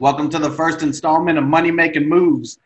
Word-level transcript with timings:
Welcome 0.00 0.30
to 0.30 0.38
the 0.38 0.52
first 0.52 0.82
installment 0.82 1.38
of 1.38 1.44
Money 1.44 1.72
Making 1.72 2.08
Moves. 2.08 2.60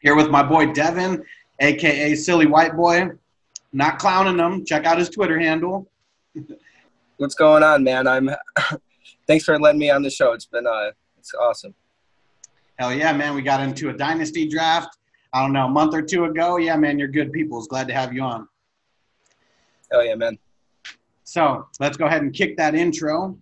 Here 0.00 0.14
with 0.14 0.28
my 0.28 0.42
boy 0.42 0.70
Devin, 0.74 1.24
aka 1.60 2.14
Silly 2.14 2.44
White 2.44 2.76
Boy. 2.76 3.08
Not 3.72 3.98
clowning 3.98 4.38
him. 4.38 4.66
Check 4.66 4.84
out 4.84 4.98
his 4.98 5.08
Twitter 5.08 5.38
handle. 5.38 5.90
What's 7.16 7.34
going 7.34 7.62
on, 7.62 7.84
man? 7.84 8.06
I'm. 8.06 8.28
Thanks 9.26 9.46
for 9.46 9.58
letting 9.58 9.78
me 9.78 9.88
on 9.88 10.02
the 10.02 10.10
show. 10.10 10.32
It's 10.32 10.44
been 10.44 10.66
uh, 10.66 10.90
it's 11.18 11.32
awesome. 11.32 11.74
Hell 12.78 12.92
yeah, 12.92 13.14
man! 13.14 13.34
We 13.34 13.40
got 13.40 13.62
into 13.62 13.88
a 13.88 13.94
dynasty 13.94 14.46
draft. 14.46 14.98
I 15.32 15.40
don't 15.40 15.54
know, 15.54 15.64
a 15.64 15.70
month 15.70 15.94
or 15.94 16.02
two 16.02 16.26
ago. 16.26 16.58
Yeah, 16.58 16.76
man, 16.76 16.98
you're 16.98 17.08
good 17.08 17.32
people. 17.32 17.56
It's 17.56 17.66
glad 17.66 17.88
to 17.88 17.94
have 17.94 18.12
you 18.12 18.22
on. 18.24 18.46
Hell 19.90 20.04
yeah, 20.04 20.16
man. 20.16 20.38
So 21.24 21.66
let's 21.80 21.96
go 21.96 22.04
ahead 22.04 22.20
and 22.20 22.34
kick 22.34 22.58
that 22.58 22.74
intro. 22.74 23.38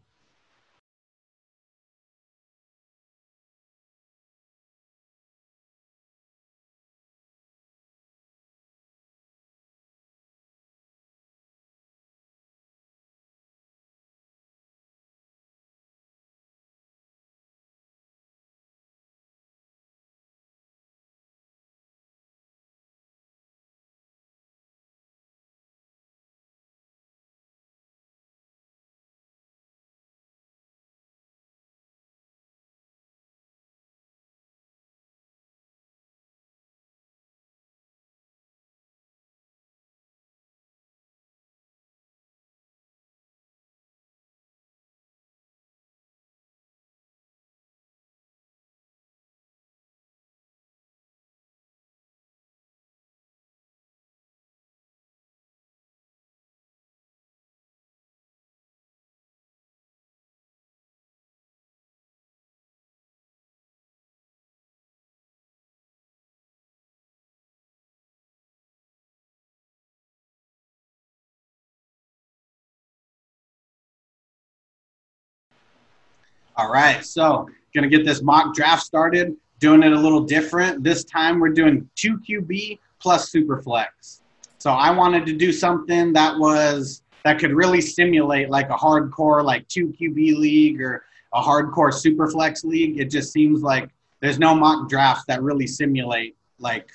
All 76.57 76.71
right, 76.71 77.05
so 77.05 77.49
gonna 77.75 77.89
get 77.89 78.05
this 78.05 78.23
mock 78.23 78.55
draft 78.55 78.83
started. 78.83 79.37
Doing 79.59 79.83
it 79.83 79.93
a 79.93 79.99
little 79.99 80.23
different. 80.23 80.83
This 80.83 81.05
time 81.05 81.41
we're 81.41 81.51
doing 81.51 81.89
two 81.95 82.19
QB 82.19 82.79
plus 82.99 83.31
super 83.31 83.61
flex. 83.63 84.23
So 84.59 84.71
I 84.71 84.91
wanted 84.91 85.27
to 85.27 85.33
do 85.33 85.53
something 85.53 86.13
that 86.15 86.39
was 86.39 87.03
that 87.25 87.39
could 87.39 87.53
really 87.53 87.81
simulate 87.81 88.51
like 88.51 88.71
a 88.71 88.75
hardcore 88.75 89.45
like 89.45 89.67
two 89.69 89.89
QB 89.89 90.39
league 90.39 90.81
or 90.81 91.05
a 91.35 91.41
hardcore 91.41 91.93
super 91.93 92.31
flex 92.31 92.65
league. 92.65 92.99
It 92.99 93.11
just 93.11 93.33
seems 93.33 93.63
like 93.63 93.91
there's 94.21 94.39
no 94.39 94.55
mock 94.55 94.89
drafts 94.89 95.25
that 95.29 95.43
really 95.43 95.67
simulate 95.67 96.37
like 96.59 96.89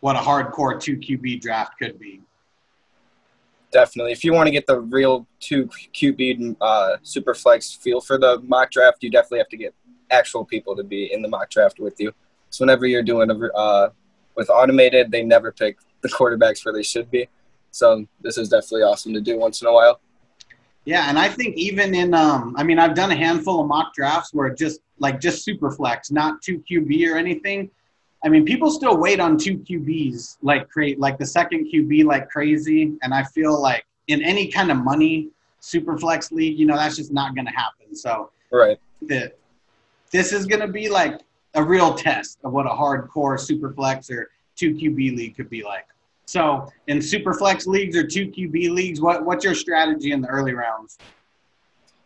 what 0.00 0.14
a 0.14 0.20
hardcore 0.20 0.80
two 0.80 0.96
QB 0.96 1.40
draft 1.40 1.78
could 1.78 1.98
be 1.98 2.20
definitely. 3.72 4.12
If 4.12 4.24
you 4.24 4.32
want 4.32 4.46
to 4.46 4.50
get 4.50 4.66
the 4.66 4.80
real 4.80 5.26
two 5.40 5.68
QB 5.94 6.56
uh, 6.60 6.96
super 7.02 7.34
flex 7.34 7.72
feel 7.72 8.00
for 8.00 8.18
the 8.18 8.40
mock 8.40 8.70
draft, 8.70 9.02
you 9.02 9.10
definitely 9.10 9.38
have 9.38 9.48
to 9.48 9.56
get 9.56 9.74
actual 10.10 10.44
people 10.44 10.74
to 10.76 10.82
be 10.82 11.12
in 11.12 11.22
the 11.22 11.28
mock 11.28 11.50
draft 11.50 11.78
with 11.78 11.98
you. 11.98 12.12
So 12.50 12.64
whenever 12.64 12.86
you're 12.86 13.02
doing 13.02 13.30
a, 13.30 13.34
uh, 13.34 13.90
with 14.36 14.48
automated, 14.50 15.10
they 15.10 15.22
never 15.22 15.52
pick 15.52 15.78
the 16.00 16.08
quarterbacks 16.08 16.64
where 16.64 16.72
they 16.72 16.82
should 16.82 17.10
be. 17.10 17.28
So 17.70 18.06
this 18.20 18.38
is 18.38 18.48
definitely 18.48 18.82
awesome 18.82 19.12
to 19.14 19.20
do 19.20 19.38
once 19.38 19.60
in 19.60 19.68
a 19.68 19.72
while. 19.72 20.00
Yeah, 20.84 21.10
and 21.10 21.18
I 21.18 21.28
think 21.28 21.56
even 21.56 21.94
in 21.94 22.14
um, 22.14 22.54
I 22.56 22.62
mean, 22.62 22.78
I've 22.78 22.94
done 22.94 23.10
a 23.10 23.16
handful 23.16 23.60
of 23.60 23.66
mock 23.66 23.92
drafts 23.94 24.32
where 24.32 24.48
just 24.54 24.80
like 24.98 25.20
just 25.20 25.44
super 25.44 25.70
flex, 25.70 26.10
not 26.10 26.40
two 26.40 26.64
QB 26.70 27.12
or 27.12 27.16
anything. 27.16 27.70
I 28.24 28.28
mean, 28.28 28.44
people 28.44 28.70
still 28.70 28.96
wait 28.96 29.20
on 29.20 29.38
two 29.38 29.58
QBs 29.58 30.38
like 30.42 30.68
create 30.68 30.98
like 30.98 31.18
the 31.18 31.26
second 31.26 31.70
QB 31.72 32.04
like 32.04 32.28
crazy, 32.28 32.96
and 33.02 33.14
I 33.14 33.22
feel 33.22 33.60
like 33.60 33.86
in 34.08 34.22
any 34.22 34.48
kind 34.48 34.70
of 34.70 34.78
money 34.78 35.28
super 35.60 35.96
flex 35.98 36.32
league, 36.32 36.58
you 36.58 36.66
know, 36.66 36.76
that's 36.76 36.96
just 36.96 37.12
not 37.12 37.34
going 37.34 37.46
to 37.46 37.52
happen. 37.52 37.94
So 37.94 38.30
right, 38.50 38.78
the, 39.02 39.32
this 40.10 40.32
is 40.32 40.46
going 40.46 40.60
to 40.60 40.68
be 40.68 40.88
like 40.88 41.20
a 41.54 41.62
real 41.62 41.94
test 41.94 42.38
of 42.44 42.52
what 42.52 42.66
a 42.66 42.70
hardcore 42.70 43.38
super 43.38 43.72
flex 43.72 44.10
or 44.10 44.30
two 44.56 44.74
QB 44.74 45.16
league 45.16 45.36
could 45.36 45.50
be 45.50 45.62
like. 45.62 45.86
So 46.26 46.68
in 46.88 47.00
super 47.00 47.32
flex 47.32 47.66
leagues 47.66 47.96
or 47.96 48.06
two 48.06 48.28
QB 48.28 48.70
leagues, 48.70 49.00
what 49.00 49.24
what's 49.24 49.44
your 49.44 49.54
strategy 49.54 50.12
in 50.12 50.20
the 50.20 50.28
early 50.28 50.52
rounds? 50.52 50.98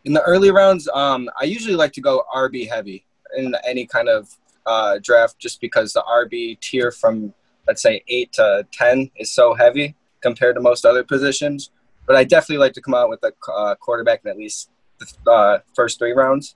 In 0.05 0.13
the 0.13 0.21
early 0.21 0.51
rounds, 0.51 0.87
um, 0.93 1.29
I 1.39 1.45
usually 1.45 1.75
like 1.75 1.93
to 1.93 2.01
go 2.01 2.23
RB 2.33 2.69
heavy 2.69 3.05
in 3.35 3.55
any 3.65 3.85
kind 3.85 4.09
of 4.09 4.29
uh, 4.65 4.99
draft 5.01 5.39
just 5.39 5.61
because 5.61 5.93
the 5.93 6.03
RB 6.03 6.59
tier 6.59 6.91
from 6.91 7.33
let's 7.67 7.81
say 7.81 8.03
eight 8.07 8.33
to 8.33 8.65
ten 8.71 9.09
is 9.17 9.31
so 9.33 9.53
heavy 9.53 9.95
compared 10.21 10.55
to 10.55 10.61
most 10.61 10.85
other 10.85 11.03
positions. 11.03 11.71
But 12.05 12.15
I 12.15 12.23
definitely 12.23 12.57
like 12.57 12.73
to 12.73 12.81
come 12.81 12.93
out 12.93 13.09
with 13.09 13.23
a 13.23 13.31
uh, 13.51 13.75
quarterback 13.75 14.21
in 14.25 14.31
at 14.31 14.37
least 14.37 14.69
the 14.99 15.31
uh, 15.31 15.59
first 15.75 15.99
three 15.99 16.11
rounds. 16.11 16.55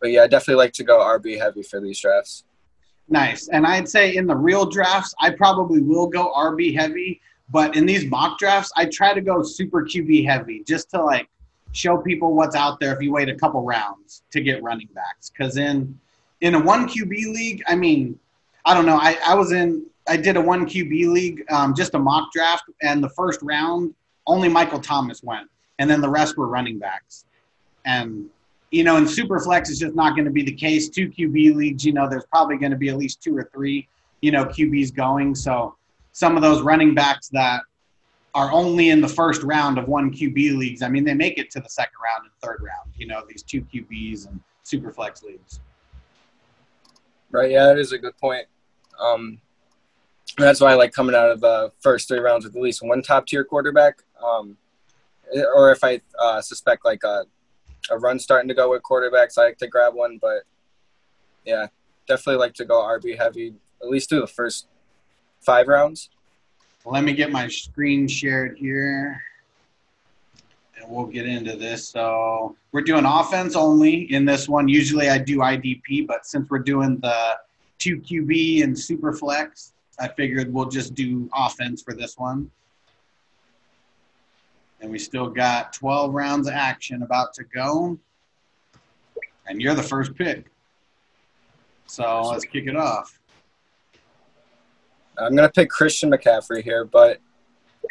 But 0.00 0.10
yeah, 0.10 0.22
I 0.22 0.26
definitely 0.26 0.56
like 0.56 0.72
to 0.74 0.84
go 0.84 0.98
RB 0.98 1.38
heavy 1.38 1.62
for 1.62 1.80
these 1.80 2.00
drafts. 2.00 2.44
Nice. 3.08 3.48
And 3.48 3.66
I'd 3.66 3.88
say 3.88 4.16
in 4.16 4.26
the 4.26 4.34
real 4.34 4.66
drafts, 4.66 5.14
I 5.20 5.30
probably 5.30 5.80
will 5.80 6.06
go 6.06 6.32
RB 6.32 6.74
heavy. 6.74 7.20
But 7.50 7.76
in 7.76 7.84
these 7.84 8.06
mock 8.06 8.38
drafts, 8.38 8.72
I 8.76 8.86
try 8.86 9.12
to 9.12 9.20
go 9.20 9.42
super 9.42 9.84
QB 9.84 10.26
heavy 10.26 10.64
just 10.66 10.90
to 10.90 11.02
like 11.02 11.28
show 11.72 11.98
people 11.98 12.34
what's 12.34 12.56
out 12.56 12.80
there 12.80 12.94
if 12.94 13.02
you 13.02 13.12
wait 13.12 13.28
a 13.28 13.34
couple 13.34 13.62
rounds 13.62 14.22
to 14.32 14.40
get 14.40 14.62
running 14.62 14.88
backs. 14.94 15.30
Because 15.30 15.56
in 15.56 15.98
in 16.42 16.56
a 16.56 16.60
one 16.60 16.86
QB 16.88 17.32
league, 17.32 17.62
I 17.66 17.74
mean, 17.74 18.18
I 18.64 18.74
don't 18.74 18.84
know. 18.84 18.96
I, 18.96 19.16
I 19.26 19.34
was 19.34 19.52
in, 19.52 19.86
I 20.08 20.16
did 20.16 20.36
a 20.36 20.40
one 20.40 20.66
QB 20.66 21.08
league, 21.08 21.44
um, 21.50 21.74
just 21.74 21.94
a 21.94 21.98
mock 21.98 22.32
draft, 22.32 22.64
and 22.82 23.02
the 23.02 23.08
first 23.10 23.40
round, 23.42 23.94
only 24.26 24.48
Michael 24.48 24.80
Thomas 24.80 25.22
went, 25.22 25.48
and 25.78 25.88
then 25.88 26.00
the 26.00 26.08
rest 26.08 26.36
were 26.36 26.48
running 26.48 26.78
backs. 26.78 27.24
And, 27.84 28.28
you 28.72 28.82
know, 28.84 28.96
in 28.96 29.04
Superflex, 29.04 29.70
it's 29.70 29.78
just 29.78 29.94
not 29.94 30.14
going 30.14 30.24
to 30.24 30.30
be 30.30 30.42
the 30.42 30.52
case. 30.52 30.88
Two 30.88 31.08
QB 31.08 31.54
leagues, 31.54 31.84
you 31.84 31.92
know, 31.92 32.08
there's 32.08 32.26
probably 32.26 32.58
going 32.58 32.72
to 32.72 32.76
be 32.76 32.88
at 32.88 32.96
least 32.96 33.22
two 33.22 33.36
or 33.36 33.48
three, 33.54 33.88
you 34.20 34.32
know, 34.32 34.44
QBs 34.44 34.94
going. 34.94 35.34
So 35.36 35.76
some 36.12 36.36
of 36.36 36.42
those 36.42 36.60
running 36.60 36.94
backs 36.94 37.28
that 37.28 37.62
are 38.34 38.50
only 38.50 38.90
in 38.90 39.00
the 39.00 39.08
first 39.08 39.42
round 39.42 39.78
of 39.78 39.86
one 39.86 40.10
QB 40.10 40.56
leagues, 40.56 40.82
I 40.82 40.88
mean, 40.88 41.04
they 41.04 41.14
make 41.14 41.38
it 41.38 41.50
to 41.52 41.60
the 41.60 41.68
second 41.68 41.98
round 42.02 42.24
and 42.24 42.32
third 42.42 42.62
round, 42.62 42.90
you 42.96 43.06
know, 43.06 43.22
these 43.28 43.42
two 43.42 43.60
QBs 43.62 44.26
and 44.26 44.40
Superflex 44.64 45.22
leagues. 45.22 45.60
Right. 47.32 47.50
Yeah, 47.50 47.64
that 47.64 47.78
is 47.78 47.92
a 47.92 47.98
good 47.98 48.16
point. 48.18 48.46
Um, 49.00 49.40
that's 50.36 50.60
why 50.60 50.72
I 50.72 50.74
like 50.74 50.92
coming 50.92 51.14
out 51.14 51.30
of 51.30 51.40
the 51.40 51.72
first 51.80 52.08
three 52.08 52.18
rounds 52.18 52.44
with 52.44 52.54
at 52.54 52.62
least 52.62 52.82
one 52.82 53.02
top 53.02 53.26
tier 53.26 53.42
quarterback. 53.42 54.02
Um, 54.22 54.56
or 55.54 55.72
if 55.72 55.82
I 55.82 56.00
uh, 56.18 56.40
suspect 56.42 56.84
like 56.84 57.02
a, 57.04 57.24
a 57.90 57.98
run 57.98 58.18
starting 58.18 58.48
to 58.48 58.54
go 58.54 58.70
with 58.70 58.82
quarterbacks, 58.82 59.38
I 59.38 59.44
like 59.44 59.58
to 59.58 59.66
grab 59.66 59.94
one. 59.94 60.18
But 60.20 60.42
yeah, 61.44 61.68
definitely 62.06 62.38
like 62.38 62.54
to 62.54 62.64
go 62.64 62.82
RB 62.82 63.16
heavy 63.16 63.54
at 63.82 63.88
least 63.88 64.10
through 64.10 64.20
the 64.20 64.26
first 64.26 64.68
five 65.40 65.68
rounds. 65.68 66.10
Let 66.84 67.04
me 67.04 67.14
get 67.14 67.30
my 67.30 67.48
screen 67.48 68.08
shared 68.08 68.58
here 68.58 69.22
and 70.82 70.90
we'll 70.90 71.06
get 71.06 71.26
into 71.26 71.56
this. 71.56 71.88
So 71.88 72.56
we're 72.72 72.82
doing 72.82 73.04
offense 73.04 73.54
only 73.54 74.12
in 74.12 74.24
this 74.24 74.48
one. 74.48 74.68
Usually 74.68 75.08
I 75.08 75.18
do 75.18 75.38
IDP, 75.38 76.06
but 76.06 76.26
since 76.26 76.50
we're 76.50 76.58
doing 76.58 76.98
the 76.98 77.38
two 77.78 77.98
QB 77.98 78.64
and 78.64 78.78
super 78.78 79.12
flex, 79.12 79.72
I 79.98 80.08
figured 80.08 80.52
we'll 80.52 80.68
just 80.68 80.94
do 80.94 81.30
offense 81.34 81.82
for 81.82 81.94
this 81.94 82.18
one. 82.18 82.50
And 84.80 84.90
we 84.90 84.98
still 84.98 85.28
got 85.28 85.72
12 85.72 86.12
rounds 86.12 86.48
of 86.48 86.54
action 86.54 87.02
about 87.02 87.32
to 87.34 87.44
go. 87.44 87.98
And 89.46 89.62
you're 89.62 89.74
the 89.74 89.82
first 89.82 90.14
pick. 90.14 90.46
So 91.86 92.22
let's 92.22 92.44
kick 92.44 92.66
it 92.66 92.76
off. 92.76 93.18
I'm 95.18 95.36
going 95.36 95.48
to 95.48 95.52
pick 95.52 95.68
Christian 95.68 96.10
McCaffrey 96.10 96.64
here, 96.64 96.84
but 96.84 97.20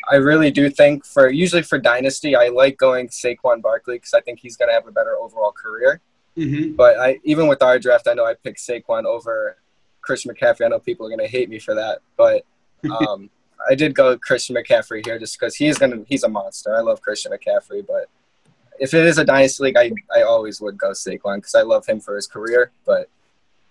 I 0.10 0.16
really 0.16 0.52
do 0.52 0.70
think 0.70 1.06
for 1.06 1.30
usually 1.30 1.62
for 1.62 1.80
dynasty, 1.80 2.36
I 2.36 2.48
like 2.50 2.78
going 2.78 3.08
Saquon 3.10 3.62
Barkley 3.62 3.96
because 3.96 4.14
I 4.14 4.22
think 4.22 4.40
he's 4.40 4.58
going 4.58 4.70
to 4.70 4.74
have 4.74 4.88
a 4.88 4.92
better 4.92 5.16
overall 5.18 5.52
career. 5.52 6.02
Mm-hmm. 6.38 6.74
But 6.74 7.00
I 7.00 7.20
even 7.24 7.48
with 7.48 7.62
our 7.62 7.78
draft, 7.80 8.08
I 8.08 8.14
know 8.14 8.26
I 8.26 8.34
picked 8.34 8.60
Saquon 8.60 9.06
over 9.06 9.58
Christian 10.02 10.34
McCaffrey. 10.34 10.66
I 10.66 10.70
know 10.70 10.80
people 10.80 11.06
are 11.06 11.10
gonna 11.10 11.28
hate 11.28 11.50
me 11.50 11.60
for 11.60 11.76
that, 11.76 12.00
but 12.18 12.46
um, 13.08 13.30
I 13.70 13.76
did 13.76 13.94
go 13.94 14.18
Christian 14.18 14.56
McCaffrey 14.56 15.06
here 15.06 15.20
just 15.20 15.40
because 15.40 15.56
he's 15.56 15.78
gonna 15.78 16.04
he's 16.08 16.24
a 16.24 16.30
monster. 16.30 16.76
I 16.76 16.82
love 16.82 17.02
Christian 17.02 17.32
McCaffrey, 17.32 17.86
but 17.86 18.06
if 18.80 18.94
it 18.94 19.06
is 19.06 19.18
a 19.18 19.26
dynasty 19.26 19.64
league, 19.64 19.78
I 19.78 19.92
I 20.16 20.24
always 20.24 20.62
would 20.62 20.78
go 20.78 20.92
Saquon 20.92 21.38
because 21.38 21.56
I 21.56 21.62
love 21.62 21.86
him 21.86 22.00
for 22.00 22.16
his 22.16 22.28
career. 22.28 22.72
But 22.86 23.10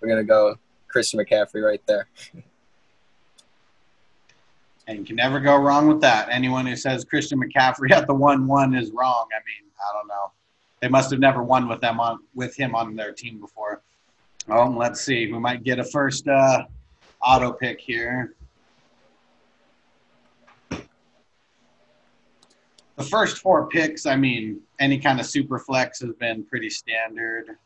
we're 0.00 0.08
gonna 0.08 0.24
go 0.24 0.56
Christian 0.88 1.20
McCaffrey 1.20 1.64
right 1.64 1.82
there. 1.86 2.08
And 4.86 4.98
you 4.98 5.04
can 5.04 5.16
never 5.16 5.38
go 5.40 5.56
wrong 5.56 5.86
with 5.86 6.00
that. 6.00 6.28
Anyone 6.30 6.66
who 6.66 6.74
says 6.74 7.04
Christian 7.04 7.40
McCaffrey 7.40 7.92
at 7.92 8.06
the 8.06 8.14
one 8.14 8.46
one 8.46 8.74
is 8.74 8.90
wrong. 8.90 9.26
I 9.32 9.38
mean, 9.38 9.70
I 9.78 9.96
don't 9.96 10.08
know. 10.08 10.32
They 10.80 10.88
must 10.88 11.10
have 11.10 11.20
never 11.20 11.42
won 11.42 11.68
with 11.68 11.80
them 11.80 12.00
on 12.00 12.20
with 12.34 12.56
him 12.56 12.74
on 12.74 12.96
their 12.96 13.12
team 13.12 13.40
before. 13.40 13.82
Oh, 14.48 14.68
let's 14.68 15.00
see. 15.00 15.30
We 15.30 15.38
might 15.38 15.62
get 15.62 15.78
a 15.78 15.84
first 15.84 16.26
uh, 16.26 16.64
auto 17.22 17.52
pick 17.52 17.80
here. 17.80 18.34
The 22.96 23.06
first 23.06 23.38
four 23.38 23.68
picks, 23.68 24.06
I 24.06 24.16
mean, 24.16 24.60
any 24.78 24.98
kind 24.98 25.20
of 25.20 25.26
super 25.26 25.58
flex 25.58 26.00
has 26.00 26.12
been 26.14 26.44
pretty 26.44 26.68
standard. 26.68 27.56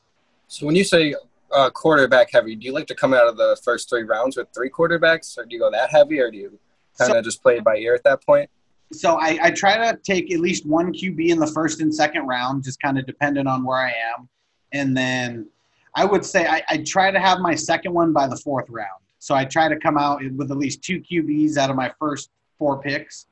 So 0.47 0.67
when 0.67 0.77
you 0.77 0.85
say 0.85 1.15
uh, 1.53 1.71
quarterback 1.71 2.29
heavy, 2.33 2.55
do 2.55 2.67
you 2.67 2.73
like 2.73 2.87
to 2.89 2.95
come 2.95 3.15
out 3.15 3.27
of 3.27 3.37
the 3.37 3.59
first 3.65 3.89
three 3.89 4.05
rounds 4.05 4.37
with 4.37 4.49
three 4.55 4.71
quarterbacks, 4.71 5.37
or 5.39 5.45
do 5.45 5.55
you 5.55 5.61
go 5.61 5.71
that 5.71 5.91
heavy, 5.91 6.21
or 6.21 6.31
do 6.31 6.37
you 6.37 6.59
kind 6.99 7.11
of 7.11 7.17
So- 7.17 7.23
just 7.23 7.43
play 7.43 7.61
by 7.61 7.77
ear 7.77 7.95
at 7.95 8.05
that 8.05 8.25
point? 8.25 8.51
So 8.93 9.17
I, 9.17 9.39
I 9.43 9.51
try 9.51 9.77
to 9.77 9.99
take 10.05 10.33
at 10.33 10.39
least 10.41 10.67
one 10.67 10.93
QB 10.93 11.31
in 11.31 11.39
the 11.39 11.47
first 11.49 11.81
and 11.81 11.93
second 11.93 12.27
round, 12.27 12.63
just 12.63 12.81
kind 12.81 12.99
of 12.99 13.07
dependent 13.07 13.49
on 13.49 13.65
where 13.65 13.79
I 13.79 13.89
am. 13.89 14.29
And 14.73 14.97
then 14.97 15.49
I 15.97 16.05
would 16.05 16.25
say 16.25 16.47
I, 16.47 16.63
I 16.69 16.77
try 16.79 17.11
to 17.11 17.19
have 17.19 17.41
my 17.41 17.55
second 17.55 17.93
one 17.93 18.13
by 18.13 18.29
the 18.29 18.37
fourth 18.37 18.69
round. 18.69 19.01
So 19.19 19.35
I 19.35 19.45
try 19.45 19.69
to 19.69 19.77
come 19.77 19.97
out 19.97 20.21
with 20.37 20.51
at 20.51 20.57
least 20.59 20.83
two 20.83 21.01
QBs 21.01 21.57
out 21.57 21.71
of 21.71 21.77
my 21.77 21.91
first 21.99 22.31
four 22.59 22.81
picks. 22.81 23.27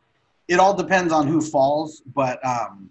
It 0.48 0.58
all 0.58 0.74
depends 0.74 1.12
on 1.12 1.26
who 1.28 1.40
falls, 1.40 2.02
but 2.14 2.44
um, 2.44 2.90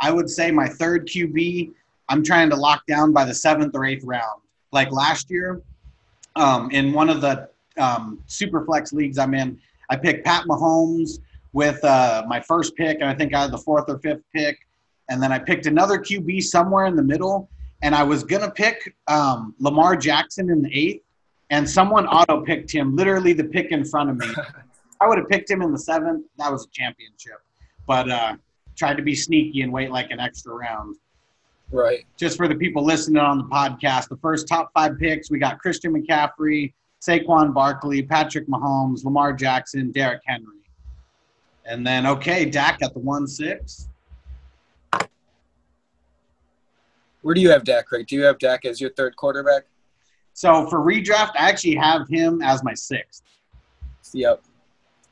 I 0.00 0.10
would 0.10 0.28
say 0.28 0.50
my 0.50 0.68
third 0.68 1.06
QB, 1.06 1.72
I'm 2.08 2.22
trying 2.22 2.50
to 2.50 2.56
lock 2.56 2.84
down 2.86 3.12
by 3.12 3.24
the 3.24 3.34
seventh 3.34 3.74
or 3.74 3.84
eighth 3.84 4.04
round. 4.04 4.42
Like 4.72 4.90
last 4.92 5.30
year, 5.30 5.62
um, 6.34 6.70
in 6.72 6.92
one 6.92 7.08
of 7.08 7.20
the 7.20 7.48
um, 7.78 8.22
super 8.26 8.64
flex 8.64 8.92
leagues 8.92 9.18
I'm 9.18 9.34
in, 9.34 9.58
I 9.88 9.96
picked 9.96 10.24
Pat 10.24 10.44
Mahomes 10.44 11.18
with 11.52 11.82
uh, 11.84 12.24
my 12.26 12.40
first 12.40 12.76
pick, 12.76 12.98
and 13.00 13.08
I 13.08 13.14
think 13.14 13.34
I 13.34 13.42
had 13.42 13.50
the 13.50 13.58
fourth 13.58 13.84
or 13.88 13.98
fifth 13.98 14.22
pick. 14.34 14.58
And 15.08 15.22
then 15.22 15.32
I 15.32 15.38
picked 15.38 15.66
another 15.66 15.98
QB 15.98 16.42
somewhere 16.42 16.86
in 16.86 16.96
the 16.96 17.02
middle, 17.02 17.48
and 17.82 17.94
I 17.94 18.02
was 18.02 18.24
gonna 18.24 18.50
pick 18.50 18.94
um, 19.06 19.54
Lamar 19.58 19.96
Jackson 19.96 20.50
in 20.50 20.62
the 20.62 20.70
eighth, 20.76 21.04
and 21.50 21.68
someone 21.68 22.06
auto 22.08 22.42
picked 22.42 22.72
him, 22.72 22.96
literally 22.96 23.32
the 23.32 23.44
pick 23.44 23.70
in 23.70 23.84
front 23.84 24.10
of 24.10 24.16
me. 24.16 24.26
I 25.00 25.06
would 25.06 25.18
have 25.18 25.28
picked 25.28 25.50
him 25.50 25.62
in 25.62 25.72
the 25.72 25.78
seventh. 25.78 26.26
That 26.38 26.50
was 26.50 26.66
a 26.66 26.70
championship, 26.70 27.40
but 27.86 28.10
uh, 28.10 28.36
tried 28.76 28.96
to 28.96 29.02
be 29.02 29.14
sneaky 29.14 29.62
and 29.62 29.72
wait 29.72 29.90
like 29.90 30.10
an 30.10 30.20
extra 30.20 30.52
round. 30.52 30.96
Right. 31.70 32.04
Just 32.16 32.36
for 32.36 32.48
the 32.48 32.54
people 32.54 32.84
listening 32.84 33.18
on 33.18 33.38
the 33.38 33.44
podcast, 33.44 34.08
the 34.08 34.16
first 34.18 34.46
top 34.46 34.70
five 34.72 34.98
picks 34.98 35.30
we 35.30 35.38
got 35.38 35.58
Christian 35.58 35.92
McCaffrey, 35.92 36.72
Saquon 37.00 37.52
Barkley, 37.52 38.02
Patrick 38.02 38.48
Mahomes, 38.48 39.04
Lamar 39.04 39.32
Jackson, 39.32 39.92
Derrick 39.92 40.22
Henry. 40.26 40.56
And 41.64 41.86
then, 41.86 42.06
okay, 42.06 42.44
Dak 42.44 42.82
at 42.82 42.94
the 42.94 43.00
1 43.00 43.26
6. 43.26 43.88
Where 47.22 47.34
do 47.34 47.40
you 47.40 47.50
have 47.50 47.64
Dak, 47.64 47.86
Craig? 47.86 48.06
Do 48.06 48.14
you 48.14 48.22
have 48.22 48.38
Dak 48.38 48.64
as 48.64 48.80
your 48.80 48.90
third 48.90 49.16
quarterback? 49.16 49.64
So 50.32 50.68
for 50.68 50.80
redraft, 50.80 51.32
I 51.36 51.48
actually 51.48 51.74
have 51.76 52.06
him 52.08 52.42
as 52.42 52.62
my 52.62 52.74
sixth. 52.74 53.22
Yep. 54.12 54.44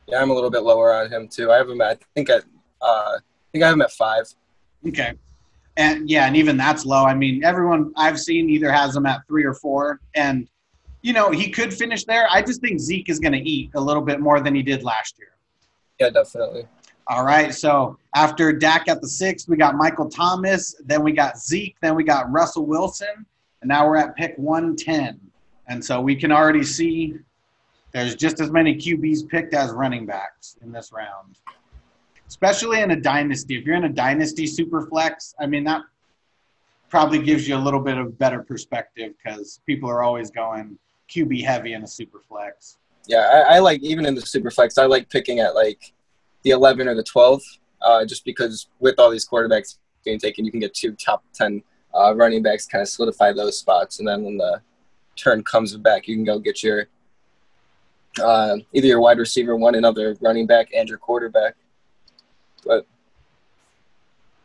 Yeah, 0.06 0.20
I'm 0.20 0.31
a 0.31 0.34
little 0.34 0.50
bit 0.50 0.62
lower 0.62 0.92
on 0.92 1.10
him 1.10 1.26
too. 1.28 1.50
I 1.50 1.56
have 1.56 1.69
him. 1.69 1.81
At, 1.81 2.02
I 2.02 2.06
think 2.14 2.31
at. 2.31 2.44
Uh, 2.81 3.14
I 3.16 3.19
think 3.50 3.64
I 3.64 3.69
have 3.69 3.75
him 3.75 3.82
at 3.82 3.90
five. 3.90 4.26
Okay. 4.86 5.14
And 5.76 6.08
yeah, 6.08 6.26
and 6.26 6.36
even 6.36 6.56
that's 6.56 6.84
low. 6.84 7.04
I 7.04 7.14
mean, 7.14 7.42
everyone 7.42 7.92
I've 7.96 8.20
seen 8.20 8.50
either 8.50 8.70
has 8.70 8.94
him 8.94 9.06
at 9.06 9.26
three 9.26 9.44
or 9.44 9.54
four. 9.54 9.98
And, 10.14 10.46
you 11.04 11.12
know, 11.12 11.30
he 11.30 11.50
could 11.50 11.72
finish 11.72 12.04
there. 12.04 12.26
I 12.30 12.40
just 12.40 12.62
think 12.62 12.80
Zeke 12.80 13.10
is 13.10 13.20
going 13.20 13.34
to 13.34 13.38
eat 13.38 13.70
a 13.74 13.80
little 13.80 14.00
bit 14.00 14.20
more 14.20 14.40
than 14.40 14.54
he 14.54 14.62
did 14.62 14.82
last 14.82 15.18
year. 15.18 15.32
Yeah, 16.00 16.08
definitely. 16.08 16.66
All 17.08 17.26
right. 17.26 17.54
So 17.54 17.98
after 18.14 18.54
Dak 18.54 18.88
at 18.88 19.02
the 19.02 19.08
sixth, 19.08 19.46
we 19.46 19.58
got 19.58 19.76
Michael 19.76 20.08
Thomas. 20.08 20.74
Then 20.82 21.02
we 21.02 21.12
got 21.12 21.38
Zeke. 21.38 21.76
Then 21.82 21.94
we 21.94 22.04
got 22.04 22.32
Russell 22.32 22.64
Wilson. 22.64 23.26
And 23.60 23.68
now 23.68 23.86
we're 23.86 23.98
at 23.98 24.16
pick 24.16 24.32
110. 24.38 25.20
And 25.68 25.84
so 25.84 26.00
we 26.00 26.16
can 26.16 26.32
already 26.32 26.62
see 26.62 27.12
there's 27.92 28.14
just 28.14 28.40
as 28.40 28.50
many 28.50 28.74
QBs 28.74 29.28
picked 29.28 29.52
as 29.52 29.72
running 29.72 30.06
backs 30.06 30.56
in 30.62 30.72
this 30.72 30.90
round, 30.90 31.38
especially 32.26 32.80
in 32.80 32.92
a 32.92 32.96
dynasty. 33.00 33.58
If 33.58 33.66
you're 33.66 33.76
in 33.76 33.84
a 33.84 33.90
dynasty 33.90 34.46
super 34.46 34.86
flex, 34.86 35.34
I 35.38 35.46
mean, 35.46 35.64
that 35.64 35.82
probably 36.88 37.18
gives 37.18 37.46
you 37.46 37.56
a 37.56 37.62
little 37.62 37.80
bit 37.80 37.98
of 37.98 38.18
better 38.18 38.42
perspective 38.42 39.12
because 39.22 39.60
people 39.66 39.90
are 39.90 40.02
always 40.02 40.30
going 40.30 40.78
QB 41.10 41.44
heavy 41.44 41.72
in 41.74 41.82
a 41.82 41.86
super 41.86 42.20
flex. 42.20 42.78
Yeah, 43.06 43.18
I, 43.18 43.56
I 43.56 43.58
like 43.58 43.82
even 43.82 44.06
in 44.06 44.14
the 44.14 44.22
super 44.22 44.50
flex. 44.50 44.78
I 44.78 44.86
like 44.86 45.10
picking 45.10 45.40
at 45.40 45.54
like 45.54 45.92
the 46.42 46.50
11 46.50 46.88
or 46.88 46.94
the 46.94 47.02
12, 47.02 47.42
uh, 47.82 48.04
just 48.04 48.24
because 48.24 48.68
with 48.80 48.98
all 48.98 49.10
these 49.10 49.28
quarterbacks 49.28 49.78
being 50.04 50.18
taken, 50.18 50.44
you 50.44 50.50
can 50.50 50.60
get 50.60 50.74
two 50.74 50.92
top 50.92 51.24
10 51.34 51.62
uh, 51.94 52.14
running 52.14 52.42
backs, 52.42 52.66
kind 52.66 52.82
of 52.82 52.88
solidify 52.88 53.32
those 53.32 53.58
spots, 53.58 53.98
and 53.98 54.08
then 54.08 54.22
when 54.24 54.36
the 54.36 54.60
turn 55.16 55.42
comes 55.44 55.76
back, 55.76 56.08
you 56.08 56.16
can 56.16 56.24
go 56.24 56.38
get 56.38 56.62
your 56.62 56.88
uh, 58.22 58.56
either 58.72 58.86
your 58.86 59.00
wide 59.00 59.18
receiver, 59.18 59.56
one 59.56 59.74
another 59.74 60.16
running 60.20 60.46
back, 60.46 60.68
and 60.74 60.88
your 60.88 60.98
quarterback. 60.98 61.54
But 62.64 62.86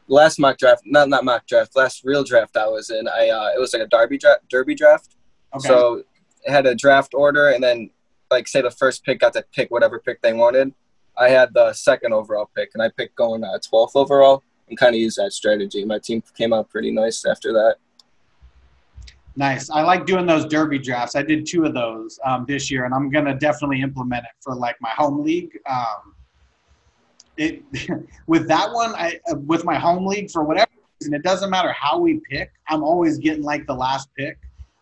last 0.08 0.40
mock 0.40 0.58
draft, 0.58 0.84
not 0.86 1.10
not 1.10 1.24
mock 1.24 1.48
draft, 1.48 1.76
last 1.76 2.04
real 2.04 2.24
draft 2.24 2.58
I 2.58 2.68
was 2.68 2.90
in, 2.90 3.08
I 3.08 3.30
uh, 3.30 3.50
it 3.56 3.60
was 3.60 3.74
like 3.74 3.84
a 3.84 3.88
derby 3.88 4.18
draft, 4.18 4.48
derby 4.50 4.76
draft. 4.76 5.16
Okay. 5.56 5.68
So 5.68 6.04
had 6.46 6.66
a 6.66 6.76
draft 6.76 7.14
order, 7.14 7.50
and 7.50 7.64
then 7.64 7.90
like 8.32 8.48
say 8.48 8.62
the 8.62 8.72
first 8.72 9.04
pick 9.04 9.20
got 9.20 9.34
to 9.34 9.44
pick 9.54 9.72
whatever 9.72 10.00
pick 10.00 10.22
they 10.22 10.34
wanted. 10.34 10.74
I 11.18 11.30
had 11.30 11.54
the 11.54 11.74
second 11.74 12.14
overall 12.14 12.50
pick, 12.56 12.72
and 12.74 12.82
I 12.82 12.90
picked 12.90 13.16
going 13.16 13.44
uh, 13.44 13.60
12th 13.72 13.92
overall, 13.96 14.44
and 14.70 14.78
kind 14.78 14.96
of 14.96 15.02
used 15.02 15.18
that 15.18 15.34
strategy. 15.34 15.84
My 15.84 16.00
team 16.00 16.24
came 16.38 16.54
out 16.54 16.70
pretty 16.70 16.92
nice 16.92 17.26
after 17.26 17.52
that. 17.54 17.76
Nice. 19.36 19.70
I 19.70 19.84
like 19.84 20.06
doing 20.06 20.26
those 20.26 20.46
derby 20.46 20.80
drafts. 20.80 21.16
I 21.16 21.22
did 21.22 21.46
two 21.46 21.64
of 21.64 21.74
those 21.74 22.20
um, 22.26 22.46
this 22.48 22.70
year, 22.70 22.86
and 22.86 22.94
I'm 22.94 23.10
gonna 23.10 23.38
definitely 23.38 23.82
implement 23.82 24.26
it 24.26 24.32
for 24.42 24.56
like 24.56 24.76
my 24.82 24.90
home 24.90 25.24
league. 25.24 25.58
Um, 25.70 26.16
it 27.38 27.64
with 28.28 28.48
that 28.48 28.72
one, 28.72 28.94
I 28.96 29.20
with 29.46 29.64
my 29.64 29.78
home 29.78 30.06
league 30.06 30.30
for 30.30 30.44
whatever 30.44 30.70
reason, 31.00 31.14
it 31.14 31.24
doesn't 31.24 31.50
matter 31.50 31.72
how 31.72 32.00
we 32.00 32.20
pick. 32.30 32.52
I'm 32.68 32.84
always 32.84 33.18
getting 33.18 33.44
like 33.44 33.66
the 33.66 33.76
last 33.76 34.10
pick. 34.18 34.38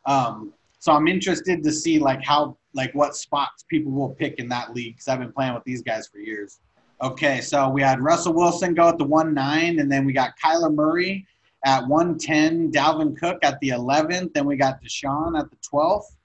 Um, 0.06 0.54
so 0.80 0.92
I'm 0.92 1.08
interested 1.08 1.64
to 1.64 1.72
see 1.72 2.00
like 2.00 2.24
how 2.24 2.58
like 2.74 2.94
what 2.94 3.16
spots 3.16 3.64
people 3.68 3.92
will 3.92 4.10
pick 4.10 4.36
in 4.40 4.48
that 4.50 4.74
league 4.74 4.96
because 4.96 5.08
I've 5.08 5.20
been 5.20 5.34
playing 5.34 5.54
with 5.54 5.64
these 5.64 5.82
guys 5.82 6.08
for 6.08 6.20
years. 6.20 6.60
Okay, 7.02 7.42
so 7.42 7.70
we 7.70 7.82
had 7.82 8.02
Russell 8.02 8.34
Wilson 8.34 8.74
go 8.74 8.90
at 8.90 8.98
the 8.98 9.04
one 9.04 9.34
nine, 9.34 9.80
and 9.80 9.92
then 9.92 10.06
we 10.06 10.14
got 10.14 10.34
Kyler 10.44 10.74
Murray 10.74 11.28
at 11.66 11.86
110, 11.88 12.72
Dalvin 12.72 13.18
Cook 13.18 13.40
at 13.44 13.60
the 13.60 13.70
11th, 13.70 14.34
then 14.34 14.46
we 14.46 14.56
got 14.56 14.82
Deshaun 14.82 15.38
at 15.40 15.50
the 15.50 15.58
12th. 15.58 16.16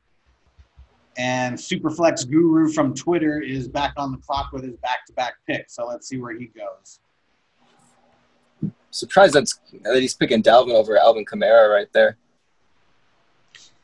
And 1.18 1.56
Superflex 1.56 2.30
Guru 2.30 2.70
from 2.72 2.94
Twitter 2.94 3.40
is 3.40 3.68
back 3.68 3.92
on 3.96 4.12
the 4.12 4.18
clock 4.18 4.50
with 4.52 4.64
his 4.64 4.76
back 4.76 5.04
to 5.06 5.12
back 5.12 5.34
pick. 5.46 5.68
So 5.68 5.86
let's 5.86 6.08
see 6.08 6.18
where 6.18 6.38
he 6.38 6.46
goes. 6.46 7.00
Surprised 8.90 9.34
that's, 9.34 9.58
that 9.82 10.00
he's 10.00 10.14
picking 10.14 10.42
Dalvin 10.42 10.74
over 10.74 10.96
Alvin 10.96 11.24
Kamara 11.24 11.72
right 11.72 11.92
there. 11.92 12.16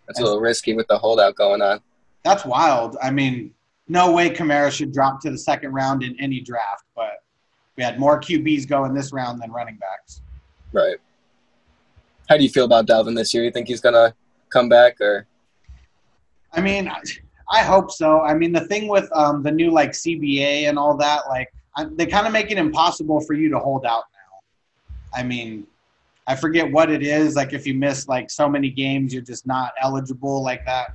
That's 0.09 0.21
a 0.21 0.25
little 0.25 0.41
risky 0.41 0.75
with 0.75 0.87
the 0.89 0.99
holdout 0.99 1.37
going 1.37 1.63
on. 1.63 1.81
That's 2.25 2.45
wild. 2.45 2.97
I 3.03 3.11
mean, 3.11 3.53
no 3.89 4.11
way 4.13 4.31
Kamara 4.31 4.71
should 4.73 4.93
drop 4.93 5.21
to 5.21 5.31
the 5.31 5.39
second 5.39 5.73
round 5.73 6.03
in 6.03 6.19
any 6.19 6.41
draft, 6.41 6.85
but 6.97 7.23
we 7.77 7.85
had 7.85 8.01
more 8.01 8.19
QBs 8.21 8.67
go 8.67 8.85
in 8.87 8.95
this 8.95 9.13
round 9.13 9.41
than 9.41 9.53
running 9.53 9.77
backs. 9.77 10.23
Right. 10.73 10.97
How 12.29 12.37
do 12.37 12.43
you 12.43 12.49
feel 12.51 12.65
about 12.65 12.87
Dalvin 12.87 13.15
this 13.15 13.33
year? 13.33 13.45
You 13.45 13.51
think 13.51 13.69
he's 13.69 13.81
gonna 13.81 14.15
come 14.51 14.69
back, 14.69 15.01
or 15.01 15.27
I 16.53 16.61
mean, 16.61 16.89
I- 16.89 17.03
I 17.51 17.63
hope 17.63 17.91
so. 17.91 18.21
I 18.21 18.35
mean, 18.35 18.53
the 18.53 18.61
thing 18.67 18.89
with 18.89 19.09
um, 19.17 19.43
the 19.43 19.51
new 19.51 19.71
like 19.71 19.93
CBA 19.93 20.69
and 20.69 20.79
all 20.79 20.95
that, 20.99 21.23
like 21.29 21.51
I, 21.77 21.85
they 21.85 22.05
kind 22.05 22.27
of 22.27 22.33
make 22.35 22.51
it 22.51 22.59
impossible 22.59 23.21
for 23.23 23.33
you 23.33 23.49
to 23.49 23.59
hold 23.59 23.87
out 23.87 24.05
now. 24.13 24.89
I 25.19 25.23
mean, 25.23 25.67
I 26.29 26.37
forget 26.37 26.71
what 26.71 26.91
it 26.91 27.03
is. 27.03 27.37
Like 27.37 27.55
if 27.55 27.67
you 27.67 27.73
miss 27.73 28.07
like 28.07 28.31
so 28.31 28.51
many 28.51 28.69
games, 28.69 29.15
you're 29.15 29.23
just 29.23 29.47
not 29.47 29.73
eligible 29.81 30.43
like 30.43 30.65
that. 30.67 30.91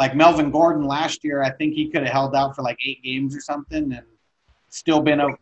Like 0.00 0.16
Melvin 0.16 0.50
Gordon 0.50 0.86
last 0.86 1.22
year, 1.22 1.42
I 1.42 1.50
think 1.50 1.74
he 1.74 1.90
could 1.90 2.04
have 2.04 2.12
held 2.12 2.34
out 2.34 2.56
for 2.56 2.62
like 2.62 2.78
eight 2.84 3.02
games 3.02 3.36
or 3.36 3.40
something 3.40 3.92
and 3.92 4.02
still 4.70 5.02
been 5.02 5.20
okay. 5.20 5.36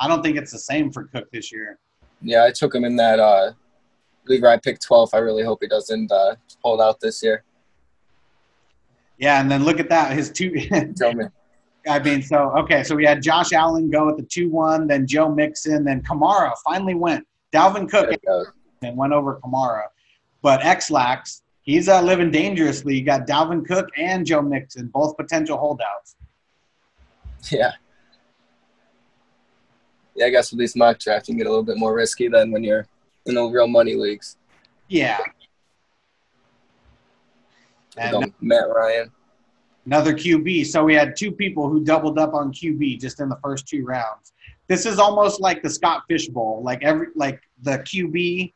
I 0.00 0.08
don't 0.08 0.22
think 0.22 0.36
it's 0.36 0.50
the 0.50 0.58
same 0.58 0.90
for 0.90 1.04
Cook 1.04 1.30
this 1.30 1.52
year. 1.52 1.78
yeah, 2.20 2.44
I 2.44 2.50
took 2.50 2.74
him 2.74 2.84
in 2.84 2.96
that 2.96 3.20
uh, 3.20 3.52
believer 4.26 4.48
I 4.48 4.56
picked 4.56 4.88
12th. 4.88 5.10
I 5.12 5.18
really 5.18 5.44
hope 5.44 5.58
he 5.62 5.68
doesn't 5.68 6.10
uh, 6.10 6.34
hold 6.64 6.80
out 6.80 6.98
this 6.98 7.22
year. 7.22 7.44
Yeah, 9.18 9.40
and 9.40 9.48
then 9.48 9.64
look 9.64 9.78
at 9.78 9.88
that. 9.90 10.12
His 10.12 10.32
two. 10.32 10.50
Tell 10.96 11.12
me. 11.12 11.26
I 11.86 11.98
mean, 12.00 12.22
so 12.22 12.50
okay, 12.58 12.82
so 12.82 12.96
we 12.96 13.04
had 13.04 13.22
Josh 13.22 13.52
Allen 13.52 13.88
go 13.88 14.08
at 14.08 14.16
the 14.16 14.22
two-one, 14.22 14.86
then 14.86 15.06
Joe 15.06 15.32
Mixon, 15.32 15.84
then 15.84 16.02
Kamara 16.02 16.52
finally 16.64 16.94
went. 16.94 17.26
Dalvin 17.52 17.88
Cook 17.88 18.10
and 18.82 18.96
went 18.96 19.12
over 19.12 19.40
Kamara, 19.42 19.84
but 20.42 20.60
Xlax 20.60 21.42
he's 21.62 21.88
uh, 21.88 22.02
living 22.02 22.30
dangerously. 22.30 22.96
You 22.96 23.04
got 23.04 23.26
Dalvin 23.26 23.66
Cook 23.66 23.88
and 23.96 24.26
Joe 24.26 24.42
Mixon, 24.42 24.88
both 24.88 25.16
potential 25.16 25.56
holdouts. 25.56 26.16
Yeah. 27.50 27.72
Yeah, 30.14 30.26
I 30.26 30.30
guess 30.30 30.50
with 30.50 30.58
these 30.58 30.76
mock 30.76 30.98
drafts, 30.98 31.28
you 31.28 31.34
can 31.34 31.38
get 31.38 31.46
a 31.46 31.50
little 31.50 31.64
bit 31.64 31.78
more 31.78 31.94
risky 31.94 32.28
than 32.28 32.50
when 32.50 32.64
you're 32.64 32.86
in 33.26 33.34
the 33.34 33.44
real 33.44 33.68
money 33.68 33.94
leagues. 33.94 34.36
Yeah. 34.88 35.18
And 37.96 38.32
Matt 38.40 38.68
Ryan. 38.68 39.10
Another 39.86 40.12
QB. 40.12 40.66
So 40.66 40.84
we 40.84 40.94
had 40.94 41.16
two 41.16 41.32
people 41.32 41.68
who 41.68 41.84
doubled 41.84 42.18
up 42.18 42.34
on 42.34 42.52
QB 42.52 43.00
just 43.00 43.20
in 43.20 43.28
the 43.28 43.38
first 43.42 43.66
two 43.66 43.84
rounds. 43.84 44.32
This 44.66 44.86
is 44.86 44.98
almost 44.98 45.40
like 45.40 45.62
the 45.62 45.70
Scott 45.70 46.02
Fish 46.08 46.28
Bowl. 46.28 46.62
Like 46.62 46.82
every 46.82 47.08
like 47.14 47.40
the 47.62 47.78
QB 47.78 48.52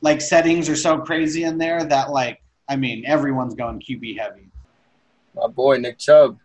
like 0.00 0.20
settings 0.20 0.68
are 0.68 0.76
so 0.76 0.98
crazy 0.98 1.44
in 1.44 1.58
there 1.58 1.84
that 1.84 2.10
like 2.10 2.42
I 2.68 2.76
mean 2.76 3.04
everyone's 3.06 3.54
going 3.54 3.80
QB 3.80 4.18
heavy. 4.18 4.50
My 5.34 5.46
boy 5.48 5.78
Nick 5.78 5.98
Chubb. 5.98 6.38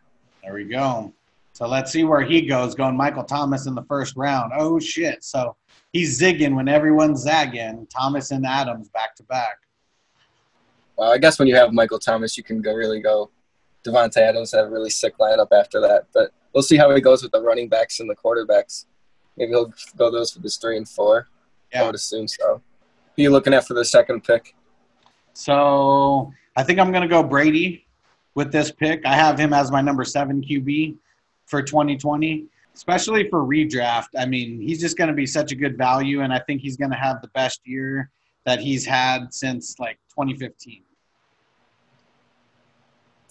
There 0.43 0.53
we 0.53 0.65
go. 0.65 1.13
So 1.53 1.67
let's 1.67 1.91
see 1.91 2.03
where 2.03 2.21
he 2.21 2.41
goes. 2.41 2.73
Going 2.73 2.97
Michael 2.97 3.23
Thomas 3.23 3.67
in 3.67 3.75
the 3.75 3.83
first 3.83 4.15
round. 4.15 4.51
Oh 4.57 4.79
shit! 4.79 5.23
So 5.23 5.55
he's 5.91 6.19
zigging 6.19 6.55
when 6.55 6.67
everyone's 6.67 7.21
zagging. 7.21 7.87
Thomas 7.95 8.31
and 8.31 8.45
Adams 8.45 8.89
back 8.89 9.15
to 9.15 9.23
back. 9.23 9.57
Well, 10.97 11.11
I 11.11 11.17
guess 11.17 11.39
when 11.39 11.47
you 11.47 11.55
have 11.55 11.71
Michael 11.71 11.99
Thomas, 11.99 12.37
you 12.37 12.43
can 12.43 12.61
go 12.61 12.73
really 12.73 12.99
go. 12.99 13.29
Davante 13.85 14.17
Adams 14.17 14.51
had 14.51 14.65
a 14.65 14.69
really 14.69 14.89
sick 14.89 15.17
lineup 15.17 15.51
after 15.51 15.79
that, 15.81 16.07
but 16.13 16.31
we'll 16.53 16.63
see 16.63 16.77
how 16.77 16.93
he 16.93 17.01
goes 17.01 17.21
with 17.21 17.31
the 17.31 17.41
running 17.41 17.67
backs 17.67 17.99
and 17.99 18.09
the 18.09 18.15
quarterbacks. 18.15 18.85
Maybe 19.37 19.51
he'll 19.51 19.73
go 19.97 20.09
those 20.09 20.33
with 20.33 20.43
his 20.43 20.57
three 20.57 20.77
and 20.77 20.87
four. 20.87 21.27
Yeah. 21.71 21.83
I 21.83 21.85
would 21.85 21.95
assume 21.95 22.27
so. 22.27 22.61
You 23.15 23.29
looking 23.29 23.53
at 23.53 23.67
for 23.67 23.75
the 23.75 23.85
second 23.85 24.23
pick? 24.23 24.55
So 25.33 26.31
I 26.55 26.63
think 26.63 26.79
I'm 26.79 26.91
going 26.91 27.03
to 27.03 27.07
go 27.07 27.23
Brady 27.23 27.85
with 28.35 28.51
this 28.51 28.71
pick. 28.71 29.05
I 29.05 29.13
have 29.13 29.39
him 29.39 29.53
as 29.53 29.71
my 29.71 29.81
number 29.81 30.03
seven 30.03 30.41
QB 30.41 30.97
for 31.45 31.61
2020, 31.61 32.45
especially 32.73 33.29
for 33.29 33.43
redraft. 33.43 34.07
I 34.17 34.25
mean, 34.25 34.59
he's 34.61 34.79
just 34.79 34.97
going 34.97 35.09
to 35.09 35.13
be 35.13 35.27
such 35.27 35.51
a 35.51 35.55
good 35.55 35.77
value, 35.77 36.21
and 36.21 36.33
I 36.33 36.39
think 36.39 36.61
he's 36.61 36.77
going 36.77 36.91
to 36.91 36.97
have 36.97 37.21
the 37.21 37.27
best 37.29 37.61
year 37.65 38.09
that 38.45 38.59
he's 38.59 38.85
had 38.85 39.33
since 39.33 39.77
like 39.79 39.99
2015. 40.09 40.83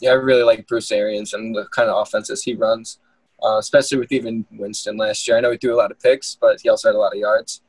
Yeah, 0.00 0.10
I 0.10 0.14
really 0.14 0.42
like 0.42 0.66
Bruce 0.66 0.90
Arians 0.90 1.32
and 1.32 1.54
the 1.54 1.66
kind 1.66 1.88
of 1.88 2.00
offenses 2.00 2.42
he 2.42 2.54
runs, 2.54 2.98
uh, 3.42 3.58
especially 3.58 3.98
with 3.98 4.10
even 4.10 4.44
Winston 4.52 4.96
last 4.96 5.26
year. 5.26 5.36
I 5.36 5.40
know 5.40 5.52
he 5.52 5.58
threw 5.58 5.74
a 5.74 5.76
lot 5.76 5.90
of 5.90 6.00
picks, 6.00 6.36
but 6.40 6.60
he 6.60 6.68
also 6.68 6.88
had 6.88 6.96
a 6.96 6.98
lot 6.98 7.12
of 7.12 7.18
yards. 7.18 7.62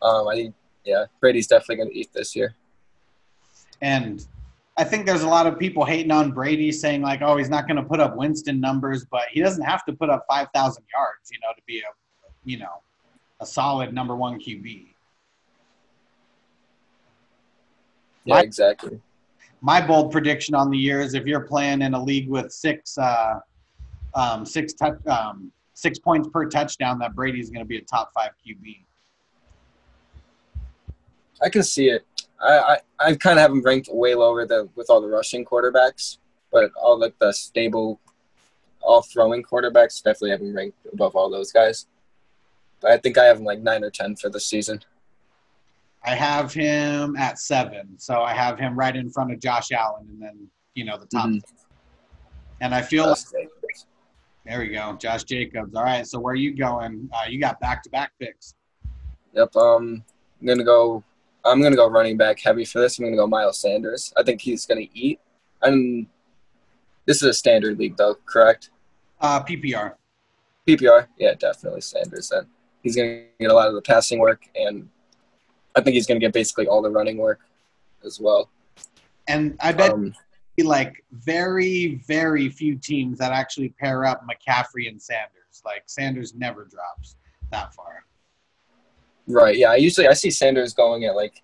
Um, 0.00 0.28
I 0.28 0.52
yeah, 0.86 1.04
Brady's 1.20 1.48
definitely 1.48 1.76
going 1.76 1.90
to 1.90 1.98
eat 1.98 2.10
this 2.14 2.34
year. 2.34 2.54
And 3.82 4.24
I 4.78 4.84
think 4.84 5.04
there's 5.04 5.22
a 5.22 5.28
lot 5.28 5.46
of 5.46 5.58
people 5.58 5.84
hating 5.84 6.12
on 6.12 6.32
Brady, 6.32 6.70
saying 6.70 7.02
like, 7.02 7.20
"Oh, 7.22 7.36
he's 7.36 7.50
not 7.50 7.66
going 7.66 7.76
to 7.76 7.82
put 7.82 8.00
up 8.00 8.16
Winston 8.16 8.60
numbers," 8.60 9.04
but 9.04 9.24
he 9.30 9.40
doesn't 9.40 9.64
have 9.64 9.84
to 9.86 9.92
put 9.92 10.08
up 10.08 10.24
five 10.28 10.48
thousand 10.54 10.84
yards, 10.94 11.30
you 11.32 11.38
know, 11.40 11.48
to 11.54 11.62
be 11.66 11.80
a, 11.80 11.90
you 12.44 12.58
know, 12.58 12.82
a 13.40 13.46
solid 13.46 13.92
number 13.92 14.14
one 14.14 14.38
QB. 14.38 14.86
Yeah, 18.24 18.34
my, 18.34 18.40
exactly. 18.42 19.00
My 19.60 19.84
bold 19.84 20.12
prediction 20.12 20.54
on 20.54 20.70
the 20.70 20.78
year 20.78 21.00
is 21.00 21.14
if 21.14 21.26
you're 21.26 21.40
playing 21.40 21.82
in 21.82 21.94
a 21.94 22.02
league 22.02 22.28
with 22.28 22.52
six, 22.52 22.96
uh, 22.98 23.40
um, 24.14 24.44
six, 24.44 24.72
touch, 24.74 24.98
um, 25.06 25.50
six 25.74 25.98
points 25.98 26.28
per 26.32 26.48
touchdown, 26.48 26.98
that 26.98 27.14
Brady's 27.14 27.50
going 27.50 27.64
to 27.64 27.68
be 27.68 27.78
a 27.78 27.82
top 27.82 28.12
five 28.14 28.30
QB. 28.46 28.84
I 31.42 31.48
can 31.48 31.62
see 31.62 31.88
it. 31.88 32.04
I, 32.40 32.58
I, 32.58 32.78
I 32.98 33.14
kind 33.14 33.38
of 33.38 33.42
have 33.42 33.50
him 33.50 33.62
ranked 33.62 33.88
way 33.90 34.14
lower 34.14 34.46
than 34.46 34.68
with 34.74 34.90
all 34.90 35.00
the 35.00 35.08
rushing 35.08 35.44
quarterbacks, 35.44 36.18
but 36.52 36.70
all 36.80 36.98
like 36.98 37.18
the 37.18 37.32
stable, 37.32 38.00
all 38.82 39.02
throwing 39.02 39.42
quarterbacks 39.42 40.02
definitely 40.02 40.30
have 40.30 40.40
him 40.40 40.54
ranked 40.54 40.78
above 40.92 41.16
all 41.16 41.30
those 41.30 41.52
guys. 41.52 41.86
But 42.80 42.90
I 42.90 42.98
think 42.98 43.18
I 43.18 43.24
have 43.24 43.38
him 43.38 43.44
like 43.44 43.60
nine 43.60 43.84
or 43.84 43.90
ten 43.90 44.16
for 44.16 44.28
the 44.28 44.40
season. 44.40 44.80
I 46.04 46.14
have 46.14 46.52
him 46.52 47.16
at 47.16 47.38
seven, 47.38 47.98
so 47.98 48.22
I 48.22 48.32
have 48.32 48.58
him 48.58 48.78
right 48.78 48.94
in 48.94 49.10
front 49.10 49.32
of 49.32 49.40
Josh 49.40 49.72
Allen, 49.72 50.06
and 50.08 50.22
then 50.22 50.50
you 50.74 50.84
know 50.84 50.98
the 50.98 51.06
top. 51.06 51.26
Mm-hmm. 51.26 51.38
And 52.60 52.74
I 52.74 52.80
feel 52.80 53.08
like, 53.08 53.18
there 54.44 54.60
we 54.60 54.68
go, 54.68 54.96
Josh 55.00 55.24
Jacobs. 55.24 55.74
All 55.74 55.82
right, 55.82 56.06
so 56.06 56.20
where 56.20 56.32
are 56.32 56.36
you 56.36 56.54
going? 56.54 57.10
Uh, 57.12 57.28
you 57.28 57.40
got 57.40 57.58
back 57.60 57.82
to 57.82 57.90
back 57.90 58.12
picks. 58.20 58.54
Yep. 59.34 59.56
Um, 59.56 60.04
I'm 60.40 60.46
gonna 60.46 60.64
go 60.64 61.02
I'm 61.46 61.62
gonna 61.62 61.76
go 61.76 61.88
running 61.88 62.16
back 62.16 62.40
heavy 62.40 62.64
for 62.64 62.80
this. 62.80 62.98
I'm 62.98 63.04
gonna 63.04 63.16
go 63.16 63.26
Miles 63.26 63.60
Sanders. 63.60 64.12
I 64.16 64.22
think 64.22 64.40
he's 64.40 64.66
gonna 64.66 64.86
eat. 64.92 65.20
And 65.62 66.06
this 67.06 67.18
is 67.18 67.22
a 67.22 67.34
standard 67.34 67.78
league 67.78 67.96
though, 67.96 68.16
correct? 68.26 68.70
Uh, 69.20 69.42
PPR. 69.42 69.94
PPR, 70.66 71.06
yeah, 71.18 71.34
definitely 71.34 71.80
Sanders. 71.80 72.28
Then 72.28 72.46
he's 72.82 72.96
gonna 72.96 73.22
get 73.38 73.50
a 73.50 73.54
lot 73.54 73.68
of 73.68 73.74
the 73.74 73.82
passing 73.82 74.18
work, 74.18 74.42
and 74.56 74.88
I 75.74 75.80
think 75.80 75.94
he's 75.94 76.06
gonna 76.06 76.20
get 76.20 76.32
basically 76.32 76.66
all 76.66 76.82
the 76.82 76.90
running 76.90 77.16
work 77.16 77.40
as 78.04 78.20
well. 78.20 78.50
And 79.28 79.56
I 79.60 79.72
bet 79.72 79.92
um, 79.92 80.12
like 80.62 81.04
very, 81.12 82.02
very 82.06 82.48
few 82.48 82.76
teams 82.76 83.18
that 83.18 83.32
actually 83.32 83.70
pair 83.70 84.04
up 84.04 84.22
McCaffrey 84.26 84.88
and 84.88 85.00
Sanders. 85.00 85.62
Like 85.64 85.84
Sanders 85.86 86.34
never 86.34 86.64
drops 86.64 87.16
that 87.50 87.74
far. 87.74 88.04
Right. 89.26 89.56
Yeah. 89.56 89.72
I 89.72 89.76
usually 89.76 90.06
I 90.06 90.12
see 90.12 90.30
Sanders 90.30 90.72
going 90.72 91.04
at 91.04 91.16
like 91.16 91.42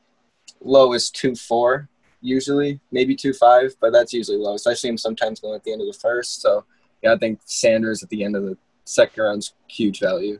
low 0.60 0.92
as 0.92 1.10
two 1.10 1.34
four 1.34 1.88
usually, 2.22 2.80
maybe 2.90 3.14
two 3.14 3.32
five, 3.32 3.74
but 3.80 3.92
that's 3.92 4.12
usually 4.12 4.38
low. 4.38 4.56
So 4.56 4.70
I 4.70 4.74
see 4.74 4.88
him 4.88 4.96
sometimes 4.96 5.40
going 5.40 5.54
at 5.54 5.64
the 5.64 5.72
end 5.72 5.80
of 5.80 5.88
the 5.88 5.98
first. 5.98 6.40
So 6.40 6.64
yeah, 7.02 7.12
I 7.12 7.18
think 7.18 7.40
Sanders 7.44 8.02
at 8.02 8.08
the 8.08 8.24
end 8.24 8.36
of 8.36 8.44
the 8.44 8.56
second 8.84 9.22
round's 9.22 9.54
huge 9.68 10.00
value. 10.00 10.38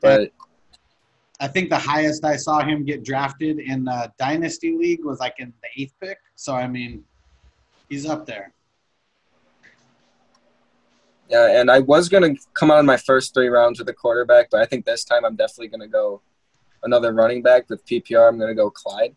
But 0.00 0.32
I 1.40 1.48
think 1.48 1.70
the 1.70 1.78
highest 1.78 2.24
I 2.24 2.36
saw 2.36 2.60
him 2.60 2.84
get 2.84 3.04
drafted 3.04 3.58
in 3.58 3.84
the 3.84 4.12
Dynasty 4.18 4.76
League 4.76 5.04
was 5.04 5.18
like 5.18 5.34
in 5.38 5.52
the 5.62 5.82
eighth 5.82 5.94
pick. 6.00 6.18
So 6.34 6.54
I 6.54 6.68
mean, 6.68 7.04
he's 7.88 8.06
up 8.06 8.26
there. 8.26 8.52
Yeah, 11.28 11.60
and 11.60 11.70
I 11.70 11.78
was 11.78 12.08
gonna 12.08 12.34
come 12.52 12.70
out 12.70 12.80
in 12.80 12.86
my 12.86 12.98
first 12.98 13.32
three 13.32 13.48
rounds 13.48 13.78
with 13.78 13.88
a 13.88 13.94
quarterback, 13.94 14.50
but 14.50 14.60
I 14.60 14.66
think 14.66 14.84
this 14.84 15.04
time 15.04 15.24
I'm 15.24 15.36
definitely 15.36 15.68
gonna 15.68 15.88
go 15.88 16.20
another 16.82 17.12
running 17.12 17.42
back 17.42 17.68
with 17.68 17.84
PPR. 17.86 18.28
I'm 18.28 18.38
going 18.38 18.50
to 18.50 18.54
go 18.54 18.70
Clyde. 18.70 19.14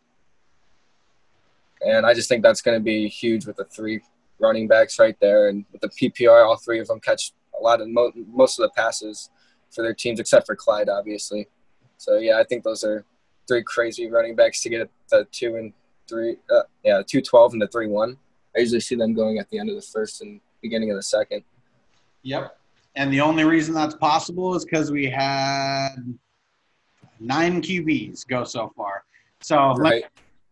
And 1.85 2.05
I 2.05 2.13
just 2.13 2.29
think 2.29 2.43
that's 2.43 2.61
going 2.61 2.77
to 2.77 2.83
be 2.83 3.07
huge 3.07 3.45
with 3.45 3.57
the 3.57 3.65
three 3.65 4.01
running 4.39 4.67
backs 4.67 4.99
right 4.99 5.17
there. 5.19 5.49
And 5.49 5.65
with 5.71 5.81
the 5.81 5.89
PPR, 5.89 6.45
all 6.45 6.57
three 6.57 6.79
of 6.79 6.87
them 6.87 6.99
catch 6.99 7.31
a 7.57 7.61
lot 7.63 7.81
of 7.81 7.89
mo- 7.89 8.11
most 8.27 8.59
of 8.59 8.63
the 8.63 8.71
passes 8.75 9.29
for 9.71 9.81
their 9.81 9.93
teams, 9.93 10.19
except 10.19 10.45
for 10.45 10.55
Clyde, 10.55 10.89
obviously. 10.89 11.47
So 11.97 12.17
yeah, 12.17 12.39
I 12.39 12.43
think 12.43 12.63
those 12.63 12.83
are 12.83 13.05
three 13.47 13.63
crazy 13.63 14.09
running 14.09 14.35
backs 14.35 14.61
to 14.63 14.69
get 14.69 14.89
the 15.09 15.27
two 15.31 15.55
and 15.55 15.73
three. 16.07 16.37
Uh, 16.49 16.63
yeah, 16.83 17.01
two 17.05 17.21
twelve 17.21 17.53
and 17.53 17.61
the 17.61 17.67
three 17.67 17.87
one. 17.87 18.17
I 18.55 18.59
usually 18.61 18.79
see 18.79 18.95
them 18.95 19.13
going 19.13 19.37
at 19.37 19.49
the 19.49 19.59
end 19.59 19.69
of 19.69 19.75
the 19.75 19.81
first 19.81 20.21
and 20.21 20.39
beginning 20.61 20.91
of 20.91 20.97
the 20.97 21.03
second. 21.03 21.43
Yep. 22.23 22.57
And 22.95 23.11
the 23.11 23.21
only 23.21 23.43
reason 23.43 23.73
that's 23.73 23.95
possible 23.95 24.55
is 24.55 24.63
because 24.63 24.91
we 24.91 25.05
had 25.05 25.95
Nine 27.19 27.61
QBs 27.61 28.27
go 28.27 28.43
so 28.43 28.71
far. 28.75 29.03
So 29.41 29.73
right. 29.75 30.03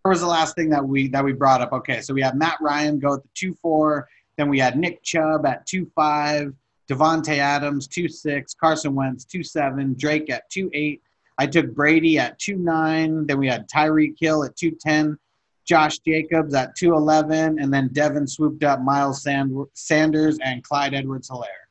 where 0.02 0.12
was 0.12 0.22
the 0.22 0.28
last 0.28 0.56
thing 0.56 0.70
that 0.70 0.86
we 0.86 1.08
that 1.10 1.24
we 1.24 1.34
brought 1.34 1.62
up? 1.62 1.74
Okay, 1.74 2.02
so 2.02 2.14
we 2.14 2.22
had 2.22 2.36
Matt 2.36 2.58
Ryan 2.62 3.00
go 3.00 3.16
at 3.16 3.24
the 3.24 3.30
two 3.34 3.54
four. 3.56 4.08
Then 4.38 4.50
we 4.50 4.60
had 4.60 4.78
Nick 4.78 5.04
Chubb 5.04 5.46
at 5.46 5.66
two 5.66 5.90
five. 5.96 6.54
Davante 6.90 7.38
Adams 7.38 7.88
two 7.88 8.08
six. 8.08 8.54
Carson 8.54 8.94
Wentz 8.96 9.26
two 9.26 9.44
seven. 9.44 9.96
Drake 9.98 10.30
at 10.30 10.50
two 10.50 10.70
eight. 10.74 11.02
I 11.38 11.48
took 11.48 11.74
Brady 11.74 12.20
at 12.20 12.38
two 12.40 12.58
nine. 12.58 13.26
Then 13.26 13.40
we 13.40 13.48
had 13.48 13.70
Tyreek 13.70 14.16
Hill 14.20 14.44
at 14.44 14.56
two 14.56 14.72
ten. 14.72 15.18
Josh 15.66 16.00
Jacobs 16.00 16.54
at 16.54 16.76
211, 16.76 17.60
and 17.60 17.74
then 17.74 17.88
Devin 17.94 18.28
swooped 18.28 18.64
up 18.64 18.82
Miles 18.82 19.26
Sanders 19.74 20.38
and 20.44 20.64
Clyde 20.64 20.94
Edwards 20.94 21.30
Helaire. 21.30 21.68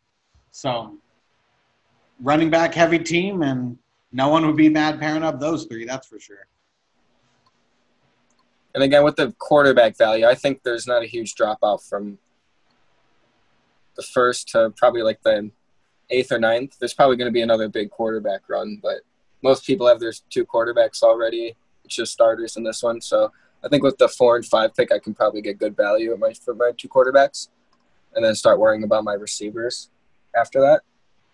So, 0.51 0.97
running 2.21 2.49
back 2.49 2.75
heavy 2.75 2.99
team, 2.99 3.43
and 3.43 3.77
no 4.13 4.29
one 4.29 4.47
would 4.47 4.57
be 4.57 4.69
mad 4.69 5.01
pairing 5.01 5.23
up 5.23 5.41
those 5.41 5.65
three. 5.65 5.85
That's 5.85 6.07
for 6.07 6.21
sure. 6.21 6.47
And 8.75 8.83
again, 8.83 9.05
with 9.05 9.17
the 9.17 9.35
quarterback 9.39 9.97
value, 9.99 10.27
I 10.27 10.35
think 10.35 10.63
there's 10.63 10.87
not 10.87 11.03
a 11.03 11.07
huge 11.07 11.35
drop 11.35 11.59
off 11.63 11.85
from 11.85 12.19
the 13.97 14.03
first 14.03 14.49
to 14.51 14.73
probably 14.77 15.03
like 15.03 15.23
the 15.23 15.51
eighth 16.11 16.33
or 16.33 16.39
ninth. 16.39 16.77
There's 16.79 16.95
probably 16.95 17.17
going 17.17 17.29
to 17.29 17.33
be 17.33 17.43
another 17.43 17.69
big 17.69 17.91
quarterback 17.91 18.49
run, 18.49 18.79
but 18.83 19.01
most 19.43 19.67
people 19.67 19.87
have 19.87 20.01
their 20.01 20.13
two 20.31 20.47
quarterbacks 20.47 21.03
already. 21.03 21.55
It's 21.85 21.97
just 21.97 22.13
starters 22.13 22.57
in 22.57 22.63
this 22.63 22.83
one. 22.83 23.01
So 23.01 23.31
I 23.63 23.69
think 23.69 23.83
with 23.83 23.99
the 23.99 24.09
four 24.09 24.37
and 24.37 24.45
five 24.45 24.75
pick, 24.75 24.91
I 24.91 24.99
can 24.99 25.15
probably 25.15 25.43
get 25.43 25.59
good 25.59 25.77
value 25.77 26.17
for 26.43 26.55
my 26.55 26.73
two 26.77 26.89
quarterbacks, 26.89 27.49
and 28.15 28.25
then 28.25 28.35
start 28.35 28.59
worrying 28.59 28.85
about 28.85 29.05
my 29.05 29.15
receivers 29.15 29.91
after 30.35 30.61
that. 30.61 30.83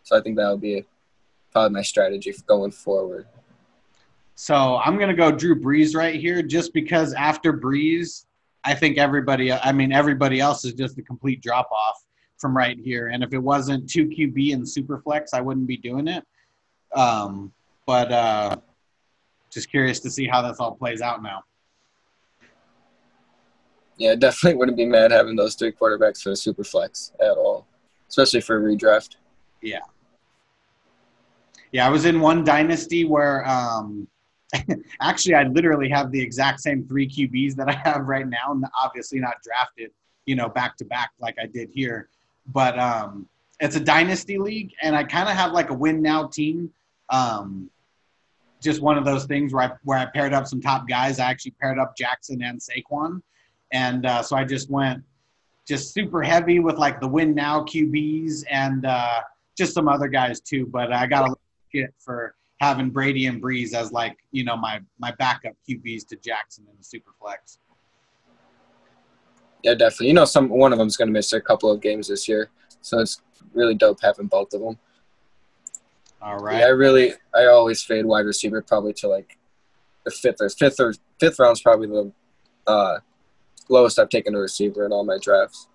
So 0.02 0.16
I 0.16 0.20
think 0.20 0.36
that 0.36 0.50
would 0.50 0.60
be 0.60 0.84
probably 1.52 1.74
my 1.74 1.82
strategy 1.82 2.32
for 2.32 2.42
going 2.44 2.70
forward. 2.70 3.26
So 4.34 4.76
I'm 4.76 4.98
gonna 4.98 5.14
go 5.14 5.32
Drew 5.32 5.60
Brees 5.60 5.96
right 5.96 6.14
here, 6.14 6.42
just 6.42 6.72
because 6.72 7.12
after 7.14 7.52
Brees, 7.52 8.26
I 8.64 8.74
think 8.74 8.98
everybody, 8.98 9.52
I 9.52 9.72
mean 9.72 9.92
everybody 9.92 10.40
else 10.40 10.64
is 10.64 10.74
just 10.74 10.98
a 10.98 11.02
complete 11.02 11.42
drop 11.42 11.68
off 11.72 12.04
from 12.36 12.56
right 12.56 12.78
here. 12.78 13.08
And 13.08 13.22
if 13.22 13.32
it 13.32 13.38
wasn't 13.38 13.90
two 13.90 14.06
QB 14.06 14.54
and 14.54 14.68
super 14.68 14.98
flex, 14.98 15.34
I 15.34 15.40
wouldn't 15.40 15.66
be 15.66 15.76
doing 15.76 16.08
it. 16.08 16.24
Um, 16.94 17.52
but 17.86 18.12
uh, 18.12 18.56
just 19.50 19.70
curious 19.70 20.00
to 20.00 20.10
see 20.10 20.26
how 20.26 20.42
this 20.42 20.58
all 20.58 20.74
plays 20.74 21.00
out 21.00 21.22
now. 21.22 21.42
Yeah, 23.96 24.14
definitely 24.14 24.58
wouldn't 24.58 24.76
be 24.76 24.86
mad 24.86 25.10
having 25.10 25.34
those 25.34 25.56
three 25.56 25.72
quarterbacks 25.72 26.22
for 26.22 26.30
a 26.30 26.36
super 26.36 26.62
flex 26.62 27.12
at 27.20 27.36
all, 27.36 27.66
especially 28.08 28.40
for 28.40 28.56
a 28.58 28.60
redraft. 28.60 29.16
Yeah. 29.60 29.80
Yeah, 31.72 31.86
I 31.86 31.90
was 31.90 32.04
in 32.04 32.20
one 32.20 32.44
dynasty 32.44 33.04
where 33.04 33.46
um, 33.48 34.08
actually 35.00 35.34
I 35.34 35.44
literally 35.44 35.88
have 35.90 36.10
the 36.10 36.20
exact 36.20 36.60
same 36.60 36.86
three 36.86 37.08
QBs 37.08 37.54
that 37.56 37.68
I 37.68 37.74
have 37.84 38.06
right 38.06 38.26
now, 38.26 38.52
and 38.52 38.64
obviously 38.82 39.20
not 39.20 39.34
drafted, 39.42 39.90
you 40.26 40.36
know, 40.36 40.48
back 40.48 40.76
to 40.78 40.84
back 40.84 41.10
like 41.20 41.36
I 41.42 41.46
did 41.46 41.70
here 41.72 42.08
but 42.52 42.78
um, 42.78 43.28
it's 43.60 43.76
a 43.76 43.80
dynasty 43.80 44.38
league, 44.38 44.72
and 44.82 44.96
I 44.96 45.04
kind 45.04 45.28
of 45.28 45.36
have 45.36 45.52
like 45.52 45.70
a 45.70 45.74
win 45.74 46.02
now 46.02 46.26
team. 46.26 46.70
Um, 47.10 47.70
just 48.60 48.82
one 48.82 48.98
of 48.98 49.04
those 49.04 49.24
things 49.26 49.52
where 49.52 49.64
I 49.64 49.72
where 49.84 49.98
I 49.98 50.06
paired 50.06 50.32
up 50.32 50.46
some 50.46 50.60
top 50.60 50.88
guys. 50.88 51.20
I 51.20 51.30
actually 51.30 51.54
paired 51.60 51.78
up 51.78 51.96
Jackson 51.96 52.42
and 52.42 52.60
Saquon, 52.60 53.22
and 53.72 54.06
uh, 54.06 54.22
so 54.22 54.36
I 54.36 54.44
just 54.44 54.70
went 54.70 55.02
just 55.66 55.92
super 55.92 56.22
heavy 56.22 56.60
with 56.60 56.76
like 56.76 57.00
the 57.00 57.08
win 57.08 57.34
now 57.34 57.62
QBs 57.62 58.44
and 58.50 58.86
uh, 58.86 59.20
just 59.56 59.74
some 59.74 59.88
other 59.88 60.08
guys 60.08 60.40
too. 60.40 60.66
But 60.66 60.92
I 60.92 61.06
got 61.06 61.28
a 61.28 61.34
get 61.72 61.92
for 61.98 62.34
having 62.60 62.90
Brady 62.90 63.26
and 63.26 63.42
Brees 63.42 63.74
as 63.74 63.92
like 63.92 64.16
you 64.32 64.44
know 64.44 64.56
my 64.56 64.80
my 64.98 65.12
backup 65.18 65.54
QBs 65.68 66.06
to 66.08 66.16
Jackson 66.16 66.64
in 66.70 66.76
the 66.76 66.84
super 66.84 67.12
flex. 67.20 67.58
Yeah, 69.62 69.74
definitely. 69.74 70.08
You 70.08 70.14
know, 70.14 70.24
some 70.24 70.48
one 70.48 70.72
of 70.72 70.78
them's 70.78 70.96
going 70.96 71.08
to 71.08 71.12
miss 71.12 71.32
a 71.32 71.40
couple 71.40 71.70
of 71.70 71.80
games 71.80 72.08
this 72.08 72.28
year, 72.28 72.50
so 72.80 72.98
it's 72.98 73.20
really 73.52 73.74
dope 73.74 73.98
having 74.02 74.26
both 74.26 74.52
of 74.54 74.60
them. 74.60 74.78
All 76.20 76.38
right. 76.38 76.60
Yeah, 76.60 76.66
I 76.66 76.70
really, 76.70 77.12
I 77.34 77.46
always 77.46 77.82
fade 77.82 78.04
wide 78.04 78.26
receiver 78.26 78.60
probably 78.62 78.92
to 78.94 79.08
like 79.08 79.38
the 80.04 80.10
fifth 80.10 80.40
or 80.40 80.48
fifth 80.48 80.80
or 80.80 80.94
fifth 81.20 81.38
round's 81.38 81.60
probably 81.60 81.86
the 81.86 82.12
uh, 82.66 82.98
lowest 83.68 83.98
I've 83.98 84.08
taken 84.08 84.34
a 84.34 84.38
receiver 84.38 84.84
in 84.84 84.92
all 84.92 85.04
my 85.04 85.18
drafts. 85.20 85.68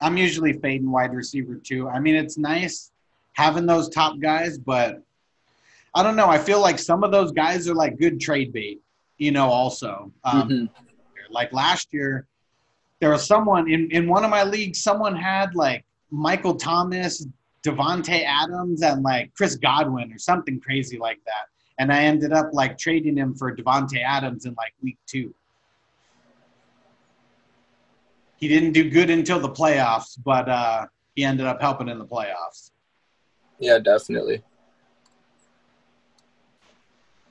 I'm 0.00 0.16
usually 0.16 0.52
fading 0.52 0.90
wide 0.90 1.14
receiver 1.14 1.54
too. 1.54 1.88
I 1.88 2.00
mean, 2.00 2.14
it's 2.14 2.36
nice 2.36 2.90
having 3.34 3.66
those 3.66 3.88
top 3.88 4.18
guys, 4.20 4.58
but 4.58 5.02
I 5.94 6.02
don't 6.02 6.16
know. 6.16 6.28
I 6.28 6.38
feel 6.38 6.60
like 6.60 6.78
some 6.78 7.04
of 7.04 7.12
those 7.12 7.30
guys 7.30 7.68
are 7.68 7.74
like 7.74 7.98
good 7.98 8.20
trade 8.20 8.52
bait, 8.52 8.80
you 9.18 9.30
know, 9.30 9.48
also. 9.48 10.12
Um, 10.24 10.48
mm-hmm. 10.48 10.64
Like 11.30 11.52
last 11.52 11.88
year, 11.92 12.26
there 13.00 13.10
was 13.10 13.26
someone 13.26 13.70
in, 13.70 13.90
in 13.90 14.08
one 14.08 14.24
of 14.24 14.30
my 14.30 14.44
leagues, 14.44 14.82
someone 14.82 15.14
had 15.14 15.54
like 15.54 15.84
Michael 16.10 16.54
Thomas, 16.54 17.26
Davante 17.62 18.24
Adams, 18.24 18.82
and 18.82 19.02
like 19.02 19.32
Chris 19.34 19.56
Godwin 19.56 20.12
or 20.12 20.18
something 20.18 20.60
crazy 20.60 20.98
like 20.98 21.20
that. 21.26 21.48
And 21.78 21.92
I 21.92 22.02
ended 22.04 22.32
up 22.32 22.50
like 22.52 22.78
trading 22.78 23.16
him 23.16 23.34
for 23.34 23.54
Davante 23.54 24.02
Adams 24.02 24.46
in 24.46 24.54
like 24.54 24.74
week 24.82 24.98
two. 25.06 25.34
He 28.36 28.48
didn't 28.48 28.72
do 28.72 28.90
good 28.90 29.10
until 29.10 29.40
the 29.40 29.48
playoffs, 29.48 30.18
but 30.22 30.48
uh, 30.48 30.86
he 31.14 31.24
ended 31.24 31.46
up 31.46 31.60
helping 31.60 31.88
in 31.88 31.98
the 31.98 32.04
playoffs. 32.04 32.70
Yeah, 33.58 33.78
definitely. 33.78 34.42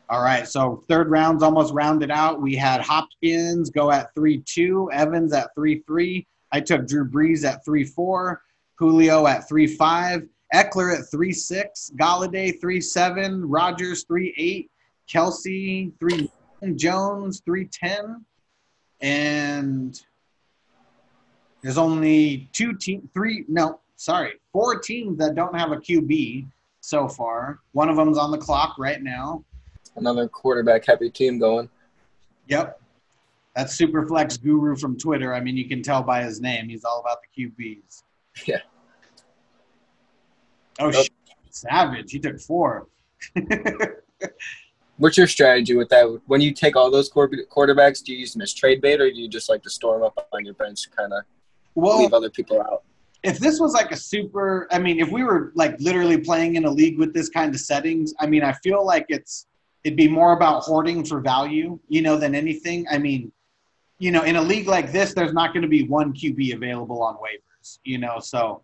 All 0.10 0.22
right, 0.22 0.48
so 0.48 0.84
third 0.88 1.10
round's 1.10 1.44
almost 1.44 1.74
rounded 1.74 2.12
out. 2.12 2.42
We 2.42 2.56
had 2.56 2.82
Hopkins 2.82 3.70
go 3.70 3.92
at 3.92 4.14
3 4.14 4.44
2, 4.46 4.92
Evans 4.92 5.34
at 5.34 5.50
3 5.56 5.82
3. 5.88 6.28
I 6.52 6.60
took 6.60 6.88
Drew 6.88 7.10
Brees 7.10 7.44
at 7.44 7.66
3 7.66 7.84
4, 7.84 8.42
Julio 8.76 9.26
at 9.26 9.48
3 9.48 9.66
5, 9.66 10.24
Ekeler 10.54 11.00
at 11.00 11.10
3 11.10 11.34
6, 11.34 11.92
Golladay 11.96 12.60
3 12.62 12.80
7, 12.82 13.50
Rodgers 13.50 14.04
3 14.04 14.34
8, 14.38 14.72
Kelce 15.10 15.92
3 16.00 16.32
Jones 16.76 17.42
3 17.46 17.66
10. 17.66 18.26
And 19.02 20.00
there's 21.62 21.78
only 21.78 22.50
two 22.54 22.74
teams, 22.76 23.10
three, 23.14 23.46
no, 23.48 23.80
sorry, 23.96 24.34
four 24.54 24.80
teams 24.80 25.18
that 25.18 25.36
don't 25.36 25.54
have 25.54 25.74
a 25.74 25.78
QB 25.78 26.48
so 26.80 27.10
far. 27.10 27.60
One 27.74 27.90
of 27.90 27.98
them's 27.98 28.18
on 28.18 28.32
the 28.32 28.38
clock 28.38 28.78
right 28.78 29.04
now 29.04 29.44
another 29.96 30.28
quarterback 30.28 30.86
heavy 30.86 31.10
team 31.10 31.40
going. 31.40 31.70
Yep. 32.48 32.80
That's 33.56 33.78
Superflex 33.78 34.42
Guru 34.42 34.76
from 34.76 34.98
Twitter. 34.98 35.34
I 35.34 35.40
mean, 35.40 35.56
you 35.56 35.68
can 35.68 35.84
tell 35.84 36.02
by 36.02 36.24
his 36.24 36.42
name. 36.42 36.70
He's 36.70 36.84
all 36.84 37.00
about 37.00 37.20
the 37.22 37.48
QBs. 37.48 38.04
Yeah. 38.48 38.62
Oh, 40.80 40.92
oh. 40.94 41.04
savage. 41.52 42.12
He 42.12 42.20
took 42.20 42.40
four. 42.40 42.88
What's 44.98 45.18
your 45.18 45.28
strategy 45.28 45.76
with 45.76 45.90
that? 45.90 46.20
When 46.26 46.42
you 46.42 46.52
take 46.52 46.76
all 46.76 46.90
those 46.90 47.12
quarterbacks, 47.12 48.04
do 48.04 48.14
you 48.14 48.20
use 48.20 48.34
them 48.34 48.42
as 48.42 48.54
trade 48.54 48.82
bait 48.82 49.00
or 49.00 49.10
do 49.10 49.16
you 49.16 49.28
just 49.28 49.50
like 49.50 49.62
to 49.64 49.70
storm 49.70 50.02
up 50.02 50.28
on 50.34 50.46
your 50.46 50.56
bench 50.56 50.84
to 50.84 50.90
kind 50.90 51.14
of 51.14 51.24
well, 51.76 52.00
leave 52.00 52.14
other 52.14 52.32
people 52.32 52.60
out? 52.60 52.84
If 53.24 53.40
this 53.40 53.60
was 53.60 53.74
like 53.74 53.92
a 53.92 53.96
super, 53.96 54.68
I 54.72 54.80
mean, 54.80 55.00
if 55.00 55.10
we 55.10 55.24
were 55.24 55.54
like 55.56 55.80
literally 55.80 56.18
playing 56.18 56.56
in 56.56 56.66
a 56.66 56.70
league 56.70 57.00
with 57.00 57.14
this 57.14 57.30
kind 57.30 57.54
of 57.54 57.62
settings, 57.62 58.14
I 58.20 58.28
mean, 58.28 58.44
I 58.44 58.52
feel 58.54 58.86
like 58.86 59.06
it's 59.10 59.48
it'd 59.84 59.98
be 59.98 60.08
more 60.08 60.34
about 60.34 60.64
hoarding 60.64 61.06
for 61.06 61.20
value, 61.20 61.80
you 61.88 62.02
know, 62.02 62.18
than 62.18 62.36
anything. 62.36 62.86
I 62.92 62.98
mean, 62.98 63.32
you 64.00 64.12
know, 64.12 64.24
in 64.24 64.36
a 64.36 64.42
league 64.42 64.68
like 64.68 64.92
this, 64.92 65.14
there's 65.14 65.34
not 65.34 65.54
going 65.54 65.62
to 65.62 65.68
be 65.70 65.88
one 65.88 66.14
QB 66.14 66.56
available 66.56 67.02
on 67.02 67.16
waivers, 67.16 67.80
you 67.84 67.98
know. 67.98 68.20
So 68.20 68.64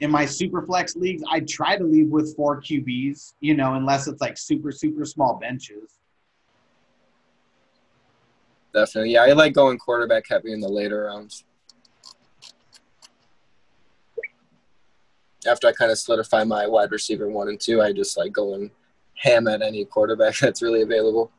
in 0.00 0.10
my 0.10 0.26
super 0.26 0.62
flex 0.66 0.96
leagues, 0.96 1.22
I 1.30 1.40
try 1.40 1.76
to 1.76 1.84
leave 1.84 2.08
with 2.08 2.34
four 2.36 2.60
QBs, 2.60 3.34
you 3.40 3.54
know, 3.54 3.74
unless 3.74 4.08
it's 4.08 4.20
like 4.20 4.36
super, 4.36 4.72
super 4.72 5.04
small 5.04 5.36
benches. 5.36 5.98
Definitely. 8.72 9.12
Yeah, 9.12 9.22
I 9.22 9.32
like 9.32 9.52
going 9.52 9.78
quarterback 9.78 10.24
heavy 10.28 10.52
in 10.52 10.60
the 10.60 10.68
later 10.68 11.04
rounds. 11.04 11.44
After 15.46 15.66
I 15.66 15.72
kind 15.72 15.90
of 15.90 15.98
solidify 15.98 16.44
my 16.44 16.66
wide 16.66 16.90
receiver 16.90 17.28
one 17.28 17.48
and 17.48 17.60
two, 17.60 17.82
I 17.82 17.92
just 17.92 18.16
like 18.16 18.32
go 18.32 18.54
and 18.54 18.70
ham 19.14 19.46
at 19.48 19.62
any 19.62 19.84
quarterback 19.84 20.36
that's 20.40 20.62
really 20.62 20.82
available. 20.82 21.30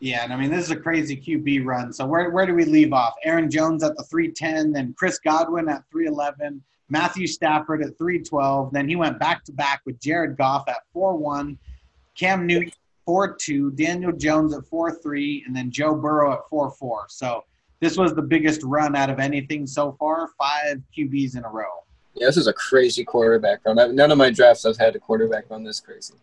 Yeah, 0.00 0.24
and 0.24 0.32
I 0.32 0.36
mean 0.36 0.50
this 0.50 0.64
is 0.64 0.70
a 0.72 0.76
crazy 0.76 1.16
QB 1.16 1.64
run. 1.64 1.92
So 1.92 2.04
where 2.06 2.30
where 2.30 2.46
do 2.46 2.54
we 2.54 2.64
leave 2.64 2.92
off? 2.92 3.14
Aaron 3.24 3.50
Jones 3.50 3.84
at 3.84 3.96
the 3.96 4.02
310, 4.04 4.72
then 4.72 4.94
Chris 4.98 5.18
Godwin 5.18 5.68
at 5.68 5.84
311, 5.92 6.62
Matthew 6.88 7.26
Stafford 7.26 7.82
at 7.82 7.96
312, 7.96 8.72
then 8.72 8.88
he 8.88 8.96
went 8.96 9.18
back 9.18 9.44
to 9.44 9.52
back 9.52 9.80
with 9.86 10.00
Jared 10.00 10.36
Goff 10.36 10.68
at 10.68 10.80
4-1, 10.94 11.56
Cam 12.16 12.46
Newton 12.46 12.72
4-2, 13.08 13.74
Daniel 13.76 14.12
Jones 14.12 14.54
at 14.54 14.64
4-3, 14.64 15.46
and 15.46 15.56
then 15.56 15.70
Joe 15.70 15.94
Burrow 15.94 16.32
at 16.32 16.40
4-4. 16.52 17.04
So 17.08 17.44
this 17.80 17.96
was 17.96 18.14
the 18.14 18.22
biggest 18.22 18.62
run 18.62 18.94
out 18.94 19.08
of 19.08 19.18
anything 19.18 19.66
so 19.66 19.96
far, 19.98 20.28
five 20.38 20.82
QBs 20.96 21.36
in 21.36 21.44
a 21.44 21.48
row. 21.48 21.84
Yeah, 22.14 22.26
this 22.26 22.36
is 22.36 22.46
a 22.46 22.52
crazy 22.52 23.04
quarterback 23.04 23.60
run. 23.64 23.76
None 23.94 24.10
of 24.10 24.18
my 24.18 24.30
drafts 24.30 24.66
I've 24.66 24.76
had 24.76 24.94
a 24.94 24.98
quarterback 24.98 25.48
run 25.50 25.64
this 25.64 25.80
crazy. 25.80 26.14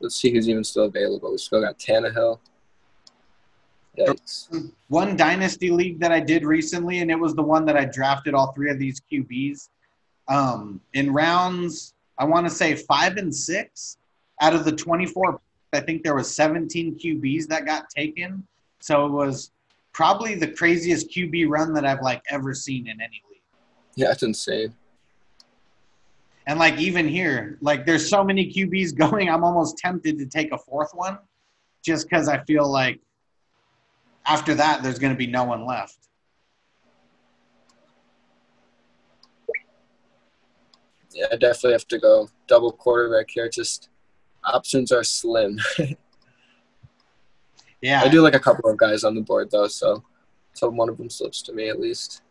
Let's 0.00 0.14
see 0.14 0.30
who's 0.30 0.48
even 0.48 0.62
still 0.62 0.84
available. 0.84 1.32
We 1.32 1.38
still 1.38 1.60
got 1.60 1.78
Tannehill. 1.78 2.38
Yikes. 3.98 4.70
One 4.88 5.16
dynasty 5.16 5.70
league 5.70 5.98
that 5.98 6.12
I 6.12 6.20
did 6.20 6.44
recently, 6.44 7.00
and 7.00 7.10
it 7.10 7.18
was 7.18 7.34
the 7.34 7.42
one 7.42 7.66
that 7.66 7.76
I 7.76 7.84
drafted 7.84 8.34
all 8.34 8.52
three 8.52 8.70
of 8.70 8.78
these 8.78 9.02
QBs. 9.10 9.70
Um, 10.28 10.80
in 10.94 11.12
rounds, 11.12 11.94
I 12.16 12.24
want 12.24 12.46
to 12.46 12.54
say 12.54 12.76
five 12.76 13.16
and 13.16 13.34
six 13.34 13.98
out 14.40 14.54
of 14.54 14.64
the 14.64 14.72
24, 14.72 15.40
I 15.72 15.80
think 15.80 16.04
there 16.04 16.14
was 16.14 16.32
17 16.32 16.98
QBs 16.98 17.48
that 17.48 17.66
got 17.66 17.90
taken. 17.90 18.46
So 18.80 19.06
it 19.06 19.10
was 19.10 19.50
probably 19.92 20.34
the 20.36 20.48
craziest 20.48 21.10
QB 21.10 21.48
run 21.48 21.72
that 21.74 21.84
I've 21.84 22.02
like 22.02 22.22
ever 22.30 22.54
seen 22.54 22.86
in 22.86 23.00
any 23.00 23.20
yeah, 23.98 24.12
it's 24.12 24.22
insane. 24.22 24.72
And 26.46 26.56
like 26.56 26.78
even 26.78 27.08
here, 27.08 27.58
like 27.60 27.84
there's 27.84 28.08
so 28.08 28.22
many 28.22 28.46
QBs 28.50 28.96
going, 28.96 29.28
I'm 29.28 29.42
almost 29.42 29.76
tempted 29.76 30.18
to 30.18 30.26
take 30.26 30.52
a 30.52 30.58
fourth 30.58 30.92
one 30.94 31.18
just 31.84 32.08
because 32.08 32.28
I 32.28 32.38
feel 32.44 32.70
like 32.70 33.00
after 34.24 34.54
that 34.54 34.84
there's 34.84 35.00
going 35.00 35.12
to 35.12 35.18
be 35.18 35.26
no 35.26 35.42
one 35.42 35.66
left. 35.66 35.98
Yeah, 41.12 41.26
I 41.32 41.36
definitely 41.36 41.72
have 41.72 41.88
to 41.88 41.98
go 41.98 42.28
double 42.46 42.70
quarterback 42.70 43.30
here. 43.30 43.48
Just 43.48 43.88
options 44.44 44.92
are 44.92 45.02
slim. 45.02 45.58
Yeah, 47.80 48.02
I 48.02 48.08
do 48.08 48.22
like 48.22 48.34
a 48.34 48.40
couple 48.40 48.68
of 48.68 48.76
guys 48.76 49.04
on 49.04 49.14
the 49.14 49.20
board 49.20 49.52
though, 49.52 49.68
so 49.68 50.02
so 50.52 50.68
one 50.68 50.88
of 50.88 50.96
them 50.96 51.08
slips 51.08 51.42
to 51.42 51.52
me 51.52 51.68
at 51.68 51.78
least. 51.78 52.22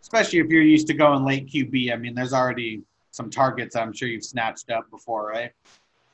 Especially 0.00 0.38
if 0.40 0.48
you're 0.48 0.62
used 0.62 0.86
to 0.88 0.94
going 0.94 1.24
late 1.24 1.46
QB. 1.48 1.92
I 1.92 1.96
mean, 1.96 2.14
there's 2.14 2.32
already 2.32 2.82
some 3.10 3.30
targets 3.30 3.76
I'm 3.76 3.92
sure 3.92 4.08
you've 4.08 4.24
snatched 4.24 4.70
up 4.70 4.90
before, 4.90 5.28
right? 5.28 5.52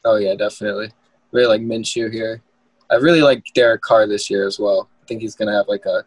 Oh 0.05 0.17
yeah, 0.17 0.35
definitely. 0.35 0.91
Really 1.33 1.47
like 1.47 1.61
Minshew 1.61 2.13
here. 2.13 2.43
I 2.91 2.97
really 2.97 3.23
like 3.23 3.45
Derek 3.55 3.83
Carr 3.83 4.07
this 4.07 4.31
year 4.31 4.47
as 4.47 4.59
well. 4.59 4.89
I 5.03 5.07
think 5.07 5.21
he's 5.21 5.35
gonna 5.35 5.53
have 5.53 5.69
like 5.69 5.85
a 5.87 6.05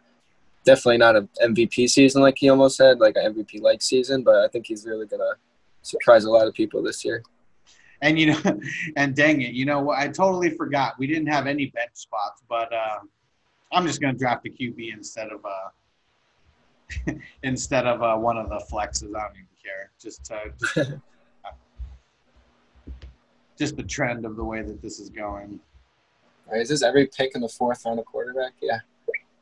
definitely 0.64 0.98
not 0.98 1.16
an 1.16 1.28
MVP 1.42 1.88
season 1.88 2.22
like 2.22 2.36
he 2.38 2.48
almost 2.48 2.78
had, 2.78 3.00
like 3.00 3.16
an 3.16 3.34
MVP 3.34 3.60
like 3.60 3.82
season, 3.82 4.22
but 4.22 4.36
I 4.36 4.48
think 4.48 4.66
he's 4.66 4.86
really 4.86 5.06
gonna 5.06 5.34
surprise 5.82 6.24
a 6.24 6.30
lot 6.30 6.46
of 6.46 6.54
people 6.54 6.82
this 6.82 7.04
year. 7.04 7.22
And 8.02 8.18
you 8.18 8.32
know, 8.32 8.40
and 8.96 9.14
dang 9.14 9.42
it, 9.42 9.52
you 9.52 9.64
know 9.64 9.80
what? 9.80 9.98
I 9.98 10.08
totally 10.08 10.50
forgot. 10.50 10.94
We 10.98 11.06
didn't 11.06 11.28
have 11.28 11.46
any 11.46 11.66
bench 11.66 11.92
spots, 11.94 12.42
but 12.48 12.72
uh, 12.72 12.98
I'm 13.72 13.86
just 13.86 14.00
gonna 14.00 14.18
draft 14.18 14.46
a 14.46 14.50
QB 14.50 14.92
instead 14.92 15.28
of 15.30 15.44
uh, 15.44 15.68
instead 17.42 17.86
of 17.86 18.02
uh, 18.02 18.16
one 18.16 18.36
of 18.36 18.48
the 18.48 18.62
flexes. 18.70 19.14
I 19.16 19.26
don't 19.26 19.36
even 19.36 19.46
care. 19.62 19.90
Just 20.00 20.32
uh, 20.32 20.50
just, 20.58 20.92
just 23.58 23.76
the 23.76 23.82
trend 23.82 24.24
of 24.24 24.36
the 24.36 24.44
way 24.44 24.62
that 24.62 24.80
this 24.82 24.98
is 25.00 25.10
going. 25.10 25.60
Right, 26.50 26.60
is 26.60 26.68
this 26.68 26.82
every 26.82 27.06
pick 27.06 27.32
in 27.34 27.40
the 27.40 27.48
fourth 27.48 27.84
round 27.84 27.98
of 27.98 28.06
quarterback? 28.06 28.52
Yeah, 28.60 28.80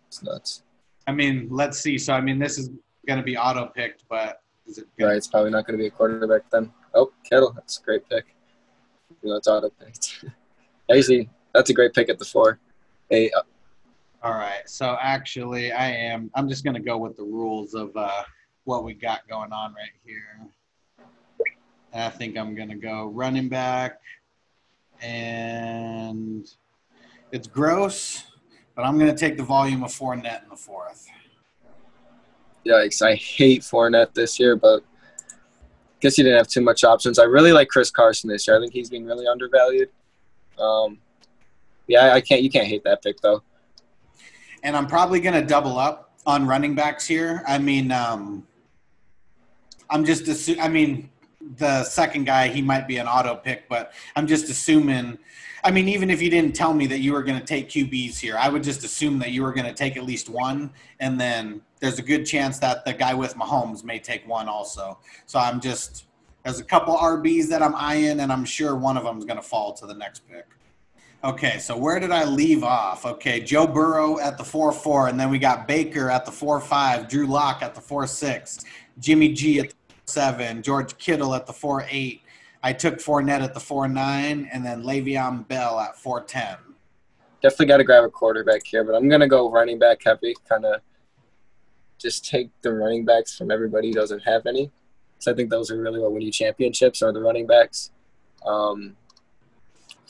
it's 0.06 0.22
nuts. 0.22 0.62
I 1.06 1.12
mean, 1.12 1.48
let's 1.50 1.78
see. 1.78 1.96
So 1.98 2.12
I 2.12 2.20
mean, 2.20 2.38
this 2.38 2.58
is 2.58 2.70
gonna 3.06 3.22
be 3.22 3.36
auto 3.36 3.66
picked, 3.66 4.04
but 4.08 4.42
is 4.68 4.78
it? 4.78 4.86
Gonna, 4.98 5.10
Right, 5.10 5.16
it's 5.16 5.26
probably 5.26 5.50
not 5.50 5.66
going 5.66 5.78
to 5.78 5.82
be 5.82 5.86
a 5.86 5.90
quarterback 5.90 6.48
then. 6.50 6.70
Oh, 6.94 7.12
Kittle, 7.24 7.52
that's 7.52 7.78
a 7.78 7.82
great 7.82 8.08
pick. 8.08 8.26
You 9.22 9.30
know, 9.30 9.36
it's 9.36 9.48
auto 9.48 9.70
picked. 9.70 10.24
Actually, 10.94 11.28
that's 11.54 11.70
a 11.70 11.74
great 11.74 11.94
pick 11.94 12.08
at 12.08 12.18
the 12.18 12.24
four. 12.24 12.58
Hey, 13.10 13.30
uh, 13.30 13.42
All 14.22 14.32
right. 14.32 14.68
So 14.68 14.96
actually, 15.00 15.70
I 15.70 15.90
am. 15.90 16.30
I'm 16.34 16.48
just 16.48 16.64
gonna 16.64 16.80
go 16.80 16.98
with 16.98 17.16
the 17.16 17.22
rules 17.22 17.74
of 17.74 17.96
uh, 17.96 18.24
what 18.64 18.82
we 18.82 18.94
got 18.94 19.26
going 19.28 19.52
on 19.52 19.74
right 19.74 19.90
here. 20.04 20.48
And 21.92 22.02
I 22.02 22.10
think 22.10 22.36
I'm 22.36 22.54
gonna 22.54 22.76
go 22.76 23.06
running 23.06 23.48
back, 23.48 24.00
and 25.00 26.48
it's 27.30 27.46
gross, 27.46 28.24
but 28.74 28.82
I'm 28.82 28.98
gonna 28.98 29.16
take 29.16 29.36
the 29.36 29.44
volume 29.44 29.84
of 29.84 29.90
Fournette 29.90 30.42
in 30.42 30.48
the 30.50 30.56
fourth. 30.56 31.06
yikes! 32.66 33.00
I 33.00 33.14
hate 33.14 33.62
Fournette 33.62 34.14
this 34.14 34.40
year, 34.40 34.56
but 34.56 34.82
guess 36.00 36.16
he 36.16 36.24
didn't 36.24 36.38
have 36.38 36.48
too 36.48 36.60
much 36.60 36.82
options. 36.82 37.20
I 37.20 37.24
really 37.24 37.52
like 37.52 37.68
Chris 37.68 37.90
Carson 37.90 38.28
this 38.28 38.48
year. 38.48 38.56
I 38.56 38.60
think 38.60 38.72
he's 38.72 38.90
being 38.90 39.04
really 39.04 39.28
undervalued. 39.28 39.90
Um, 40.58 40.98
yeah, 41.86 42.12
I 42.14 42.20
can't. 42.20 42.42
You 42.42 42.50
can't 42.50 42.66
hate 42.66 42.82
that 42.82 43.00
pick 43.00 43.20
though. 43.20 43.44
And 44.62 44.76
I'm 44.76 44.86
probably 44.86 45.20
gonna 45.20 45.44
double 45.44 45.78
up 45.78 46.12
on 46.26 46.46
running 46.46 46.74
backs 46.74 47.06
here. 47.06 47.42
I 47.46 47.58
mean, 47.58 47.90
um, 47.90 48.46
I'm 49.90 50.04
just 50.04 50.24
assu- 50.24 50.60
I 50.60 50.68
mean, 50.68 51.10
the 51.56 51.84
second 51.84 52.24
guy 52.24 52.48
he 52.48 52.60
might 52.60 52.86
be 52.86 52.98
an 52.98 53.06
auto 53.06 53.34
pick, 53.34 53.68
but 53.68 53.92
I'm 54.16 54.26
just 54.26 54.48
assuming. 54.48 55.18
I 55.64 55.72
mean, 55.72 55.88
even 55.88 56.08
if 56.08 56.22
you 56.22 56.30
didn't 56.30 56.54
tell 56.54 56.72
me 56.72 56.86
that 56.86 57.00
you 57.00 57.12
were 57.12 57.24
going 57.24 57.38
to 57.38 57.44
take 57.44 57.68
QBs 57.68 58.16
here, 58.20 58.36
I 58.38 58.48
would 58.48 58.62
just 58.62 58.84
assume 58.84 59.18
that 59.18 59.32
you 59.32 59.42
were 59.42 59.52
going 59.52 59.66
to 59.66 59.74
take 59.74 59.96
at 59.96 60.04
least 60.04 60.28
one, 60.28 60.70
and 61.00 61.20
then 61.20 61.62
there's 61.80 61.98
a 61.98 62.02
good 62.02 62.24
chance 62.24 62.60
that 62.60 62.84
the 62.84 62.92
guy 62.92 63.12
with 63.12 63.34
Mahomes 63.34 63.82
may 63.82 63.98
take 63.98 64.26
one 64.28 64.48
also. 64.48 64.98
So 65.26 65.40
I'm 65.40 65.60
just 65.60 66.04
there's 66.44 66.60
a 66.60 66.64
couple 66.64 66.96
RBs 66.96 67.48
that 67.48 67.62
I'm 67.62 67.74
eyeing, 67.74 68.20
and 68.20 68.32
I'm 68.32 68.44
sure 68.44 68.76
one 68.76 68.96
of 68.96 69.04
them 69.04 69.18
is 69.18 69.24
going 69.24 69.36
to 69.36 69.42
fall 69.42 69.72
to 69.74 69.86
the 69.86 69.94
next 69.94 70.28
pick. 70.28 70.46
Okay, 71.24 71.58
so 71.58 71.76
where 71.76 71.98
did 71.98 72.12
I 72.12 72.24
leave 72.24 72.62
off? 72.62 73.04
Okay, 73.04 73.40
Joe 73.40 73.66
Burrow 73.66 74.20
at 74.20 74.38
the 74.38 74.44
4 74.44 74.70
4, 74.70 75.08
and 75.08 75.18
then 75.18 75.30
we 75.30 75.38
got 75.40 75.66
Baker 75.66 76.10
at 76.10 76.24
the 76.24 76.30
4 76.30 76.60
5, 76.60 77.08
Drew 77.08 77.26
Lock 77.26 77.60
at 77.60 77.74
the 77.74 77.80
4 77.80 78.06
6, 78.06 78.64
Jimmy 79.00 79.32
G 79.32 79.58
at 79.58 79.70
the 79.70 79.74
7, 80.04 80.62
George 80.62 80.96
Kittle 80.96 81.34
at 81.34 81.44
the 81.44 81.52
4 81.52 81.86
8. 81.90 82.22
I 82.62 82.72
took 82.72 82.98
Fournette 82.98 83.42
at 83.42 83.52
the 83.52 83.58
4 83.58 83.88
9, 83.88 84.48
and 84.52 84.64
then 84.64 84.84
Le'Veon 84.84 85.46
Bell 85.48 85.80
at 85.80 85.96
4 85.96 86.22
10. 86.22 86.56
Definitely 87.42 87.66
got 87.66 87.76
to 87.78 87.84
grab 87.84 88.04
a 88.04 88.08
quarterback 88.08 88.64
here, 88.64 88.84
but 88.84 88.94
I'm 88.94 89.08
gonna 89.08 89.28
go 89.28 89.50
running 89.50 89.80
back 89.80 90.00
heavy. 90.04 90.36
Kind 90.48 90.64
of 90.64 90.80
just 91.98 92.24
take 92.26 92.50
the 92.62 92.72
running 92.72 93.04
backs 93.04 93.36
from 93.36 93.50
everybody 93.50 93.88
who 93.88 93.94
doesn't 93.94 94.20
have 94.20 94.46
any. 94.46 94.70
So 95.18 95.32
I 95.32 95.34
think 95.34 95.50
those 95.50 95.68
are 95.72 95.80
really 95.80 95.98
what 95.98 96.12
win 96.12 96.22
you 96.22 96.30
championships 96.30 97.02
are 97.02 97.12
the 97.12 97.20
running 97.20 97.48
backs. 97.48 97.90
Um, 98.46 98.96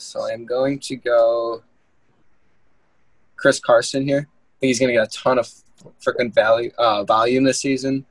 so 0.01 0.29
I'm 0.29 0.45
going 0.45 0.79
to 0.79 0.95
go 0.95 1.63
Chris 3.35 3.59
Carson 3.59 4.03
here. 4.03 4.27
I 4.29 4.55
think 4.59 4.69
he's 4.69 4.79
going 4.79 4.89
to 4.89 4.93
get 4.93 5.07
a 5.07 5.17
ton 5.17 5.37
of 5.39 5.49
freaking 6.05 6.33
value 6.33 6.71
uh, 6.77 7.03
volume 7.03 7.43
this 7.43 7.59
season. 7.59 8.05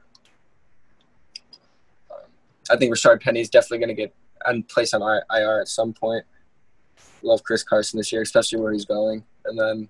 Um, 2.10 2.30
I 2.70 2.76
think 2.76 2.94
Rashaad 2.94 3.20
Penny 3.20 3.40
is 3.40 3.48
definitely 3.48 3.78
going 3.78 3.88
to 3.88 3.94
get 3.94 4.14
on 4.46 4.62
placed 4.64 4.94
on 4.94 5.02
IR 5.02 5.60
at 5.60 5.68
some 5.68 5.92
point. 5.92 6.24
Love 7.22 7.42
Chris 7.42 7.62
Carson 7.62 7.98
this 7.98 8.12
year, 8.12 8.22
especially 8.22 8.60
where 8.60 8.72
he's 8.72 8.84
going. 8.84 9.24
And 9.44 9.58
then 9.58 9.88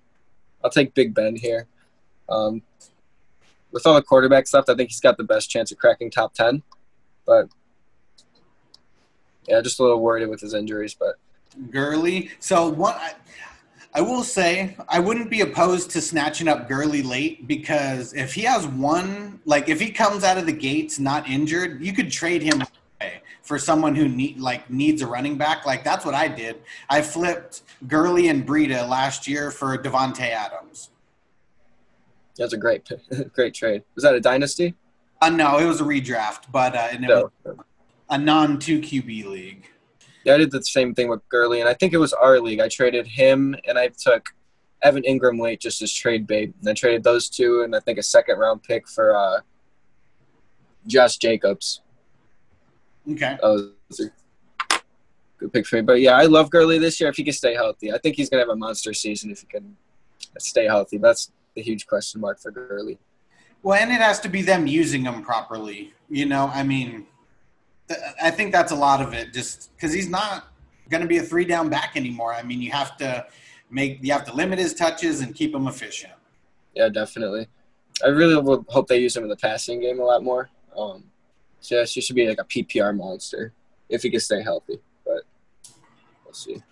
I'll 0.63 0.71
take 0.71 0.93
Big 0.93 1.13
Ben 1.13 1.35
here. 1.35 1.67
Um, 2.27 2.61
with 3.71 3.85
all 3.85 3.93
the 3.93 4.01
quarterbacks 4.01 4.53
left, 4.53 4.69
I 4.69 4.75
think 4.75 4.89
he's 4.89 4.99
got 4.99 5.17
the 5.17 5.23
best 5.23 5.49
chance 5.49 5.71
of 5.71 5.77
cracking 5.77 6.09
top 6.09 6.33
ten. 6.33 6.63
But 7.25 7.49
yeah, 9.47 9.61
just 9.61 9.79
a 9.79 9.83
little 9.83 10.01
worried 10.01 10.27
with 10.27 10.41
his 10.41 10.53
injuries. 10.53 10.95
But 10.95 11.15
Gurley. 11.69 12.31
So 12.39 12.69
one, 12.69 12.95
I, 12.95 13.13
I 13.93 14.01
will 14.01 14.23
say 14.23 14.77
I 14.87 14.99
wouldn't 14.99 15.29
be 15.29 15.41
opposed 15.41 15.89
to 15.91 16.01
snatching 16.01 16.47
up 16.47 16.69
Gurley 16.69 17.01
late 17.01 17.47
because 17.47 18.13
if 18.13 18.33
he 18.33 18.41
has 18.41 18.67
one, 18.67 19.39
like 19.45 19.67
if 19.67 19.79
he 19.79 19.91
comes 19.91 20.23
out 20.23 20.37
of 20.37 20.45
the 20.45 20.53
gates 20.53 20.99
not 20.99 21.27
injured, 21.27 21.83
you 21.83 21.93
could 21.93 22.11
trade 22.11 22.41
him 22.41 22.61
away 22.61 23.21
for 23.41 23.57
someone 23.57 23.95
who 23.95 24.07
need 24.07 24.39
like 24.39 24.69
needs 24.69 25.01
a 25.01 25.07
running 25.07 25.37
back. 25.37 25.65
Like 25.65 25.83
that's 25.83 26.05
what 26.05 26.13
I 26.13 26.27
did. 26.27 26.61
I 26.89 27.01
flipped 27.01 27.63
Gurley 27.87 28.27
and 28.27 28.47
Breida 28.47 28.87
last 28.87 29.27
year 29.27 29.49
for 29.49 29.75
Davante 29.77 30.29
Adams. 30.29 30.91
that's 32.37 32.53
a 32.53 32.57
great, 32.57 32.87
great 33.33 33.55
trade. 33.55 33.83
Was 33.95 34.03
that 34.03 34.13
a 34.13 34.21
dynasty? 34.21 34.75
Uh, 35.21 35.29
no, 35.29 35.57
it 35.57 35.65
was 35.65 35.81
a 35.81 35.83
redraft, 35.83 36.51
but 36.51 36.75
uh, 36.75 36.87
and 36.91 37.05
it 37.05 37.09
was 37.09 37.57
a 38.09 38.17
non 38.17 38.59
two 38.59 38.79
QB 38.79 39.25
league. 39.25 39.69
Yeah, 40.29 40.35
I 40.35 40.37
did 40.37 40.51
the 40.51 40.61
same 40.61 40.93
thing 40.93 41.09
with 41.09 41.27
Gurley, 41.27 41.59
and 41.59 41.67
I 41.67 41.73
think 41.73 41.91
it 41.91 41.97
was 41.97 42.13
our 42.13 42.39
league. 42.39 42.59
I 42.59 42.67
traded 42.67 43.07
him, 43.07 43.55
and 43.67 43.79
I 43.79 43.87
took 43.87 44.29
Evan 44.83 45.01
Engram 45.01 45.41
late 45.41 45.59
just 45.59 45.81
as 45.81 45.91
trade 45.91 46.27
bait. 46.27 46.53
And 46.59 46.69
I 46.69 46.73
traded 46.73 47.03
those 47.03 47.29
two, 47.29 47.63
and 47.63 47.75
I 47.75 47.79
think 47.79 47.97
a 47.97 48.03
second 48.03 48.37
round 48.37 48.61
pick 48.61 48.87
for 48.87 49.15
uh, 49.15 49.39
Josh 50.85 51.17
Jacobs. 51.17 51.81
Okay. 53.11 53.39
That 53.41 53.73
was 53.89 53.99
a 53.99 54.79
good 55.39 55.51
pick 55.51 55.65
for 55.65 55.77
me. 55.77 55.81
But 55.81 55.99
yeah, 55.99 56.13
I 56.13 56.25
love 56.25 56.51
Gurley 56.51 56.77
this 56.77 57.01
year 57.01 57.09
if 57.09 57.15
he 57.15 57.23
can 57.23 57.33
stay 57.33 57.55
healthy. 57.55 57.91
I 57.91 57.97
think 57.97 58.15
he's 58.15 58.29
gonna 58.29 58.43
have 58.43 58.49
a 58.49 58.55
monster 58.55 58.93
season 58.93 59.31
if 59.31 59.41
he 59.41 59.47
can 59.47 59.77
stay 60.37 60.65
healthy. 60.65 60.99
That's 60.99 61.31
the 61.55 61.63
huge 61.63 61.87
question 61.87 62.21
mark 62.21 62.39
for 62.39 62.51
Gurley. 62.51 62.99
Well, 63.63 63.81
and 63.81 63.91
it 63.91 63.99
has 63.99 64.19
to 64.19 64.29
be 64.29 64.43
them 64.43 64.67
using 64.67 65.05
him 65.05 65.23
properly. 65.23 65.91
You 66.07 66.27
know, 66.27 66.51
I 66.53 66.61
mean, 66.61 67.07
I 68.21 68.31
think 68.31 68.51
that's 68.51 68.71
a 68.71 68.75
lot 68.75 69.01
of 69.01 69.13
it. 69.13 69.33
Just 69.33 69.75
because 69.75 69.93
he's 69.93 70.09
not 70.09 70.53
going 70.89 71.01
to 71.01 71.07
be 71.07 71.17
a 71.17 71.23
three 71.23 71.45
down 71.45 71.69
back 71.69 71.95
anymore. 71.95 72.33
I 72.33 72.43
mean, 72.43 72.61
you 72.61 72.71
have 72.71 72.97
to 72.97 73.25
make 73.69 73.99
you 74.01 74.11
have 74.13 74.25
to 74.25 74.33
limit 74.33 74.59
his 74.59 74.73
touches 74.73 75.21
and 75.21 75.33
keep 75.33 75.53
him 75.53 75.67
efficient. 75.67 76.13
Yeah, 76.75 76.89
definitely. 76.89 77.47
I 78.03 78.09
really 78.09 78.39
would 78.41 78.65
hope 78.69 78.87
they 78.87 78.99
use 78.99 79.15
him 79.15 79.23
in 79.23 79.29
the 79.29 79.35
passing 79.35 79.81
game 79.81 79.99
a 79.99 80.03
lot 80.03 80.23
more. 80.23 80.49
Um, 80.77 81.03
so 81.59 81.83
he 81.83 82.01
should 82.01 82.15
be 82.15 82.27
like 82.27 82.39
a 82.39 82.45
PPR 82.45 82.95
monster 82.95 83.53
if 83.89 84.03
he 84.03 84.09
can 84.09 84.19
stay 84.19 84.41
healthy. 84.41 84.79
But 85.05 85.23
we'll 86.23 86.33
see. 86.33 86.63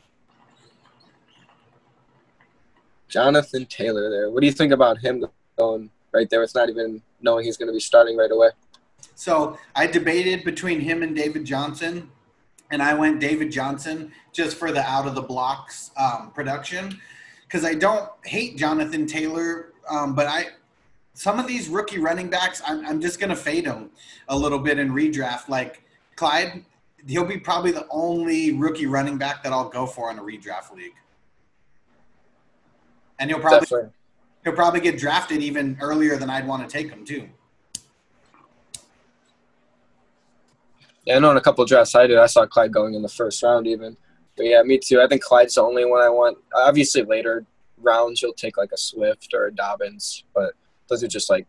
Jonathan 3.10 3.66
Taylor 3.66 4.10
there. 4.10 4.30
What 4.30 4.42
do 4.42 4.48
you 4.48 4.54
think 4.54 4.72
about 4.72 5.00
him 5.00 5.26
going 5.58 5.90
right 6.14 6.30
there? 6.30 6.44
It's 6.44 6.56
not 6.56 6.70
even 6.70 7.02
knowing 7.22 7.46
he's 7.46 7.58
going 7.58 7.68
to 7.68 7.74
be 7.74 7.80
starting 7.80 8.18
right 8.18 8.32
away. 8.32 8.50
So 9.18 9.58
I 9.76 9.88
debated 9.88 10.44
between 10.44 10.80
him 10.80 11.02
and 11.02 11.16
David 11.16 11.44
Johnson, 11.44 12.12
and 12.70 12.84
I 12.84 12.94
went 12.94 13.20
David 13.20 13.52
Johnson 13.52 14.12
just 14.32 14.58
for 14.58 14.72
the 14.72 14.82
out 14.82 15.08
of 15.08 15.16
the 15.16 15.24
blocks 15.24 15.90
um, 15.98 16.32
production 16.36 17.02
because 17.42 17.66
I 17.66 17.74
don't 17.74 18.08
hate 18.26 18.58
Jonathan 18.58 19.08
Taylor, 19.08 19.74
um, 19.90 20.14
but 20.14 20.28
I 20.28 20.50
some 21.16 21.40
of 21.40 21.48
these 21.48 21.68
rookie 21.68 21.98
running 21.98 22.30
backs 22.30 22.62
I'm, 22.64 22.86
I'm 22.86 23.02
just 23.02 23.20
gonna 23.20 23.36
fade 23.36 23.66
them 23.66 23.90
a 24.28 24.38
little 24.38 24.60
bit 24.60 24.78
in 24.78 24.92
redraft. 24.92 25.50
Like 25.50 25.82
Clyde, 26.16 26.64
he'll 27.08 27.26
be 27.26 27.40
probably 27.40 27.72
the 27.72 27.88
only 27.90 28.54
rookie 28.54 28.86
running 28.86 29.18
back 29.18 29.42
that 29.42 29.52
I'll 29.52 29.70
go 29.70 29.88
for 29.88 30.12
in 30.12 30.20
a 30.20 30.22
redraft 30.22 30.76
league, 30.76 30.94
and 33.18 33.32
he'll 33.32 33.40
probably 33.40 33.90
he'll 34.44 34.54
probably 34.54 34.80
get 34.80 35.00
drafted 35.00 35.42
even 35.42 35.76
earlier 35.82 36.18
than 36.18 36.30
I'd 36.30 36.48
want 36.48 36.70
to 36.70 36.72
take 36.72 36.92
him 36.92 37.04
too. 37.04 37.28
I 41.10 41.20
know 41.20 41.32
in 41.32 41.38
a 41.38 41.42
couple 41.42 41.66
drafts 41.66 41.96
I 41.96 42.08
did, 42.08 42.18
I 42.18 42.26
saw 42.26 42.46
Clyde 42.46 42.74
going 42.74 42.94
in 42.94 43.02
the 43.02 43.10
first 43.10 43.42
round 43.44 43.68
even. 43.68 43.96
But 44.36 44.46
yeah, 44.46 44.62
me 44.62 44.78
too. 44.78 45.02
I 45.02 45.08
think 45.08 45.24
Clyde's 45.24 45.56
the 45.56 45.62
only 45.62 45.86
one 45.86 46.02
I 46.02 46.10
want. 46.10 46.38
Obviously 46.56 47.04
later 47.04 47.46
rounds, 47.82 48.22
you'll 48.22 48.34
take 48.34 48.58
like 48.58 48.72
a 48.72 48.78
Swift 48.78 49.34
or 49.34 49.48
a 49.48 49.56
Dobbins, 49.56 50.24
but 50.34 50.54
those 50.90 51.04
are 51.04 51.08
just 51.08 51.30
like 51.30 51.48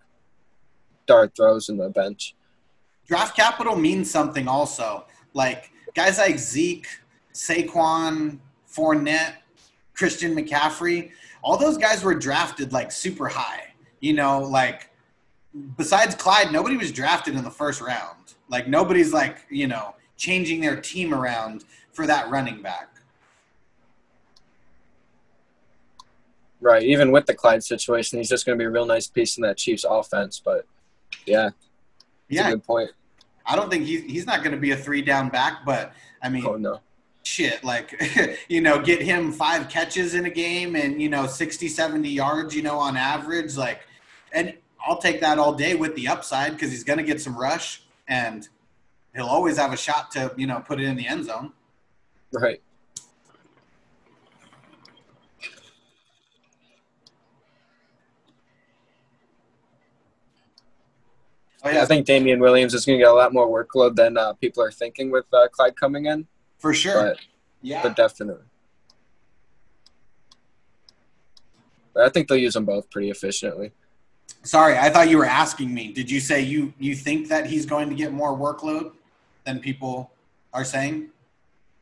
dart 1.07 1.33
throws 1.37 1.69
in 1.69 1.77
the 1.77 1.89
bench. 1.91 2.35
Draft 3.07 3.37
capital 3.37 3.77
means 3.77 4.11
something 4.11 4.47
also. 4.47 5.07
Like 5.35 5.71
guys 5.95 6.19
like 6.19 6.39
Zeke, 6.39 6.87
Saquon, 7.35 8.39
Fournette, 8.71 9.35
Christian 9.95 10.35
McCaffrey, 10.37 11.11
all 11.43 11.57
those 11.57 11.79
guys 11.79 12.05
were 12.05 12.15
drafted 12.15 12.73
like 12.73 12.93
super 12.93 13.29
high. 13.29 13.65
You 14.01 14.13
know, 14.13 14.41
like 14.41 14.91
besides 15.77 16.15
Clyde, 16.15 16.53
nobody 16.53 16.77
was 16.77 16.93
drafted 16.93 17.35
in 17.35 17.43
the 17.43 17.51
first 17.51 17.81
round. 17.81 18.18
Like 18.49 18.69
nobody's 18.69 19.13
like, 19.13 19.39
you 19.51 19.67
know, 19.67 19.95
changing 20.17 20.61
their 20.61 20.81
team 20.81 21.15
around 21.15 21.65
for 21.93 22.07
that 22.07 22.31
running 22.31 22.63
back. 22.63 22.89
Right. 26.61 26.83
Even 26.83 27.13
with 27.13 27.27
the 27.27 27.35
Clyde 27.35 27.63
situation, 27.63 28.19
he's 28.19 28.29
just 28.29 28.45
going 28.45 28.59
to 28.59 28.63
be 28.63 28.67
a 28.67 28.71
real 28.71 28.87
nice 28.87 29.07
piece 29.07 29.37
in 29.37 29.43
that 29.43 29.57
Chiefs 29.57 29.85
offense. 29.89 30.43
But 30.45 30.67
yeah, 31.25 31.51
yeah, 32.29 32.51
good 32.51 32.65
point. 32.65 32.91
I 33.47 33.57
don't 33.57 33.71
think 33.71 33.85
he's 33.85 34.03
he's 34.03 34.27
not 34.27 34.41
going 34.41 34.53
to 34.53 34.61
be 34.61 34.73
a 34.73 34.77
three 34.77 35.03
down 35.03 35.29
back, 35.29 35.65
but 35.65 35.93
I 36.21 36.29
mean, 36.29 36.45
oh 36.45 36.57
no, 36.57 36.81
shit, 37.23 37.63
like 37.63 38.01
you 38.49 38.61
know, 38.61 38.83
get 38.83 39.01
him 39.01 39.31
five 39.33 39.69
catches 39.69 40.15
in 40.15 40.27
a 40.27 40.31
game 40.31 40.75
and 40.75 41.01
you 41.01 41.09
know 41.09 41.27
60, 41.27 41.69
70 41.69 42.09
yards, 42.09 42.55
you 42.55 42.63
know, 42.63 42.79
on 42.79 42.97
average, 42.97 43.57
like, 43.57 43.81
and 44.33 44.55
I'll 44.85 44.99
take 44.99 45.21
that 45.21 45.39
all 45.39 45.53
day 45.53 45.75
with 45.77 45.95
the 45.95 46.09
upside 46.09 46.53
because 46.53 46.71
he's 46.71 46.85
going 46.85 46.99
to 46.99 47.05
get 47.05 47.21
some 47.21 47.39
rush 47.39 47.83
and 48.09 48.49
he'll 49.15 49.27
always 49.27 49.57
have 49.59 49.73
a 49.73 49.77
shot 49.77 50.11
to 50.13 50.33
you 50.37 50.47
know 50.47 50.61
put 50.67 50.81
it 50.81 50.85
in 50.85 50.97
the 50.97 51.07
end 51.07 51.27
zone. 51.27 51.53
Right. 52.33 52.63
Oh, 61.65 61.71
yeah. 61.71 61.83
I 61.83 61.87
think 61.87 62.07
Damien 62.07 62.39
Williams 62.39 62.73
is 62.73 62.85
going 62.87 62.99
to 62.99 63.05
get 63.05 63.11
a 63.11 63.15
lot 63.15 63.33
more 63.33 63.49
workload 63.49 63.97
than 63.97 64.17
uh, 64.17 64.33
people 64.35 64.63
are 64.63 64.71
thinking 64.71 65.11
with 65.11 65.27
uh, 65.33 65.49
Clyde 65.49 65.77
coming 65.77 66.07
in. 66.07 66.27
For 66.59 66.73
sure. 66.73 67.03
But, 67.03 67.19
yeah. 67.63 67.83
But 67.83 67.97
definitely. 67.97 68.45
But 71.95 72.05
I 72.05 72.09
think 72.11 72.29
they'll 72.29 72.39
use 72.39 72.55
them 72.55 72.65
both 72.65 72.89
pretty 72.91 73.11
efficiently. 73.11 73.73
Sorry, 74.43 74.79
I 74.79 74.89
thought 74.89 75.11
you 75.11 75.19
were 75.19 75.27
asking 75.27 75.75
me. 75.75 75.93
Did 75.93 76.11
you 76.11 76.21
say 76.21 76.41
you 76.41 76.73
you 76.79 76.95
think 76.95 77.29
that 77.29 77.47
he's 77.47 77.67
going 77.67 77.89
to 77.89 77.95
get 77.95 78.13
more 78.13 78.37
workload 78.37 78.93
than 79.45 79.61
people 79.61 80.11
are 80.53 80.65
saying? 80.65 81.11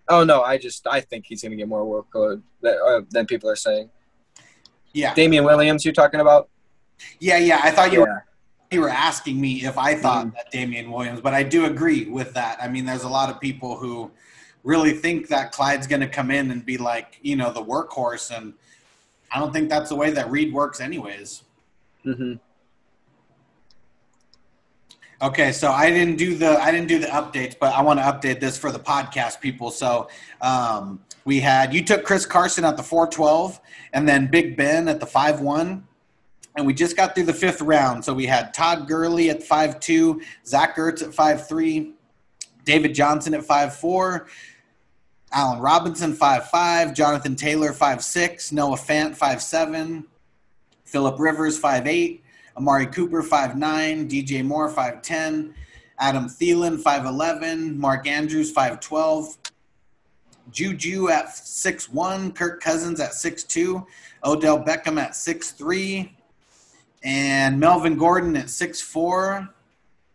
Oh 0.09 0.25
no, 0.25 0.43
I 0.43 0.59
just 0.59 0.87
I 0.87 1.01
think 1.01 1.27
he's 1.27 1.43
going 1.43 1.51
to 1.51 1.57
get 1.57 1.69
more 1.69 1.85
workload 1.85 2.43
than, 2.61 2.79
uh, 2.87 3.01
than 3.11 3.27
people 3.27 3.51
are 3.51 3.57
saying. 3.57 3.91
Yeah. 4.93 5.15
Damien 5.15 5.45
Williams, 5.45 5.85
you're 5.85 5.95
talking 5.95 6.21
about? 6.21 6.49
Yeah, 7.21 7.37
yeah. 7.37 7.61
I 7.63 7.71
thought 7.71 7.93
you 7.93 8.01
yeah. 8.01 8.05
were 8.05 8.25
you 8.71 8.81
were 8.81 8.89
asking 8.89 9.41
me 9.41 9.65
if 9.65 9.79
I 9.79 9.95
thought 9.95 10.27
mm. 10.27 10.35
that 10.35 10.51
Damien 10.51 10.91
Williams, 10.91 11.21
but 11.21 11.35
I 11.35 11.43
do 11.43 11.67
agree 11.67 12.07
with 12.07 12.35
that. 12.35 12.59
I 12.61 12.69
mean, 12.69 12.85
there's 12.85 13.05
a 13.05 13.09
lot 13.09 13.31
of 13.31 13.41
people 13.41 13.77
who 13.77 14.11
really 14.65 14.93
think 14.93 15.29
that 15.29 15.53
Clyde's 15.53 15.87
going 15.87 16.01
to 16.01 16.09
come 16.09 16.31
in 16.31 16.51
and 16.51 16.65
be 16.67 16.77
like, 16.77 17.19
you 17.23 17.37
know, 17.37 17.53
the 17.53 17.63
workhorse, 17.63 18.37
and 18.37 18.55
I 19.31 19.39
don't 19.39 19.53
think 19.53 19.69
that's 19.69 19.89
the 19.89 19.95
way 19.95 20.11
that 20.11 20.31
Reid 20.31 20.53
works, 20.53 20.81
anyways. 20.81 21.45
Mm-hmm. 22.05 22.35
Okay, 25.23 25.51
so 25.53 25.73
I 25.73 25.91
didn't 25.91 26.17
do 26.17 26.37
the 26.37 26.61
I 26.61 26.71
didn't 26.71 26.89
do 26.89 26.99
the 26.99 27.07
updates, 27.07 27.57
but 27.59 27.75
I 27.75 27.83
want 27.83 27.99
to 27.99 28.05
update 28.05 28.41
this 28.41 28.59
for 28.59 28.71
the 28.71 28.79
podcast 28.79 29.41
people. 29.41 29.71
So 29.71 30.09
um, 30.43 31.01
we 31.25 31.41
had 31.41 31.73
you 31.73 31.83
took 31.83 32.05
Chris 32.05 32.27
Carson 32.27 32.65
at 32.65 32.77
the 32.77 32.83
four 32.83 33.07
twelve, 33.07 33.61
and 33.93 34.07
then 34.07 34.27
Big 34.27 34.57
Ben 34.57 34.89
at 34.89 35.01
the 35.01 35.07
five 35.07 35.41
one 35.41 35.87
and 36.57 36.67
we 36.67 36.73
just 36.73 36.97
got 36.97 37.15
through 37.15 37.25
the 37.25 37.35
fifth 37.35 37.61
round. 37.61 38.05
So 38.05 38.15
we 38.15 38.27
had 38.27 38.53
Todd 38.55 38.89
Gurley 38.89 39.31
at 39.31 39.43
five 39.43 39.79
two, 39.79 40.23
Zach 40.45 40.77
Ertz 40.77 41.03
at 41.03 41.15
five 41.15 41.47
three, 41.47 41.93
David 42.65 42.95
Johnson 42.95 43.35
at 43.35 43.45
five 43.45 43.77
four, 43.77 44.27
Allen 45.33 45.61
Robinson 45.61 46.15
five 46.15 46.49
five, 46.49 46.95
Jonathan 46.95 47.37
Taylor 47.37 47.73
five 47.73 48.03
six, 48.03 48.53
Noah 48.53 48.77
Fant 48.77 49.15
five 49.15 49.43
seven, 49.43 50.07
Philip 50.85 51.21
Rivers 51.21 51.59
five 51.59 51.87
eight, 51.87 52.25
Amari 52.57 52.87
Cooper 52.87 53.23
five 53.23 53.57
nine, 53.57 54.09
DJ 54.09 54.45
Moore 54.45 54.69
five 54.69 55.03
ten, 55.03 55.55
Adam 55.99 56.27
Thielen 56.27 56.81
five 56.81 57.05
eleven, 57.05 57.79
Mark 57.79 58.07
Andrews 58.07 58.51
five 58.51 58.81
twelve. 58.81 59.37
Juju 60.51 61.09
at 61.09 61.35
six 61.35 61.89
one, 61.89 62.33
Kirk 62.33 62.63
Cousins 62.63 63.01
at 63.01 63.15
six 63.15 63.43
two, 63.43 63.87
Odell 64.25 64.63
Beckham 64.63 64.99
at 65.01 65.17
six 65.17 65.51
three, 65.51 66.17
and 67.03 67.59
Melvin 67.59 67.97
Gordon 67.97 68.37
at 68.37 68.49
six 68.49 68.81
four. 68.81 69.49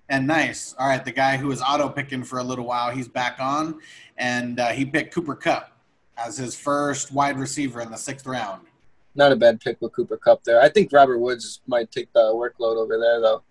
And 0.10 0.28
nice. 0.28 0.76
All 0.78 0.88
right, 0.88 1.04
the 1.04 1.12
guy 1.12 1.38
who 1.38 1.48
was 1.48 1.62
auto 1.62 1.88
picking 1.88 2.24
for 2.24 2.40
a 2.40 2.44
little 2.44 2.66
while, 2.66 2.92
he's 2.92 3.08
back 3.08 3.38
on, 3.40 3.80
and 4.18 4.60
uh, 4.60 4.70
he 4.70 4.84
picked 4.84 5.14
Cooper 5.14 5.36
Kupp 5.36 5.72
as 6.18 6.38
his 6.38 6.56
first 6.56 7.14
wide 7.14 7.40
receiver 7.40 7.80
in 7.82 7.90
the 7.90 7.98
sixth 7.98 8.26
round. 8.26 8.68
Not 9.16 9.32
a 9.32 9.36
bad 9.36 9.60
pick 9.60 9.82
with 9.82 9.94
Cooper 9.94 10.18
Kupp 10.18 10.44
there. 10.44 10.62
I 10.62 10.70
think 10.70 10.92
Robert 10.92 11.20
Woods 11.20 11.62
might 11.68 11.92
take 11.92 12.12
the 12.14 12.20
workload 12.20 12.78
over 12.78 12.98
there, 12.98 13.20
though. 13.20 13.44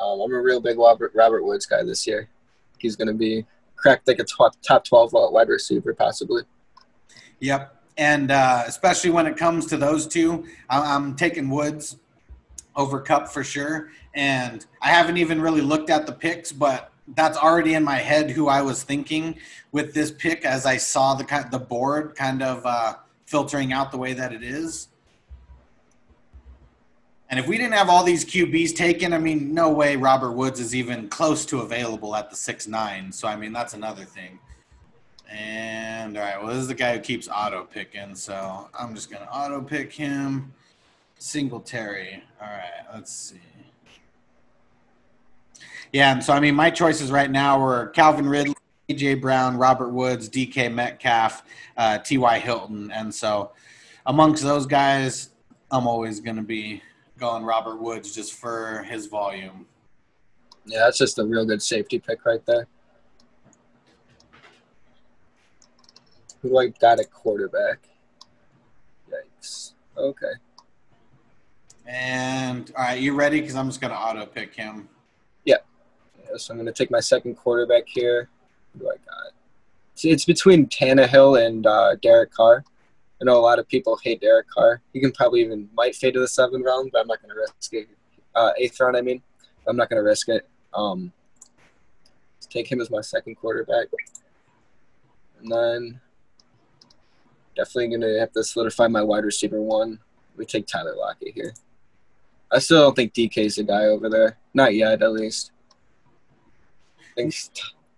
Um, 0.00 0.20
I'm 0.20 0.32
a 0.32 0.40
real 0.40 0.60
big 0.60 0.78
Robert, 0.78 1.12
Robert 1.14 1.44
Woods 1.44 1.66
guy 1.66 1.82
this 1.82 2.06
year. 2.06 2.28
He's 2.78 2.96
going 2.96 3.08
to 3.08 3.14
be 3.14 3.44
cracked 3.76 4.08
like 4.08 4.18
a 4.18 4.24
top, 4.24 4.54
top 4.62 4.84
12 4.84 5.12
wide 5.12 5.48
receiver, 5.48 5.94
possibly. 5.94 6.42
Yep. 7.40 7.76
And 7.96 8.30
uh, 8.30 8.64
especially 8.66 9.10
when 9.10 9.26
it 9.26 9.36
comes 9.36 9.66
to 9.66 9.76
those 9.76 10.06
two, 10.06 10.44
I'm 10.68 11.14
taking 11.14 11.50
Woods 11.50 11.96
over 12.74 13.00
Kupp 13.00 13.28
for 13.28 13.44
sure. 13.44 13.90
And 14.14 14.64
I 14.80 14.88
haven't 14.88 15.18
even 15.18 15.40
really 15.40 15.60
looked 15.60 15.90
at 15.90 16.06
the 16.06 16.12
picks, 16.12 16.50
but 16.50 16.90
that's 17.08 17.36
already 17.36 17.74
in 17.74 17.84
my 17.84 17.96
head 17.96 18.30
who 18.30 18.48
I 18.48 18.62
was 18.62 18.82
thinking 18.82 19.36
with 19.72 19.94
this 19.94 20.10
pick 20.10 20.44
as 20.44 20.66
I 20.66 20.76
saw 20.78 21.14
the 21.14 21.48
the 21.50 21.58
board 21.58 22.14
kind 22.16 22.42
of 22.42 22.64
uh, 22.64 22.94
filtering 23.26 23.72
out 23.72 23.90
the 23.90 23.98
way 23.98 24.12
that 24.14 24.32
it 24.32 24.42
is. 24.42 24.88
And 27.34 27.40
if 27.40 27.48
we 27.48 27.58
didn't 27.58 27.74
have 27.74 27.88
all 27.88 28.04
these 28.04 28.24
QBs 28.24 28.76
taken, 28.76 29.12
I 29.12 29.18
mean, 29.18 29.52
no 29.52 29.68
way 29.68 29.96
Robert 29.96 30.34
Woods 30.34 30.60
is 30.60 30.72
even 30.72 31.08
close 31.08 31.44
to 31.46 31.62
available 31.62 32.14
at 32.14 32.30
the 32.30 32.36
six 32.36 32.68
nine. 32.68 33.10
So 33.10 33.26
I 33.26 33.34
mean, 33.34 33.52
that's 33.52 33.74
another 33.74 34.04
thing. 34.04 34.38
And 35.28 36.16
all 36.16 36.22
right, 36.22 36.40
well, 36.40 36.52
this 36.52 36.58
is 36.58 36.68
the 36.68 36.76
guy 36.76 36.94
who 36.94 37.00
keeps 37.00 37.28
auto 37.28 37.64
picking, 37.64 38.14
so 38.14 38.68
I'm 38.72 38.94
just 38.94 39.10
gonna 39.10 39.28
auto 39.32 39.60
pick 39.60 39.92
him. 39.92 40.52
Singletary. 41.18 42.22
All 42.40 42.46
right, 42.46 42.94
let's 42.94 43.12
see. 43.12 43.40
Yeah, 45.92 46.12
and 46.12 46.22
so 46.22 46.34
I 46.34 46.38
mean, 46.38 46.54
my 46.54 46.70
choices 46.70 47.10
right 47.10 47.32
now 47.32 47.58
were 47.58 47.88
Calvin 47.96 48.28
Ridley, 48.28 48.54
AJ 48.88 49.20
Brown, 49.20 49.56
Robert 49.56 49.88
Woods, 49.88 50.28
DK 50.28 50.72
Metcalf, 50.72 51.42
uh, 51.76 51.98
T.Y. 51.98 52.38
Hilton, 52.38 52.92
and 52.92 53.12
so 53.12 53.50
amongst 54.06 54.44
those 54.44 54.66
guys, 54.66 55.30
I'm 55.72 55.88
always 55.88 56.20
to 56.36 56.42
be 56.42 56.80
going 57.18 57.44
Robert 57.44 57.80
Woods 57.80 58.14
just 58.14 58.34
for 58.34 58.82
his 58.88 59.06
volume. 59.06 59.66
Yeah, 60.66 60.80
that's 60.80 60.98
just 60.98 61.18
a 61.18 61.24
real 61.24 61.44
good 61.44 61.62
safety 61.62 61.98
pick 61.98 62.24
right 62.24 62.44
there. 62.46 62.66
Who 66.40 66.50
do 66.50 66.58
I 66.58 66.68
got 66.68 67.00
a 67.00 67.04
quarterback? 67.04 67.88
Yikes. 69.10 69.72
Okay. 69.96 70.32
And 71.86 72.72
all 72.76 72.84
right, 72.84 73.00
you 73.00 73.14
ready? 73.14 73.40
Because 73.40 73.56
I'm 73.56 73.68
just 73.68 73.80
gonna 73.80 73.94
auto 73.94 74.26
pick 74.26 74.54
him. 74.54 74.88
Yeah. 75.44 75.56
yeah. 76.22 76.36
So 76.36 76.52
I'm 76.52 76.58
gonna 76.58 76.72
take 76.72 76.90
my 76.90 77.00
second 77.00 77.36
quarterback 77.36 77.84
here. 77.86 78.28
Who 78.72 78.80
do 78.80 78.88
I 78.88 78.96
got? 78.96 79.32
See, 79.94 80.10
it's 80.10 80.24
between 80.24 80.66
Tannehill 80.66 81.46
and 81.46 81.66
uh, 81.66 81.96
Derek 81.96 82.32
Carr. 82.32 82.64
I 83.24 83.32
know 83.32 83.38
a 83.38 83.40
lot 83.40 83.58
of 83.58 83.66
people 83.66 83.98
hate 84.04 84.20
Derek 84.20 84.50
Carr. 84.50 84.82
He 84.92 85.00
can 85.00 85.10
probably 85.10 85.40
even 85.40 85.66
might 85.72 85.96
fade 85.96 86.12
to 86.12 86.20
the 86.20 86.28
seventh 86.28 86.62
round, 86.62 86.90
but 86.92 87.00
I'm 87.00 87.06
not 87.06 87.22
gonna 87.22 87.34
risk 87.34 87.72
it. 87.72 87.88
Uh, 88.34 88.50
eighth 88.58 88.78
round, 88.78 88.98
I 88.98 89.00
mean. 89.00 89.22
I'm 89.66 89.76
not 89.78 89.88
gonna 89.88 90.02
risk 90.02 90.28
it. 90.28 90.46
Um, 90.74 91.10
take 92.50 92.70
him 92.70 92.82
as 92.82 92.90
my 92.90 93.00
second 93.00 93.36
quarterback, 93.36 93.86
and 95.40 95.50
then 95.50 96.00
definitely 97.56 97.96
gonna 97.96 98.20
have 98.20 98.32
to 98.32 98.44
solidify 98.44 98.88
my 98.88 99.00
wide 99.00 99.24
receiver 99.24 99.58
one. 99.58 100.00
We 100.36 100.44
take 100.44 100.66
Tyler 100.66 100.94
Lockett 100.94 101.32
here. 101.32 101.54
I 102.52 102.58
still 102.58 102.82
don't 102.82 102.94
think 102.94 103.14
DK's 103.14 103.54
the 103.54 103.62
guy 103.62 103.84
over 103.84 104.10
there. 104.10 104.36
Not 104.52 104.74
yet, 104.74 105.00
at 105.00 105.12
least. 105.12 105.50
I 106.98 107.22
think 107.22 107.34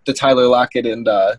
the 0.05 0.13
Tyler 0.13 0.47
Lockett 0.47 0.87
and 0.87 1.09
uh, 1.09 1.35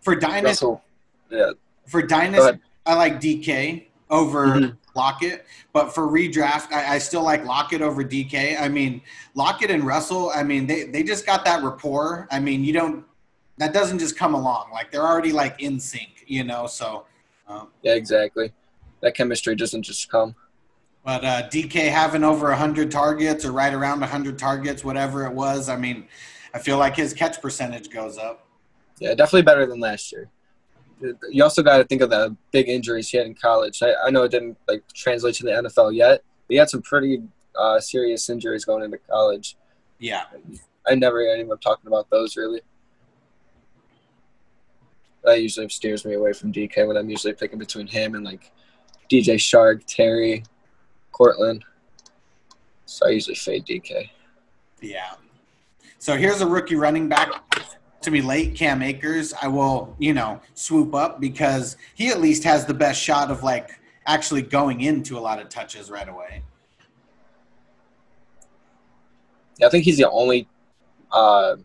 for 0.00 0.16
Dynasty. 0.16 0.46
Russell, 0.46 0.84
yeah. 1.30 1.52
For 1.86 2.02
Dynasty, 2.02 2.58
I 2.86 2.94
like 2.94 3.20
DK 3.20 3.86
over 4.10 4.46
mm-hmm. 4.46 4.76
Lockett, 4.96 5.44
but 5.72 5.94
for 5.94 6.06
redraft, 6.06 6.72
I, 6.72 6.94
I, 6.94 6.98
still 6.98 7.22
like 7.22 7.44
Lockett 7.44 7.82
over 7.82 8.04
DK. 8.04 8.60
I 8.60 8.68
mean, 8.68 9.02
Lockett 9.34 9.70
and 9.70 9.84
Russell. 9.84 10.30
I 10.34 10.42
mean, 10.42 10.66
they 10.66 10.84
they 10.84 11.02
just 11.02 11.26
got 11.26 11.44
that 11.44 11.62
rapport. 11.62 12.28
I 12.30 12.40
mean, 12.40 12.64
you 12.64 12.72
don't. 12.72 13.04
That 13.58 13.72
doesn't 13.72 13.98
just 13.98 14.16
come 14.16 14.34
along. 14.34 14.70
Like 14.72 14.90
they're 14.90 15.06
already 15.06 15.32
like 15.32 15.60
in 15.62 15.78
sync, 15.80 16.24
you 16.26 16.44
know. 16.44 16.66
So 16.66 17.06
Um, 17.48 17.68
Yeah, 17.82 17.94
exactly. 17.94 18.52
That 19.00 19.14
chemistry 19.14 19.54
doesn't 19.54 19.82
just 19.82 20.08
come. 20.08 20.34
but 21.04 21.24
uh, 21.24 21.48
DK 21.50 21.90
having 21.90 22.24
over 22.24 22.48
100 22.48 22.90
targets 22.90 23.44
or 23.44 23.52
right 23.52 23.74
around 23.74 24.00
100 24.00 24.38
targets, 24.38 24.82
whatever 24.82 25.26
it 25.26 25.32
was, 25.32 25.68
I 25.68 25.76
mean, 25.76 26.08
I 26.54 26.58
feel 26.58 26.78
like 26.78 26.96
his 26.96 27.12
catch 27.12 27.42
percentage 27.42 27.90
goes 27.90 28.16
up. 28.16 28.46
Yeah, 29.00 29.14
definitely 29.14 29.42
better 29.42 29.66
than 29.66 29.80
last 29.80 30.12
year. 30.12 30.30
You 31.00 31.42
also 31.42 31.62
got 31.62 31.78
to 31.78 31.84
think 31.84 32.02
of 32.02 32.10
the 32.10 32.36
big 32.50 32.68
injuries 32.68 33.08
he 33.08 33.18
had 33.18 33.26
in 33.26 33.34
college. 33.34 33.82
I, 33.82 33.94
I 34.06 34.10
know 34.10 34.22
it 34.22 34.30
didn't 34.30 34.56
like 34.68 34.82
translate 34.94 35.34
to 35.36 35.44
the 35.44 35.50
NFL 35.50 35.94
yet. 35.94 36.22
But 36.46 36.54
he 36.54 36.58
had 36.58 36.70
some 36.70 36.82
pretty 36.82 37.22
uh, 37.58 37.80
serious 37.80 38.28
injuries 38.28 38.64
going 38.64 38.84
into 38.84 38.98
college. 38.98 39.56
Yeah. 39.98 40.24
I 40.86 40.94
never 40.94 41.20
hear 41.20 41.32
anyone 41.32 41.58
talking 41.58 41.86
about 41.86 42.10
those 42.10 42.36
really. 42.36 42.60
That 45.24 45.40
usually 45.40 45.68
steers 45.70 46.04
me 46.04 46.14
away 46.14 46.34
from 46.34 46.52
DK 46.52 46.86
when 46.86 46.98
I'm 46.98 47.08
usually 47.08 47.32
picking 47.32 47.58
between 47.58 47.86
him 47.86 48.14
and 48.14 48.24
like 48.24 48.52
DJ 49.10 49.36
Chark, 49.36 49.82
Terry, 49.86 50.44
Courtland. 51.12 51.64
So 52.84 53.06
I 53.06 53.10
usually 53.10 53.34
fade 53.34 53.64
DK. 53.64 54.10
Yeah. 54.82 55.14
So 55.98 56.16
here's 56.16 56.42
a 56.42 56.46
rookie 56.46 56.76
running 56.76 57.08
back 57.08 57.30
to 58.04 58.10
be 58.10 58.22
late, 58.22 58.54
Cam 58.54 58.82
Akers. 58.82 59.34
I 59.40 59.48
will, 59.48 59.94
you 59.98 60.14
know, 60.14 60.40
swoop 60.54 60.94
up 60.94 61.20
because 61.20 61.76
he 61.94 62.08
at 62.08 62.20
least 62.20 62.44
has 62.44 62.64
the 62.64 62.74
best 62.74 63.00
shot 63.00 63.30
of 63.30 63.42
like 63.42 63.70
actually 64.06 64.42
going 64.42 64.82
into 64.82 65.18
a 65.18 65.20
lot 65.20 65.40
of 65.40 65.48
touches 65.48 65.90
right 65.90 66.08
away. 66.08 66.42
Yeah, 69.58 69.68
I 69.68 69.70
think 69.70 69.84
he's 69.84 69.98
the 69.98 70.10
only 70.10 70.48
uh, 71.12 71.56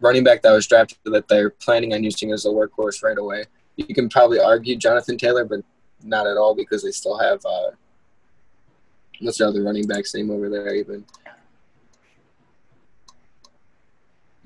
running 0.00 0.24
back 0.24 0.42
that 0.42 0.52
was 0.52 0.66
drafted 0.66 0.98
that 1.04 1.28
they're 1.28 1.50
planning 1.50 1.94
on 1.94 2.04
using 2.04 2.32
as 2.32 2.46
a 2.46 2.48
workhorse 2.48 3.02
right 3.02 3.18
away. 3.18 3.44
You 3.76 3.94
can 3.94 4.08
probably 4.08 4.40
argue 4.40 4.76
Jonathan 4.76 5.16
Taylor, 5.16 5.44
but 5.44 5.60
not 6.02 6.26
at 6.26 6.36
all 6.36 6.54
because 6.54 6.82
they 6.82 6.90
still 6.90 7.18
have 7.18 7.40
uh, 7.44 7.70
what's 9.20 9.38
the 9.38 9.48
other 9.48 9.62
running 9.62 9.86
back's 9.86 10.14
name 10.14 10.30
over 10.30 10.48
there 10.48 10.74
even. 10.74 11.04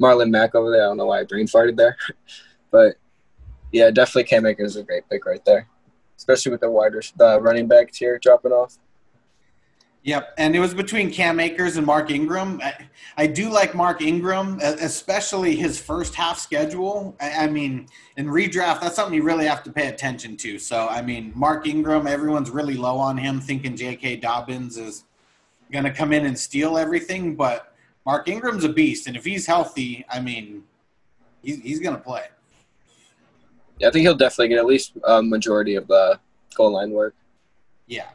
Marlon 0.02 0.30
Mack 0.30 0.54
over 0.54 0.70
there. 0.70 0.82
I 0.82 0.86
don't 0.86 0.96
know 0.96 1.06
why 1.06 1.20
I 1.20 1.24
brain 1.24 1.46
farted 1.46 1.76
there, 1.76 1.96
but 2.70 2.96
yeah, 3.72 3.90
definitely 3.90 4.24
Cam 4.24 4.46
Akers 4.46 4.76
is 4.76 4.82
a 4.82 4.84
great 4.84 5.08
pick 5.08 5.24
right 5.24 5.44
there, 5.44 5.68
especially 6.16 6.52
with 6.52 6.60
the 6.60 6.70
wider 6.70 7.02
the 7.16 7.40
running 7.40 7.68
back 7.68 7.92
tier 7.92 8.18
dropping 8.18 8.52
off. 8.52 8.78
Yep, 10.04 10.34
and 10.36 10.56
it 10.56 10.58
was 10.58 10.74
between 10.74 11.12
Cam 11.12 11.38
Akers 11.38 11.76
and 11.76 11.86
Mark 11.86 12.10
Ingram. 12.10 12.60
I, 12.60 12.74
I 13.16 13.26
do 13.28 13.48
like 13.48 13.72
Mark 13.72 14.02
Ingram, 14.02 14.58
especially 14.60 15.54
his 15.54 15.80
first 15.80 16.16
half 16.16 16.40
schedule. 16.40 17.16
I, 17.20 17.44
I 17.44 17.46
mean, 17.46 17.86
in 18.16 18.26
redraft, 18.26 18.80
that's 18.80 18.96
something 18.96 19.14
you 19.14 19.22
really 19.22 19.46
have 19.46 19.62
to 19.62 19.70
pay 19.70 19.86
attention 19.86 20.36
to. 20.38 20.58
So, 20.58 20.88
I 20.88 21.02
mean, 21.02 21.30
Mark 21.36 21.68
Ingram, 21.68 22.08
everyone's 22.08 22.50
really 22.50 22.74
low 22.74 22.96
on 22.96 23.16
him, 23.16 23.40
thinking 23.40 23.76
J.K. 23.76 24.16
Dobbins 24.16 24.76
is 24.76 25.04
going 25.70 25.84
to 25.84 25.92
come 25.92 26.12
in 26.12 26.26
and 26.26 26.36
steal 26.36 26.76
everything. 26.76 27.36
But 27.36 27.71
Mark 28.04 28.28
Ingram's 28.28 28.64
a 28.64 28.68
beast, 28.68 29.06
and 29.06 29.16
if 29.16 29.24
he's 29.24 29.46
healthy, 29.46 30.04
I 30.10 30.20
mean, 30.20 30.64
he's, 31.42 31.60
he's 31.60 31.80
going 31.80 31.96
to 31.96 32.02
play. 32.02 32.24
Yeah, 33.78 33.88
I 33.88 33.90
think 33.90 34.02
he'll 34.02 34.16
definitely 34.16 34.48
get 34.48 34.58
at 34.58 34.66
least 34.66 34.92
a 35.04 35.22
majority 35.22 35.76
of 35.76 35.86
the 35.86 36.18
goal 36.54 36.72
line 36.72 36.90
work. 36.90 37.14
Yeah. 37.86 38.08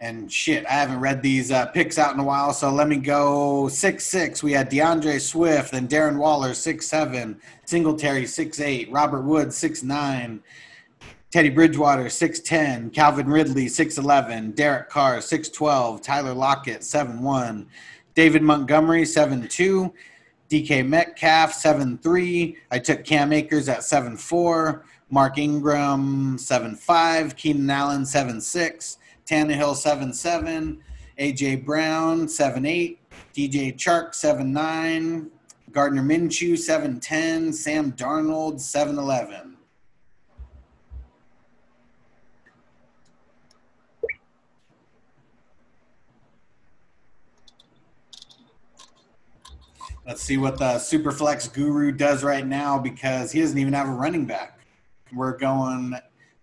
And 0.00 0.32
shit, 0.32 0.66
I 0.66 0.72
haven't 0.72 0.98
read 0.98 1.22
these 1.22 1.52
uh, 1.52 1.66
picks 1.66 1.96
out 1.96 2.12
in 2.12 2.18
a 2.18 2.24
while, 2.24 2.52
so 2.52 2.72
let 2.72 2.88
me 2.88 2.96
go 2.96 3.68
six 3.68 4.04
six. 4.04 4.42
We 4.42 4.50
had 4.50 4.68
D'Andre 4.68 5.20
Swift, 5.20 5.70
then 5.70 5.86
Darren 5.86 6.18
Waller 6.18 6.54
six 6.54 6.88
seven, 6.88 7.40
Singletary 7.66 8.26
six 8.26 8.58
eight, 8.58 8.90
Robert 8.90 9.22
Woods 9.22 9.56
six 9.56 9.84
nine, 9.84 10.42
Teddy 11.32 11.48
Bridgewater, 11.48 12.04
6'10, 12.04 12.92
Calvin 12.92 13.26
Ridley, 13.26 13.64
6'11, 13.64 14.54
Derek 14.54 14.90
Carr, 14.90 15.16
6'12, 15.16 16.02
Tyler 16.02 16.34
Lockett, 16.34 16.82
7'1, 16.82 17.64
David 18.14 18.42
Montgomery, 18.42 19.04
7'2, 19.04 19.90
DK 20.50 20.86
Metcalf, 20.86 21.54
7'3. 21.54 22.56
I 22.70 22.78
took 22.78 23.04
Cam 23.04 23.32
Akers 23.32 23.70
at 23.70 23.78
7'4, 23.78 24.82
Mark 25.08 25.38
Ingram, 25.38 26.36
7'5, 26.36 27.34
Keenan 27.34 27.70
Allen, 27.70 28.02
7'6, 28.02 28.98
Tannehill, 29.24 29.74
7'7, 29.74 30.80
AJ 31.18 31.64
Brown, 31.64 32.26
7'8, 32.26 32.98
DJ 33.34 33.74
Chark, 33.74 34.10
7'9, 34.10 35.30
Gardner 35.70 36.02
Minshew, 36.02 36.52
7'10, 36.52 37.54
Sam 37.54 37.92
Darnold, 37.92 38.56
7'11. 38.56 39.51
Let's 50.12 50.24
see 50.24 50.36
what 50.36 50.58
the 50.58 50.74
Superflex 50.74 51.50
Guru 51.54 51.90
does 51.90 52.22
right 52.22 52.46
now 52.46 52.78
because 52.78 53.32
he 53.32 53.40
doesn't 53.40 53.56
even 53.56 53.72
have 53.72 53.88
a 53.88 53.92
running 53.92 54.26
back. 54.26 54.60
We're 55.10 55.38
going. 55.38 55.94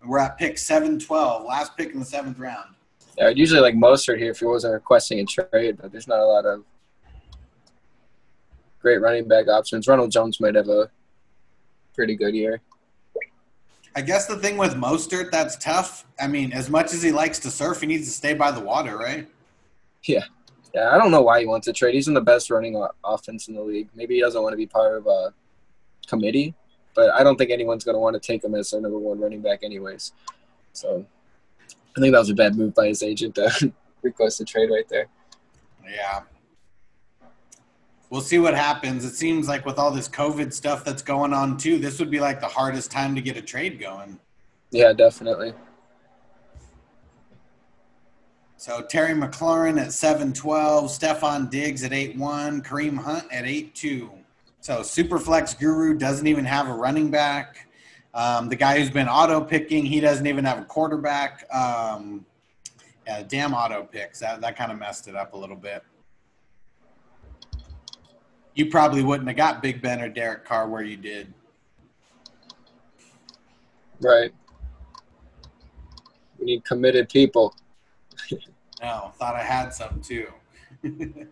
We're 0.04 0.18
at 0.18 0.40
pick 0.40 0.58
seven 0.58 0.98
twelve, 0.98 1.46
last 1.46 1.78
pick 1.78 1.94
in 1.94 2.00
the 2.00 2.06
seventh 2.06 2.40
round. 2.40 2.74
Yeah, 3.16 3.30
usually 3.30 3.62
like 3.62 3.76
Mostert 3.76 4.18
here 4.18 4.32
if 4.32 4.40
he 4.40 4.46
wasn't 4.46 4.74
requesting 4.74 5.20
a 5.20 5.26
trade, 5.26 5.78
but 5.80 5.92
there's 5.92 6.08
not 6.08 6.18
a 6.18 6.26
lot 6.26 6.48
of 6.48 6.64
great 8.82 9.02
running 9.02 9.28
back 9.28 9.48
options. 9.48 9.88
Ronald 9.88 10.12
Jones 10.12 10.40
might 10.40 10.56
have 10.56 10.68
a 10.68 10.90
pretty 11.94 12.16
good 12.16 12.34
year. 12.34 12.62
I 13.96 14.02
guess 14.02 14.26
the 14.26 14.38
thing 14.38 14.58
with 14.58 14.74
Mostert 14.74 15.30
that's 15.30 15.58
tough. 15.58 16.08
I 16.20 16.26
mean, 16.26 16.54
as 16.54 16.72
much 16.72 16.92
as 16.92 17.04
he 17.04 17.12
likes 17.12 17.38
to 17.38 17.52
surf, 17.52 17.82
he 17.82 17.86
needs 17.86 18.08
to 18.08 18.14
stay 18.14 18.34
by 18.34 18.50
the 18.50 18.62
water, 18.62 18.98
right? 18.98 19.30
Yeah. 20.06 20.24
Yeah, 20.74 20.90
I 20.92 20.98
don't 20.98 21.12
know 21.12 21.22
why 21.22 21.40
he 21.40 21.46
wants 21.46 21.66
to 21.66 21.74
trade. 21.74 21.96
He's 21.96 22.08
in 22.08 22.14
the 22.14 22.22
best 22.22 22.50
running 22.50 22.82
offense 23.04 23.48
in 23.48 23.56
the 23.56 23.62
league. 23.62 23.90
Maybe 23.96 24.16
he 24.16 24.22
doesn't 24.22 24.42
want 24.42 24.54
to 24.54 24.58
be 24.58 24.68
part 24.68 24.98
of 24.98 25.08
a 25.08 25.34
committee, 26.08 26.54
but 26.94 27.10
I 27.12 27.24
don't 27.24 27.38
think 27.38 27.50
anyone's 27.50 27.84
going 27.84 27.96
to 27.96 28.00
want 28.00 28.14
to 28.14 28.20
take 28.20 28.44
him 28.44 28.56
as 28.56 28.70
their 28.70 28.82
number 28.82 29.00
one 29.00 29.20
running 29.20 29.42
back, 29.42 29.64
anyways. 29.64 30.14
So 30.74 31.06
I 31.98 32.00
think 32.00 32.14
that 32.14 32.20
was 32.20 32.30
a 32.30 32.36
bad 32.36 32.56
move 32.56 32.76
by 32.76 32.88
his 32.88 33.02
agent 33.02 33.36
to 33.36 33.74
request 34.04 34.42
a 34.42 34.46
trade 34.46 34.70
right 34.70 34.88
there. 34.90 35.08
Yeah. 35.84 36.22
We'll 38.10 38.22
see 38.22 38.40
what 38.40 38.56
happens. 38.56 39.06
It 39.06 39.16
seems 39.16 39.48
like 39.48 39.66
with 39.66 39.78
all 39.78 39.92
this 39.92 40.10
COVID 40.10 40.52
stuff 40.52 40.84
that's 40.84 41.02
going 41.02 41.34
on 41.34 41.58
too, 41.58 41.78
this 41.78 42.00
would 42.00 42.10
be 42.10 42.20
like 42.20 42.42
the 42.42 42.48
hardest 42.48 42.92
time 42.92 43.16
to 43.16 43.22
get 43.22 43.38
a 43.38 43.42
trade 43.42 43.80
going. 43.80 44.20
Yeah, 44.72 44.94
definitely. 44.94 45.54
So 48.60 48.82
Terry 48.82 49.14
McLaurin 49.14 49.80
at 49.80 49.94
712, 49.94 50.88
Stefon 50.88 51.50
Diggs 51.50 51.82
at 51.86 51.92
8-1, 51.92 52.62
Kareem 52.62 52.98
Hunt 52.98 53.24
at 53.32 53.46
8-2. 53.46 54.10
So 54.60 54.82
Superflex 54.82 55.58
Guru 55.58 55.98
doesn't 55.98 56.28
even 56.28 56.44
have 56.44 56.68
a 56.68 56.74
running 56.74 57.10
back. 57.10 57.70
Um, 58.14 58.50
the 58.50 58.58
guy 58.58 58.78
who's 58.78 58.90
been 58.90 59.08
auto 59.08 59.40
picking, 59.40 59.86
he 59.86 60.02
doesn't 60.02 60.28
even 60.28 60.44
have 60.44 60.60
a 60.60 60.66
quarterback. 60.66 61.46
Um, 61.56 62.26
yeah, 63.08 63.24
damn 63.24 63.54
auto 63.54 63.84
picks. 63.84 64.20
That, 64.20 64.42
that 64.42 64.58
kind 64.58 64.74
of 64.74 64.78
messed 64.78 65.08
it 65.08 65.16
up 65.16 65.32
a 65.32 65.38
little 65.38 65.56
bit. 65.56 65.82
You 68.56 68.66
probably 68.66 69.04
wouldn't 69.04 69.30
have 69.30 69.38
got 69.38 69.62
Big 69.62 69.82
Ben 69.82 70.02
or 70.02 70.10
Derek 70.10 70.44
Carr 70.44 70.68
where 70.68 70.84
you 70.84 70.98
did. 70.98 71.34
Right. 74.02 74.34
We 76.38 76.46
need 76.46 76.66
committed 76.66 77.08
people. 77.08 77.56
No, 78.82 79.12
thought 79.18 79.36
I 79.36 79.44
had 79.44 79.74
some 79.74 80.02
too. 80.02 80.28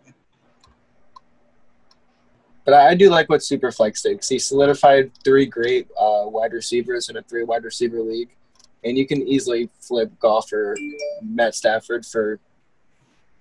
But 2.67 2.73
I, 2.73 2.89
I 2.89 2.95
do 2.95 3.09
like 3.09 3.29
what 3.29 3.39
Superflex 3.39 4.03
did 4.03 4.21
he 4.27 4.37
solidified 4.37 5.09
three 5.23 5.45
great 5.45 5.87
uh, 5.97 6.23
wide 6.25 6.51
receivers 6.51 7.07
in 7.07 7.15
a 7.15 7.21
three 7.21 7.45
wide 7.45 7.63
receiver 7.63 8.01
league. 8.01 8.35
And 8.83 8.97
you 8.97 9.07
can 9.07 9.25
easily 9.25 9.69
flip 9.79 10.11
Goff 10.19 10.51
or 10.51 10.75
Matt 11.23 11.55
Stafford 11.55 12.05
for 12.05 12.41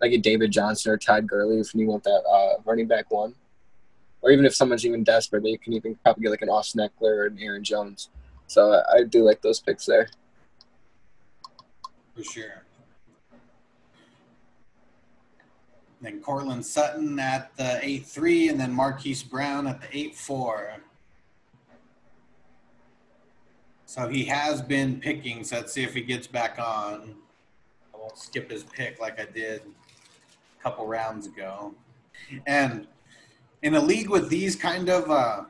like 0.01 0.13
a 0.13 0.19
David 0.19 0.53
Johnson 0.53 0.93
or 0.93 0.97
Todd 0.97 1.27
Gurley 1.27 1.59
if 1.59 1.75
you 1.75 1.89
want 1.89 2.05
that 2.05 2.23
uh, 2.23 2.63
running 2.65 2.87
back 2.87 3.11
one. 3.11 3.35
Or 4.23 4.31
even 4.31 4.47
if 4.47 4.55
someone's 4.55 4.87
even 4.87 5.03
desperate, 5.03 5.43
they 5.43 5.57
can 5.57 5.73
even 5.73 5.97
probably 6.05 6.23
get 6.23 6.31
like 6.31 6.43
an 6.43 6.49
Austin 6.49 6.89
Ekeler 6.89 7.17
or 7.17 7.27
an 7.27 7.39
Aaron 7.41 7.65
Jones. 7.65 8.11
So 8.47 8.75
I, 8.75 8.99
I 8.99 9.03
do 9.03 9.25
like 9.25 9.43
those 9.43 9.59
picks 9.59 9.87
there. 9.87 10.09
For 12.15 12.23
sure. 12.23 12.66
Then 16.01 16.21
Courtland 16.21 16.65
Sutton 16.65 17.19
at 17.19 17.57
the 17.57 17.79
8 17.83 18.07
3, 18.07 18.49
and 18.49 18.61
then 18.61 18.73
Marquise 18.73 19.23
Brown 19.23 19.67
at 19.67 19.81
the 19.81 19.89
8 19.97 20.15
4. 20.15 20.77
So 23.87 24.09
he 24.09 24.25
has 24.25 24.61
been 24.61 25.01
picking, 25.01 25.43
so 25.43 25.57
let's 25.57 25.73
see 25.73 25.85
if 25.85 25.95
he 25.95 26.03
gets 26.03 26.27
back 26.27 26.59
on. 26.59 27.15
I 27.95 27.99
won't 27.99 28.19
skip 28.19 28.51
his 28.51 28.65
pick 28.65 29.01
like 29.01 29.19
I 29.19 29.25
did 29.25 29.63
a 29.63 30.63
couple 30.63 30.87
rounds 30.87 31.27
ago. 31.27 31.75
And 32.47 32.87
in 33.63 33.75
a 33.75 33.81
league 33.81 34.11
with 34.11 34.29
these 34.29 34.55
kind 34.55 34.91
of 34.91 35.11
uh, 35.11 35.45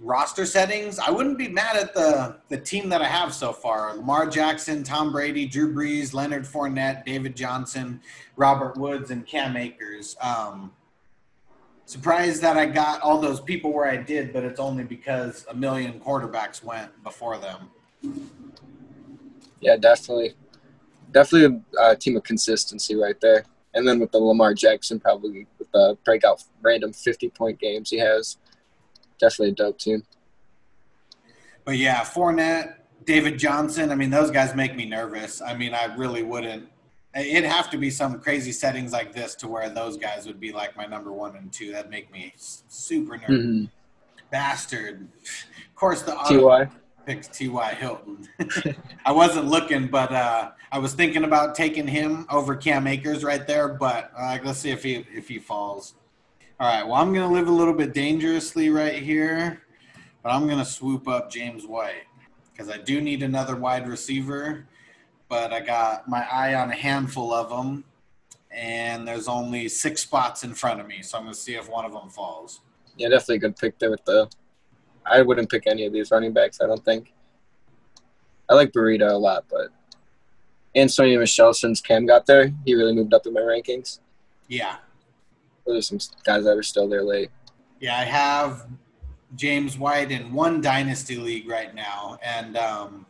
roster 0.00 0.46
settings, 0.46 0.98
I 0.98 1.10
wouldn't 1.10 1.38
be 1.38 1.48
mad 1.48 1.76
at 1.76 1.94
the 1.94 2.36
the 2.48 2.58
team 2.58 2.88
that 2.90 3.02
I 3.02 3.08
have 3.08 3.34
so 3.34 3.52
far: 3.52 3.94
Lamar 3.96 4.26
Jackson, 4.26 4.82
Tom 4.82 5.12
Brady, 5.12 5.46
Drew 5.46 5.74
Brees, 5.74 6.12
Leonard 6.14 6.44
Fournette, 6.44 7.04
David 7.04 7.36
Johnson, 7.36 8.00
Robert 8.36 8.76
Woods, 8.76 9.10
and 9.10 9.26
Cam 9.26 9.56
Akers. 9.56 10.16
Um, 10.20 10.72
surprised 11.84 12.42
that 12.42 12.56
I 12.56 12.66
got 12.66 13.02
all 13.02 13.20
those 13.20 13.40
people 13.40 13.72
where 13.72 13.86
I 13.86 13.96
did, 13.96 14.32
but 14.32 14.44
it's 14.44 14.60
only 14.60 14.84
because 14.84 15.44
a 15.50 15.54
million 15.54 16.00
quarterbacks 16.00 16.62
went 16.64 16.90
before 17.02 17.38
them. 17.38 17.70
Yeah, 19.60 19.76
definitely, 19.76 20.34
definitely 21.10 21.62
a, 21.78 21.90
a 21.90 21.96
team 21.96 22.16
of 22.16 22.22
consistency 22.22 22.94
right 22.94 23.20
there. 23.20 23.44
And 23.74 23.86
then 23.86 24.00
with 24.00 24.10
the 24.12 24.18
Lamar 24.18 24.54
Jackson, 24.54 25.00
probably 25.00 25.46
with 25.58 25.70
the 25.72 25.96
breakout 26.04 26.44
random 26.60 26.92
fifty 26.92 27.28
point 27.28 27.58
games 27.58 27.90
he 27.90 27.98
has, 27.98 28.38
definitely 29.22 29.52
a 29.52 29.54
dope 29.54 29.78
team. 29.78 30.02
But 31.64 31.78
yeah, 31.78 32.00
Fournette, 32.02 32.74
David 33.04 33.38
Johnson. 33.38 33.90
I 33.90 33.94
mean, 33.94 34.10
those 34.10 34.30
guys 34.30 34.54
make 34.54 34.76
me 34.76 34.84
nervous. 34.84 35.40
I 35.40 35.56
mean, 35.56 35.72
I 35.72 35.94
really 35.94 36.22
wouldn't. 36.22 36.68
It'd 37.14 37.44
have 37.44 37.70
to 37.70 37.78
be 37.78 37.90
some 37.90 38.20
crazy 38.20 38.52
settings 38.52 38.92
like 38.92 39.12
this 39.12 39.34
to 39.36 39.48
where 39.48 39.68
those 39.70 39.96
guys 39.96 40.26
would 40.26 40.40
be 40.40 40.50
like 40.50 40.76
my 40.76 40.86
number 40.86 41.12
one 41.12 41.36
and 41.36 41.52
two. 41.52 41.72
That'd 41.72 41.90
make 41.90 42.10
me 42.10 42.34
super 42.36 43.16
nervous. 43.16 43.28
Mm-hmm. 43.30 43.64
Bastard. 44.30 45.08
Of 45.22 45.74
course, 45.74 46.02
the 46.02 46.12
Ty 46.12 46.70
picks 47.06 47.28
T.Y. 47.28 47.74
Hilton. 47.74 48.28
I 49.04 49.12
wasn't 49.12 49.46
looking, 49.46 49.88
but 49.88 50.10
uh, 50.10 50.52
I 50.70 50.78
was 50.78 50.94
thinking 50.94 51.24
about 51.24 51.54
taking 51.54 51.86
him 51.86 52.26
over 52.30 52.56
Cam 52.56 52.86
Akers 52.86 53.22
right 53.22 53.46
there. 53.46 53.68
But 53.68 54.10
uh, 54.16 54.38
let's 54.42 54.58
see 54.58 54.70
if 54.70 54.82
he 54.82 55.06
if 55.12 55.28
he 55.28 55.38
falls. 55.38 55.94
All 56.60 56.68
right. 56.68 56.86
Well, 56.86 56.94
I'm 56.94 57.12
gonna 57.12 57.32
live 57.32 57.48
a 57.48 57.52
little 57.52 57.74
bit 57.74 57.92
dangerously 57.92 58.70
right 58.70 59.02
here, 59.02 59.62
but 60.22 60.30
I'm 60.30 60.48
gonna 60.48 60.64
swoop 60.64 61.08
up 61.08 61.30
James 61.30 61.66
White 61.66 62.04
because 62.52 62.68
I 62.70 62.78
do 62.78 63.00
need 63.00 63.22
another 63.22 63.56
wide 63.56 63.88
receiver 63.88 64.66
but 65.32 65.50
I 65.50 65.60
got 65.60 66.06
my 66.06 66.30
eye 66.30 66.52
on 66.56 66.70
a 66.70 66.74
handful 66.74 67.32
of 67.32 67.48
them, 67.48 67.84
and 68.50 69.08
there's 69.08 69.28
only 69.28 69.66
six 69.66 70.02
spots 70.02 70.44
in 70.44 70.52
front 70.52 70.78
of 70.78 70.86
me, 70.86 71.00
so 71.00 71.16
I'm 71.16 71.24
gonna 71.24 71.32
see 71.32 71.54
if 71.54 71.70
one 71.70 71.86
of 71.86 71.92
them 71.92 72.10
falls. 72.10 72.60
Yeah, 72.98 73.08
definitely 73.08 73.36
a 73.36 73.38
good 73.38 73.56
pick 73.56 73.78
there 73.78 73.90
with 73.90 74.04
the. 74.04 74.28
I 75.06 75.22
wouldn't 75.22 75.50
pick 75.50 75.66
any 75.66 75.86
of 75.86 75.92
these 75.94 76.10
running 76.10 76.34
backs. 76.34 76.60
I 76.60 76.66
don't 76.66 76.84
think. 76.84 77.14
I 78.50 78.52
like 78.52 78.72
Breida 78.72 79.10
a 79.10 79.16
lot, 79.16 79.46
but 79.50 79.70
and 80.74 80.90
Sony 80.90 81.18
Michel 81.18 81.54
since 81.54 81.80
Cam 81.80 82.04
got 82.04 82.26
there, 82.26 82.52
he 82.66 82.74
really 82.74 82.92
moved 82.92 83.14
up 83.14 83.26
in 83.26 83.32
my 83.32 83.40
rankings. 83.40 84.00
Yeah. 84.48 84.76
Those 85.66 85.78
are 85.78 85.98
some 85.98 86.16
guys 86.24 86.44
that 86.44 86.56
are 86.56 86.62
still 86.62 86.88
there 86.88 87.02
late. 87.02 87.30
Yeah, 87.80 87.96
I 87.96 88.04
have 88.04 88.66
James 89.34 89.78
White 89.78 90.10
in 90.10 90.32
one 90.32 90.60
dynasty 90.60 91.16
league 91.16 91.48
right 91.48 91.74
now, 91.74 92.18
and 92.22 92.56
um, 92.56 93.06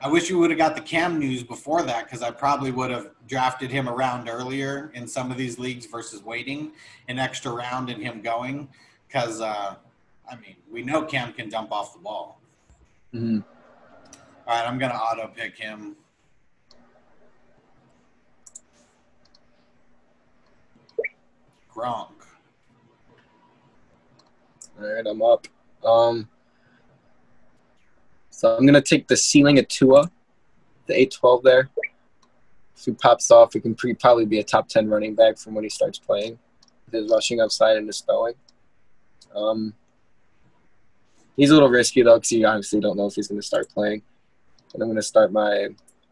I 0.00 0.08
wish 0.08 0.28
you 0.28 0.38
would 0.38 0.50
have 0.50 0.58
got 0.58 0.74
the 0.74 0.82
Cam 0.82 1.18
news 1.18 1.42
before 1.42 1.82
that 1.82 2.04
because 2.04 2.22
I 2.22 2.30
probably 2.30 2.70
would 2.70 2.90
have 2.90 3.10
drafted 3.26 3.70
him 3.70 3.88
around 3.88 4.28
earlier 4.28 4.90
in 4.94 5.08
some 5.08 5.30
of 5.30 5.38
these 5.38 5.58
leagues 5.58 5.86
versus 5.86 6.22
waiting 6.22 6.72
an 7.08 7.18
extra 7.18 7.50
round 7.50 7.88
and 7.88 8.02
him 8.02 8.20
going. 8.20 8.68
Because, 9.06 9.40
uh, 9.40 9.76
I 10.30 10.36
mean, 10.36 10.56
we 10.70 10.82
know 10.82 11.04
Cam 11.04 11.32
can 11.32 11.50
jump 11.50 11.72
off 11.72 11.94
the 11.94 12.00
ball. 12.00 12.38
Mm-hmm. 13.14 13.40
All 14.46 14.54
right, 14.54 14.68
I'm 14.68 14.78
going 14.78 14.92
to 14.92 14.98
auto 14.98 15.28
pick 15.28 15.56
him. 15.56 15.96
Gronk. 21.74 22.10
All 24.80 24.92
right, 24.92 25.06
I'm 25.06 25.22
up. 25.22 25.46
Um, 25.84 26.28
so 28.30 28.56
I'm 28.56 28.66
gonna 28.66 28.80
take 28.80 29.08
the 29.08 29.16
ceiling 29.16 29.58
at 29.58 29.68
Tua, 29.68 30.10
the 30.86 30.94
812 30.94 31.42
there. 31.42 31.70
If 32.76 32.84
he 32.84 32.92
pops 32.92 33.30
off, 33.30 33.52
he 33.52 33.60
can 33.60 33.74
pre- 33.74 33.94
probably 33.94 34.26
be 34.26 34.40
a 34.40 34.44
top 34.44 34.68
10 34.68 34.88
running 34.88 35.14
back 35.14 35.38
from 35.38 35.54
when 35.54 35.64
he 35.64 35.70
starts 35.70 35.98
playing. 35.98 36.38
His 36.90 37.10
rushing 37.10 37.40
upside 37.40 37.76
and 37.76 37.86
his 37.86 38.00
throwing. 38.00 38.34
Um, 39.34 39.74
he's 41.36 41.50
a 41.50 41.54
little 41.54 41.68
risky 41.68 42.02
though, 42.02 42.16
because 42.16 42.32
you 42.32 42.46
obviously 42.46 42.80
don't 42.80 42.96
know 42.96 43.06
if 43.06 43.14
he's 43.14 43.28
to 43.28 43.42
start 43.42 43.68
playing. 43.70 44.02
And 44.72 44.82
I'm 44.82 44.94
to 44.94 45.02
start 45.02 45.32
my 45.32 45.68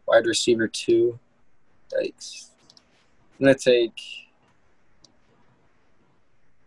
wide 0.07 0.25
receiver 0.25 0.67
two. 0.67 1.19
Yikes. 1.93 2.49
I'm 3.39 3.47
to 3.47 3.55
take 3.55 4.22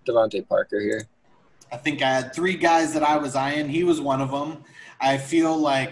DeVante 0.06 0.46
Parker 0.48 0.80
here. 0.80 1.02
I 1.72 1.76
think 1.76 2.02
I 2.02 2.10
had 2.10 2.34
three 2.34 2.56
guys 2.56 2.94
that 2.94 3.02
I 3.02 3.16
was 3.16 3.34
eyeing. 3.34 3.68
He 3.68 3.84
was 3.84 4.00
one 4.00 4.20
of 4.20 4.30
them. 4.30 4.64
I 5.00 5.18
feel 5.18 5.56
like 5.56 5.90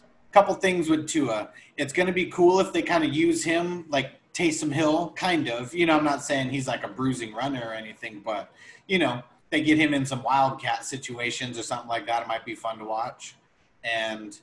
a 0.00 0.32
couple 0.32 0.54
things 0.54 0.88
with 0.88 1.08
Tua. 1.08 1.50
It's 1.76 1.92
going 1.92 2.06
to 2.06 2.12
be 2.12 2.26
cool 2.26 2.60
if 2.60 2.72
they 2.72 2.82
kind 2.82 3.04
of 3.04 3.12
use 3.12 3.44
him 3.44 3.84
like 3.88 4.12
Taysom 4.32 4.72
Hill, 4.72 5.12
kind 5.14 5.48
of. 5.48 5.74
You 5.74 5.86
know, 5.86 5.96
I'm 5.96 6.04
not 6.04 6.22
saying 6.22 6.50
he's 6.50 6.66
like 6.66 6.84
a 6.84 6.88
bruising 6.88 7.34
runner 7.34 7.62
or 7.64 7.74
anything, 7.74 8.22
but 8.24 8.50
you 8.88 8.98
know, 8.98 9.22
they 9.50 9.62
get 9.62 9.78
him 9.78 9.92
in 9.92 10.06
some 10.06 10.22
wildcat 10.22 10.84
situations 10.84 11.58
or 11.58 11.62
something 11.62 11.88
like 11.88 12.06
that. 12.06 12.22
It 12.22 12.28
might 12.28 12.44
be 12.44 12.54
fun 12.54 12.78
to 12.78 12.84
watch. 12.84 13.36
And 13.84 14.38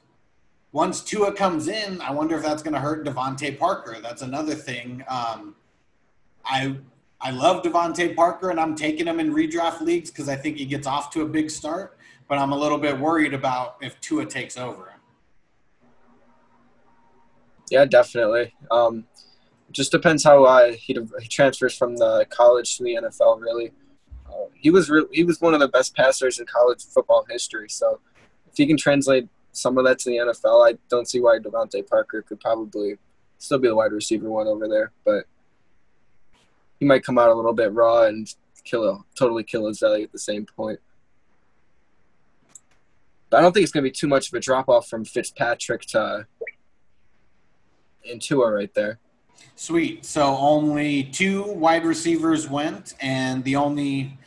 once 0.71 1.01
Tua 1.01 1.33
comes 1.33 1.67
in, 1.67 1.99
I 2.01 2.11
wonder 2.11 2.37
if 2.37 2.43
that's 2.43 2.61
going 2.61 2.75
to 2.75 2.79
hurt 2.79 3.05
DeVante 3.05 3.57
Parker. 3.57 3.97
That's 4.01 4.21
another 4.21 4.53
thing. 4.53 5.03
Um, 5.07 5.55
I 6.45 6.75
I 7.21 7.31
love 7.31 7.63
DeVante 7.63 8.15
Parker, 8.15 8.49
and 8.49 8.59
I'm 8.59 8.75
taking 8.75 9.07
him 9.07 9.19
in 9.19 9.33
redraft 9.33 9.81
leagues 9.81 10.09
because 10.09 10.29
I 10.29 10.35
think 10.35 10.57
he 10.57 10.65
gets 10.65 10.87
off 10.87 11.11
to 11.11 11.21
a 11.21 11.25
big 11.25 11.49
start 11.49 11.99
but 12.29 12.37
I'm 12.37 12.51
a 12.53 12.57
little 12.57 12.77
bit 12.77 12.97
worried 12.97 13.33
about 13.33 13.77
if 13.81 13.99
Tua 13.99 14.25
takes 14.25 14.55
over. 14.55 14.93
Yeah, 17.71 17.85
definitely. 17.85 18.53
Um, 18.71 19.05
just 19.71 19.91
depends 19.91 20.23
how 20.23 20.45
uh, 20.45 20.71
he, 20.71 20.97
he 21.19 21.27
transfers 21.27 21.75
from 21.75 21.97
the 21.97 22.25
college 22.29 22.77
to 22.77 22.83
the 22.83 22.99
NFL. 23.03 23.41
Really, 23.41 23.71
uh, 24.27 24.45
he 24.53 24.69
was 24.69 24.89
re- 24.89 25.07
he 25.11 25.23
was 25.23 25.41
one 25.41 25.53
of 25.53 25.59
the 25.59 25.67
best 25.67 25.95
passers 25.95 26.39
in 26.39 26.45
college 26.45 26.83
football 26.83 27.25
history. 27.29 27.67
So 27.69 27.99
if 28.47 28.55
he 28.55 28.65
can 28.65 28.77
translate 28.77 29.27
some 29.51 29.77
of 29.77 29.85
that 29.85 29.99
to 29.99 30.09
the 30.09 30.17
NFL, 30.17 30.67
I 30.67 30.77
don't 30.87 31.09
see 31.09 31.19
why 31.19 31.39
DeVante 31.39 31.87
Parker 31.87 32.21
could 32.21 32.39
probably 32.39 32.97
still 33.39 33.59
be 33.59 33.67
the 33.67 33.75
wide 33.75 33.91
receiver 33.91 34.29
one 34.29 34.47
over 34.47 34.67
there. 34.67 34.91
But 35.03 35.25
he 36.79 36.85
might 36.85 37.03
come 37.03 37.17
out 37.17 37.29
a 37.29 37.33
little 37.33 37.53
bit 37.53 37.73
raw 37.73 38.03
and 38.03 38.33
kill 38.63 38.87
a, 38.87 38.99
totally 39.17 39.43
kill 39.43 39.67
his 39.67 39.79
value 39.79 40.03
at 40.03 40.11
the 40.11 40.19
same 40.19 40.45
point. 40.45 40.79
But 43.29 43.37
I 43.37 43.41
don't 43.41 43.53
think 43.53 43.63
it's 43.63 43.71
going 43.71 43.83
to 43.83 43.89
be 43.89 43.95
too 43.95 44.07
much 44.07 44.29
of 44.29 44.33
a 44.33 44.39
drop 44.39 44.69
off 44.69 44.87
from 44.87 45.05
Fitzpatrick 45.05 45.81
to 45.87 46.25
Tua 48.19 48.51
right 48.51 48.73
there. 48.73 48.99
Sweet. 49.55 50.05
So 50.05 50.35
only 50.37 51.03
two 51.03 51.43
wide 51.43 51.85
receivers 51.85 52.49
went, 52.49 52.95
and 52.99 53.43
the 53.43 53.55
only 53.55 54.17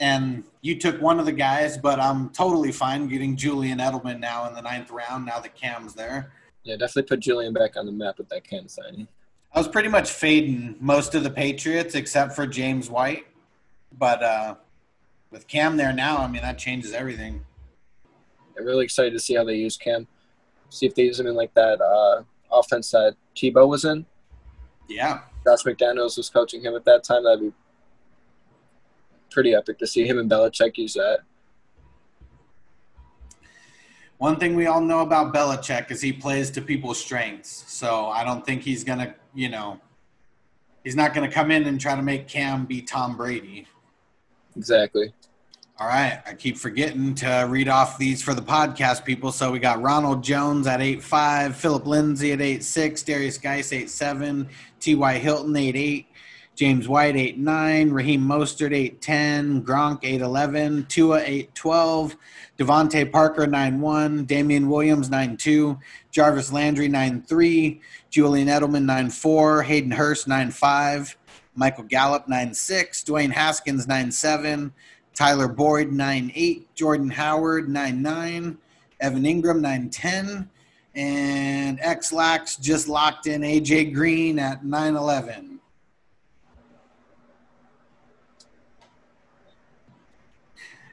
and 0.00 0.44
you 0.60 0.78
took 0.78 1.00
one 1.02 1.18
of 1.18 1.26
the 1.26 1.32
guys, 1.32 1.76
but 1.76 1.98
I'm 1.98 2.30
totally 2.30 2.70
fine 2.70 3.08
getting 3.08 3.36
Julian 3.36 3.78
Edelman 3.78 4.20
now 4.20 4.46
in 4.46 4.54
the 4.54 4.62
ninth 4.62 4.90
round. 4.90 5.26
Now 5.26 5.40
that 5.40 5.56
Cam's 5.56 5.94
there. 5.94 6.32
Yeah, 6.62 6.76
definitely 6.76 7.08
put 7.08 7.20
Julian 7.20 7.52
back 7.52 7.76
on 7.76 7.86
the 7.86 7.92
map 7.92 8.18
with 8.18 8.28
that 8.28 8.44
Cam 8.44 8.68
signing. 8.68 9.08
I 9.52 9.58
was 9.58 9.68
pretty 9.68 9.88
much 9.88 10.10
fading 10.10 10.76
most 10.80 11.14
of 11.14 11.22
the 11.22 11.30
Patriots 11.30 11.94
except 11.94 12.34
for 12.34 12.46
James 12.46 12.90
White, 12.90 13.26
but 13.98 14.22
uh, 14.22 14.54
with 15.30 15.48
Cam 15.48 15.76
there 15.76 15.92
now, 15.92 16.18
I 16.18 16.28
mean 16.28 16.42
that 16.42 16.58
changes 16.58 16.92
everything. 16.92 17.44
I'm 18.58 18.64
really 18.64 18.84
excited 18.84 19.12
to 19.12 19.20
see 19.20 19.34
how 19.34 19.44
they 19.44 19.56
use 19.56 19.76
Cam. 19.76 20.06
See 20.70 20.86
if 20.86 20.94
they 20.94 21.02
use 21.02 21.18
him 21.18 21.26
in 21.26 21.34
like 21.34 21.54
that 21.54 21.80
uh, 21.80 22.22
offense 22.52 22.90
that 22.90 23.16
Tebow 23.34 23.68
was 23.68 23.84
in. 23.84 24.04
Yeah. 24.88 25.20
Josh 25.44 25.62
McDaniels 25.62 26.16
was 26.16 26.28
coaching 26.28 26.62
him 26.62 26.74
at 26.74 26.84
that 26.84 27.04
time. 27.04 27.24
That'd 27.24 27.40
be 27.40 27.52
pretty 29.30 29.54
epic 29.54 29.78
to 29.78 29.86
see 29.86 30.06
him 30.06 30.18
and 30.18 30.30
Belichick 30.30 30.76
use 30.76 30.94
that. 30.94 31.20
One 34.18 34.36
thing 34.36 34.56
we 34.56 34.66
all 34.66 34.80
know 34.80 35.00
about 35.00 35.32
Belichick 35.32 35.92
is 35.92 36.00
he 36.00 36.12
plays 36.12 36.50
to 36.52 36.60
people's 36.60 36.98
strengths. 36.98 37.64
So 37.68 38.06
I 38.06 38.24
don't 38.24 38.44
think 38.44 38.62
he's 38.62 38.82
going 38.82 38.98
to, 38.98 39.14
you 39.38 39.48
know, 39.48 39.80
he's 40.82 40.96
not 40.96 41.14
going 41.14 41.28
to 41.28 41.32
come 41.32 41.52
in 41.52 41.64
and 41.66 41.80
try 41.80 41.94
to 41.94 42.02
make 42.02 42.26
Cam 42.26 42.66
be 42.66 42.82
Tom 42.82 43.16
Brady. 43.16 43.68
Exactly. 44.56 45.12
All 45.78 45.86
right. 45.86 46.20
I 46.26 46.34
keep 46.34 46.58
forgetting 46.58 47.14
to 47.16 47.46
read 47.48 47.68
off 47.68 47.98
these 47.98 48.20
for 48.20 48.34
the 48.34 48.42
podcast 48.42 49.04
people. 49.04 49.30
So 49.30 49.52
we 49.52 49.60
got 49.60 49.80
Ronald 49.80 50.24
Jones 50.24 50.66
at 50.66 50.80
eight 50.80 51.04
five, 51.04 51.54
Phillip 51.54 51.86
Lindsay 51.86 52.32
at 52.32 52.40
eight 52.40 52.64
six, 52.64 53.04
Derrius 53.04 53.40
Guice 53.40 53.72
eight 53.72 53.90
seven, 53.90 54.48
T.Y. 54.80 55.18
Hilton 55.18 55.54
eight 55.54 55.76
eight, 55.76 56.06
James 56.58 56.88
White 56.88 57.14
eight 57.14 57.38
nine, 57.38 57.90
Raheem 57.90 58.20
Mostert 58.20 58.74
eight 58.74 59.00
ten, 59.00 59.62
Gronk 59.62 60.00
eight 60.02 60.22
eleven, 60.22 60.84
Tua 60.86 61.22
eight 61.24 61.54
twelve, 61.54 62.16
DeVante 62.58 63.12
Parker 63.12 63.46
nine 63.46 63.80
one, 63.80 64.24
Damien 64.24 64.68
Williams 64.68 65.08
nine 65.08 65.36
two, 65.36 65.78
Jarvis 66.10 66.50
Landry 66.52 66.88
nine 66.88 67.22
three, 67.22 67.80
Julian 68.10 68.48
Edelman 68.48 68.86
nine 68.86 69.08
four, 69.08 69.62
Hayden 69.62 69.92
Hurst 69.92 70.26
nine 70.26 70.50
five, 70.50 71.16
Michael 71.54 71.84
Gallup 71.84 72.26
nine 72.26 72.52
six, 72.52 73.04
Dwayne 73.04 73.30
Haskins 73.30 73.86
nine 73.86 74.10
seven. 74.10 74.72
Tyler 75.14 75.48
Boyd, 75.48 75.92
9 75.92 76.32
8. 76.32 76.74
Jordan 76.76 77.10
Howard, 77.10 77.68
9 77.68 78.02
9. 78.02 78.58
Evan 79.00 79.22
Engram, 79.24 79.90
9'10. 79.90 80.48
And 80.94 81.80
X 81.80 82.12
Lax 82.12 82.54
just 82.54 82.86
locked 82.88 83.26
in 83.26 83.42
AJ 83.42 83.94
Green 83.94 84.38
at 84.38 84.62
9'11. 84.62 85.47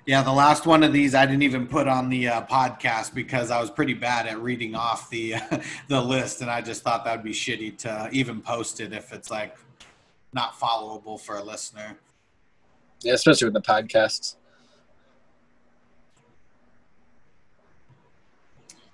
Yeah, 0.06 0.22
the 0.22 0.32
last 0.32 0.68
one 0.68 0.84
of 0.84 0.94
these 0.94 1.16
I 1.16 1.26
didn't 1.26 1.42
even 1.42 1.66
put 1.66 1.88
on 1.88 2.10
the 2.10 2.28
uh, 2.28 2.46
podcast 2.46 3.16
because 3.16 3.50
I 3.50 3.60
was 3.60 3.72
pretty 3.72 3.96
bad 3.96 4.28
at 4.28 4.40
reading 4.40 4.76
off 4.76 5.10
the 5.10 5.36
the 5.88 6.00
list, 6.00 6.42
and 6.42 6.52
I 6.52 6.62
just 6.62 6.84
thought 6.84 7.04
that'd 7.06 7.24
be 7.24 7.32
shitty 7.32 7.78
to 7.80 8.10
even 8.12 8.40
post 8.40 8.80
it 8.80 8.94
if 8.94 9.12
it's 9.12 9.32
like 9.32 9.58
not 10.32 10.54
followable 10.60 11.20
for 11.20 11.38
a 11.38 11.44
listener. 11.44 11.98
Yeah, 13.02 13.14
especially 13.14 13.46
with 13.46 13.56
the 13.56 13.62
podcasts. 13.62 14.36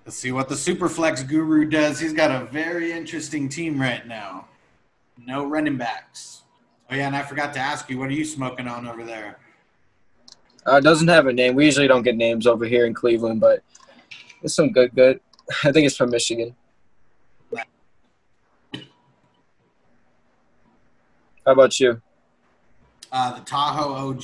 Let's 0.06 0.18
see 0.18 0.32
what 0.32 0.48
the 0.48 0.56
Superflex 0.56 1.28
guru 1.28 1.66
does. 1.66 2.00
He's 2.00 2.14
got 2.14 2.32
a 2.32 2.46
very 2.46 2.92
interesting 2.92 3.50
team 3.50 3.80
right 3.80 4.08
now. 4.08 4.48
No 5.18 5.46
running 5.46 5.78
backs. 5.78 6.44
Oh 6.90 6.96
yeah, 6.96 7.08
and 7.08 7.16
I 7.16 7.22
forgot 7.22 7.54
to 7.54 7.60
ask 7.60 7.90
you, 7.90 8.00
what 8.00 8.10
are 8.10 8.14
you 8.14 8.26
smoking 8.26 8.68
on 8.68 8.88
over 8.88 9.04
there? 9.04 9.40
Uh, 10.68 10.76
it 10.76 10.84
doesn't 10.84 11.08
have 11.08 11.28
a 11.28 11.34
name. 11.34 11.56
We 11.56 11.66
usually 11.66 11.88
don't 11.88 12.04
get 12.04 12.16
names 12.16 12.46
over 12.46 12.66
here 12.66 12.86
in 12.86 12.94
Cleveland, 12.94 13.40
but 13.40 13.64
it's 14.44 14.56
some 14.56 14.72
good, 14.72 14.94
good. 14.96 15.20
I 15.64 15.72
think 15.72 15.86
it's 15.86 15.98
from 15.98 16.12
Michigan. 16.12 16.56
How 21.46 21.54
about 21.54 21.80
you? 21.80 22.00
Uh, 23.12 23.38
the 23.38 23.44
Tahoe 23.44 24.10
OG. 24.10 24.24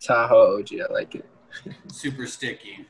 Tahoe 0.00 0.58
OG, 0.58 0.68
I 0.88 0.92
like 0.92 1.14
it. 1.14 1.26
Super 1.92 2.26
sticky. 2.26 2.86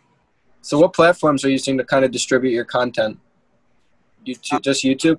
So, 0.63 0.79
what 0.79 0.95
platforms 0.95 1.45
are 1.45 1.49
you 1.49 1.53
using 1.53 1.77
to 1.77 1.85
kind 1.85 2.05
of 2.05 2.13
distribute 2.13 2.53
your 2.53 2.65
content? 2.65 3.19
YouTube, 4.25 4.63
just 4.63 4.85
YouTube? 4.85 5.19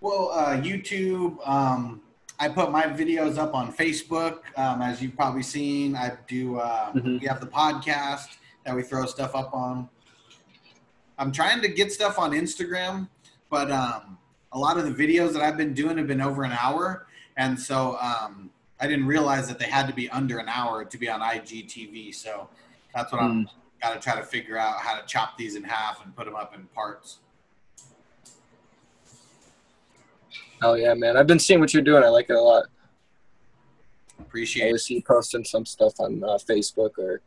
Well, 0.00 0.30
uh, 0.32 0.56
YouTube. 0.56 1.46
Um, 1.46 2.00
I 2.38 2.48
put 2.48 2.70
my 2.70 2.84
videos 2.84 3.38
up 3.38 3.54
on 3.54 3.72
Facebook. 3.72 4.38
Um, 4.56 4.82
as 4.82 5.00
you've 5.02 5.16
probably 5.16 5.42
seen, 5.42 5.96
I 5.96 6.12
do. 6.28 6.58
Uh, 6.58 6.92
Mhm. 6.92 7.20
We 7.20 7.26
have 7.26 7.40
the 7.40 7.46
podcast 7.46 8.36
that 8.64 8.74
we 8.74 8.82
throw 8.82 9.06
stuff 9.06 9.34
up 9.34 9.54
on. 9.54 9.88
I'm 11.18 11.32
trying 11.32 11.62
to 11.62 11.68
get 11.68 11.92
stuff 11.92 12.18
on 12.18 12.32
Instagram, 12.32 13.08
but 13.48 13.70
um, 13.70 14.18
a 14.52 14.58
lot 14.58 14.76
of 14.76 14.84
the 14.84 14.90
videos 15.06 15.32
that 15.32 15.42
I've 15.42 15.56
been 15.56 15.72
doing 15.72 15.96
have 15.96 16.06
been 16.06 16.20
over 16.20 16.42
an 16.44 16.52
hour, 16.52 17.06
and 17.38 17.58
so 17.58 17.96
um, 18.00 18.50
I 18.80 18.86
didn't 18.86 19.06
realize 19.06 19.48
that 19.48 19.58
they 19.58 19.64
had 19.66 19.86
to 19.86 19.94
be 19.94 20.10
under 20.10 20.38
an 20.38 20.48
hour 20.48 20.84
to 20.84 20.98
be 20.98 21.08
on 21.08 21.20
IGTV. 21.20 22.14
So 22.14 22.50
that's 22.94 23.12
what 23.12 23.22
I'm 23.22 23.48
got 23.82 23.94
to 23.94 24.00
try 24.00 24.14
to 24.16 24.22
figure 24.22 24.56
out 24.58 24.78
how 24.80 24.98
to 24.98 25.06
chop 25.06 25.36
these 25.38 25.54
in 25.54 25.62
half 25.62 26.02
and 26.04 26.14
put 26.16 26.24
them 26.26 26.34
up 26.34 26.54
in 26.54 26.64
parts. 26.74 27.18
Oh, 30.62 30.74
yeah, 30.74 30.94
man. 30.94 31.16
I've 31.16 31.26
been 31.26 31.38
seeing 31.38 31.60
what 31.60 31.74
you're 31.74 31.82
doing. 31.82 32.02
I 32.02 32.08
like 32.08 32.30
it 32.30 32.36
a 32.36 32.40
lot. 32.40 32.64
Appreciate 34.18 34.64
it. 34.64 34.66
always 34.68 34.84
see 34.84 34.94
you 34.94 35.02
posting 35.02 35.44
some 35.44 35.66
stuff 35.66 35.94
on 36.00 36.22
uh, 36.24 36.38
Facebook 36.38 36.98
or, 36.98 37.20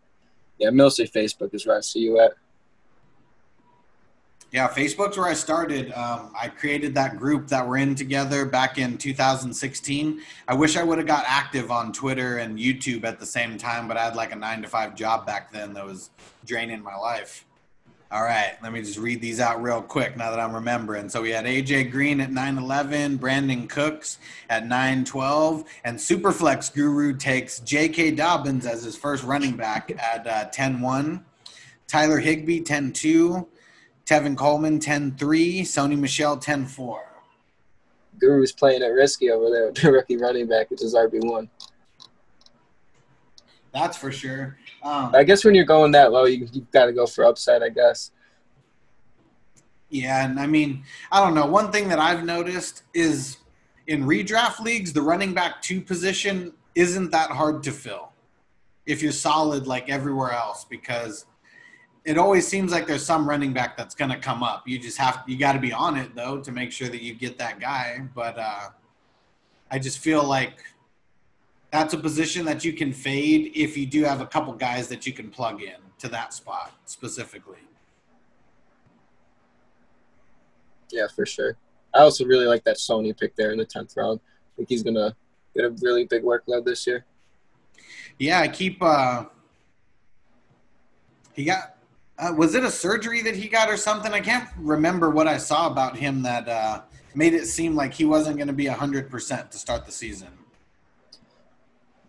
yeah, 0.57 0.71
mostly 0.71 1.07
Facebook 1.07 1.53
is 1.53 1.65
where 1.65 1.77
I 1.77 1.81
see 1.81 1.99
you 1.99 2.19
at. 2.19 2.33
Yeah, 4.51 4.67
Facebook's 4.67 5.15
where 5.15 5.27
I 5.27 5.33
started. 5.33 5.91
Um, 5.91 6.33
I 6.39 6.47
created 6.47 6.95
that 6.95 7.17
group 7.17 7.47
that 7.49 7.67
we're 7.67 7.77
in 7.77 7.93
together 7.93 8.45
back 8.45 8.79
in 8.79 8.97
2016. 8.97 10.21
I 10.47 10.53
wish 10.55 10.75
I 10.75 10.81
would 10.81 10.97
have 10.97 11.05
got 11.05 11.23
active 11.27 11.69
on 11.69 11.93
Twitter 11.93 12.39
and 12.39 12.57
YouTube 12.57 13.03
at 13.03 13.19
the 13.19 13.27
same 13.27 13.59
time, 13.59 13.87
but 13.87 13.95
I 13.95 14.05
had 14.05 14.15
like 14.15 14.31
a 14.31 14.35
nine 14.35 14.63
to 14.63 14.67
five 14.67 14.95
job 14.95 15.27
back 15.27 15.51
then 15.51 15.73
that 15.73 15.85
was 15.85 16.09
draining 16.45 16.81
my 16.81 16.95
life. 16.95 17.45
All 18.11 18.23
right, 18.23 18.53
let 18.63 18.73
me 18.73 18.81
just 18.81 18.97
read 18.97 19.21
these 19.21 19.39
out 19.39 19.61
real 19.61 19.83
quick 19.83 20.17
now 20.17 20.31
that 20.31 20.39
I'm 20.39 20.55
remembering. 20.55 21.09
So 21.09 21.21
we 21.21 21.29
had 21.29 21.45
AJ 21.45 21.91
Green 21.91 22.19
at 22.21 22.31
9'11, 22.31 23.19
Brandin 23.19 23.69
Cooks 23.69 24.17
at 24.49 24.63
9'12, 24.63 25.65
and 25.83 25.95
Superflex 25.95 26.73
Guru 26.73 27.15
takes 27.15 27.59
J.K. 27.59 28.11
Dobbins 28.11 28.65
as 28.65 28.83
his 28.83 28.95
first 28.95 29.23
running 29.23 29.55
back 29.55 29.91
at 29.91 30.25
uh, 30.25 30.49
10'1, 30.49 31.21
Tyler 31.87 32.17
Higbee 32.17 32.61
10'2. 32.61 33.45
Tevin 34.09 34.35
Coleman 34.35 34.79
10 34.79 35.17
3, 35.17 35.61
Sony 35.61 35.95
Michel 35.95 36.35
10 36.35 36.65
4. 36.65 37.03
Guru's 38.19 38.51
playing 38.51 38.81
it 38.81 38.87
risky 38.87 39.29
over 39.29 39.51
there 39.51 39.67
with 39.67 39.75
the 39.75 39.91
rookie 39.91 40.17
running 40.17 40.47
back, 40.47 40.71
which 40.71 40.81
is 40.81 40.95
RB1. 40.95 41.47
That's 43.71 43.95
for 43.95 44.11
sure. 44.11 44.57
Um, 44.83 45.13
I 45.13 45.23
guess 45.23 45.43
when 45.43 45.55
you're 45.55 45.65
going 45.65 45.91
that 45.91 46.11
low, 46.11 46.25
you, 46.25 46.47
you've 46.51 46.71
got 46.71 46.85
to 46.85 46.93
go 46.93 47.05
for 47.05 47.25
upside, 47.25 47.61
I 47.63 47.69
guess. 47.69 48.11
yeah, 49.89 50.25
and 50.25 50.39
I 50.39 50.47
mean, 50.47 50.83
I 51.11 51.23
don't 51.23 51.33
know. 51.35 51.45
One 51.45 51.71
thing 51.71 51.89
that 51.89 51.99
I've 51.99 52.23
noticed 52.23 52.83
is 52.93 53.37
in 53.87 54.03
redraft 54.03 54.59
leagues, 54.59 54.93
the 54.93 55.01
running 55.01 55.33
back 55.33 55.61
two 55.61 55.81
position 55.81 56.53
isn't 56.75 57.11
that 57.11 57.31
hard 57.31 57.63
to 57.63 57.71
fill 57.71 58.11
if 58.85 59.01
you're 59.01 59.11
solid 59.11 59.67
like 59.67 59.89
everywhere 59.89 60.31
else 60.31 60.65
because 60.65 61.25
it 62.05 62.17
always 62.17 62.47
seems 62.47 62.71
like 62.71 62.87
there's 62.87 63.05
some 63.05 63.27
running 63.27 63.53
back 63.53 63.75
that's 63.75 63.93
going 63.93 64.09
to 64.09 64.17
come 64.17 64.41
up. 64.41 64.67
You 64.67 64.79
just 64.79 64.97
have 64.97 65.23
you 65.27 65.37
got 65.37 65.53
to 65.53 65.59
be 65.59 65.73
on 65.73 65.97
it 65.97 66.15
though 66.15 66.39
to 66.39 66.51
make 66.51 66.71
sure 66.71 66.87
that 66.87 67.01
you 67.03 67.13
get 67.13 67.37
that 67.37 67.59
guy. 67.59 68.07
But 68.15 68.37
uh, 68.39 68.69
I 69.69 69.79
just 69.79 69.99
feel 69.99 70.23
like 70.23 70.63
that's 71.71 71.93
a 71.93 71.97
position 71.97 72.45
that 72.45 72.65
you 72.65 72.73
can 72.73 72.91
fade 72.91 73.51
if 73.55 73.77
you 73.77 73.85
do 73.85 74.03
have 74.03 74.21
a 74.21 74.25
couple 74.25 74.53
guys 74.53 74.87
that 74.87 75.05
you 75.05 75.13
can 75.13 75.29
plug 75.29 75.61
in 75.61 75.77
to 75.99 76.07
that 76.09 76.33
spot 76.33 76.73
specifically. 76.85 77.59
Yeah, 80.91 81.07
for 81.15 81.25
sure. 81.25 81.57
I 81.93 81.99
also 81.99 82.25
really 82.25 82.45
like 82.45 82.63
that 82.63 82.77
Sony 82.77 83.17
pick 83.17 83.35
there 83.35 83.51
in 83.51 83.57
the 83.57 83.65
10th 83.65 83.95
round. 83.97 84.19
I 84.23 84.51
think 84.57 84.69
he's 84.69 84.83
going 84.83 84.95
to 84.95 85.15
get 85.55 85.65
a 85.65 85.69
really 85.81 86.05
big 86.05 86.23
workload 86.23 86.65
this 86.65 86.87
year. 86.87 87.05
Yeah, 88.17 88.39
I 88.39 88.47
keep. 88.47 88.81
Uh, 88.81 89.25
he 91.33 91.45
got. 91.45 91.75
Uh, 92.17 92.33
was 92.35 92.53
it 92.53 92.65
a 92.65 92.71
surgery 92.71 93.21
that 93.21 93.35
he 93.35 93.47
got 93.47 93.69
or 93.69 93.77
something? 93.77 94.11
I 94.11 94.19
can't 94.19 94.49
remember 94.57 95.09
what 95.09 95.27
I 95.27 95.37
saw 95.37 95.67
about 95.67 95.95
him 95.95 96.21
that 96.23 96.49
uh, 96.49 96.81
made 97.15 97.33
it 97.33 97.45
seem 97.45 97.75
like 97.75 97.93
he 97.93 98.03
wasn't 98.03 98.35
going 98.35 98.47
to 98.47 98.53
be 98.53 98.65
hundred 98.65 99.09
percent 99.09 99.51
to 99.53 99.57
start 99.57 99.85
the 99.85 99.91
season. 99.91 100.27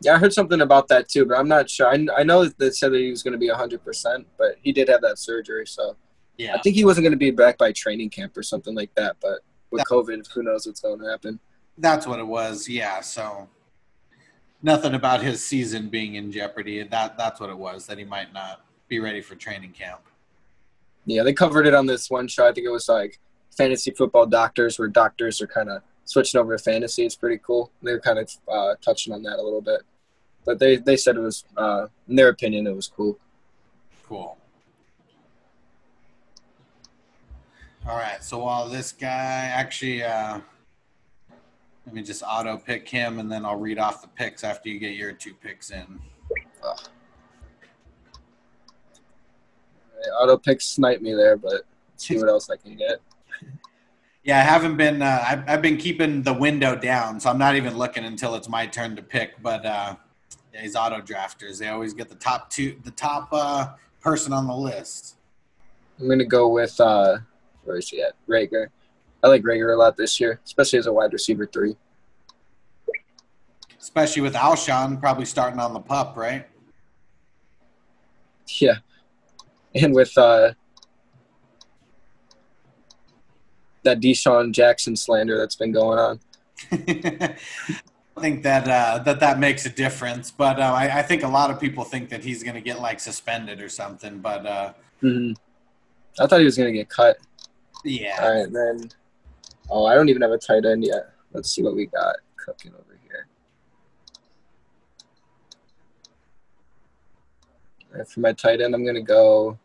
Yeah, 0.03 0.14
I 0.14 0.18
heard 0.18 0.32
something 0.32 0.61
about 0.61 0.88
that 0.88 1.09
too, 1.09 1.26
but 1.26 1.38
I'm 1.38 1.48
not 1.48 1.68
sure. 1.68 1.88
I, 1.88 2.07
I 2.16 2.22
know 2.22 2.44
that 2.44 2.59
they 2.59 2.70
said 2.70 2.92
that 2.92 2.98
he 3.01 3.11
was 3.11 3.22
going 3.22 3.32
to 3.32 3.38
be 3.38 3.48
100%, 3.48 4.24
but 4.38 4.57
he 4.62 4.72
did 4.72 4.88
have 4.88 5.03
that 5.03 5.18
surgery. 5.18 5.66
So 5.66 5.96
Yeah, 6.38 6.55
I 6.55 6.61
think 6.62 6.76
he 6.76 6.84
wasn't 6.84 7.05
going 7.05 7.12
to 7.12 7.18
be 7.18 7.30
back 7.30 7.59
by 7.59 7.72
training 7.72 8.11
camp 8.11 8.36
or 8.36 8.42
something 8.42 8.74
like 8.74 8.94
that. 8.94 9.16
But 9.20 9.40
with 9.70 9.84
COVID, 9.84 10.26
who 10.32 10.42
knows 10.42 10.66
what's 10.66 10.80
going 10.80 11.01
to 11.01 11.11
happen. 11.11 11.38
that's 11.78 12.07
what 12.07 12.18
it 12.18 12.26
was. 12.26 12.68
Yeah, 12.68 13.01
so 13.01 13.48
nothing 14.62 14.94
about 14.94 15.22
his 15.22 15.44
season 15.44 15.88
being 15.88 16.14
in 16.14 16.32
jeopardy. 16.32 16.82
That 16.82 17.16
that's 17.16 17.40
what 17.40 17.51
it 17.51 17.59
was. 17.59 17.86
That 17.86 17.98
he 17.98 18.05
might 18.05 18.32
not 18.32 18.64
be 18.88 19.01
ready 19.01 19.20
for 19.20 19.34
training 19.34 19.72
camp. 19.72 20.01
Yeah, 21.07 21.22
they 21.22 21.32
covered 21.32 21.66
it 21.66 21.74
on 21.74 21.86
this 21.86 22.11
one 22.11 22.28
show. 22.28 22.46
I 22.48 22.53
think 22.53 22.66
it 22.66 22.70
was 22.70 22.88
like 22.88 23.18
fantasy 23.57 23.90
football 23.90 24.26
doctors, 24.26 24.78
where 24.78 24.88
doctors 24.88 25.40
are 25.40 25.46
kind 25.46 25.68
of 25.70 25.82
switching 26.05 26.40
over 26.40 26.57
to 26.57 26.62
fantasy. 26.62 27.05
It's 27.05 27.16
pretty 27.16 27.40
cool. 27.44 27.70
They 27.82 27.92
were 27.92 28.01
kind 28.01 28.18
of 28.18 28.30
uh, 28.51 28.74
touching 28.82 29.12
on 29.12 29.22
that 29.22 29.38
a 29.38 29.42
little 29.42 29.62
bit, 29.62 29.80
but 30.45 30.59
they 30.59 30.76
they 30.76 30.97
said 30.97 31.16
it 31.16 31.20
was, 31.20 31.45
uh, 31.57 31.86
in 32.09 32.16
their 32.16 32.28
opinion, 32.28 32.66
it 32.66 32.74
was 32.74 32.88
cool. 32.88 33.18
Cool. 34.07 34.36
All 37.88 37.97
right. 37.97 38.22
So 38.22 38.38
while 38.38 38.68
this 38.68 38.93
guy 38.93 39.51
actually, 39.55 40.03
uh, 40.03 40.41
let 41.86 41.95
me 41.95 42.03
just 42.03 42.22
auto 42.22 42.57
pick 42.57 42.88
him, 42.88 43.18
and 43.18 43.30
then 43.30 43.45
I'll 43.45 43.59
read 43.59 43.78
off 43.78 44.03
the 44.03 44.09
picks 44.09 44.45
after 44.45 44.68
you 44.68 44.78
get 44.78 44.95
your 44.95 45.12
two 45.12 45.34
picks 45.34 45.70
in. 45.70 46.01
Auto 50.20 50.36
pick 50.36 50.61
snipe 50.61 51.01
me 51.01 51.14
there, 51.14 51.36
but 51.36 51.62
see 51.97 52.18
what 52.18 52.28
else 52.28 52.51
I 52.51 52.57
can 52.57 52.76
get. 52.76 53.01
Yeah, 54.22 54.38
I 54.38 54.43
haven't 54.43 54.76
been. 54.76 55.01
Uh, 55.01 55.24
I've, 55.26 55.49
I've 55.49 55.62
been 55.62 55.78
keeping 55.78 56.22
the 56.22 56.34
window 56.34 56.76
down, 56.76 57.18
so 57.18 57.30
I'm 57.30 57.38
not 57.38 57.57
even 57.57 57.78
looking 57.78 58.05
until 58.05 58.34
it's 58.34 58.51
my 58.51 58.66
turn 58.66 58.95
to 58.97 59.03
pick. 59.03 59.41
But 59.43 59.64
uh, 59.64 59.97
these 60.53 60.76
auto 60.76 61.01
drafters, 61.01 61.59
they 61.59 61.68
always 61.68 61.94
get 61.94 62.09
the 62.09 62.14
top 62.16 62.51
two, 62.51 62.76
the 62.84 62.90
top 62.90 63.28
uh, 63.32 63.68
person 64.01 64.32
on 64.32 64.46
the 64.46 64.55
list. 64.55 65.16
I'm 65.98 66.09
gonna 66.09 66.24
go 66.24 66.48
with 66.48 66.78
uh, 66.80 67.18
where 67.64 67.76
is 67.76 67.88
he 67.88 68.03
at? 68.03 68.14
Reagor. 68.28 68.68
I 69.22 69.28
like 69.28 69.42
Reagor 69.42 69.74
a 69.74 69.76
lot 69.76 69.96
this 69.96 70.18
year, 70.18 70.40
especially 70.44 70.78
as 70.78 70.86
a 70.86 70.92
wide 70.92 71.12
receiver 71.12 71.46
three. 71.46 71.76
Especially 73.78 74.22
with 74.22 74.34
Alshon 74.34 75.01
probably 75.01 75.24
starting 75.24 75.59
on 75.59 75.72
the 75.72 75.80
pup, 75.80 76.16
right? 76.16 76.46
Yeah, 78.61 78.78
and 79.74 79.94
with 79.94 80.16
uh, 80.18 80.53
that 83.82 84.01
DeSean 84.01 84.53
Jackson 84.53 84.96
slander 84.96 85.38
that's 85.38 85.57
been 85.57 85.72
going 85.72 85.98
on. 85.98 86.20
think 88.20 88.42
that 88.44 88.68
uh, 88.68 89.02
that 89.04 89.20
that 89.20 89.38
makes 89.38 89.66
a 89.66 89.70
difference, 89.70 90.30
but 90.30 90.60
uh, 90.60 90.72
I, 90.74 90.98
I, 90.98 91.02
think 91.02 91.22
a 91.22 91.28
lot 91.28 91.50
of 91.50 91.58
people 91.60 91.84
think 91.84 92.08
that 92.10 92.22
he's 92.22 92.42
going 92.42 92.54
to 92.54 92.60
get 92.60 92.80
like 92.80 93.00
suspended 93.00 93.60
or 93.60 93.68
something. 93.68 94.20
But 94.20 94.46
uh, 94.46 94.72
mm-hmm. 95.02 95.32
I 96.22 96.26
thought 96.26 96.38
he 96.38 96.44
was 96.44 96.56
going 96.56 96.72
to 96.72 96.78
get 96.78 96.88
cut. 96.88 97.18
Yeah. 97.84 98.18
All 98.20 98.32
right, 98.32 98.52
then. 98.52 98.90
Oh, 99.70 99.86
I 99.86 99.94
don't 99.94 100.08
even 100.08 100.22
have 100.22 100.32
a 100.32 100.38
tight 100.38 100.64
end 100.64 100.84
yet. 100.84 101.12
Let's 101.32 101.50
see 101.50 101.62
what 101.62 101.76
we 101.76 101.86
got 101.86 102.16
cooking 102.36 102.72
over 102.72 102.98
here. 103.08 103.26
Right, 107.92 108.08
for 108.08 108.20
my 108.20 108.32
tight 108.32 108.60
end, 108.60 108.74
I'm 108.74 108.82
going 108.84 108.96
to 108.96 109.02
go. 109.02 109.58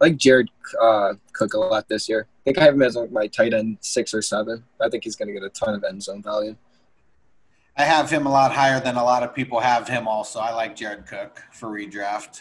I 0.00 0.06
like 0.06 0.16
Jared 0.16 0.48
uh, 0.80 1.14
Cook 1.32 1.54
a 1.54 1.58
lot 1.58 1.88
this 1.88 2.08
year. 2.08 2.26
I 2.28 2.42
think 2.44 2.58
I 2.58 2.64
have 2.64 2.74
him 2.74 2.82
as 2.82 2.98
my 3.10 3.26
tight 3.26 3.54
end 3.54 3.78
six 3.80 4.12
or 4.12 4.22
seven. 4.22 4.64
I 4.80 4.88
think 4.88 5.04
he's 5.04 5.16
going 5.16 5.28
to 5.28 5.34
get 5.34 5.42
a 5.42 5.50
ton 5.50 5.74
of 5.74 5.84
end 5.84 6.02
zone 6.02 6.22
value. 6.22 6.56
I 7.78 7.84
have 7.84 8.10
him 8.10 8.26
a 8.26 8.30
lot 8.30 8.52
higher 8.52 8.80
than 8.80 8.96
a 8.96 9.04
lot 9.04 9.22
of 9.22 9.34
people 9.34 9.60
have 9.60 9.86
him. 9.86 10.08
Also, 10.08 10.40
I 10.40 10.52
like 10.54 10.76
Jared 10.76 11.06
Cook 11.06 11.42
for 11.52 11.68
redraft. 11.68 12.40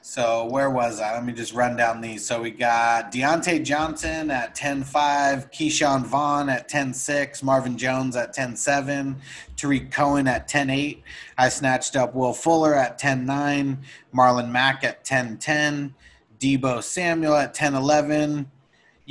So 0.00 0.46
where 0.46 0.70
was 0.70 1.00
I? 1.00 1.12
Let 1.12 1.24
me 1.24 1.32
just 1.32 1.52
run 1.52 1.76
down 1.76 2.00
these. 2.00 2.26
So 2.26 2.40
we 2.40 2.50
got 2.50 3.12
Diontae 3.12 3.62
Johnson 3.62 4.30
at 4.30 4.56
10-5, 4.56 5.52
Ke'Shawn 5.52 6.04
Vaughn 6.04 6.48
at 6.48 6.68
10-6, 6.68 7.44
Marvin 7.44 7.78
Jones 7.78 8.16
at 8.16 8.34
10-7, 8.34 9.14
Tarik 9.56 9.92
Cohen 9.92 10.26
at 10.26 10.48
10-8. 10.48 11.02
I 11.38 11.48
snatched 11.48 11.94
up 11.94 12.14
Will 12.14 12.32
Fuller 12.32 12.74
at 12.74 12.98
10-9, 12.98 13.76
Marlon 14.12 14.50
Mack 14.50 14.82
at 14.82 15.04
10-10, 15.04 15.92
Deebo 16.40 16.82
Samuel 16.82 17.36
at 17.36 17.54
10-11, 17.54 18.46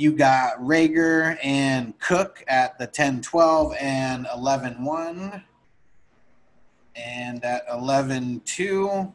you 0.00 0.12
got 0.12 0.58
Reagor 0.60 1.36
and 1.42 1.98
Cook 1.98 2.42
at 2.48 2.78
the 2.78 2.86
10 2.86 3.20
12 3.20 3.74
and 3.78 4.26
11 4.34 4.82
1. 4.82 5.44
And 6.96 7.44
at 7.44 7.64
11 7.70 8.40
2, 8.46 9.12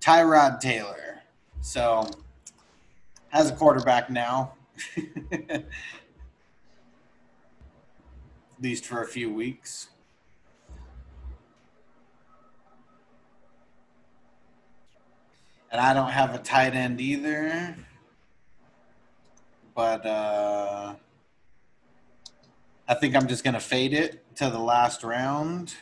Tyrod 0.00 0.60
Taylor. 0.60 1.22
So, 1.60 2.08
has 3.30 3.50
a 3.50 3.54
quarterback 3.56 4.10
now. 4.10 4.52
at 4.96 5.64
least 8.60 8.86
for 8.86 9.02
a 9.02 9.08
few 9.08 9.34
weeks. 9.34 9.88
And 15.72 15.80
I 15.80 15.92
don't 15.92 16.10
have 16.10 16.32
a 16.32 16.38
tight 16.38 16.74
end 16.76 17.00
either 17.00 17.76
but 19.78 20.04
uh, 20.04 20.92
I 22.88 22.94
think 22.94 23.14
I'm 23.14 23.28
just 23.28 23.44
going 23.44 23.54
to 23.54 23.60
fade 23.60 23.94
it 23.94 24.24
to 24.34 24.50
the 24.50 24.58
last 24.58 25.04
round. 25.04 25.72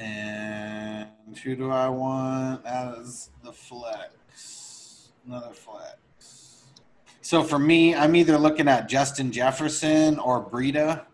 And 0.00 1.06
who 1.44 1.54
do 1.54 1.70
I 1.70 1.90
want 1.90 2.66
as 2.66 3.30
the 3.44 3.52
flex? 3.52 5.10
Another 5.28 5.54
flex. 5.54 6.64
So 7.22 7.44
for 7.44 7.60
me, 7.60 7.94
I'm 7.94 8.16
either 8.16 8.36
looking 8.36 8.66
at 8.66 8.88
Justin 8.88 9.30
Jefferson 9.30 10.18
or 10.18 10.44
Breida 10.44 11.04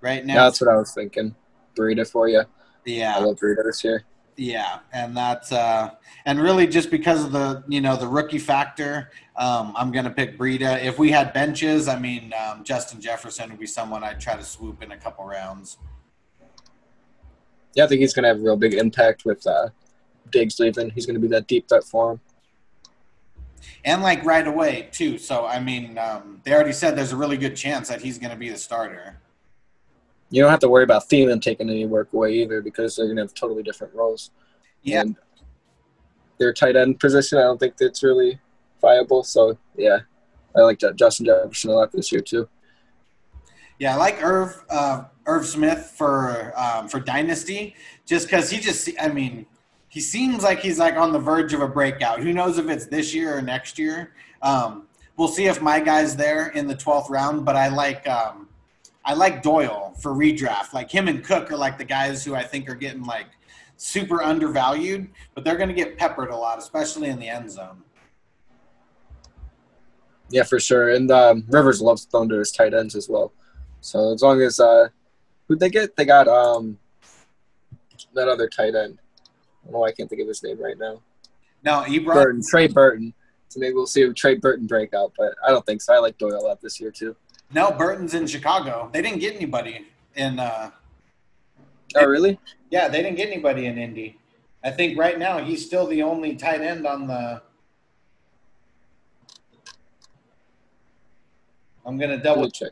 right 0.00 0.24
now. 0.24 0.34
Yeah, 0.34 0.44
that's 0.44 0.60
what 0.60 0.70
I 0.70 0.76
was 0.76 0.94
thinking. 0.94 1.34
Breida 1.74 2.08
for 2.08 2.28
you. 2.28 2.44
Yeah. 2.84 3.16
I 3.16 3.18
love 3.18 3.40
Breida 3.40 3.64
this 3.64 3.82
year. 3.82 4.04
Yeah, 4.36 4.78
and 4.92 5.16
that's 5.16 5.52
uh, 5.52 5.90
and 6.24 6.40
really 6.40 6.66
just 6.66 6.90
because 6.90 7.24
of 7.24 7.32
the 7.32 7.62
you 7.68 7.80
know 7.80 7.96
the 7.96 8.08
rookie 8.08 8.38
factor, 8.38 9.10
um, 9.36 9.74
I'm 9.76 9.92
going 9.92 10.06
to 10.06 10.10
pick 10.10 10.38
Breida. 10.38 10.82
If 10.82 10.98
we 10.98 11.10
had 11.10 11.34
benches, 11.34 11.86
I 11.86 11.98
mean 11.98 12.32
um, 12.32 12.64
Justin 12.64 13.00
Jefferson 13.00 13.50
would 13.50 13.60
be 13.60 13.66
someone 13.66 14.02
I'd 14.02 14.20
try 14.20 14.36
to 14.36 14.44
swoop 14.44 14.82
in 14.82 14.92
a 14.92 14.96
couple 14.96 15.26
rounds. 15.26 15.76
Yeah, 17.74 17.84
I 17.84 17.88
think 17.88 18.00
he's 18.00 18.14
going 18.14 18.22
to 18.22 18.28
have 18.28 18.38
a 18.38 18.42
real 18.42 18.56
big 18.56 18.74
impact 18.74 19.24
with 19.24 19.46
uh, 19.46 19.68
Diggs 20.30 20.58
leaving. 20.58 20.90
He's 20.90 21.04
going 21.04 21.14
to 21.14 21.20
be 21.20 21.28
that 21.28 21.46
deep 21.46 21.68
threat 21.68 21.84
for 21.84 22.12
him. 22.12 22.20
And 23.84 24.02
like 24.02 24.24
right 24.24 24.46
away 24.46 24.88
too. 24.92 25.18
So 25.18 25.44
I 25.44 25.60
mean, 25.60 25.98
um, 25.98 26.40
they 26.44 26.54
already 26.54 26.72
said 26.72 26.96
there's 26.96 27.12
a 27.12 27.16
really 27.16 27.36
good 27.36 27.54
chance 27.54 27.88
that 27.88 28.00
he's 28.00 28.18
going 28.18 28.32
to 28.32 28.38
be 28.38 28.48
the 28.48 28.58
starter 28.58 29.18
you 30.32 30.40
don't 30.40 30.50
have 30.50 30.60
to 30.60 30.68
worry 30.68 30.82
about 30.82 31.10
Thielen 31.10 31.42
taking 31.42 31.68
any 31.68 31.84
work 31.84 32.10
away 32.14 32.32
either 32.32 32.62
because 32.62 32.96
they're 32.96 33.04
going 33.04 33.16
to 33.16 33.22
have 33.22 33.34
totally 33.34 33.62
different 33.62 33.94
roles. 33.94 34.30
Yeah. 34.82 35.02
And 35.02 35.16
their 36.38 36.54
tight 36.54 36.74
end 36.74 36.98
position, 36.98 37.36
I 37.36 37.42
don't 37.42 37.60
think 37.60 37.76
that's 37.76 38.02
really 38.02 38.40
viable. 38.80 39.24
So, 39.24 39.58
yeah, 39.76 40.00
I 40.56 40.60
like 40.60 40.80
Justin 40.96 41.26
Jefferson 41.26 41.70
a 41.70 41.74
lot 41.74 41.92
this 41.92 42.10
year, 42.10 42.22
too. 42.22 42.48
Yeah, 43.78 43.92
I 43.94 43.96
like 43.98 44.22
Irv, 44.22 44.64
uh, 44.70 45.04
Irv 45.26 45.44
Smith 45.44 45.92
for 45.96 46.58
um, 46.58 46.88
for 46.88 46.98
Dynasty 46.98 47.74
just 48.06 48.26
because 48.26 48.48
he 48.48 48.58
just, 48.58 48.88
I 48.98 49.08
mean, 49.08 49.44
he 49.88 50.00
seems 50.00 50.42
like 50.42 50.60
he's 50.60 50.78
like 50.78 50.96
on 50.96 51.12
the 51.12 51.18
verge 51.18 51.52
of 51.52 51.60
a 51.60 51.68
breakout. 51.68 52.20
Who 52.20 52.32
knows 52.32 52.56
if 52.56 52.70
it's 52.70 52.86
this 52.86 53.14
year 53.14 53.36
or 53.36 53.42
next 53.42 53.78
year? 53.78 54.14
Um, 54.40 54.84
we'll 55.18 55.28
see 55.28 55.44
if 55.44 55.60
my 55.60 55.78
guy's 55.78 56.16
there 56.16 56.48
in 56.48 56.66
the 56.66 56.74
12th 56.74 57.10
round, 57.10 57.44
but 57.44 57.54
I 57.54 57.68
like. 57.68 58.08
Um, 58.08 58.48
I 59.04 59.14
like 59.14 59.42
Doyle 59.42 59.94
for 60.00 60.12
redraft. 60.12 60.72
Like 60.72 60.90
him 60.90 61.08
and 61.08 61.24
Cook 61.24 61.50
are 61.50 61.56
like 61.56 61.78
the 61.78 61.84
guys 61.84 62.24
who 62.24 62.34
I 62.34 62.42
think 62.42 62.68
are 62.68 62.74
getting 62.74 63.04
like 63.04 63.26
super 63.76 64.22
undervalued, 64.22 65.08
but 65.34 65.44
they're 65.44 65.56
going 65.56 65.68
to 65.68 65.74
get 65.74 65.98
peppered 65.98 66.30
a 66.30 66.36
lot, 66.36 66.58
especially 66.58 67.08
in 67.08 67.18
the 67.18 67.28
end 67.28 67.50
zone. 67.50 67.82
Yeah, 70.30 70.44
for 70.44 70.60
sure. 70.60 70.90
And 70.90 71.10
um, 71.10 71.44
Rivers 71.48 71.82
loves 71.82 72.04
throwing 72.04 72.28
to 72.30 72.38
his 72.38 72.52
tight 72.52 72.74
ends 72.74 72.94
as 72.94 73.08
well. 73.08 73.32
So 73.80 74.12
as 74.12 74.22
long 74.22 74.40
as 74.40 74.60
uh, 74.60 74.88
who 75.48 75.56
they 75.56 75.68
get, 75.68 75.96
they 75.96 76.04
got 76.04 76.28
um, 76.28 76.78
that 78.14 78.28
other 78.28 78.48
tight 78.48 78.74
end. 78.74 78.98
Oh, 79.72 79.84
I 79.84 79.92
can't 79.92 80.08
think 80.08 80.22
of 80.22 80.28
his 80.28 80.42
name 80.42 80.60
right 80.60 80.78
now. 80.78 81.02
No, 81.64 81.82
Ebron. 81.82 82.14
Burton, 82.14 82.42
Trey 82.48 82.68
Burton. 82.68 83.14
So 83.48 83.60
maybe 83.60 83.74
we'll 83.74 83.86
see 83.86 84.02
a 84.02 84.12
Trey 84.12 84.36
Burton 84.36 84.66
breakout, 84.66 85.12
but 85.18 85.34
I 85.46 85.50
don't 85.50 85.64
think 85.66 85.82
so. 85.82 85.92
I 85.92 85.98
like 85.98 86.16
Doyle 86.18 86.40
a 86.40 86.46
lot 86.46 86.60
this 86.60 86.80
year 86.80 86.90
too. 86.90 87.14
No, 87.54 87.70
Burton's 87.70 88.14
in 88.14 88.26
Chicago. 88.26 88.88
They 88.92 89.02
didn't 89.02 89.20
get 89.20 89.34
anybody 89.34 89.86
in. 90.14 90.38
Uh, 90.38 90.70
oh, 91.96 92.06
really? 92.06 92.38
Yeah, 92.70 92.88
they 92.88 93.02
didn't 93.02 93.16
get 93.16 93.28
anybody 93.28 93.66
in 93.66 93.78
Indy. 93.78 94.18
I 94.64 94.70
think 94.70 94.98
right 94.98 95.18
now 95.18 95.38
he's 95.38 95.64
still 95.64 95.86
the 95.86 96.02
only 96.02 96.36
tight 96.36 96.60
end 96.60 96.86
on 96.86 97.06
the. 97.06 97.42
I'm 101.84 101.98
gonna 101.98 102.22
double 102.22 102.50
check, 102.50 102.70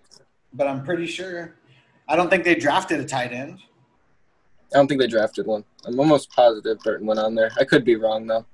but 0.52 0.68
I'm 0.68 0.84
pretty 0.84 1.06
sure. 1.06 1.56
I 2.08 2.16
don't 2.16 2.30
think 2.30 2.44
they 2.44 2.54
drafted 2.54 3.00
a 3.00 3.04
tight 3.04 3.32
end. 3.32 3.58
I 4.72 4.76
don't 4.76 4.86
think 4.86 5.00
they 5.00 5.08
drafted 5.08 5.46
one. 5.46 5.64
I'm 5.84 5.98
almost 5.98 6.30
positive 6.30 6.78
Burton 6.80 7.06
went 7.06 7.18
on 7.18 7.34
there. 7.34 7.50
I 7.58 7.64
could 7.64 7.84
be 7.84 7.96
wrong 7.96 8.26
though. 8.26 8.46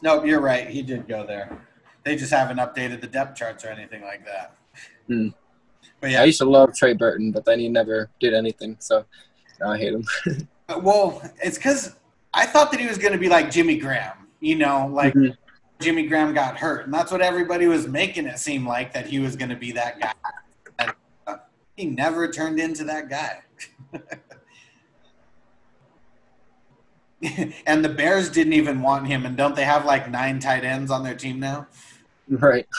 No, 0.00 0.22
you're 0.22 0.40
right. 0.40 0.68
He 0.68 0.80
did 0.80 1.08
go 1.08 1.26
there. 1.26 1.60
They 2.04 2.14
just 2.14 2.32
haven't 2.32 2.58
updated 2.58 3.00
the 3.00 3.08
depth 3.08 3.36
charts 3.36 3.64
or 3.64 3.68
anything 3.68 4.02
like 4.02 4.24
that. 4.24 4.57
Hmm. 5.08 5.28
But 6.00 6.10
yeah, 6.10 6.22
I 6.22 6.24
used 6.24 6.38
to 6.38 6.48
love 6.48 6.74
Trey 6.76 6.94
Burton, 6.94 7.32
but 7.32 7.44
then 7.44 7.58
he 7.58 7.68
never 7.68 8.08
did 8.20 8.32
anything, 8.34 8.76
so 8.78 9.04
now 9.60 9.72
I 9.72 9.78
hate 9.78 9.94
him. 9.94 10.04
well, 10.82 11.20
it's 11.42 11.58
because 11.58 11.96
I 12.32 12.46
thought 12.46 12.70
that 12.70 12.78
he 12.78 12.86
was 12.86 12.98
going 12.98 13.12
to 13.12 13.18
be 13.18 13.28
like 13.28 13.50
Jimmy 13.50 13.78
Graham, 13.78 14.28
you 14.40 14.54
know, 14.54 14.88
like 14.92 15.14
mm-hmm. 15.14 15.32
Jimmy 15.80 16.06
Graham 16.06 16.34
got 16.34 16.56
hurt, 16.56 16.84
and 16.84 16.94
that's 16.94 17.10
what 17.10 17.20
everybody 17.20 17.66
was 17.66 17.88
making 17.88 18.26
it 18.26 18.38
seem 18.38 18.66
like 18.66 18.92
that 18.92 19.06
he 19.06 19.18
was 19.18 19.34
going 19.34 19.50
to 19.50 19.56
be 19.56 19.72
that 19.72 20.00
guy. 20.00 20.12
And, 20.78 20.92
uh, 21.26 21.36
he 21.76 21.86
never 21.86 22.30
turned 22.30 22.60
into 22.60 22.84
that 22.84 23.08
guy. 23.08 23.42
and 27.66 27.84
the 27.84 27.88
Bears 27.88 28.30
didn't 28.30 28.52
even 28.52 28.82
want 28.82 29.08
him, 29.08 29.26
and 29.26 29.36
don't 29.36 29.56
they 29.56 29.64
have 29.64 29.84
like 29.84 30.08
nine 30.10 30.38
tight 30.38 30.64
ends 30.64 30.92
on 30.92 31.02
their 31.02 31.16
team 31.16 31.40
now? 31.40 31.66
Right. 32.28 32.68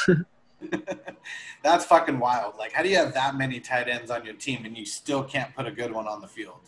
That's 1.62 1.86
fucking 1.86 2.20
wild. 2.20 2.56
Like, 2.58 2.72
how 2.72 2.84
do 2.84 2.90
you 2.90 2.96
have 2.96 3.14
that 3.14 3.36
many 3.36 3.60
tight 3.60 3.88
ends 3.90 4.10
on 4.10 4.24
your 4.24 4.36
team 4.36 4.66
and 4.66 4.78
you 4.78 4.86
still 4.86 5.24
can't 5.24 5.54
put 5.56 5.68
a 5.68 5.72
good 5.72 5.92
one 5.92 6.08
on 6.08 6.22
the 6.22 6.28
field? 6.28 6.62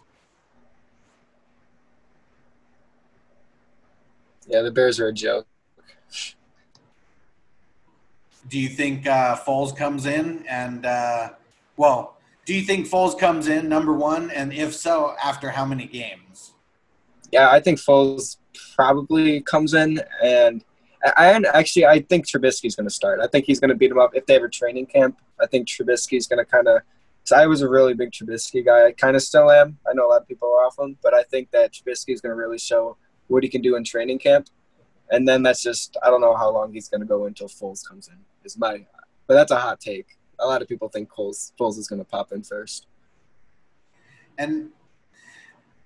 Yeah, 4.48 4.62
the 4.62 4.72
Bears 4.72 5.00
are 5.00 5.08
a 5.08 5.14
joke. 5.14 5.48
Do 8.50 8.60
you 8.60 8.68
think 8.68 9.08
uh, 9.08 9.38
Foles 9.38 9.76
comes 9.76 10.06
in 10.06 10.46
and, 10.50 10.86
uh, 10.86 11.30
well, 11.78 12.18
do 12.46 12.54
you 12.54 12.64
think 12.64 12.88
Foles 12.89 13.18
comes 13.18 13.48
in 13.48 13.70
number 13.70 13.94
one? 13.94 14.30
And 14.32 14.52
if 14.52 14.74
so, 14.76 15.16
after 15.24 15.52
how 15.52 15.64
many 15.64 15.86
games? 15.86 16.54
Yeah, 17.32 17.50
I 17.50 17.62
think 17.62 17.80
Foles 17.80 18.38
probably 18.76 19.42
comes 19.42 19.74
in 19.74 20.02
and 20.22 20.66
I 21.04 21.41
actually 21.54 21.86
I 21.86 22.02
think 22.02 22.28
Trubisky's 22.28 22.76
going 22.76 22.88
to 22.88 22.93
start. 22.93 23.20
I 23.22 23.28
think 23.28 23.45
he's 23.45 23.60
going 23.60 23.70
to 23.70 23.76
beat 23.76 23.91
him 23.91 23.99
up 23.99 24.12
if 24.14 24.26
they 24.26 24.34
have 24.34 24.43
a 24.43 24.49
training 24.49 24.86
camp. 24.88 25.20
I 25.41 25.47
think 25.47 25.68
Trubisky's 25.68 26.28
going 26.28 26.39
to 26.39 26.45
kind 26.45 26.68
of. 26.68 26.82
I 27.36 27.45
was 27.47 27.62
a 27.62 27.70
really 27.70 27.93
big 27.93 28.12
Trubisky 28.12 28.66
guy. 28.66 28.88
I 28.88 28.91
kind 28.91 29.16
of 29.16 29.22
still 29.22 29.52
am. 29.52 29.78
I 29.89 29.93
know 29.93 30.08
a 30.08 30.10
lot 30.10 30.22
of 30.22 30.28
people 30.28 30.49
are 30.49 30.66
off 30.66 30.78
him, 30.80 30.97
but 31.04 31.14
I 31.14 31.24
think 31.24 31.52
that 31.52 31.72
Trubisky 31.72 32.14
is 32.14 32.22
going 32.22 32.32
to 32.32 32.36
really 32.36 32.58
show 32.58 32.97
what 33.28 33.43
he 33.43 33.49
can 33.49 33.62
do 33.62 33.76
in 33.76 33.84
training 33.84 34.20
camp. 34.20 34.47
And 35.12 35.28
then 35.28 35.43
that's 35.43 35.62
just 35.62 35.97
I 36.04 36.10
don't 36.10 36.22
know 36.22 36.36
how 36.36 36.52
long 36.52 36.74
he's 36.74 36.89
going 36.89 37.02
to 37.02 37.08
go 37.08 37.26
until 37.26 37.47
Foles 37.47 37.88
comes 37.88 38.08
in. 38.08 38.18
Is 38.43 38.58
my, 38.58 38.86
but 39.28 39.36
that's 39.36 39.52
a 39.52 39.58
hot 39.58 39.80
take. 39.80 40.18
a 40.39 40.47
lot 40.47 40.62
of 40.62 40.68
people 40.68 40.89
think 40.89 41.10
Coles 41.10 41.54
Foles 41.60 41.78
is 41.78 41.88
going 41.88 41.99
to 41.99 42.06
pop 42.06 42.32
in 42.32 42.43
first. 42.43 42.88
And 44.38 44.70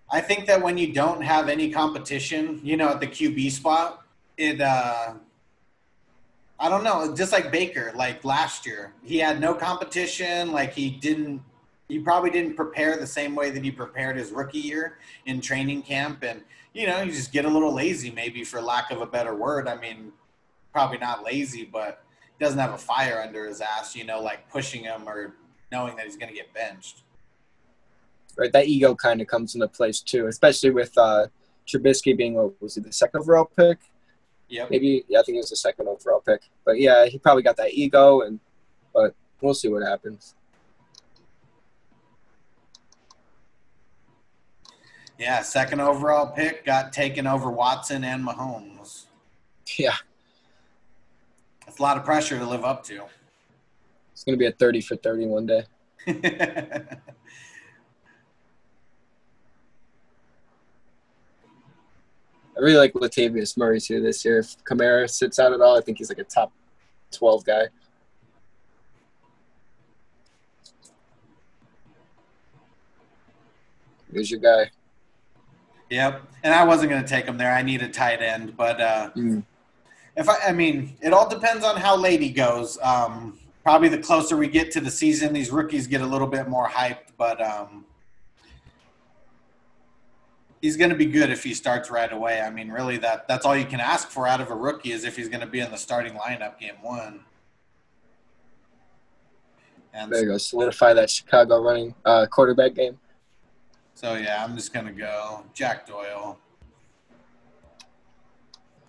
I 0.09 0.21
think 0.21 0.45
that 0.45 0.61
when 0.61 0.77
you 0.77 0.93
don't 0.93 1.21
have 1.21 1.49
any 1.49 1.71
competition, 1.71 2.61
you 2.63 2.77
know, 2.77 2.89
at 2.89 2.99
the 2.99 3.07
QB 3.07 3.51
spot, 3.51 4.04
it 4.37 4.61
uh 4.61 5.13
I 6.57 6.69
don't 6.69 6.85
know, 6.85 7.13
just 7.13 7.33
like 7.33 7.51
Baker, 7.51 7.91
like 7.95 8.23
last 8.23 8.65
year, 8.65 8.93
he 9.03 9.17
had 9.17 9.41
no 9.41 9.53
competition. 9.53 10.53
Like 10.53 10.71
he 10.73 10.89
didn't, 10.89 11.41
he 11.89 11.99
probably 11.99 12.29
didn't 12.29 12.55
prepare 12.55 12.95
the 12.95 13.05
same 13.05 13.35
way 13.35 13.49
that 13.49 13.61
he 13.61 13.71
prepared 13.71 14.15
his 14.15 14.31
rookie 14.31 14.59
year 14.59 14.97
in 15.25 15.41
training 15.41 15.81
camp. 15.81 16.23
And, 16.23 16.41
you 16.73 16.87
know, 16.87 17.01
you 17.01 17.11
just 17.11 17.33
get 17.33 17.43
a 17.43 17.49
little 17.49 17.73
lazy, 17.73 18.09
maybe 18.09 18.45
for 18.45 18.61
lack 18.61 18.89
of 18.89 19.01
a 19.01 19.05
better 19.05 19.35
word. 19.35 19.67
I 19.67 19.75
mean, 19.75 20.13
probably 20.71 20.97
not 20.97 21.25
lazy, 21.25 21.65
but 21.65 22.03
doesn't 22.39 22.57
have 22.57 22.73
a 22.73 22.77
fire 22.77 23.21
under 23.21 23.45
his 23.47 23.59
ass, 23.59 23.93
you 23.93 24.05
know, 24.05 24.21
like 24.21 24.49
pushing 24.49 24.83
him 24.83 25.09
or 25.09 25.35
knowing 25.73 25.97
that 25.97 26.05
he's 26.05 26.15
going 26.15 26.29
to 26.29 26.35
get 26.35 26.53
benched. 26.53 27.03
Right. 28.37 28.51
That 28.53 28.67
ego 28.67 28.95
kind 28.95 29.19
of 29.19 29.27
comes 29.27 29.55
into 29.55 29.67
place 29.67 29.99
too, 29.99 30.27
especially 30.27 30.69
with 30.69 30.97
uh, 30.97 31.27
Trubisky 31.67 32.15
being, 32.15 32.35
what 32.35 32.61
was 32.61 32.75
he, 32.75 32.81
the 32.81 32.93
second 32.93 33.19
overall 33.19 33.51
pick? 33.57 33.79
Yep. 34.47 34.69
Maybe 34.69 35.03
yeah, 35.07 35.19
I 35.19 35.23
think 35.23 35.35
he 35.35 35.39
was 35.39 35.49
the 35.49 35.55
second 35.55 35.87
overall 35.87 36.21
pick. 36.21 36.41
But 36.65 36.79
yeah, 36.79 37.05
he 37.07 37.17
probably 37.17 37.43
got 37.43 37.57
that 37.57 37.73
ego, 37.73 38.21
and 38.21 38.39
but 38.93 39.15
we'll 39.41 39.53
see 39.55 39.67
what 39.69 39.81
happens. 39.83 40.35
Yeah, 45.17 45.41
second 45.41 45.79
overall 45.79 46.27
pick 46.27 46.65
got 46.65 46.91
taken 46.91 47.25
over 47.25 47.49
Watson 47.49 48.03
and 48.03 48.25
Mahomes. 48.25 49.05
Yeah, 49.77 49.95
That's 51.65 51.79
a 51.79 51.81
lot 51.81 51.97
of 51.97 52.03
pressure 52.05 52.37
to 52.37 52.45
live 52.45 52.63
up 52.65 52.83
to. 52.85 53.03
it's 54.11 54.23
gonna 54.23 54.37
be 54.37 54.45
a 54.45 54.51
thirty 54.51 54.81
for 54.81 54.95
thirty 54.95 55.25
one 55.25 55.45
day. 55.47 55.63
I 62.57 62.61
really 62.61 62.77
like 62.77 62.93
Latavius 62.93 63.57
Murray 63.57 63.81
too 63.81 64.01
this 64.01 64.23
year. 64.23 64.39
If 64.39 64.55
Kamara 64.63 65.09
sits 65.09 65.39
out 65.39 65.51
at 65.53 65.61
all, 65.61 65.77
I 65.77 65.81
think 65.81 65.97
he's 65.97 66.09
like 66.09 66.19
a 66.19 66.23
top 66.23 66.51
twelve 67.11 67.43
guy. 67.45 67.65
Here's 74.11 74.31
your 74.31 74.39
guy. 74.39 74.69
yep. 75.89 76.21
And 76.43 76.53
I 76.53 76.63
wasn't 76.63 76.89
going 76.89 77.01
to 77.01 77.07
take 77.07 77.25
him 77.25 77.37
there. 77.37 77.51
I 77.53 77.61
need 77.61 77.81
a 77.81 77.89
tight 77.89 78.21
end, 78.21 78.55
but 78.55 78.79
uh, 78.79 79.09
Mm. 79.15 79.43
if 80.15 80.29
I, 80.29 80.37
I 80.47 80.51
mean, 80.51 80.95
it 81.01 81.11
all 81.13 81.27
depends 81.27 81.63
on 81.65 81.75
how 81.77 81.95
late 81.97 82.21
he 82.21 82.29
goes. 82.29 82.77
Um, 82.81 83.37
probably 83.63 83.89
the 83.89 83.97
closer 83.97 84.37
we 84.37 84.47
get 84.47 84.71
to 84.71 84.79
the 84.81 84.91
season, 84.91 85.33
these 85.33 85.51
rookies 85.51 85.87
get 85.87 86.01
a 86.01 86.05
little 86.05 86.27
bit 86.27 86.47
more 86.47 86.67
hyped, 86.69 87.11
but 87.17 87.41
um, 87.41 87.85
he's 90.65 90.77
going 90.77 90.89
to 90.89 90.95
be 90.95 91.05
good 91.05 91.29
if 91.29 91.43
he 91.43 91.53
starts 91.53 91.91
right 91.91 92.11
away. 92.11 92.41
I 92.41 92.49
mean, 92.49 92.69
really, 92.71 92.97
that 92.97 93.27
that's 93.27 93.45
all 93.45 93.55
you 93.55 93.65
can 93.65 93.79
ask 93.79 94.09
for 94.09 94.27
out 94.27 94.41
of 94.41 94.49
a 94.49 94.55
rookie 94.55 94.91
is 94.91 95.03
if 95.03 95.15
he's 95.15 95.29
going 95.29 95.41
to 95.41 95.45
be 95.45 95.59
in 95.59 95.69
the 95.69 95.77
starting 95.77 96.13
lineup 96.13 96.59
game 96.59 96.73
one. 96.81 97.19
And 99.93 100.11
There 100.11 100.21
you 100.21 100.27
go. 100.29 100.37
Solidify 100.39 100.93
that 100.93 101.11
Chicago 101.11 101.61
running 101.61 101.93
uh, 102.03 102.25
quarterback 102.25 102.73
game. 102.73 102.97
So 103.93 104.15
yeah, 104.15 104.43
I'm 104.43 104.55
just 104.55 104.73
gonna 104.73 104.91
go 104.91 105.45
Jack 105.53 105.87
Doyle. 105.87 106.37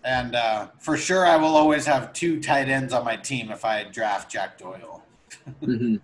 And 0.02 0.34
uh, 0.34 0.68
for 0.80 0.96
sure, 0.96 1.24
I 1.26 1.36
will 1.36 1.54
always 1.54 1.86
have 1.86 2.12
two 2.12 2.40
tight 2.40 2.68
ends 2.68 2.92
on 2.92 3.04
my 3.04 3.16
team 3.16 3.50
if 3.52 3.64
I 3.64 3.84
draft 3.84 4.30
Jack 4.32 4.58
Doyle. 4.58 5.02
Mhm. 5.62 6.00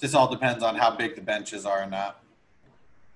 Just 0.00 0.14
all 0.14 0.28
depends 0.28 0.62
on 0.62 0.74
how 0.76 0.90
big 0.94 1.14
the 1.14 1.22
benches 1.22 1.64
are 1.64 1.82
or 1.82 1.86
not. 1.86 2.19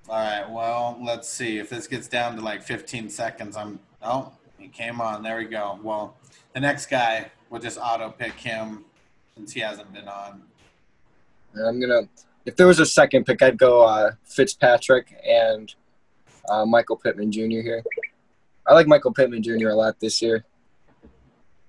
All 0.07 0.17
right, 0.17 0.49
well, 0.51 0.99
let's 1.01 1.29
see. 1.29 1.57
If 1.59 1.71
this 1.71 1.87
gets 1.87 2.09
down 2.09 2.37
to 2.37 2.43
like 2.43 2.63
15 2.63 3.09
seconds, 3.09 3.57
I'm. 3.57 3.79
Oh, 4.03 4.33
he 4.59 4.69
came 4.69 5.01
on. 5.01 5.23
There 5.23 5.39
we 5.39 5.47
go. 5.47 5.79
Well, 5.83 6.15
the 6.53 6.61
next 6.61 6.87
guy, 6.87 7.31
we'll 7.49 7.63
just 7.63 7.79
auto 7.79 8.11
pick 8.11 8.33
him 8.33 8.85
since 9.35 9.53
he 9.53 9.61
hasn't 9.61 9.91
been 9.95 10.07
on. 10.07 10.43
I'm 11.57 11.81
gonna. 11.81 12.03
If 12.45 12.57
there 12.57 12.67
was 12.67 12.81
a 12.81 12.87
second 12.87 13.25
pick, 13.25 13.41
I'd 13.41 13.57
go 13.57 13.83
uh, 13.83 14.13
Fitzpatrick 14.25 15.17
and 15.27 15.75
uh, 16.51 16.67
Michael 16.67 16.97
Pittman 16.97 17.33
Jr. 17.33 17.63
here. 17.63 17.83
I 18.67 18.75
like 18.75 18.87
Michael 18.87 19.13
Pittman 19.13 19.43
Jr. 19.43 19.69
a 19.69 19.75
lot 19.75 19.99
this 20.01 20.21
year. 20.21 20.45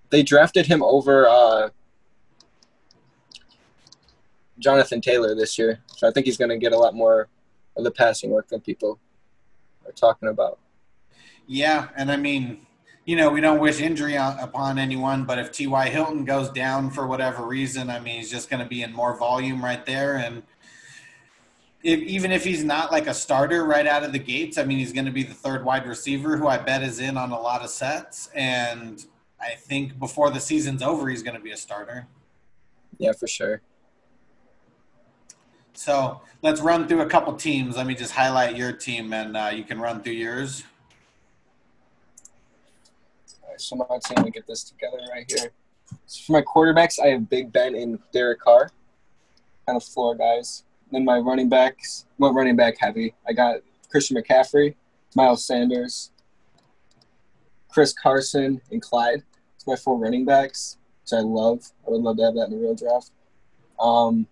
They 0.10 0.24
drafted 0.24 0.66
him 0.66 0.84
over 0.84 1.26
uh, 1.26 1.70
Jonathan 4.60 5.00
Taylor 5.00 5.36
this 5.36 5.58
year, 5.58 5.80
so 5.88 6.06
I 6.06 6.12
think 6.12 6.26
he's 6.26 6.38
gonna 6.38 6.58
get 6.58 6.74
a 6.74 6.78
lot 6.78 6.94
more 6.94 7.30
of 7.78 7.84
the 7.84 7.92
passing 7.92 8.30
work 8.30 8.48
that 8.50 8.64
people 8.64 9.00
are 9.86 9.92
talking 9.92 10.30
about. 10.30 10.60
Yeah, 11.48 11.90
and 11.96 12.12
I 12.12 12.18
mean, 12.18 12.66
you 13.06 13.16
know, 13.16 13.30
we 13.30 13.40
don't 13.40 13.60
wish 13.60 13.80
injury 13.80 14.16
upon 14.16 14.80
anyone, 14.80 15.26
but 15.26 15.38
if 15.38 15.52
T.Y. 15.52 15.90
Hilton 15.90 16.26
goes 16.26 16.50
down 16.50 16.90
for 16.90 17.06
whatever 17.06 17.46
reason, 17.46 17.90
I 17.90 18.00
mean, 18.00 18.18
he's 18.18 18.32
just 18.32 18.50
going 18.50 18.62
to 18.62 18.68
be 18.68 18.82
in 18.82 18.92
more 18.94 19.16
volume 19.16 19.64
right 19.64 19.86
there. 19.86 20.16
And 20.18 20.42
if, 21.84 22.00
even 22.00 22.32
if 22.32 22.44
he's 22.44 22.64
not 22.64 22.92
like 22.92 23.06
a 23.06 23.14
starter 23.14 23.64
right 23.64 23.86
out 23.86 24.04
of 24.04 24.12
the 24.12 24.20
gates, 24.20 24.58
I 24.58 24.64
mean, 24.64 24.80
he's 24.80 24.92
going 24.92 25.06
to 25.06 25.12
be 25.12 25.22
the 25.22 25.36
third 25.36 25.64
wide 25.64 25.86
receiver 25.86 26.36
who 26.36 26.48
I 26.48 26.58
bet 26.58 26.82
is 26.82 27.00
in 27.00 27.16
on 27.16 27.32
a 27.32 27.40
lot 27.40 27.62
of 27.62 27.70
sets. 27.70 28.28
And 28.34 29.06
I 29.40 29.52
think 29.52 30.00
before 30.00 30.32
the 30.32 30.40
season's 30.40 30.82
over, 30.82 31.08
he's 31.08 31.22
going 31.22 31.38
to 31.38 31.44
be 31.44 31.52
a 31.52 31.58
starter. 31.58 32.08
Yeah, 32.98 33.12
for 33.12 33.28
sure. 33.28 33.62
So 35.78 36.22
let's 36.42 36.62
run 36.62 36.88
through 36.88 37.02
a 37.02 37.06
couple 37.06 37.34
teams. 37.34 37.78
Let 37.78 37.86
me 37.86 37.96
just 37.96 38.14
highlight 38.14 38.56
your 38.56 38.72
team, 38.72 39.14
and 39.14 39.36
uh, 39.36 39.52
you 39.54 39.64
can 39.64 39.80
run 39.80 40.02
through 40.02 40.14
yours. 40.14 40.64
All 43.44 43.50
right, 43.50 43.60
so 43.60 43.76
my 43.76 43.86
team 44.06 44.24
to 44.24 44.32
get 44.32 44.48
this 44.48 44.64
together 44.64 45.00
right 45.12 45.26
here. 45.28 45.52
So 46.08 46.24
for 46.26 46.32
my 46.32 46.42
quarterbacks, 46.42 47.00
I 47.00 47.08
have 47.08 47.30
Big 47.30 47.52
Ben 47.52 47.76
and 47.76 48.00
Derek 48.12 48.40
Carr, 48.40 48.72
kind 49.66 49.76
of 49.76 49.84
floor 49.84 50.16
guys. 50.16 50.64
Then 50.92 51.04
my 51.04 51.20
running 51.20 51.50
backs, 51.50 52.06
what 52.18 52.34
running 52.34 52.56
back 52.56 52.76
heavy? 52.80 53.14
I 53.28 53.34
got 53.34 53.58
Christian 53.90 54.18
McCaffrey, 54.18 54.76
Miles 55.16 55.46
Sanders, 55.46 56.12
Chris 57.70 57.94
Carson, 57.94 58.62
and 58.72 58.82
Clyde. 58.82 59.24
It's 59.56 59.68
my 59.68 59.76
four 59.76 59.98
running 59.98 60.26
backs, 60.26 60.78
which 61.02 61.18
I 61.18 61.22
love. 61.22 61.72
I 61.86 61.92
would 61.92 62.02
love 62.02 62.18
to 62.18 62.24
have 62.24 62.36
that 62.36 62.46
in 62.46 62.52
the 62.52 62.58
real 62.58 62.76
draft. 62.76 63.12
Um, 63.80 64.28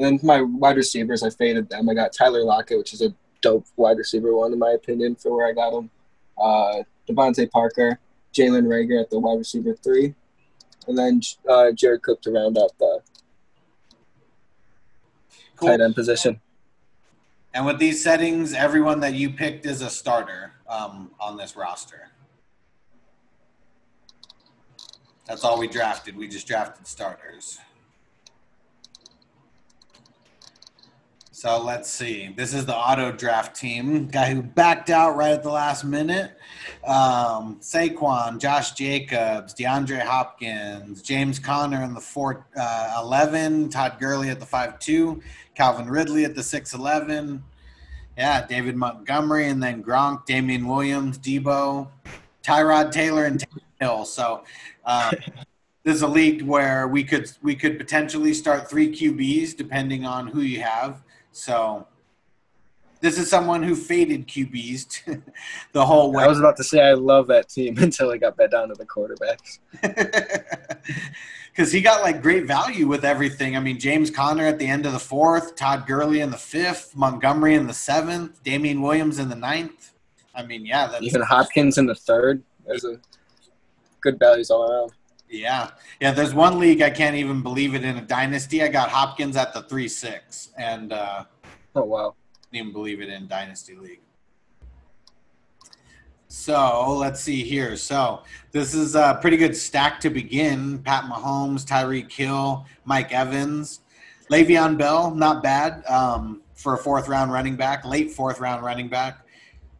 and 0.00 0.18
then 0.18 0.26
my 0.26 0.40
wide 0.40 0.76
receivers, 0.76 1.22
I 1.22 1.28
faded 1.28 1.68
them. 1.68 1.88
I 1.90 1.94
got 1.94 2.14
Tyler 2.14 2.42
Lockett, 2.42 2.78
which 2.78 2.94
is 2.94 3.02
a 3.02 3.14
dope 3.42 3.66
wide 3.76 3.98
receiver 3.98 4.34
one 4.34 4.52
in 4.52 4.58
my 4.58 4.70
opinion 4.70 5.14
for 5.14 5.36
where 5.36 5.46
I 5.46 5.52
got 5.52 5.74
him. 5.76 5.90
Uh, 6.40 6.82
DeVante 7.06 7.50
Parker, 7.50 7.98
Jalen 8.32 8.64
Reagor 8.64 9.02
at 9.02 9.10
the 9.10 9.18
wide 9.18 9.36
receiver 9.38 9.74
three, 9.74 10.14
and 10.86 10.96
then 10.96 11.20
uh, 11.48 11.72
Jared 11.72 12.02
Cook 12.02 12.22
to 12.22 12.30
round 12.30 12.56
out 12.56 12.70
the 12.78 13.00
Cool. 15.56 15.68
tight 15.68 15.80
end 15.82 15.94
position. 15.94 16.40
And 17.52 17.66
with 17.66 17.78
these 17.78 18.02
settings, 18.02 18.54
everyone 18.54 19.00
that 19.00 19.12
you 19.12 19.28
picked 19.28 19.66
is 19.66 19.82
a 19.82 19.90
starter 19.90 20.52
um, 20.66 21.10
on 21.20 21.36
this 21.36 21.56
roster. 21.56 22.08
That's 25.26 25.44
all 25.44 25.58
we 25.58 25.68
drafted. 25.68 26.16
We 26.16 26.26
just 26.26 26.46
drafted 26.46 26.86
starters. 26.86 27.58
So 31.40 31.58
let's 31.58 31.88
see. 31.88 32.34
This 32.36 32.52
is 32.52 32.66
the 32.66 32.76
auto 32.76 33.12
draft 33.12 33.56
team. 33.56 34.08
Guy 34.08 34.34
who 34.34 34.42
backed 34.42 34.90
out 34.90 35.16
right 35.16 35.32
at 35.32 35.42
the 35.42 35.48
last 35.48 35.84
minute. 35.84 36.32
Um, 36.84 37.58
Saquon, 37.60 38.38
Josh 38.38 38.72
Jacobs, 38.72 39.54
DeAndre 39.54 40.02
Hopkins, 40.02 41.00
James 41.00 41.38
Conner 41.38 41.82
in 41.82 41.94
the 41.94 42.00
4 42.00 42.46
uh, 42.54 43.00
11, 43.02 43.70
Todd 43.70 43.96
Gurley 43.98 44.28
at 44.28 44.38
the 44.38 44.44
5 44.44 44.78
2, 44.78 45.22
Calvin 45.54 45.88
Ridley 45.88 46.26
at 46.26 46.34
the 46.34 46.42
6 46.42 46.74
11. 46.74 47.42
Yeah, 48.18 48.46
David 48.46 48.76
Montgomery 48.76 49.48
and 49.48 49.62
then 49.62 49.82
Gronk, 49.82 50.26
Damien 50.26 50.68
Williams, 50.68 51.18
Deebo, 51.18 51.88
Tyrod 52.42 52.92
Taylor, 52.92 53.24
and 53.24 53.42
Hill. 53.80 54.04
So 54.04 54.44
um, 54.84 55.14
this 55.84 55.94
is 55.94 56.02
a 56.02 56.06
league 56.06 56.42
where 56.42 56.86
we 56.86 57.02
could 57.02 57.32
we 57.40 57.54
could 57.54 57.78
potentially 57.78 58.34
start 58.34 58.68
three 58.68 58.94
QBs 58.94 59.56
depending 59.56 60.04
on 60.04 60.26
who 60.26 60.42
you 60.42 60.60
have. 60.60 61.02
So 61.32 61.86
this 63.00 63.18
is 63.18 63.30
someone 63.30 63.62
who 63.62 63.74
faded 63.74 64.26
QBs 64.26 65.22
the 65.72 65.86
whole 65.86 66.12
way. 66.12 66.24
I 66.24 66.26
was 66.26 66.38
about 66.38 66.56
to 66.58 66.64
say 66.64 66.80
I 66.80 66.92
love 66.92 67.26
that 67.28 67.48
team 67.48 67.78
until 67.80 68.10
I 68.10 68.18
got 68.18 68.36
bet 68.36 68.50
down 68.50 68.68
to 68.68 68.74
the 68.74 68.86
quarterbacks. 68.86 69.58
because 71.50 71.72
he 71.72 71.80
got 71.80 72.02
like 72.02 72.22
great 72.22 72.46
value 72.46 72.86
with 72.86 73.04
everything. 73.04 73.56
I 73.56 73.60
mean, 73.60 73.78
James 73.78 74.10
Conner 74.10 74.46
at 74.46 74.58
the 74.58 74.66
end 74.66 74.86
of 74.86 74.92
the 74.92 74.98
fourth, 74.98 75.56
Todd 75.56 75.86
Gurley 75.86 76.20
in 76.20 76.30
the 76.30 76.36
fifth, 76.36 76.94
Montgomery 76.94 77.54
in 77.54 77.66
the 77.66 77.74
seventh, 77.74 78.42
Damien 78.42 78.82
Williams 78.82 79.18
in 79.18 79.28
the 79.28 79.36
ninth. 79.36 79.92
I 80.34 80.44
mean, 80.44 80.64
yeah, 80.64 80.86
that's 80.86 81.02
Even 81.02 81.22
Hopkins 81.22 81.78
in 81.78 81.86
the 81.86 81.94
third. 81.94 82.42
There's 82.66 82.84
a 82.84 83.00
good 84.00 84.18
values 84.18 84.50
all 84.50 84.70
around. 84.70 84.92
Yeah, 85.30 85.70
yeah. 86.00 86.10
There's 86.10 86.34
one 86.34 86.58
league 86.58 86.82
I 86.82 86.90
can't 86.90 87.14
even 87.14 87.40
believe 87.40 87.74
it 87.76 87.84
in 87.84 87.96
a 87.96 88.02
dynasty. 88.02 88.62
I 88.64 88.68
got 88.68 88.90
Hopkins 88.90 89.36
at 89.36 89.54
the 89.54 89.62
three 89.62 89.86
six, 89.86 90.50
and 90.58 90.92
uh, 90.92 91.24
Oh 91.76 91.84
wow. 91.84 92.14
didn't 92.50 92.66
even 92.66 92.72
believe 92.72 93.00
it 93.00 93.08
in 93.08 93.28
dynasty 93.28 93.76
league. 93.76 94.00
So 96.26 96.96
let's 96.96 97.20
see 97.20 97.42
here. 97.42 97.76
So 97.76 98.22
this 98.50 98.74
is 98.74 98.96
a 98.96 99.18
pretty 99.20 99.36
good 99.36 99.56
stack 99.56 100.00
to 100.00 100.10
begin. 100.10 100.78
Pat 100.80 101.04
Mahomes, 101.04 101.64
Tyreek 101.64 102.10
Hill, 102.10 102.66
Mike 102.84 103.12
Evans, 103.12 103.80
Le'Veon 104.30 104.78
Bell, 104.78 105.12
not 105.12 105.42
bad 105.42 105.84
um, 105.86 106.42
for 106.54 106.74
a 106.74 106.78
fourth 106.78 107.08
round 107.08 107.32
running 107.32 107.56
back, 107.56 107.84
late 107.84 108.10
fourth 108.10 108.40
round 108.40 108.64
running 108.64 108.88
back. 108.88 109.26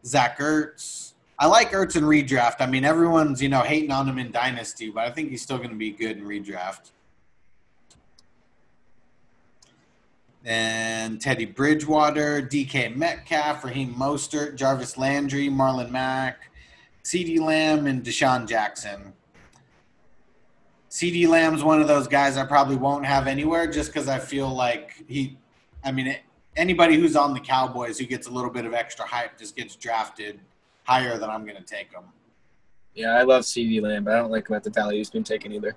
Zach 0.05 0.39
Ertz. 0.39 1.10
I 1.41 1.47
like 1.47 1.71
Ertz 1.71 1.95
in 1.95 2.03
redraft. 2.03 2.57
I 2.59 2.67
mean, 2.67 2.85
everyone's 2.85 3.41
you 3.41 3.49
know 3.49 3.61
hating 3.61 3.89
on 3.89 4.07
him 4.07 4.19
in 4.19 4.31
dynasty, 4.31 4.91
but 4.91 5.05
I 5.05 5.09
think 5.09 5.31
he's 5.31 5.41
still 5.41 5.57
going 5.57 5.71
to 5.71 5.75
be 5.75 5.89
good 5.89 6.17
in 6.17 6.23
redraft. 6.23 6.91
And 10.45 11.19
Teddy 11.19 11.45
Bridgewater, 11.45 12.43
DK 12.43 12.95
Metcalf, 12.95 13.63
Raheem 13.63 13.95
Mostert, 13.95 14.55
Jarvis 14.55 14.99
Landry, 14.99 15.49
Marlon 15.49 15.89
Mack, 15.89 16.51
CeeDee 17.03 17.39
Lamb, 17.39 17.87
and 17.87 18.03
DeSean 18.03 18.47
Jackson. 18.47 19.13
CeeDee 20.91 21.27
Lamb's 21.27 21.63
one 21.63 21.81
of 21.81 21.87
those 21.87 22.07
guys 22.07 22.37
I 22.37 22.45
probably 22.45 22.75
won't 22.75 23.07
have 23.07 23.25
anywhere 23.25 23.65
just 23.65 23.91
because 23.91 24.07
I 24.07 24.19
feel 24.19 24.49
like 24.53 25.03
he, 25.07 25.39
I 25.83 25.91
mean, 25.91 26.15
anybody 26.55 26.97
who's 26.97 27.15
on 27.15 27.33
the 27.33 27.39
Cowboys 27.39 27.97
who 27.97 28.05
gets 28.05 28.27
a 28.27 28.31
little 28.31 28.51
bit 28.51 28.65
of 28.65 28.75
extra 28.75 29.07
hype 29.07 29.39
just 29.39 29.55
gets 29.55 29.75
drafted 29.75 30.39
higher 30.83 31.17
than 31.17 31.29
I'm 31.29 31.45
going 31.45 31.57
to 31.57 31.63
take 31.63 31.91
them. 31.91 32.05
Yeah, 32.93 33.11
I 33.11 33.23
love 33.23 33.43
CeeDee 33.43 33.81
Lamb, 33.81 34.03
but 34.03 34.13
I 34.13 34.17
don't 34.17 34.31
like 34.31 34.49
him 34.49 34.55
at 34.55 34.63
the 34.63 34.69
value 34.69 34.97
he's 34.97 35.09
been 35.09 35.23
taken 35.23 35.53
either. 35.53 35.75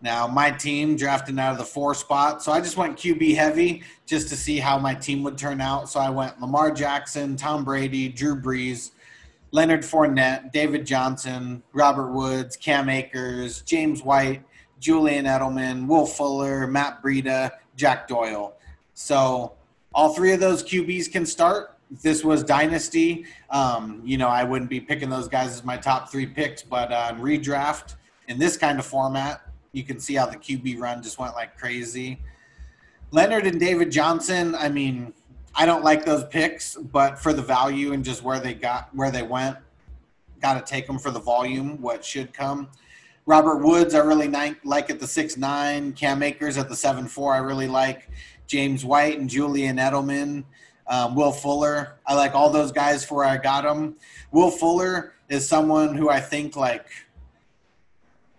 Now, 0.00 0.26
my 0.26 0.50
team 0.50 0.96
drafted 0.96 1.38
out 1.38 1.52
of 1.52 1.58
the 1.58 1.64
four 1.64 1.94
spot, 1.94 2.42
so 2.42 2.50
I 2.50 2.60
just 2.60 2.76
went 2.76 2.98
QB 2.98 3.36
heavy 3.36 3.84
just 4.04 4.28
to 4.30 4.36
see 4.36 4.58
how 4.58 4.76
my 4.78 4.94
team 4.94 5.22
would 5.22 5.38
turn 5.38 5.60
out. 5.60 5.88
So 5.88 6.00
I 6.00 6.10
went 6.10 6.40
Lamar 6.40 6.72
Jackson, 6.72 7.36
Tom 7.36 7.62
Brady, 7.62 8.08
Drew 8.08 8.34
Brees, 8.34 8.90
Leonard 9.52 9.82
Fournette, 9.82 10.50
David 10.50 10.86
Johnson, 10.86 11.62
Robert 11.72 12.10
Woods, 12.10 12.56
Cam 12.56 12.88
Akers, 12.88 13.62
James 13.62 14.02
White, 14.02 14.42
Julian 14.80 15.26
Edelman, 15.26 15.86
Will 15.86 16.06
Fuller, 16.06 16.66
Matt 16.66 17.00
Breida, 17.00 17.52
Jack 17.76 18.08
Doyle. 18.08 18.54
So 18.94 19.52
all 19.94 20.14
three 20.14 20.32
of 20.32 20.40
those 20.40 20.64
QBs 20.64 21.12
can 21.12 21.24
start. 21.24 21.71
This 22.00 22.24
was 22.24 22.42
dynasty. 22.42 23.26
Um, 23.50 24.00
you 24.04 24.16
know, 24.16 24.28
I 24.28 24.44
wouldn't 24.44 24.70
be 24.70 24.80
picking 24.80 25.10
those 25.10 25.28
guys 25.28 25.48
as 25.48 25.64
my 25.64 25.76
top 25.76 26.10
three 26.10 26.26
picks, 26.26 26.62
but 26.62 26.90
uh, 26.90 27.14
redraft 27.14 27.96
in 28.28 28.38
this 28.38 28.56
kind 28.56 28.78
of 28.78 28.86
format, 28.86 29.42
you 29.72 29.82
can 29.82 30.00
see 30.00 30.14
how 30.14 30.26
the 30.26 30.36
QB 30.36 30.78
run 30.78 31.02
just 31.02 31.18
went 31.18 31.34
like 31.34 31.58
crazy. 31.58 32.18
Leonard 33.10 33.46
and 33.46 33.60
David 33.60 33.90
Johnson, 33.90 34.54
I 34.54 34.70
mean, 34.70 35.12
I 35.54 35.66
don't 35.66 35.84
like 35.84 36.04
those 36.04 36.24
picks, 36.24 36.76
but 36.76 37.18
for 37.18 37.34
the 37.34 37.42
value 37.42 37.92
and 37.92 38.02
just 38.02 38.22
where 38.22 38.40
they 38.40 38.54
got 38.54 38.94
where 38.94 39.10
they 39.10 39.22
went, 39.22 39.58
got 40.40 40.54
to 40.54 40.70
take 40.72 40.86
them 40.86 40.98
for 40.98 41.10
the 41.10 41.20
volume, 41.20 41.80
what 41.80 42.04
should 42.04 42.32
come. 42.32 42.68
Robert 43.26 43.58
Woods, 43.58 43.94
I 43.94 43.98
really 43.98 44.28
like 44.64 44.90
at 44.90 44.98
the 44.98 45.06
six 45.06 45.36
nine. 45.36 45.92
Cam 45.92 46.22
Akers 46.22 46.56
at 46.56 46.68
the 46.68 46.76
seven 46.76 47.06
four, 47.06 47.34
I 47.34 47.38
really 47.38 47.68
like. 47.68 48.08
James 48.46 48.84
White 48.84 49.18
and 49.18 49.30
Julian 49.30 49.76
Edelman, 49.76 50.44
um, 50.86 51.14
Will 51.14 51.32
Fuller, 51.32 51.98
I 52.06 52.14
like 52.14 52.34
all 52.34 52.50
those 52.50 52.72
guys 52.72 53.04
for 53.04 53.16
where 53.16 53.26
I 53.26 53.36
got 53.36 53.62
them. 53.64 53.96
Will 54.30 54.50
Fuller 54.50 55.14
is 55.28 55.48
someone 55.48 55.94
who 55.94 56.10
I 56.10 56.20
think 56.20 56.56
like 56.56 56.86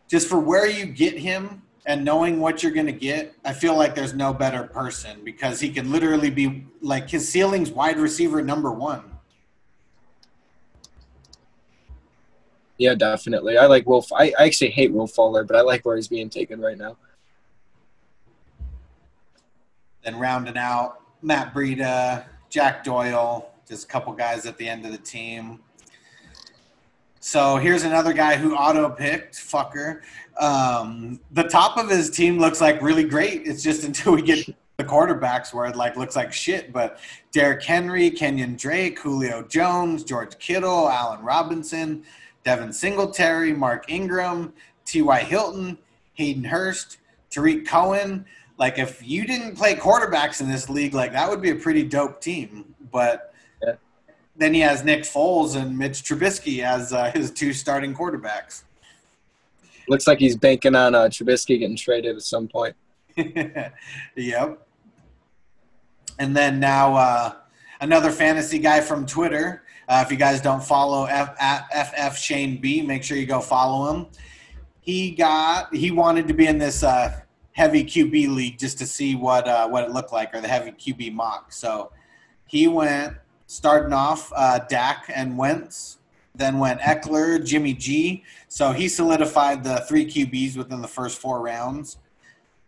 just 0.09 0.27
for 0.27 0.39
where 0.39 0.69
you 0.69 0.85
get 0.85 1.17
him 1.17 1.63
and 1.85 2.05
knowing 2.05 2.39
what 2.39 2.61
you're 2.61 2.71
going 2.71 2.85
to 2.85 2.91
get, 2.91 3.33
I 3.43 3.53
feel 3.53 3.75
like 3.75 3.95
there's 3.95 4.13
no 4.13 4.33
better 4.33 4.63
person 4.63 5.23
because 5.23 5.59
he 5.59 5.69
can 5.69 5.91
literally 5.91 6.29
be 6.29 6.65
like 6.81 7.09
his 7.09 7.27
ceiling's 7.27 7.71
wide 7.71 7.97
receiver 7.97 8.41
number 8.41 8.71
one. 8.71 9.03
Yeah, 12.77 12.95
definitely. 12.95 13.57
I 13.57 13.65
like 13.67 13.85
Wolf. 13.87 14.11
I, 14.13 14.33
I 14.37 14.45
actually 14.45 14.71
hate 14.71 14.91
Will 14.91 15.07
Fuller, 15.07 15.43
but 15.43 15.55
I 15.55 15.61
like 15.61 15.85
where 15.85 15.95
he's 15.95 16.07
being 16.07 16.29
taken 16.29 16.59
right 16.59 16.77
now. 16.77 16.97
Then 20.03 20.19
rounding 20.19 20.57
out 20.57 21.01
Matt 21.21 21.53
Breida, 21.53 22.25
Jack 22.53 22.83
Doyle, 22.83 23.49
just 23.67 23.85
a 23.85 23.87
couple 23.87 24.13
guys 24.13 24.45
at 24.45 24.59
the 24.59 24.69
end 24.69 24.85
of 24.85 24.91
the 24.91 24.99
team. 24.99 25.59
So 27.19 27.57
here's 27.57 27.81
another 27.81 28.13
guy 28.13 28.35
who 28.35 28.53
auto 28.53 28.91
picked, 28.91 29.33
fucker. 29.37 30.01
Um, 30.37 31.19
the 31.31 31.45
top 31.45 31.77
of 31.77 31.89
his 31.89 32.11
team 32.11 32.37
looks 32.37 32.61
like 32.61 32.79
really 32.79 33.05
great. 33.05 33.47
It's 33.47 33.63
just 33.63 33.83
until 33.87 34.13
we 34.13 34.21
get 34.21 34.47
the 34.77 34.83
quarterbacks 34.83 35.51
where 35.51 35.65
it 35.65 35.75
like 35.75 35.97
looks 35.97 36.15
like 36.15 36.31
shit. 36.31 36.71
But 36.71 36.99
Derrick 37.31 37.63
Henry, 37.63 38.11
Kenyan 38.11 38.55
Drake, 38.55 38.99
Julio 38.99 39.41
Jones, 39.47 40.03
George 40.03 40.37
Kittle, 40.37 40.87
Allen 40.87 41.23
Robinson, 41.23 42.03
Devin 42.43 42.71
Singletary, 42.71 43.53
Mark 43.53 43.89
Ingram, 43.89 44.53
T.Y. 44.85 45.19
Hilton, 45.21 45.75
Hayden 46.13 46.43
Hurst, 46.43 46.99
Tarik 47.31 47.65
Cohen. 47.65 48.25
Like 48.57 48.77
if 48.77 49.05
you 49.05 49.25
didn't 49.25 49.55
play 49.55 49.75
quarterbacks 49.75 50.41
in 50.41 50.49
this 50.49 50.69
league, 50.69 50.93
like 50.93 51.11
that 51.13 51.29
would 51.29 51.41
be 51.41 51.49
a 51.49 51.55
pretty 51.55 51.83
dope 51.83 52.21
team. 52.21 52.75
But 52.91 53.33
then 54.35 54.53
he 54.53 54.59
has 54.61 54.83
Nick 54.83 55.01
Foles 55.01 55.55
and 55.55 55.77
Mitch 55.77 56.03
Trubisky 56.03 56.63
as 56.63 56.91
uh, 56.91 57.11
his 57.11 57.31
two 57.31 57.53
starting 57.53 57.93
quarterbacks. 57.93 58.63
Looks 59.87 60.07
like 60.07 60.19
he's 60.19 60.35
banking 60.35 60.75
on 60.75 60.95
uh, 60.95 61.03
Trubisky 61.03 61.59
getting 61.59 61.75
traded 61.75 62.15
at 62.15 62.21
some 62.21 62.47
point. 62.47 62.75
yep. 64.15 64.67
And 66.19 66.35
then 66.35 66.59
now 66.59 66.95
uh, 66.95 67.33
another 67.81 68.11
fantasy 68.11 68.59
guy 68.59 68.81
from 68.81 69.05
Twitter. 69.05 69.63
Uh, 69.87 70.03
if 70.05 70.11
you 70.11 70.17
guys 70.17 70.41
don't 70.41 70.63
follow 70.63 71.05
F- 71.05 71.35
at 71.39 72.11
FF 72.11 72.17
Shane 72.17 72.59
B, 72.61 72.81
make 72.81 73.03
sure 73.03 73.17
you 73.17 73.25
go 73.25 73.41
follow 73.41 73.93
him. 73.93 74.07
He 74.79 75.11
got 75.11 75.73
he 75.73 75.91
wanted 75.91 76.27
to 76.27 76.33
be 76.33 76.47
in 76.47 76.57
this 76.57 76.83
uh, 76.83 77.21
heavy 77.53 77.83
QB 77.83 78.35
league 78.35 78.59
just 78.59 78.77
to 78.79 78.85
see 78.85 79.15
what 79.15 79.47
uh, 79.47 79.67
what 79.67 79.83
it 79.83 79.91
looked 79.91 80.11
like 80.11 80.33
or 80.35 80.41
the 80.41 80.47
heavy 80.47 80.71
QB 80.71 81.13
mock. 81.13 81.51
So 81.53 81.91
he 82.47 82.67
went 82.67 83.15
starting 83.47 83.93
off 83.93 84.31
uh, 84.35 84.59
Dak 84.69 85.05
and 85.13 85.37
Wentz. 85.37 85.99
Then 86.35 86.57
went 86.57 86.81
Ekeler, 86.81 87.45
Jimmy 87.45 87.73
G. 87.73 88.23
So 88.47 88.71
he 88.71 88.87
solidified 88.87 89.63
the 89.63 89.85
three 89.87 90.05
QBs 90.05 90.57
within 90.57 90.81
the 90.81 90.87
first 90.87 91.19
four 91.19 91.41
rounds. 91.41 91.97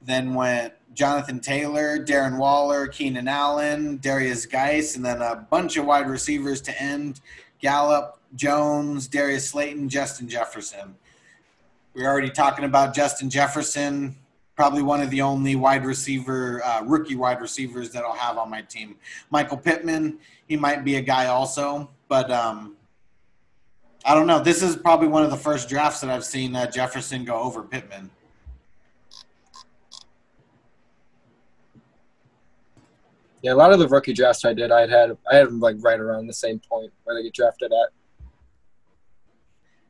Then 0.01 0.35
went 0.35 0.73
Jonathan 0.93 1.39
Taylor, 1.39 1.97
Darren 1.97 2.37
Waller, 2.37 2.87
Keenan 2.87 3.27
Allen, 3.27 3.97
Derrius 3.97 4.49
Guice, 4.49 4.95
and 4.95 5.03
then 5.03 5.21
a 5.21 5.47
bunch 5.49 5.77
of 5.77 5.85
wide 5.85 6.07
receivers 6.07 6.61
to 6.61 6.81
end 6.81 7.21
Gallup, 7.59 8.19
Jones, 8.35 9.07
Darius 9.07 9.49
Slayton, 9.49 9.89
Justin 9.89 10.29
Jefferson. 10.29 10.95
We 11.95 12.05
are 12.05 12.11
already 12.11 12.29
talking 12.29 12.65
about 12.65 12.93
Justin 12.93 13.31
Jefferson 13.31 14.15
probably 14.55 14.81
one 14.81 15.01
of 15.01 15.09
the 15.09 15.21
only 15.21 15.55
wide 15.55 15.85
receiver, 15.85 16.63
uh, 16.63 16.81
rookie 16.83 17.15
wide 17.15 17.41
receivers 17.41 17.89
that 17.91 18.03
I'll 18.03 18.13
have 18.13 18.37
on 18.37 18.49
my 18.49 18.61
team. 18.61 18.95
Michael 19.29 19.57
Pittman, 19.57 20.17
he 20.47 20.55
might 20.55 20.85
be 20.85 20.95
a 20.95 21.01
guy 21.01 21.27
also, 21.27 21.89
but 22.07 22.31
um, 22.31 22.75
I 24.05 24.13
don't 24.15 24.27
know. 24.27 24.39
This 24.39 24.61
is 24.61 24.75
probably 24.75 25.07
one 25.07 25.23
of 25.23 25.29
the 25.29 25.37
first 25.37 25.67
drafts 25.67 26.01
that 26.01 26.09
I've 26.09 26.25
seen 26.25 26.55
uh, 26.55 26.69
Jefferson 26.69 27.25
go 27.25 27.35
over 27.35 27.63
Pittman. 27.63 28.09
Yeah, 33.41 33.53
a 33.53 33.55
lot 33.55 33.71
of 33.71 33.77
the 33.77 33.87
rookie 33.87 34.13
drafts 34.13 34.43
I 34.43 34.53
did, 34.53 34.71
I 34.71 34.87
had 34.87 35.15
I 35.31 35.35
had 35.35 35.47
them 35.47 35.59
like 35.59 35.75
right 35.79 35.99
around 35.99 36.25
the 36.25 36.33
same 36.33 36.59
point 36.67 36.91
where 37.03 37.15
they 37.15 37.21
get 37.21 37.33
drafted 37.33 37.71
at. 37.71 37.89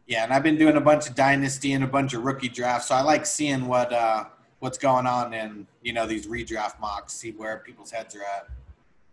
Yeah, 0.07 0.25
and 0.25 0.33
I've 0.33 0.43
been 0.43 0.57
doing 0.57 0.75
a 0.75 0.81
bunch 0.81 1.07
of 1.07 1.15
dynasty 1.15 1.71
and 1.71 1.83
a 1.83 1.87
bunch 1.87 2.13
of 2.13 2.23
rookie 2.23 2.49
drafts, 2.49 2.89
so 2.89 2.95
I 2.95 3.01
like 3.01 3.25
seeing 3.25 3.67
what 3.67 3.93
uh, 3.93 4.25
what's 4.65 4.79
going 4.79 5.05
on 5.05 5.31
in 5.31 5.67
you 5.83 5.93
know 5.93 6.07
these 6.07 6.25
redraft 6.25 6.79
mocks, 6.79 7.13
see 7.13 7.31
where 7.31 7.59
people's 7.59 7.91
heads 7.91 8.15
are 8.15 8.23
at. 8.23 8.47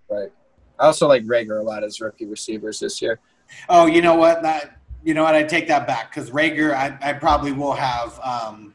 Right. 0.09 0.33
I 0.79 0.87
also 0.87 1.07
like 1.07 1.25
Reagor 1.25 1.61
a 1.61 1.63
lot 1.63 1.85
as 1.85 2.01
rookie 2.01 2.25
receivers 2.25 2.81
this 2.81 3.03
year. 3.03 3.21
Oh, 3.69 3.85
you 3.85 4.01
know 4.01 4.15
what? 4.15 4.41
That 4.41 4.81
you 5.05 5.13
know 5.13 5.25
what? 5.25 5.35
I 5.35 5.43
take 5.43 5.69
that 5.69 5.87
back 5.87 6.11
because 6.11 6.31
Reagor, 6.31 6.73
I, 6.73 6.97
I 7.03 7.13
probably 7.13 7.53
will 7.53 7.75
have 7.75 8.19
um, 8.21 8.73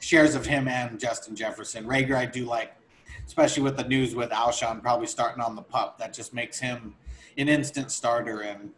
shares 0.00 0.34
of 0.34 0.46
him 0.46 0.66
and 0.66 0.98
Justin 0.98 1.36
Jefferson. 1.36 1.84
Reagor, 1.84 2.16
I 2.16 2.24
do 2.24 2.46
like, 2.46 2.72
especially 3.26 3.62
with 3.62 3.76
the 3.76 3.84
news 3.84 4.14
with 4.14 4.30
Alshon 4.30 4.80
probably 4.80 5.06
starting 5.06 5.42
on 5.42 5.54
the 5.54 5.62
pup. 5.62 5.98
That 5.98 6.14
just 6.14 6.32
makes 6.32 6.58
him 6.58 6.94
an 7.36 7.50
instant 7.50 7.90
starter. 7.90 8.40
And 8.40 8.70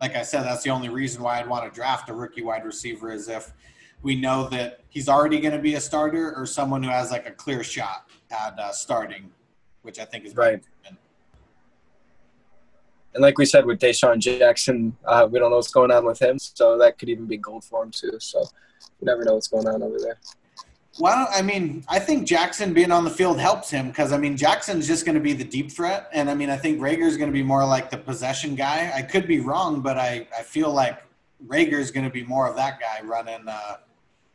like 0.00 0.14
I 0.14 0.22
said, 0.22 0.44
that's 0.44 0.62
the 0.62 0.70
only 0.70 0.88
reason 0.88 1.20
why 1.20 1.40
I'd 1.40 1.48
want 1.48 1.64
to 1.64 1.74
draft 1.74 2.08
a 2.10 2.14
rookie 2.14 2.42
wide 2.42 2.64
receiver 2.64 3.10
is 3.10 3.28
if 3.28 3.52
we 4.04 4.14
know 4.14 4.48
that 4.50 4.80
he's 4.90 5.08
already 5.08 5.40
going 5.40 5.54
to 5.54 5.60
be 5.60 5.74
a 5.74 5.80
starter 5.80 6.32
or 6.36 6.46
someone 6.46 6.82
who 6.82 6.90
has 6.90 7.10
like 7.10 7.26
a 7.26 7.32
clear 7.32 7.64
shot 7.64 8.08
at 8.30 8.56
uh, 8.58 8.70
starting, 8.70 9.32
which 9.82 9.98
I 9.98 10.04
think 10.04 10.26
is 10.26 10.36
right. 10.36 10.62
and 10.86 10.96
like 13.22 13.38
we 13.38 13.46
said 13.46 13.64
with 13.64 13.80
DeSean 13.80 14.18
Jackson, 14.18 14.96
uh, 15.06 15.26
we 15.28 15.38
don't 15.38 15.50
know 15.50 15.56
what's 15.56 15.72
going 15.72 15.90
on 15.90 16.04
with 16.04 16.20
him, 16.20 16.38
so 16.38 16.76
that 16.78 16.98
could 16.98 17.08
even 17.08 17.26
be 17.26 17.38
gold 17.38 17.64
for 17.64 17.82
him 17.82 17.90
too. 17.90 18.18
So 18.20 18.40
you 19.00 19.06
never 19.06 19.24
know 19.24 19.34
what's 19.34 19.48
going 19.48 19.66
on 19.66 19.82
over 19.82 19.98
there. 19.98 20.18
Well, 21.00 21.26
I 21.32 21.42
mean, 21.42 21.84
I 21.88 21.98
think 21.98 22.28
Jackson 22.28 22.72
being 22.72 22.92
on 22.92 23.02
the 23.02 23.10
field 23.10 23.40
helps 23.40 23.70
him 23.70 23.88
because 23.88 24.12
I 24.12 24.18
mean 24.18 24.36
Jackson's 24.36 24.86
just 24.86 25.06
going 25.06 25.16
to 25.16 25.20
be 25.20 25.32
the 25.32 25.44
deep 25.44 25.72
threat, 25.72 26.10
and 26.12 26.30
I 26.30 26.34
mean 26.34 26.50
I 26.50 26.58
think 26.58 26.78
Reagor's 26.78 27.16
going 27.16 27.30
to 27.30 27.34
be 27.34 27.42
more 27.42 27.64
like 27.64 27.90
the 27.90 27.98
possession 27.98 28.54
guy. 28.54 28.92
I 28.94 29.00
could 29.00 29.26
be 29.26 29.40
wrong, 29.40 29.80
but 29.80 29.96
I, 29.96 30.28
I 30.38 30.42
feel 30.42 30.72
like 30.72 31.02
Reagor's 31.46 31.90
going 31.90 32.04
to 32.04 32.12
be 32.12 32.22
more 32.22 32.48
of 32.48 32.56
that 32.56 32.80
guy 32.80 33.04
running 33.04 33.48
uh, 33.48 33.76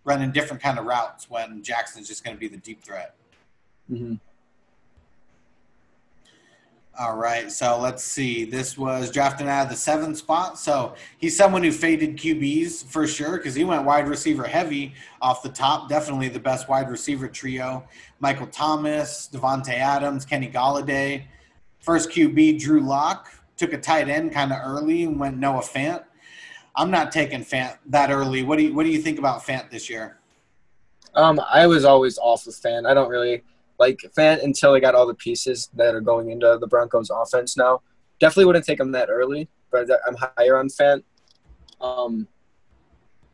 running 0.09 0.31
different 0.31 0.61
kind 0.61 0.79
of 0.79 0.85
routes 0.85 1.29
when 1.29 1.61
Jackson's 1.61 2.07
just 2.07 2.23
going 2.23 2.35
to 2.35 2.39
be 2.39 2.47
the 2.47 2.57
deep 2.57 2.83
threat. 2.83 3.13
Mm-hmm. 3.89 4.15
All 6.99 7.15
right, 7.15 7.49
so 7.49 7.79
let's 7.79 8.03
see. 8.03 8.43
This 8.43 8.77
was 8.77 9.09
drafted 9.11 9.47
out 9.47 9.65
of 9.65 9.69
the 9.69 9.75
seventh 9.75 10.17
spot. 10.17 10.59
So 10.59 10.95
he's 11.17 11.37
someone 11.37 11.63
who 11.63 11.71
faded 11.71 12.17
QBs 12.17 12.85
for 12.85 13.07
sure 13.07 13.37
because 13.37 13.55
he 13.55 13.63
went 13.63 13.85
wide 13.85 14.09
receiver 14.09 14.43
heavy 14.45 14.95
off 15.21 15.43
the 15.43 15.49
top. 15.49 15.87
Definitely 15.87 16.27
the 16.27 16.39
best 16.39 16.67
wide 16.67 16.89
receiver 16.89 17.27
trio. 17.29 17.85
Michael 18.19 18.47
Thomas, 18.47 19.29
Davante 19.31 19.75
Adams, 19.75 20.25
Kenny 20.25 20.49
Golladay. 20.49 21.23
First 21.79 22.09
QB, 22.09 22.59
Drew 22.59 22.81
Lock. 22.81 23.31
Took 23.55 23.73
a 23.73 23.77
tight 23.77 24.09
end 24.09 24.33
kind 24.33 24.51
of 24.51 24.59
early 24.61 25.03
and 25.03 25.19
went 25.19 25.37
Noah 25.37 25.61
Fant. 25.61 26.03
I'm 26.75 26.91
not 26.91 27.11
taking 27.11 27.41
Fant 27.41 27.77
that 27.87 28.11
early. 28.11 28.43
What 28.43 28.57
do 28.57 28.63
you 28.63 28.73
What 28.73 28.83
do 28.83 28.89
you 28.89 29.01
think 29.01 29.19
about 29.19 29.43
Fant 29.43 29.69
this 29.69 29.89
year? 29.89 30.19
Um, 31.15 31.41
I 31.51 31.67
was 31.67 31.85
always 31.85 32.17
off 32.17 32.45
with 32.45 32.61
Fant. 32.61 32.87
I 32.87 32.93
don't 32.93 33.09
really 33.09 33.43
like 33.79 33.99
Fant 34.17 34.43
until 34.43 34.73
I 34.73 34.79
got 34.79 34.95
all 34.95 35.07
the 35.07 35.15
pieces 35.15 35.69
that 35.73 35.95
are 35.95 36.01
going 36.01 36.31
into 36.31 36.57
the 36.59 36.67
Broncos 36.67 37.09
offense 37.09 37.57
now. 37.57 37.81
Definitely 38.19 38.45
wouldn't 38.45 38.65
take 38.65 38.79
him 38.79 38.91
that 38.91 39.09
early, 39.09 39.47
but 39.71 39.89
I'm 40.05 40.15
higher 40.15 40.57
on 40.57 40.67
Fant. 40.67 41.03
Um, 41.81 42.27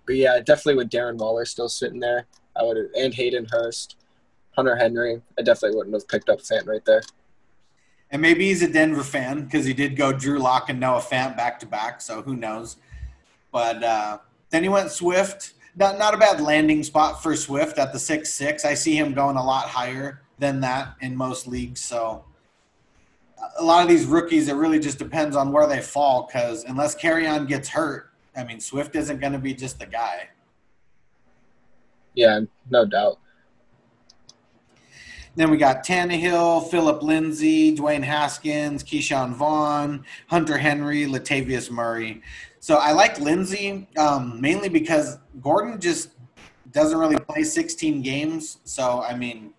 but 0.06 0.16
yeah, 0.16 0.40
definitely 0.40 0.76
with 0.76 0.90
Darren 0.90 1.18
Waller 1.18 1.46
still 1.46 1.70
sitting 1.70 2.00
there, 2.00 2.28
I 2.56 2.64
would 2.64 2.78
and 2.96 3.14
Hayden 3.14 3.48
Hurst, 3.52 3.98
Hunter 4.52 4.76
Henry. 4.76 5.22
I 5.38 5.42
definitely 5.42 5.78
wouldn't 5.78 5.96
have 5.96 6.08
picked 6.08 6.30
up 6.30 6.40
Fant 6.40 6.68
right 6.68 6.86
there. 6.86 7.02
And 8.12 8.22
maybe 8.22 8.48
he's 8.48 8.62
a 8.62 8.72
Denver 8.72 9.04
fan 9.04 9.44
because 9.44 9.66
he 9.66 9.74
did 9.74 9.98
go 9.98 10.14
Drew 10.14 10.38
Lock 10.38 10.70
and 10.70 10.80
Noah 10.80 11.02
Fant 11.02 11.36
back 11.36 11.60
to 11.60 11.66
back. 11.66 12.02
So 12.02 12.22
who 12.22 12.36
knows? 12.36 12.78
But 13.56 13.82
uh, 13.86 14.18
then 14.50 14.64
he 14.64 14.68
went 14.68 14.92
Swift. 14.92 15.54
Not, 15.78 15.98
not 15.98 16.14
a 16.14 16.18
bad 16.18 16.42
landing 16.42 16.84
spot 16.84 17.24
for 17.24 17.38
Swift 17.38 17.78
at 17.78 17.94
the 17.94 18.00
six 18.00 18.34
six. 18.34 18.66
I 18.66 18.74
see 18.74 18.98
him 18.98 19.14
going 19.14 19.38
a 19.38 19.44
lot 19.46 19.68
higher 19.70 20.24
than 20.40 20.60
that 20.60 20.96
in 21.00 21.16
most 21.16 21.48
leagues. 21.48 21.80
So 21.80 22.26
a 23.58 23.64
lot 23.64 23.82
of 23.82 23.88
these 23.88 24.06
rookies, 24.06 24.50
it 24.50 24.56
really 24.56 24.78
just 24.78 25.00
depends 25.00 25.38
on 25.38 25.54
where 25.54 25.68
they 25.68 25.80
fall. 25.80 26.28
Because 26.28 26.66
unless 26.66 26.98
Kerryon 26.98 27.48
gets 27.48 27.70
hurt, 27.70 28.10
I 28.36 28.44
mean, 28.44 28.60
Swift 28.60 28.94
isn't 28.94 29.22
going 29.22 29.32
to 29.32 29.40
be 29.40 29.54
just 29.54 29.80
the 29.80 29.86
guy. 29.86 30.28
Yeah, 32.14 32.42
no 32.70 32.84
doubt. 32.84 33.20
Then 35.38 35.50
we 35.50 35.56
got 35.56 35.86
Tannehill, 35.86 36.70
Phillip 36.70 37.02
Lindsay, 37.02 37.74
Dwayne 37.74 38.04
Haskins, 38.04 38.84
Ke'Shawn 38.84 39.34
Vaughn, 39.34 40.04
Hunter 40.28 40.58
Henry, 40.58 41.06
Latavius 41.06 41.72
Murray. 41.72 42.22
So 42.66 42.78
I 42.78 42.94
like 42.94 43.20
Lindsay 43.20 43.88
um, 43.96 44.42
mainly 44.42 44.70
because 44.70 45.20
Gordon 45.40 45.80
just 45.80 46.10
doesn't 46.72 46.98
really 46.98 47.20
play 47.20 47.44
16 47.44 48.02
games. 48.02 48.58
So 48.64 49.04
I 49.04 49.16
mean, 49.16 49.54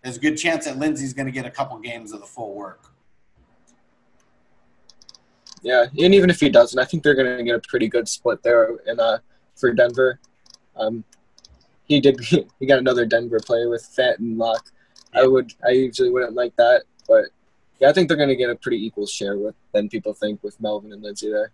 there's 0.00 0.16
a 0.16 0.20
good 0.20 0.36
chance 0.36 0.66
that 0.66 0.78
Lindsay's 0.78 1.12
going 1.12 1.26
to 1.26 1.32
get 1.32 1.44
a 1.44 1.50
couple 1.50 1.76
games 1.78 2.12
of 2.12 2.20
the 2.20 2.26
full 2.26 2.54
work. 2.54 2.84
Yeah, 5.62 5.86
and 5.86 6.14
even 6.14 6.30
if 6.30 6.38
he 6.38 6.50
doesn't, 6.50 6.78
I 6.78 6.84
think 6.84 7.02
they're 7.02 7.16
going 7.16 7.36
to 7.36 7.42
get 7.42 7.56
a 7.56 7.68
pretty 7.68 7.88
good 7.88 8.08
split 8.08 8.44
there 8.44 8.76
in 8.86 9.00
uh 9.00 9.18
for 9.56 9.72
Denver. 9.72 10.20
Um, 10.76 11.02
he 11.82 12.00
did 12.00 12.20
he 12.20 12.66
got 12.68 12.78
another 12.78 13.04
Denver 13.04 13.40
player 13.44 13.70
with 13.70 13.82
Fant 13.82 14.20
and 14.20 14.38
Lock. 14.38 14.70
I 15.12 15.26
would 15.26 15.52
I 15.66 15.70
usually 15.70 16.10
wouldn't 16.10 16.34
like 16.34 16.54
that, 16.58 16.84
but 17.08 17.24
yeah, 17.80 17.88
I 17.88 17.92
think 17.92 18.06
they're 18.06 18.16
going 18.16 18.28
to 18.28 18.36
get 18.36 18.50
a 18.50 18.54
pretty 18.54 18.86
equal 18.86 19.08
share 19.08 19.36
with 19.36 19.56
than 19.72 19.88
people 19.88 20.14
think 20.14 20.40
with 20.44 20.60
Melvin 20.60 20.92
and 20.92 21.02
Lindsay 21.02 21.28
there. 21.28 21.50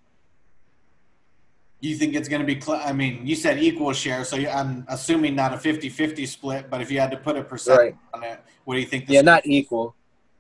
You 1.80 1.94
think 1.94 2.14
it's 2.14 2.28
going 2.28 2.40
to 2.40 2.46
be? 2.46 2.60
Cl- 2.60 2.82
I 2.84 2.92
mean, 2.92 3.26
you 3.26 3.36
said 3.36 3.58
equal 3.58 3.92
share, 3.92 4.24
so 4.24 4.36
I'm 4.36 4.84
assuming 4.88 5.36
not 5.36 5.52
a 5.52 5.56
50-50 5.56 6.26
split. 6.26 6.70
But 6.70 6.80
if 6.80 6.90
you 6.90 6.98
had 6.98 7.10
to 7.12 7.16
put 7.16 7.36
a 7.36 7.42
percent 7.42 7.78
right. 7.78 7.96
on 8.12 8.24
it, 8.24 8.40
what 8.64 8.74
do 8.74 8.80
you 8.80 8.86
think? 8.86 9.04
yeah, 9.08 9.20
not 9.20 9.46
equal. 9.46 9.94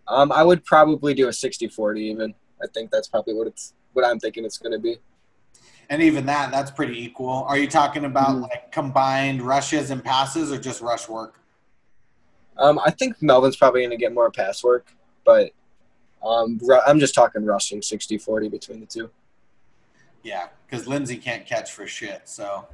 Um, 0.08 0.32
I 0.32 0.42
would 0.42 0.64
probably 0.64 1.14
do 1.14 1.28
a 1.28 1.30
60-40 1.30 1.98
even. 1.98 2.34
I 2.62 2.66
think 2.74 2.90
that's 2.90 3.08
probably 3.08 3.34
what 3.34 3.46
it's 3.46 3.74
what 3.92 4.04
I'm 4.04 4.18
thinking 4.18 4.44
it's 4.44 4.58
going 4.58 4.72
to 4.72 4.78
be. 4.78 4.96
And 5.90 6.02
even 6.02 6.26
that, 6.26 6.50
that's 6.50 6.70
pretty 6.70 7.02
equal. 7.02 7.44
Are 7.48 7.56
you 7.56 7.66
talking 7.68 8.04
about 8.04 8.28
mm-hmm. 8.28 8.42
like 8.42 8.72
combined 8.72 9.40
rushes 9.42 9.90
and 9.90 10.04
passes, 10.04 10.52
or 10.52 10.58
just 10.58 10.80
rush 10.80 11.08
work? 11.08 11.40
Um, 12.58 12.80
I 12.84 12.90
think 12.90 13.22
Melvin's 13.22 13.56
probably 13.56 13.82
going 13.82 13.90
to 13.90 13.96
get 13.96 14.12
more 14.12 14.30
pass 14.30 14.64
work, 14.64 14.92
but 15.24 15.52
um, 16.26 16.60
I'm 16.86 16.98
just 16.98 17.14
talking 17.14 17.44
rushing 17.44 17.80
60-40 17.80 18.50
between 18.50 18.80
the 18.80 18.86
two. 18.86 19.10
Yeah, 20.22 20.48
because 20.66 20.86
Lindsay 20.86 21.16
can't 21.16 21.46
catch 21.46 21.72
for 21.72 21.86
shit. 21.86 22.22
So 22.28 22.66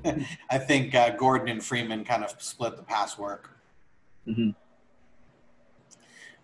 I 0.50 0.58
think 0.58 0.94
uh, 0.94 1.10
Gordon 1.10 1.48
and 1.48 1.62
Freeman 1.62 2.04
kind 2.04 2.24
of 2.24 2.34
split 2.42 2.76
the 2.76 2.82
pass 2.82 3.18
work. 3.18 3.50
Mm-hmm. 4.26 4.50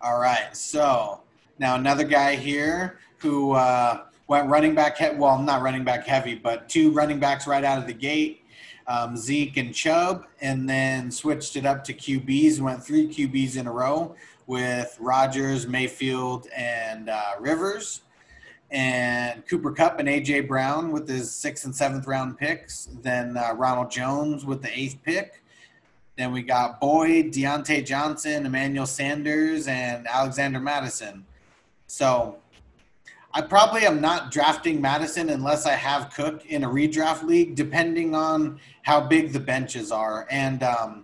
All 0.01 0.19
right. 0.19 0.55
So 0.55 1.21
now 1.59 1.75
another 1.75 2.03
guy 2.03 2.35
here 2.35 2.99
who 3.17 3.51
uh, 3.53 4.03
went 4.27 4.49
running 4.49 4.75
back, 4.75 4.97
he- 4.97 5.15
well, 5.15 5.39
not 5.41 5.61
running 5.61 5.83
back 5.83 6.05
heavy, 6.05 6.35
but 6.35 6.69
two 6.69 6.91
running 6.91 7.19
backs 7.19 7.47
right 7.47 7.63
out 7.63 7.77
of 7.79 7.87
the 7.87 7.93
gate. 7.93 8.41
Um, 8.85 9.15
Zeke 9.15 9.55
and 9.57 9.73
Chubb, 9.73 10.25
and 10.41 10.69
then 10.69 11.09
switched 11.09 11.55
it 11.55 11.65
up 11.65 11.85
to 11.85 11.93
QBs. 11.93 12.59
Went 12.59 12.83
three 12.83 13.07
QBs 13.07 13.55
in 13.57 13.65
a 13.65 13.71
row 13.71 14.13
with 14.45 14.97
Rodgers, 14.99 15.65
Mayfield, 15.67 16.47
and 16.53 17.07
uh, 17.09 17.31
Rivers 17.39 18.01
and 18.73 19.45
Cooper 19.47 19.71
Kupp 19.71 19.99
and 19.99 20.09
AJ 20.09 20.47
Brown 20.47 20.91
with 20.91 21.07
his 21.07 21.31
sixth 21.31 21.63
and 21.63 21.75
seventh 21.75 22.07
round 22.07 22.39
picks. 22.39 22.89
Then 23.03 23.37
uh, 23.37 23.53
Ronald 23.53 23.91
Jones 23.91 24.45
with 24.45 24.63
the 24.63 24.77
eighth 24.77 24.97
pick. 25.03 25.43
Then 26.17 26.31
we 26.31 26.41
got 26.41 26.81
Boyd, 26.81 27.27
Diontae 27.27 27.85
Johnson, 27.85 28.45
Emmanuel 28.45 28.87
Sanders, 28.87 29.67
and 29.67 30.07
Alexander 30.07 30.59
Mattison. 30.59 31.25
So 31.85 32.37
I 33.31 33.41
probably 33.41 33.85
am 33.85 34.01
not 34.01 34.31
drafting 34.31 34.81
Madison 34.81 35.29
unless 35.29 35.67
I 35.67 35.73
have 35.73 36.11
Cook 36.11 36.45
in 36.47 36.63
a 36.63 36.69
redraft 36.69 37.23
league, 37.23 37.55
depending 37.55 38.15
on 38.15 38.59
how 38.81 39.01
big 39.01 39.33
the 39.33 39.39
benches 39.39 39.91
are 39.91 40.27
and 40.31 40.63
um, 40.63 41.03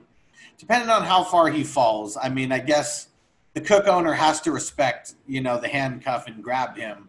depending 0.57 0.89
on 0.89 1.03
how 1.03 1.23
far 1.23 1.49
he 1.49 1.63
falls. 1.63 2.17
I 2.17 2.29
mean, 2.29 2.51
I 2.51 2.59
guess 2.59 3.09
the 3.53 3.61
Cook 3.61 3.87
owner 3.87 4.13
has 4.13 4.41
to 4.41 4.51
respect, 4.51 5.13
you 5.27 5.41
know, 5.41 5.59
the 5.59 5.67
handcuff 5.67 6.27
and 6.27 6.43
grab 6.43 6.75
him 6.75 7.08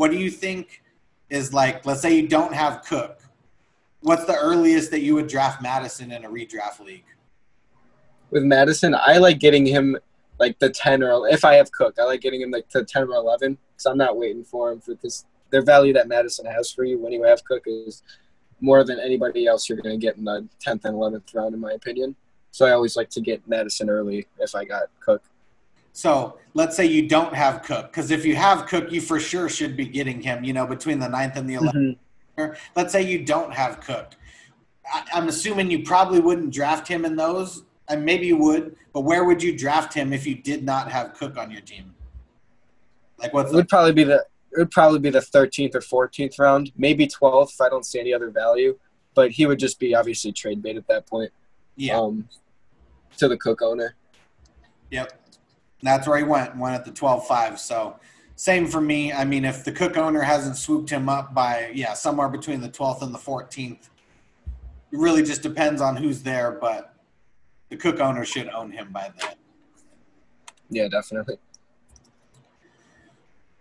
what 0.00 0.10
do 0.10 0.16
you 0.16 0.30
think 0.30 0.82
is 1.28 1.52
like? 1.52 1.84
Let's 1.84 2.00
say 2.00 2.16
you 2.16 2.26
don't 2.26 2.54
have 2.54 2.82
Cook. 2.86 3.20
What's 4.00 4.24
the 4.24 4.34
earliest 4.34 4.90
that 4.92 5.02
you 5.02 5.14
would 5.14 5.26
draft 5.26 5.60
Mattison 5.60 6.10
in 6.10 6.24
a 6.24 6.28
redraft 6.30 6.80
league? 6.80 7.04
With 8.30 8.42
Mattison, 8.42 8.94
I 8.94 9.18
like 9.18 9.40
getting 9.40 9.66
him 9.66 9.98
like 10.38 10.58
the 10.58 10.70
ten 10.70 11.02
or 11.02 11.28
if 11.28 11.44
I 11.44 11.52
have 11.56 11.70
Cook, 11.72 11.98
I 11.98 12.04
like 12.04 12.22
getting 12.22 12.40
him 12.40 12.50
like 12.50 12.70
the 12.70 12.82
ten 12.82 13.02
or 13.02 13.14
eleven 13.14 13.58
because 13.72 13.84
I'm 13.84 13.98
not 13.98 14.16
waiting 14.16 14.42
for 14.42 14.72
him 14.72 14.80
for 14.80 14.94
this. 14.94 15.26
The 15.50 15.60
value 15.60 15.92
that 15.92 16.08
Mattison 16.08 16.46
has 16.46 16.72
for 16.72 16.84
you 16.84 16.98
when 16.98 17.12
you 17.12 17.22
have 17.24 17.44
Cook 17.44 17.64
is 17.66 18.02
more 18.62 18.84
than 18.84 18.98
anybody 19.00 19.46
else 19.46 19.68
you're 19.68 19.82
going 19.82 20.00
to 20.00 20.06
get 20.06 20.16
in 20.16 20.24
the 20.24 20.48
tenth 20.60 20.86
and 20.86 20.94
eleventh 20.94 21.34
round, 21.34 21.52
in 21.52 21.60
my 21.60 21.72
opinion. 21.72 22.16
So 22.52 22.64
I 22.64 22.70
always 22.70 22.96
like 22.96 23.10
to 23.10 23.20
get 23.20 23.46
Mattison 23.46 23.90
early 23.90 24.26
if 24.38 24.54
I 24.54 24.64
got 24.64 24.84
Cook. 25.00 25.24
So 25.92 26.38
let's 26.54 26.76
say 26.76 26.86
you 26.86 27.08
don't 27.08 27.34
have 27.34 27.62
Cook, 27.62 27.90
because 27.90 28.10
if 28.10 28.24
you 28.24 28.36
have 28.36 28.66
Cook, 28.66 28.92
you 28.92 29.00
for 29.00 29.20
sure 29.20 29.48
should 29.48 29.76
be 29.76 29.86
getting 29.86 30.20
him. 30.20 30.44
You 30.44 30.52
know, 30.52 30.66
between 30.66 30.98
the 30.98 31.08
ninth 31.08 31.36
and 31.36 31.48
the 31.48 31.54
11th. 31.54 31.96
Mm-hmm. 32.38 32.52
Let's 32.74 32.92
say 32.92 33.02
you 33.02 33.24
don't 33.24 33.52
have 33.52 33.80
Cook. 33.80 34.14
I, 34.92 35.04
am 35.12 35.28
assuming 35.28 35.70
you 35.70 35.82
probably 35.82 36.20
wouldn't 36.20 36.52
draft 36.52 36.88
him 36.88 37.04
in 37.04 37.16
those, 37.16 37.64
and 37.88 38.04
maybe 38.04 38.26
you 38.26 38.36
would. 38.38 38.76
But 38.92 39.02
where 39.02 39.24
would 39.24 39.42
you 39.42 39.56
draft 39.56 39.92
him 39.94 40.12
if 40.12 40.26
you 40.26 40.36
did 40.36 40.64
not 40.64 40.90
have 40.90 41.14
Cook 41.14 41.36
on 41.36 41.50
your 41.50 41.60
team? 41.60 41.94
Like 43.18 43.34
what? 43.34 43.46
It 43.46 43.52
would 43.52 43.68
probably 43.68 43.92
be 43.92 44.04
the 44.04 44.24
it 44.52 44.58
would 44.58 44.70
probably 44.70 44.98
be 44.98 45.10
the 45.10 45.20
13th 45.20 45.76
or 45.76 46.08
14th 46.08 46.38
round, 46.38 46.72
maybe 46.76 47.06
12th 47.06 47.52
if 47.52 47.60
I 47.60 47.68
don't 47.68 47.86
see 47.86 48.00
any 48.00 48.12
other 48.12 48.30
value. 48.30 48.76
But 49.14 49.30
he 49.30 49.46
would 49.46 49.58
just 49.58 49.78
be 49.78 49.94
obviously 49.94 50.32
trade 50.32 50.62
bait 50.62 50.76
at 50.76 50.88
that 50.88 51.06
point. 51.06 51.30
Yeah. 51.76 51.98
Um, 51.98 52.28
to 53.18 53.28
the 53.28 53.36
Cook 53.36 53.62
owner. 53.62 53.94
Yep. 54.90 55.19
That's 55.82 56.06
where 56.06 56.18
he 56.18 56.24
went, 56.24 56.56
went 56.56 56.74
at 56.74 56.84
the 56.84 56.92
12 56.92 57.26
5. 57.26 57.58
So, 57.58 57.98
same 58.36 58.66
for 58.66 58.80
me. 58.80 59.12
I 59.12 59.24
mean, 59.24 59.44
if 59.44 59.64
the 59.64 59.72
Cook 59.72 59.96
owner 59.96 60.22
hasn't 60.22 60.56
swooped 60.56 60.90
him 60.90 61.08
up 61.08 61.34
by, 61.34 61.70
yeah, 61.74 61.92
somewhere 61.94 62.28
between 62.28 62.60
the 62.60 62.68
12th 62.68 63.02
and 63.02 63.14
the 63.14 63.18
14th, 63.18 63.88
it 64.92 64.98
really 64.98 65.22
just 65.22 65.42
depends 65.42 65.80
on 65.80 65.96
who's 65.96 66.22
there, 66.22 66.52
but 66.52 66.94
the 67.68 67.76
Cook 67.76 68.00
owner 68.00 68.24
should 68.24 68.48
own 68.48 68.70
him 68.72 68.90
by 68.92 69.12
then. 69.20 69.34
Yeah, 70.70 70.88
definitely. 70.88 71.36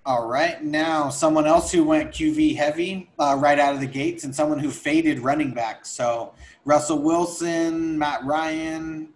All 0.05 0.28
right, 0.28 0.63
now 0.63 1.09
someone 1.09 1.45
else 1.45 1.72
who 1.72 1.84
went 1.84 2.11
QB 2.11 2.55
heavy 2.55 3.11
uh, 3.20 3.36
right 3.38 3.59
out 3.59 3.76
of 3.76 3.80
the 3.80 3.88
gates, 3.88 4.24
and 4.24 4.34
someone 4.34 4.57
who 4.57 4.72
faded 4.72 5.20
running 5.20 5.53
back. 5.53 5.86
So 5.86 6.34
Russell 6.65 6.99
Wilson, 6.99 7.99
Matt 7.99 8.24
Ryan, 8.24 9.09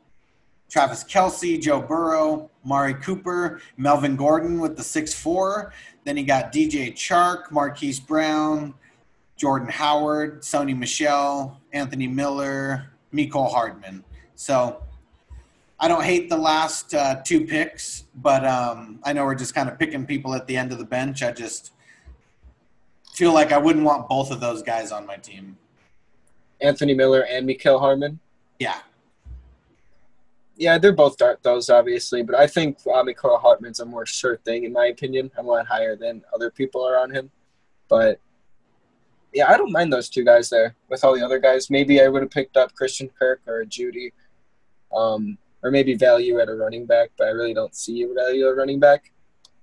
Travis 0.70 1.04
Kelce, 1.04 1.60
Joe 1.60 1.82
Burrow, 1.82 2.52
Mari 2.64 2.94
Cooper, 2.96 3.62
Melvin 3.78 4.16
Gordon 4.16 4.60
with 4.60 4.78
the 4.78 4.84
six 4.84 5.14
four. 5.14 5.74
Then 6.04 6.18
he 6.18 6.24
got 6.24 6.54
DJ 6.54 6.94
Chark, 6.94 7.52
Marquise 7.52 8.00
Brown, 8.00 8.74
Jordan 9.38 9.70
Howard, 9.70 10.42
Sony 10.42 10.78
Michel, 10.78 11.60
Anthony 11.74 12.08
Miller, 12.08 12.92
Mecole 13.14 13.52
Hardman. 13.52 14.04
So 14.36 14.84
I 15.80 15.88
don't 15.88 16.04
hate 16.04 16.30
the 16.30 16.38
last 16.38 16.94
uh, 16.94 17.22
two 17.24 17.46
picks, 17.46 18.06
but 18.16 18.46
um, 18.46 19.00
I 19.04 19.14
know 19.14 19.26
we're 19.26 19.36
just 19.36 19.54
kind 19.54 19.70
of 19.70 19.78
picking 19.78 20.06
people 20.06 20.34
at 20.34 20.48
the 20.48 20.56
end 20.56 20.72
of 20.72 20.78
the 20.78 20.86
bench. 20.86 21.24
I 21.24 21.32
just 21.32 21.74
feel 23.14 23.34
like 23.34 23.52
I 23.52 23.58
wouldn't 23.58 23.86
want 23.86 24.08
both 24.08 24.32
of 24.32 24.40
those 24.40 24.64
guys 24.64 24.92
on 24.92 25.06
my 25.06 25.18
team. 25.18 25.58
Anthony 26.62 26.94
Miller 26.94 27.26
and 27.26 27.48
Mecole 27.48 27.80
Hardman. 27.80 28.20
Yeah. 28.60 28.78
Yeah, 30.64 30.78
they're 30.78 30.94
both 31.06 31.18
dark 31.18 31.44
those 31.44 31.70
obviously, 31.70 32.24
but 32.24 32.36
I 32.36 32.48
think 32.48 32.78
uh, 32.88 33.04
Mecole 33.04 33.42
Hardman's 33.42 33.82
a 33.82 33.86
more 33.86 34.06
sure 34.06 34.38
thing 34.38 34.64
in 34.64 34.72
my 34.72 34.86
opinion. 34.96 35.30
I'm 35.38 35.46
a 35.46 35.50
lot 35.50 35.68
higher 35.68 35.98
than 36.04 36.24
other 36.34 36.50
people 36.50 36.82
are 36.88 36.98
on 37.04 37.10
him, 37.12 37.26
but 37.90 38.14
yeah, 39.34 39.52
I 39.52 39.58
don't 39.58 39.74
mind 39.74 39.92
those 39.92 40.10
two 40.10 40.24
guys 40.24 40.50
there 40.50 40.70
with 40.90 41.04
all 41.04 41.16
the 41.18 41.26
other 41.26 41.40
guys. 41.48 41.70
Maybe 41.70 42.02
I 42.02 42.08
would 42.08 42.22
have 42.22 42.32
picked 42.32 42.56
up 42.56 42.74
Christian 42.76 43.10
Kirk 43.20 43.42
or 43.46 43.66
Jeudy, 43.66 44.14
Um, 44.96 45.38
or 45.64 45.70
maybe 45.70 45.96
value 45.96 46.40
at 46.40 46.48
a 46.48 46.56
running 46.56 46.86
back, 46.86 47.10
but 47.18 47.28
I 47.28 47.32
really 47.32 47.54
don't 47.54 47.76
see 47.76 48.06
value 48.06 48.46
at 48.48 48.54
a 48.54 48.56
running 48.56 48.80
back. 48.80 49.12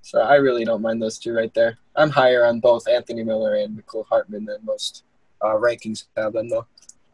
So 0.02 0.20
I 0.20 0.34
really 0.34 0.64
don't 0.66 0.82
mind 0.82 1.00
those 1.00 1.18
two 1.18 1.32
right 1.32 1.54
there. 1.54 1.78
I'm 1.96 2.10
higher 2.10 2.44
on 2.44 2.60
both 2.60 2.88
Anthony 2.88 3.24
Miller 3.24 3.54
and 3.54 3.70
Mecole 3.76 4.06
Hardman 4.10 4.44
than 4.44 4.58
most 4.64 5.04
uh, 5.40 5.56
rankings 5.66 6.04
have 6.16 6.34
them 6.34 6.48
though. 6.50 6.66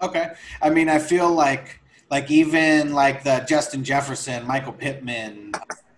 Okay, 0.03 0.27
I 0.61 0.71
mean 0.71 0.89
I 0.89 0.99
feel 0.99 1.31
like 1.31 1.81
like 2.11 2.31
even 2.31 2.93
like 2.93 3.25
the 3.25 3.45
Justin 3.49 3.83
Jefferson, 3.85 4.47
Michael 4.47 4.73
Pittman, 4.73 5.53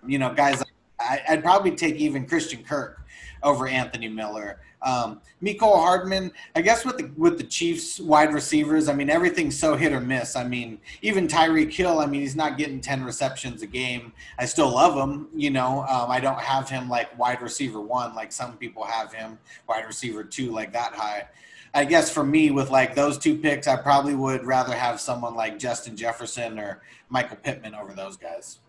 you 0.07 0.19
know, 0.19 0.33
guys. 0.33 0.63
I, 1.01 1.23
I'd 1.29 1.43
probably 1.45 1.73
take 1.73 1.95
even 1.97 2.27
Christian 2.27 2.65
Kirk 2.65 3.05
over 3.43 3.69
Anthony 3.69 4.09
Miller. 4.09 4.61
Um, 4.83 5.21
Mecole 5.43 5.77
Hardman, 5.77 6.31
I 6.55 6.63
guess 6.63 6.85
with 6.85 6.99
the 6.99 7.11
with 7.17 7.37
the 7.39 7.45
Chiefs 7.45 7.99
wide 7.99 8.33
receivers, 8.33 8.89
I 8.89 8.95
mean 8.95 9.11
everything's 9.11 9.59
so 9.59 9.77
hit 9.77 9.93
or 9.93 10.01
miss. 10.01 10.37
I 10.37 10.45
mean 10.45 10.79
even 11.03 11.27
Tyreek 11.27 11.73
Hill, 11.73 11.99
I 11.99 12.07
mean 12.07 12.21
he's 12.21 12.37
not 12.37 12.59
getting 12.59 12.81
ten 12.81 13.03
receptions 13.05 13.63
a 13.63 13.67
game. 13.67 14.13
I 14.39 14.47
still 14.47 14.73
love 14.73 14.97
him, 14.97 15.29
you 15.35 15.51
know. 15.51 15.85
Um, 15.89 16.11
I 16.11 16.21
don't 16.21 16.39
have 16.39 16.69
him 16.69 16.89
like 16.89 17.17
wide 17.19 17.43
receiver 17.43 17.81
one 17.81 18.15
like 18.15 18.31
some 18.31 18.57
people 18.57 18.85
have 18.85 19.13
him, 19.13 19.39
wide 19.69 19.87
receiver 19.87 20.23
two 20.23 20.53
like 20.53 20.73
that 20.73 20.95
high. 20.95 21.27
I 21.75 21.85
guess 21.85 22.11
for 22.11 22.25
me 22.25 22.51
with 22.51 22.71
like 22.71 22.95
those 22.95 23.19
two 23.19 23.37
picks, 23.37 23.67
I 23.67 23.77
probably 23.77 24.15
would 24.15 24.45
rather 24.45 24.75
have 24.75 25.01
someone 25.01 25.35
like 25.35 25.59
Justin 25.59 25.97
Jefferson 25.97 26.59
or 26.59 26.83
Michael 27.09 27.37
Pittman 27.37 27.75
over 27.75 27.93
those 27.93 28.17
guys. 28.17 28.61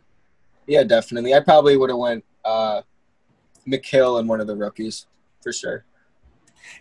Yeah, 0.68 0.84
definitely. 0.84 1.34
I 1.34 1.40
probably 1.40 1.78
would 1.78 1.90
have 1.90 2.00
went 2.00 2.24
uh, 2.46 2.82
McHill 3.68 4.20
and 4.20 4.30
one 4.30 4.42
of 4.42 4.48
the 4.48 4.56
rookies 4.56 5.08
for 5.42 5.52
sure 5.52 5.86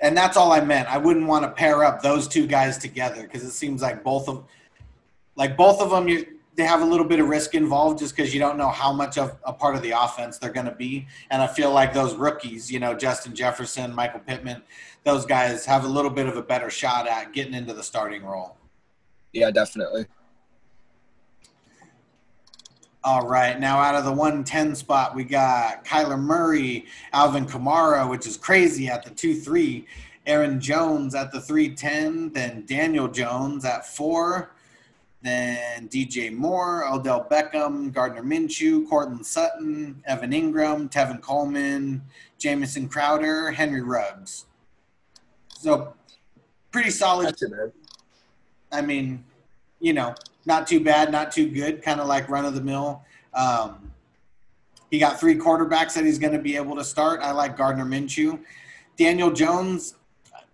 and 0.01 0.16
that's 0.16 0.37
all 0.37 0.53
I 0.53 0.61
meant. 0.61 0.89
I 0.89 0.99
wouldn't 0.99 1.27
want 1.27 1.45
to 1.45 1.51
pair 1.51 1.85
up 1.85 2.03
those 2.03 2.29
two 2.29 2.47
guys 2.47 2.79
together 2.79 3.23
because 3.23 3.45
it 3.45 3.51
seems 3.51 3.83
like 3.83 4.05
both 4.05 4.29
of, 4.29 4.45
like 5.37 5.57
both 5.57 5.81
of 5.81 5.91
them, 5.91 6.09
you 6.09 6.38
they 6.59 6.65
have 6.65 6.83
a 6.83 6.85
little 6.85 7.07
bit 7.07 7.21
of 7.21 7.29
risk 7.29 7.55
involved 7.55 8.01
just 8.01 8.17
because 8.17 8.35
you 8.35 8.41
don't 8.41 8.59
know 8.59 8.69
how 8.69 8.93
much 8.93 9.17
of 9.17 9.39
a 9.45 9.53
part 9.53 9.77
of 9.77 9.83
the 9.83 9.93
offense 9.93 10.39
they're 10.39 10.53
going 10.53 10.67
to 10.67 10.75
be. 10.75 11.07
And 11.31 11.41
I 11.41 11.47
feel 11.47 11.71
like 11.71 11.95
those 11.95 12.17
rookies, 12.17 12.69
you 12.69 12.81
know, 12.81 12.95
Justin 12.95 13.33
Jefferson, 13.33 13.95
Michael 13.95 14.19
Pittman, 14.19 14.63
those 15.05 15.25
guys 15.25 15.65
have 15.67 15.85
a 15.85 15.89
little 15.89 16.11
bit 16.11 16.27
of 16.27 16.37
a 16.37 16.43
better 16.43 16.69
shot 16.69 17.07
at 17.07 17.33
getting 17.33 17.55
into 17.55 17.73
the 17.73 17.83
starting 17.85 18.25
role. 18.25 18.57
Yeah, 19.33 19.53
definitely. 19.53 20.07
All 23.05 23.29
right. 23.29 23.59
Now, 23.61 23.79
out 23.79 23.95
of 23.95 24.05
the 24.05 24.11
110 24.11 24.75
spot, 24.75 25.15
we 25.15 25.23
got 25.23 25.85
Kyler 25.85 26.19
Murray, 26.19 26.87
Alvin 27.13 27.47
Kamara, 27.47 28.11
which 28.11 28.27
is 28.27 28.37
crazy 28.37 28.89
at 28.89 29.05
the 29.05 29.11
2 29.11 29.37
3, 29.37 29.87
Aaron 30.27 30.61
Jones 30.61 31.15
at 31.15 31.31
the 31.31 31.41
310, 31.41 32.33
then 32.33 32.67
Daniel 32.67 33.07
Jones 33.07 33.65
at 33.65 33.87
4, 33.87 34.51
then 35.23 35.89
DJ 35.89 36.33
Moore, 36.33 36.85
Odell 36.89 37.27
Beckham, 37.31 37.93
Gardner 37.93 38.23
Minshew, 38.23 38.89
Courtland 38.89 39.27
Sutton, 39.27 40.03
Evan 40.07 40.31
Engram, 40.31 40.91
Tevin 40.91 41.21
Coleman, 41.21 42.03
Jamison 42.39 42.89
Crowder, 42.89 43.51
Henry 43.51 43.83
Ruggs. 43.83 44.47
So, 45.49 45.95
pretty 46.71 46.91
solid. 46.91 47.35
I 48.71 48.81
mean, 48.81 49.25
you 49.81 49.93
know, 49.93 50.14
not 50.47 50.66
too 50.66 50.81
bad, 50.81 51.11
not 51.11 51.33
too 51.33 51.49
good, 51.49 51.83
kind 51.83 52.01
of 52.01 52.07
like 52.07 52.29
run 52.29 52.45
of 52.45 52.55
the 52.55 52.61
mill. 52.61 53.03
Um, 53.35 53.91
he 54.91 54.99
got 54.99 55.19
three 55.19 55.37
quarterbacks 55.37 55.95
that 55.95 56.05
he's 56.05 56.19
going 56.19 56.33
to 56.33 56.39
be 56.39 56.57
able 56.57 56.77
to 56.77 56.85
start. 56.85 57.21
I 57.21 57.33
like 57.33 57.57
Gardner 57.57 57.85
Minshew. 57.85 58.41
Daniel 58.97 59.31
Jones, 59.31 59.95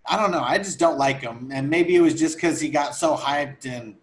I 0.07 0.17
don't 0.17 0.31
know. 0.31 0.43
I 0.43 0.59
just 0.59 0.79
don't 0.79 0.99
like 0.99 1.21
him. 1.21 1.51
And 1.53 1.69
maybe 1.69 1.95
it 1.97 2.01
was 2.01 2.15
just 2.15 2.37
because 2.37 2.61
he 2.61 2.69
got 2.69 2.95
so 2.95 3.15
hyped 3.17 3.67
and 3.67 3.95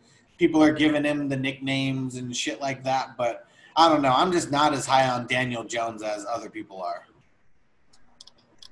people 0.42 0.64
are 0.64 0.74
giving 0.74 1.04
him 1.04 1.30
the 1.30 1.38
nicknames 1.38 2.16
and 2.16 2.36
shit 2.36 2.60
like 2.60 2.84
that. 2.84 3.16
But 3.16 3.46
I 3.76 3.88
don't 3.88 4.02
know. 4.02 4.12
I'm 4.12 4.32
just 4.32 4.52
not 4.52 4.74
as 4.74 4.88
high 4.88 5.08
on 5.08 5.28
Daniel 5.28 5.64
Jones 5.64 6.02
as 6.02 6.26
other 6.28 6.50
people 6.50 6.82
are. 6.82 7.04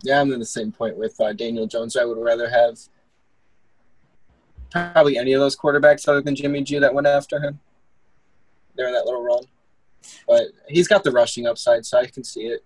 Yeah, 0.02 0.20
I'm 0.20 0.34
in 0.34 0.40
the 0.40 0.46
same 0.48 0.72
point 0.72 0.98
with 0.98 1.22
uh, 1.22 1.32
Daniel 1.34 1.68
Jones. 1.68 1.96
I 1.96 2.06
would 2.06 2.18
rather 2.18 2.50
have 2.50 2.80
probably 4.72 5.20
any 5.20 5.34
of 5.34 5.42
those 5.42 5.56
quarterbacks 5.56 6.08
other 6.08 6.22
than 6.22 6.36
Jimmy 6.36 6.64
G 6.64 6.80
that 6.80 6.92
went 6.92 7.06
after 7.06 7.40
him 7.40 7.60
during 8.76 8.94
that 8.94 9.06
little 9.06 9.22
run. 9.22 9.44
But 10.28 10.46
he's 10.70 10.88
got 10.88 11.04
the 11.04 11.12
rushing 11.12 11.46
upside, 11.46 11.86
so 11.86 12.00
I 12.00 12.08
can 12.08 12.24
see 12.24 12.48
it. 12.48 12.66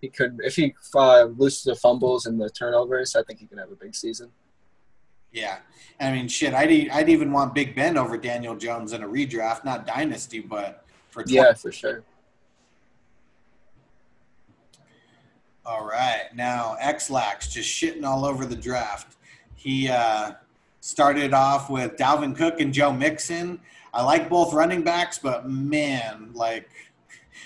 He 0.00 0.08
could, 0.08 0.38
if 0.44 0.54
he 0.54 0.74
uh, 0.94 1.24
loses 1.24 1.64
the 1.64 1.74
fumbles 1.74 2.26
and 2.26 2.40
the 2.40 2.50
turnovers, 2.50 3.16
I 3.16 3.24
think 3.24 3.40
he 3.40 3.46
can 3.46 3.58
have 3.58 3.72
a 3.72 3.76
big 3.76 3.96
season. 3.96 4.30
Yeah, 5.32 5.58
I 6.00 6.12
mean, 6.12 6.28
shit, 6.28 6.54
I'd 6.54 6.90
I'd 6.90 7.08
even 7.08 7.32
want 7.32 7.54
Big 7.54 7.74
Ben 7.74 7.96
over 7.96 8.16
Daniel 8.16 8.56
Jones 8.56 8.92
in 8.92 9.02
a 9.02 9.08
redraft, 9.08 9.64
not 9.64 9.86
dynasty, 9.86 10.40
but 10.40 10.84
for 11.10 11.22
20. 11.22 11.34
yeah, 11.34 11.52
for 11.54 11.72
sure. 11.72 12.02
All 15.64 15.86
right, 15.86 16.24
now 16.34 16.76
Xlax 16.82 17.50
just 17.50 17.68
shitting 17.68 18.04
all 18.04 18.24
over 18.24 18.44
the 18.44 18.56
draft. 18.56 19.16
He 19.54 19.88
uh, 19.88 20.32
started 20.80 21.32
off 21.32 21.70
with 21.70 21.96
Dalvin 21.96 22.36
Cook 22.36 22.60
and 22.60 22.74
Joe 22.74 22.92
Mixon. 22.92 23.60
I 23.94 24.02
like 24.02 24.28
both 24.28 24.52
running 24.52 24.82
backs, 24.82 25.18
but 25.18 25.48
man, 25.48 26.30
like 26.34 26.68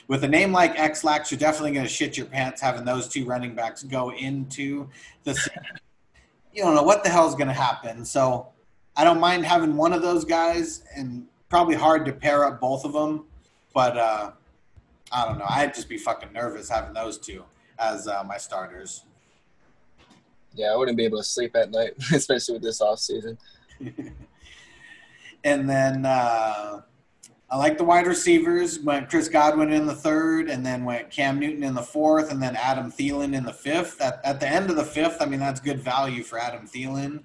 with 0.09 0.25
a 0.25 0.29
name 0.29 0.53
like 0.53 0.77
Xlax, 0.77 1.31
you're 1.31 1.39
definitely 1.39 1.73
going 1.73 1.85
to 1.85 1.93
shit 1.93 2.17
your 2.17 2.27
pants 2.27 2.61
having 2.61 2.85
those 2.85 3.09
two 3.09 3.27
running 3.27 3.55
backs 3.55 3.83
go 3.83 4.13
into 4.13 4.89
the. 5.25 5.39
You 6.57 6.63
don't 6.63 6.75
know 6.75 6.83
what 6.83 7.05
the 7.05 7.11
hell 7.11 7.29
is 7.29 7.35
going 7.35 7.49
to 7.49 7.53
happen. 7.53 8.03
So 8.03 8.49
I 8.97 9.05
don't 9.05 9.21
mind 9.21 9.45
having 9.45 9.77
one 9.77 9.93
of 9.93 10.01
those 10.01 10.25
guys, 10.25 10.85
and 10.97 11.27
probably 11.51 11.75
hard 11.75 12.07
to 12.07 12.13
pair 12.13 12.47
up 12.47 12.63
both 12.63 12.87
of 12.87 12.95
them. 12.95 13.27
But 13.75 13.99
uh, 13.99 14.31
I 15.13 15.27
don't 15.27 15.39
know. 15.39 15.45
I'd 15.47 15.75
just 15.75 15.87
be 15.87 15.99
fucking 15.99 16.33
nervous 16.33 16.71
having 16.71 16.95
those 16.95 17.19
two 17.19 17.45
as 17.79 18.09
uh, 18.09 18.25
my 18.27 18.39
starters. 18.39 19.05
Yeah, 20.55 20.73
I 20.73 20.77
wouldn't 20.77 20.97
be 20.97 21.05
able 21.05 21.19
to 21.19 21.25
sleep 21.25 21.55
at 21.55 21.71
night, 21.71 21.93
especially 22.15 22.55
with 22.55 22.63
this 22.63 22.81
off 22.81 23.01
season. 23.01 23.37
and 25.45 25.69
then 25.69 26.07
uh, 26.07 26.81
I 27.49 27.57
like 27.57 27.79
the 27.79 27.85
wide 27.85 28.09
receivers. 28.09 28.81
Went 28.81 29.09
Chris 29.09 29.29
Godwin 29.29 29.73
in 29.73 29.87
the 29.87 29.95
third, 29.95 30.51
and 30.51 30.67
then 30.67 30.85
went 30.85 31.11
Cam 31.11 31.39
Newton 31.39 31.63
in 31.63 31.75
the 31.75 31.83
fourth, 31.83 32.33
and 32.33 32.43
then 32.43 32.57
Adam 32.57 32.91
Thielen 32.91 33.35
in 33.35 33.45
the 33.45 33.53
fifth. 33.53 34.01
At, 34.01 34.21
at 34.25 34.41
the 34.41 34.49
end 34.49 34.69
of 34.69 34.77
the 34.77 34.85
fifth, 34.85 35.19
I 35.21 35.27
mean 35.27 35.39
that's 35.39 35.61
good 35.61 35.81
value 35.81 36.25
for 36.25 36.39
Adam 36.41 36.67
Thielen. 36.67 37.23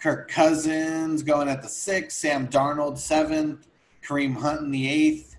Kirk 0.00 0.30
Cousins 0.30 1.22
going 1.22 1.48
at 1.48 1.60
the 1.60 1.68
sixth, 1.68 2.16
Sam 2.16 2.48
Darnold 2.48 2.96
seventh, 2.96 3.66
Kareem 4.02 4.34
Hunt 4.34 4.62
in 4.62 4.70
the 4.70 4.88
eighth, 4.88 5.36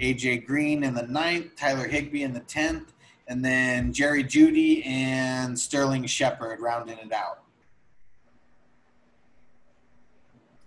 AJ 0.00 0.46
Green 0.46 0.84
in 0.84 0.94
the 0.94 1.02
ninth, 1.02 1.56
Tyler 1.56 1.88
Higbee 1.88 2.22
in 2.22 2.32
the 2.32 2.40
tenth, 2.40 2.92
and 3.26 3.44
then 3.44 3.92
Jerry 3.92 4.22
Jeudy 4.22 4.86
and 4.86 5.58
Sterling 5.58 6.06
Shepard 6.06 6.60
rounding 6.60 6.98
it 6.98 7.12
out. 7.12 7.42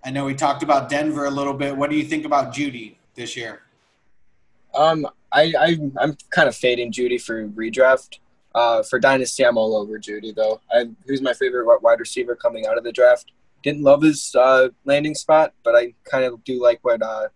I 0.04 0.12
know 0.12 0.26
we 0.26 0.34
talked 0.34 0.64
about 0.64 0.90
Denver 0.90 1.26
a 1.26 1.32
little 1.32 1.54
bit. 1.54 1.76
What 1.76 1.90
do 1.90 1.96
you 1.96 2.04
think 2.04 2.26
about 2.26 2.54
Jeudy 2.54 2.96
this 3.16 3.36
year? 3.36 3.62
Um, 4.74 5.08
I, 5.32 5.54
I 5.60 5.78
I'm 6.00 6.16
kind 6.30 6.48
of 6.48 6.56
fading 6.56 6.92
Jeudy 6.92 7.22
for 7.22 7.48
redraft. 7.50 8.20
Uh, 8.56 8.82
for 8.82 9.00
dynasty, 9.00 9.44
I'm 9.44 9.58
all 9.58 9.76
over 9.76 10.00
Jeudy 10.00 10.34
though. 10.34 10.62
I, 10.72 10.90
who's 11.06 11.22
my 11.22 11.34
favorite 11.34 11.66
wide 11.82 12.00
receiver 12.00 12.36
coming 12.36 12.66
out 12.66 12.78
of 12.78 12.84
the 12.84 12.92
draft? 12.92 13.32
Didn't 13.62 13.84
love 13.84 14.02
his 14.02 14.36
uh, 14.36 14.70
landing 14.86 15.16
spot, 15.16 15.54
but 15.64 15.76
I 15.76 15.94
kind 16.10 16.24
of 16.24 16.44
do 16.44 16.62
like 16.62 16.80
what 16.82 17.02
uh, 17.02 17.28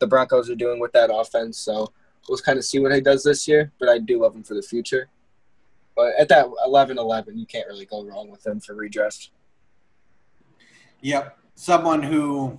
the 0.00 0.06
Broncos 0.06 0.50
are 0.50 0.56
doing 0.56 0.80
with 0.80 0.92
that 0.92 1.10
offense. 1.12 1.58
So 1.58 1.92
we'll 2.28 2.38
kind 2.38 2.58
of 2.58 2.64
see 2.64 2.78
what 2.78 2.92
he 2.92 3.00
does 3.00 3.22
this 3.22 3.46
year. 3.46 3.72
But 3.78 3.88
I 3.88 3.98
do 3.98 4.20
love 4.20 4.34
him 4.34 4.42
for 4.42 4.54
the 4.54 4.62
future. 4.62 5.08
But 5.96 6.14
at 6.18 6.28
that 6.28 6.46
11-11, 6.66 7.38
you 7.38 7.46
can't 7.46 7.68
really 7.68 7.84
go 7.84 8.04
wrong 8.04 8.30
with 8.30 8.46
him 8.46 8.60
for 8.60 8.74
redraft. 8.74 9.30
Yep, 11.02 11.38
someone 11.60 12.02
who 12.02 12.58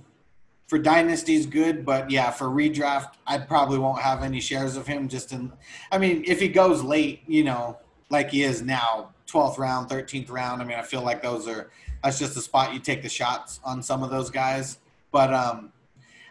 for 0.68 0.78
dynasty 0.78 1.34
is 1.34 1.44
good, 1.44 1.84
but 1.84 2.08
yeah, 2.08 2.30
for 2.30 2.46
redraft, 2.46 3.14
I 3.26 3.38
probably 3.38 3.78
won't 3.78 4.00
have 4.00 4.22
any 4.22 4.40
shares 4.40 4.76
of 4.76 4.86
him. 4.86 5.08
Just 5.08 5.32
in, 5.32 5.52
I 5.90 5.98
mean, 5.98 6.22
if 6.24 6.38
he 6.38 6.46
goes 6.46 6.84
late, 6.84 7.22
you 7.26 7.42
know, 7.42 7.78
like 8.10 8.30
he 8.30 8.44
is 8.44 8.62
now, 8.62 9.10
twelfth 9.26 9.58
round, 9.58 9.88
thirteenth 9.88 10.30
round. 10.30 10.62
I 10.62 10.64
mean, 10.64 10.78
I 10.78 10.82
feel 10.82 11.02
like 11.02 11.20
those 11.20 11.48
are 11.48 11.70
that's 12.04 12.20
just 12.20 12.36
the 12.36 12.40
spot 12.40 12.72
you 12.72 12.78
take 12.78 13.02
the 13.02 13.08
shots 13.08 13.58
on 13.64 13.82
some 13.82 14.04
of 14.04 14.10
those 14.10 14.30
guys. 14.30 14.78
But 15.10 15.34
um, 15.34 15.72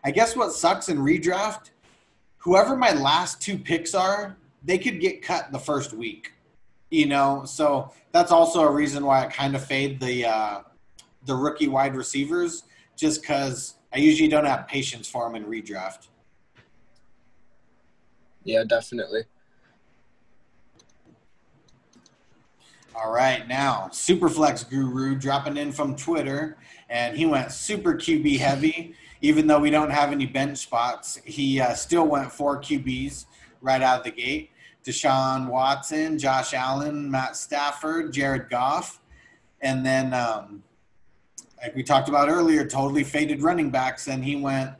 I 0.05 0.11
guess 0.11 0.37
what 0.37 0.53
sucks 0.53 0.87
in 0.87 0.97
redraft, 0.99 1.71
whoever 2.37 2.77
my 2.77 2.93
last 2.93 3.41
two 3.41 3.57
picks 3.57 3.93
are, 3.93 4.37
they 4.63 4.77
could 4.77 5.01
get 5.01 5.21
cut 5.21 5.51
the 5.51 5.59
first 5.59 5.91
week. 5.91 6.31
You 6.89 7.07
know, 7.07 7.43
so 7.45 7.91
that's 8.13 8.31
also 8.31 8.61
a 8.61 8.71
reason 8.71 9.05
why 9.05 9.25
I 9.25 9.27
kind 9.27 9.55
of 9.55 9.63
fade 9.63 9.99
the 9.99 10.25
uh, 10.25 10.61
the 11.25 11.35
rookie 11.35 11.67
wide 11.67 11.95
receivers, 11.95 12.63
just 12.95 13.21
because 13.21 13.75
I 13.93 13.97
usually 13.97 14.29
don't 14.29 14.45
have 14.45 14.67
patience 14.67 15.07
for 15.07 15.25
them 15.27 15.35
in 15.35 15.49
redraft. 15.49 16.07
Yeah, 18.43 18.63
definitely. 18.63 19.23
All 22.95 23.11
right, 23.11 23.47
now 23.47 23.89
Superflex 23.91 24.69
Guru 24.69 25.15
dropping 25.15 25.57
in 25.57 25.71
from 25.71 25.95
Twitter, 25.95 26.57
and 26.89 27.15
he 27.15 27.25
went 27.25 27.51
super 27.51 27.95
QB 27.95 28.37
heavy. 28.37 28.95
Even 29.21 29.47
though 29.47 29.59
we 29.59 29.69
don't 29.69 29.91
have 29.91 30.11
any 30.11 30.25
bench 30.25 30.57
spots, 30.57 31.19
he 31.23 31.61
uh, 31.61 31.73
still 31.73 32.07
went 32.07 32.31
four 32.31 32.59
QBs 32.59 33.25
right 33.61 33.81
out 33.81 33.99
of 33.99 34.03
the 34.03 34.11
gate. 34.11 34.51
Deshaun 34.83 35.47
Watson, 35.47 36.17
Josh 36.17 36.53
Allen, 36.53 37.09
Matt 37.09 37.35
Stafford, 37.35 38.11
Jared 38.11 38.49
Goff, 38.49 38.99
and 39.61 39.85
then 39.85 40.13
um, 40.13 40.63
like 41.61 41.75
we 41.75 41.83
talked 41.83 42.09
about 42.09 42.29
earlier, 42.29 42.65
totally 42.65 43.03
faded 43.03 43.41
running 43.41 43.69
backs, 43.69 44.07
and 44.07 44.23
he 44.23 44.35
went 44.35 44.71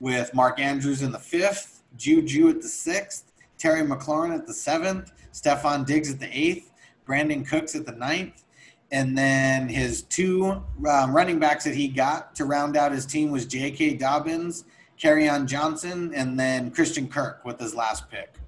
with 0.00 0.34
Mark 0.34 0.58
Andrews 0.58 1.02
in 1.02 1.12
the 1.12 1.18
fifth, 1.18 1.82
Juju 1.96 2.48
at 2.48 2.60
the 2.60 2.68
sixth, 2.68 3.32
Terry 3.58 3.82
McLaurin 3.82 4.34
at 4.34 4.46
the 4.46 4.54
seventh, 4.54 5.12
Stefon 5.32 5.86
Diggs 5.86 6.12
at 6.12 6.18
the 6.18 6.28
eighth, 6.36 6.72
Brandin 7.06 7.46
Cooks 7.46 7.74
at 7.76 7.86
the 7.86 7.92
ninth, 7.92 8.44
and 8.90 9.16
then 9.16 9.68
his 9.68 10.02
two 10.02 10.62
um, 10.88 11.14
running 11.14 11.38
backs 11.38 11.64
that 11.64 11.74
he 11.74 11.88
got 11.88 12.34
to 12.34 12.44
round 12.44 12.76
out 12.76 12.92
his 12.92 13.06
team 13.06 13.30
was 13.30 13.46
J.K. 13.46 13.94
Dobbins, 13.94 14.64
on 15.04 15.46
Johnson, 15.46 16.12
and 16.14 16.38
then 16.38 16.70
Christian 16.70 17.08
Kirk 17.08 17.44
with 17.44 17.60
his 17.60 17.74
last 17.74 18.10
pick. 18.10 18.34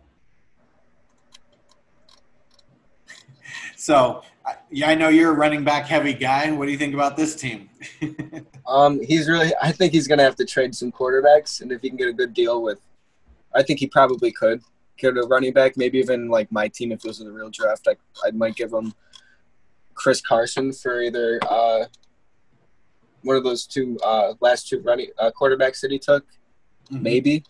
So, 3.78 4.22
yeah, 4.70 4.88
I 4.88 4.94
know 4.94 5.08
you're 5.08 5.32
a 5.32 5.34
running 5.34 5.64
back 5.64 5.86
heavy 5.86 6.12
guy. 6.12 6.50
What 6.52 6.66
do 6.66 6.72
you 6.72 6.78
think 6.78 6.94
about 6.94 7.16
this 7.16 7.34
team? 7.34 7.68
um, 8.66 9.00
he's 9.02 9.28
really. 9.28 9.52
I 9.60 9.72
think 9.72 9.92
he's 9.92 10.06
going 10.06 10.18
to 10.18 10.24
have 10.24 10.36
to 10.36 10.44
trade 10.44 10.74
some 10.74 10.92
quarterbacks, 10.92 11.60
and 11.60 11.72
if 11.72 11.82
he 11.82 11.88
can 11.88 11.96
get 11.96 12.08
a 12.08 12.12
good 12.12 12.32
deal 12.32 12.62
with, 12.62 12.80
I 13.54 13.62
think 13.62 13.80
he 13.80 13.86
probably 13.86 14.32
could 14.32 14.62
get 14.98 15.16
a 15.16 15.22
running 15.22 15.52
back. 15.52 15.76
Maybe 15.76 15.98
even 15.98 16.28
like 16.28 16.50
my 16.52 16.68
team, 16.68 16.92
if 16.92 17.04
it 17.04 17.08
was 17.08 17.20
in 17.20 17.26
the 17.26 17.32
real 17.32 17.50
draft, 17.50 17.88
I 17.88 17.96
I 18.26 18.30
might 18.30 18.56
give 18.56 18.72
him 18.72 18.94
Chris 19.94 20.20
Carson 20.20 20.72
for 20.72 21.02
either 21.02 21.40
uh, 21.48 21.86
one 23.22 23.36
of 23.36 23.44
those 23.44 23.66
two 23.66 23.98
uh, 24.04 24.34
last 24.40 24.68
two 24.68 24.80
running 24.80 25.08
uh, 25.18 25.30
quarterbacks 25.38 25.80
that 25.80 25.90
he 25.90 25.98
took, 25.98 26.24
mm-hmm. 26.90 27.02
maybe. 27.02 27.44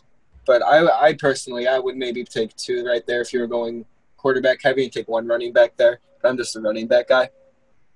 But 0.47 0.63
I, 0.63 1.09
I 1.09 1.13
personally, 1.15 1.67
I 1.67 1.79
would 1.79 1.97
maybe 1.97 2.25
take 2.25 2.55
two 2.57 2.87
right 2.87 3.05
there 3.07 3.21
if 3.21 3.33
you 3.33 3.41
were 3.41 3.49
going 3.49 3.85
quarterback 4.17 4.61
heavy 4.63 4.85
and 4.85 4.93
take 4.93 5.09
one 5.09 5.27
running 5.27 5.53
back 5.53 5.77
there. 5.77 6.01
I'm 6.25 6.37
just 6.37 6.57
a 6.57 6.61
running 6.61 6.87
back 6.87 7.09
guy. 7.09 7.31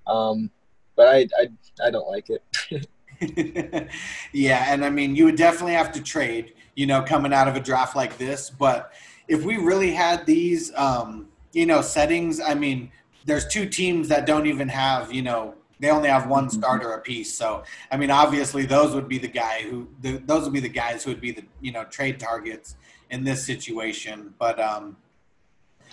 Um, 0.07 0.49
but 0.95 1.07
I, 1.07 1.27
I, 1.39 1.87
I 1.87 1.91
don't 1.91 2.07
like 2.07 2.29
it. 2.29 2.87
yeah, 4.33 4.73
and 4.73 4.83
I 4.83 4.89
mean, 4.89 5.15
you 5.15 5.25
would 5.25 5.35
definitely 5.35 5.73
have 5.73 5.91
to 5.93 6.01
trade, 6.01 6.53
you 6.75 6.85
know, 6.85 7.01
coming 7.01 7.33
out 7.33 7.47
of 7.47 7.55
a 7.55 7.59
draft 7.59 7.95
like 7.95 8.17
this. 8.17 8.49
But 8.49 8.93
if 9.27 9.43
we 9.43 9.57
really 9.57 9.91
had 9.91 10.25
these, 10.25 10.73
um, 10.75 11.27
you 11.53 11.65
know, 11.65 11.81
settings, 11.81 12.39
I 12.39 12.53
mean, 12.53 12.91
there's 13.25 13.47
two 13.47 13.67
teams 13.67 14.07
that 14.09 14.25
don't 14.25 14.47
even 14.47 14.67
have, 14.69 15.13
you 15.13 15.21
know, 15.21 15.55
they 15.79 15.89
only 15.89 16.09
have 16.09 16.27
one 16.27 16.47
mm-hmm. 16.47 16.59
starter 16.59 16.93
apiece. 16.93 17.33
So, 17.33 17.63
I 17.91 17.97
mean, 17.97 18.11
obviously, 18.11 18.65
those 18.65 18.93
would 18.93 19.07
be 19.07 19.17
the 19.17 19.27
guy 19.27 19.63
who, 19.63 19.87
the, 20.01 20.17
those 20.17 20.43
would 20.43 20.53
be 20.53 20.59
the 20.59 20.69
guys 20.69 21.03
who 21.03 21.11
would 21.11 21.21
be 21.21 21.31
the, 21.31 21.43
you 21.59 21.71
know, 21.71 21.85
trade 21.85 22.19
targets 22.19 22.75
in 23.09 23.23
this 23.23 23.45
situation. 23.45 24.33
But 24.37 24.59
um, 24.59 24.97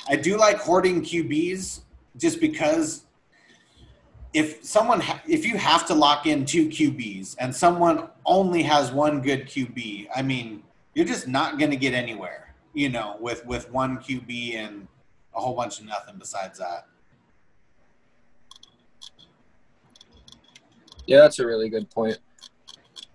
I 0.09 0.17
do 0.17 0.37
like 0.37 0.59
hoarding 0.59 1.03
QBs 1.03 1.81
just 2.19 2.40
because 2.40 3.05
if 4.35 4.62
someone 4.65 5.01
ha- 5.01 5.23
if 5.27 5.47
you 5.47 5.57
have 5.57 5.86
to 5.86 5.95
lock 5.95 6.27
in 6.27 6.45
two 6.45 6.69
QBs 6.69 7.36
and 7.39 7.55
someone 7.55 8.09
only 8.27 8.62
has 8.62 8.93
one 8.93 9.23
good 9.23 9.47
QB, 9.47 10.09
I 10.15 10.23
mean, 10.23 10.62
you're 10.95 11.07
just 11.07 11.28
not 11.28 11.59
going 11.59 11.70
to 11.70 11.77
get 11.77 11.95
anywhere, 11.95 12.55
you 12.74 12.89
know, 12.89 13.16
with 13.20 13.47
with 13.47 13.70
one 13.70 13.99
QB 13.99 14.55
and 14.55 14.86
a 15.35 15.40
whole 15.40 15.55
bunch 15.55 15.81
of 15.81 15.86
nothing 15.86 16.16
besides 16.19 16.59
that. 16.59 16.86
Yeah, 21.07 21.20
that's 21.20 21.39
a 21.39 21.47
really 21.47 21.70
good 21.70 21.89
point. 21.89 22.19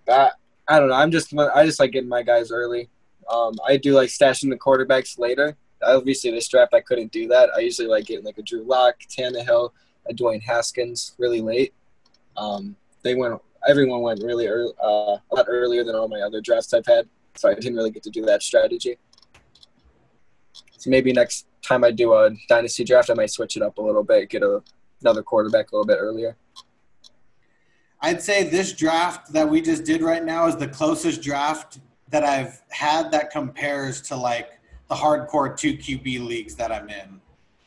I, 0.10 0.32
I 0.68 0.80
don't 0.80 0.90
know. 0.90 0.96
I'm 0.96 1.12
just 1.12 1.34
I 1.38 1.66
just 1.66 1.80
like 1.80 1.92
getting 1.92 2.10
my 2.10 2.24
guys 2.24 2.52
early. 2.52 2.90
Um, 3.32 3.54
I 3.66 3.78
do 3.78 3.94
like 3.94 4.10
stashing 4.10 4.50
the 4.50 4.58
quarterbacks 4.58 5.20
later 5.20 5.56
obviously 5.86 6.32
this 6.32 6.48
draft 6.48 6.74
I 6.74 6.82
couldn't 6.82 7.12
do 7.12 7.28
that. 7.28 7.50
I 7.56 7.60
usually 7.60 7.88
like 7.88 8.06
getting 8.06 8.26
like 8.26 8.38
a 8.38 8.44
Drew 8.44 8.64
Lock, 8.64 8.96
Tannehill, 9.10 9.72
a 10.10 10.14
Dwayne 10.14 10.42
Haskins 10.42 11.16
really 11.18 11.42
late. 11.42 11.74
Um, 12.38 12.76
they 13.04 13.16
went. 13.16 13.40
Everyone 13.66 14.02
went 14.02 14.22
really 14.22 14.48
early, 14.48 14.74
uh, 14.84 15.16
a 15.16 15.32
lot 15.32 15.46
earlier 15.48 15.86
than 15.86 15.96
all 15.96 16.10
my 16.10 16.20
other 16.20 16.42
drafts 16.42 16.74
I've 16.74 16.86
had, 16.86 17.08
so 17.36 17.50
I 17.50 17.54
didn't 17.54 17.76
really 17.76 17.92
get 17.92 18.04
to 18.04 18.10
do 18.10 18.26
that 18.26 18.44
strategy. 18.44 18.98
So 20.78 20.90
maybe 20.90 21.14
next 21.14 21.48
time 21.62 21.86
I 21.86 21.92
do 21.92 22.14
a 22.14 22.32
dynasty 22.50 22.84
draft, 22.84 23.10
I 23.10 23.14
might 23.14 23.30
switch 23.30 23.56
it 23.56 23.64
up 23.64 23.78
a 23.78 23.82
little 23.82 24.04
bit, 24.04 24.30
get 24.30 24.44
a, 24.44 24.62
another 25.00 25.24
quarterback 25.24 25.72
a 25.72 25.76
little 25.76 25.88
bit 25.88 25.98
earlier. 25.98 26.36
I'd 28.02 28.22
say 28.22 28.44
this 28.44 28.74
draft 28.74 29.32
that 29.32 29.50
we 29.50 29.62
just 29.62 29.86
did 29.86 30.02
right 30.02 30.26
now 30.26 30.46
is 30.48 30.58
the 30.58 30.68
closest 30.68 31.22
draft 31.22 31.80
that 32.10 32.26
I've 32.26 32.62
had 32.70 33.12
that 33.12 33.32
compares 33.32 34.02
to 34.04 34.16
like 34.18 34.60
the 34.90 34.96
hardcore 34.96 35.56
two 35.56 35.76
QB 35.76 36.26
leagues 36.26 36.56
that 36.56 36.72
I'm 36.72 36.90
in 36.90 37.22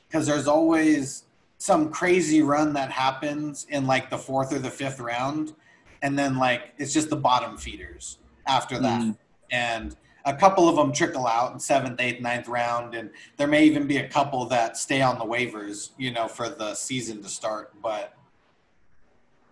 because 0.09 0.27
there's 0.27 0.47
always 0.47 1.25
some 1.59 1.91
crazy 1.91 2.43
run 2.43 2.73
that 2.75 2.91
happens 2.91 3.67
in 3.71 3.87
like 3.87 4.11
the 4.11 4.19
fourth 4.19 4.53
or 4.53 4.59
the 4.59 4.71
fifth 4.71 5.01
round, 5.01 5.55
and 6.03 6.19
then 6.19 6.37
like 6.37 6.75
it's 6.79 6.93
just 6.93 7.11
the 7.11 7.17
bottom 7.17 7.57
feeders 7.57 8.19
after 8.47 8.79
that, 8.79 9.03
mm. 9.03 9.17
and 9.51 9.97
a 10.25 10.35
couple 10.35 10.69
of 10.69 10.77
them 10.77 10.93
trickle 10.93 11.27
out 11.27 11.53
in 11.53 11.61
seventh, 11.61 12.01
eighth, 12.01 12.21
ninth 12.21 12.49
round, 12.49 12.95
and 12.95 13.11
there 13.37 13.47
may 13.47 13.65
even 13.65 13.87
be 13.87 13.99
a 13.99 14.09
couple 14.09 14.45
that 14.47 14.77
stay 14.77 15.01
on 15.01 15.19
the 15.19 15.25
waivers, 15.25 15.91
you 15.97 16.13
know, 16.13 16.27
for 16.27 16.49
the 16.49 16.75
season 16.75 17.23
to 17.23 17.29
start. 17.29 17.73
But 17.81 18.13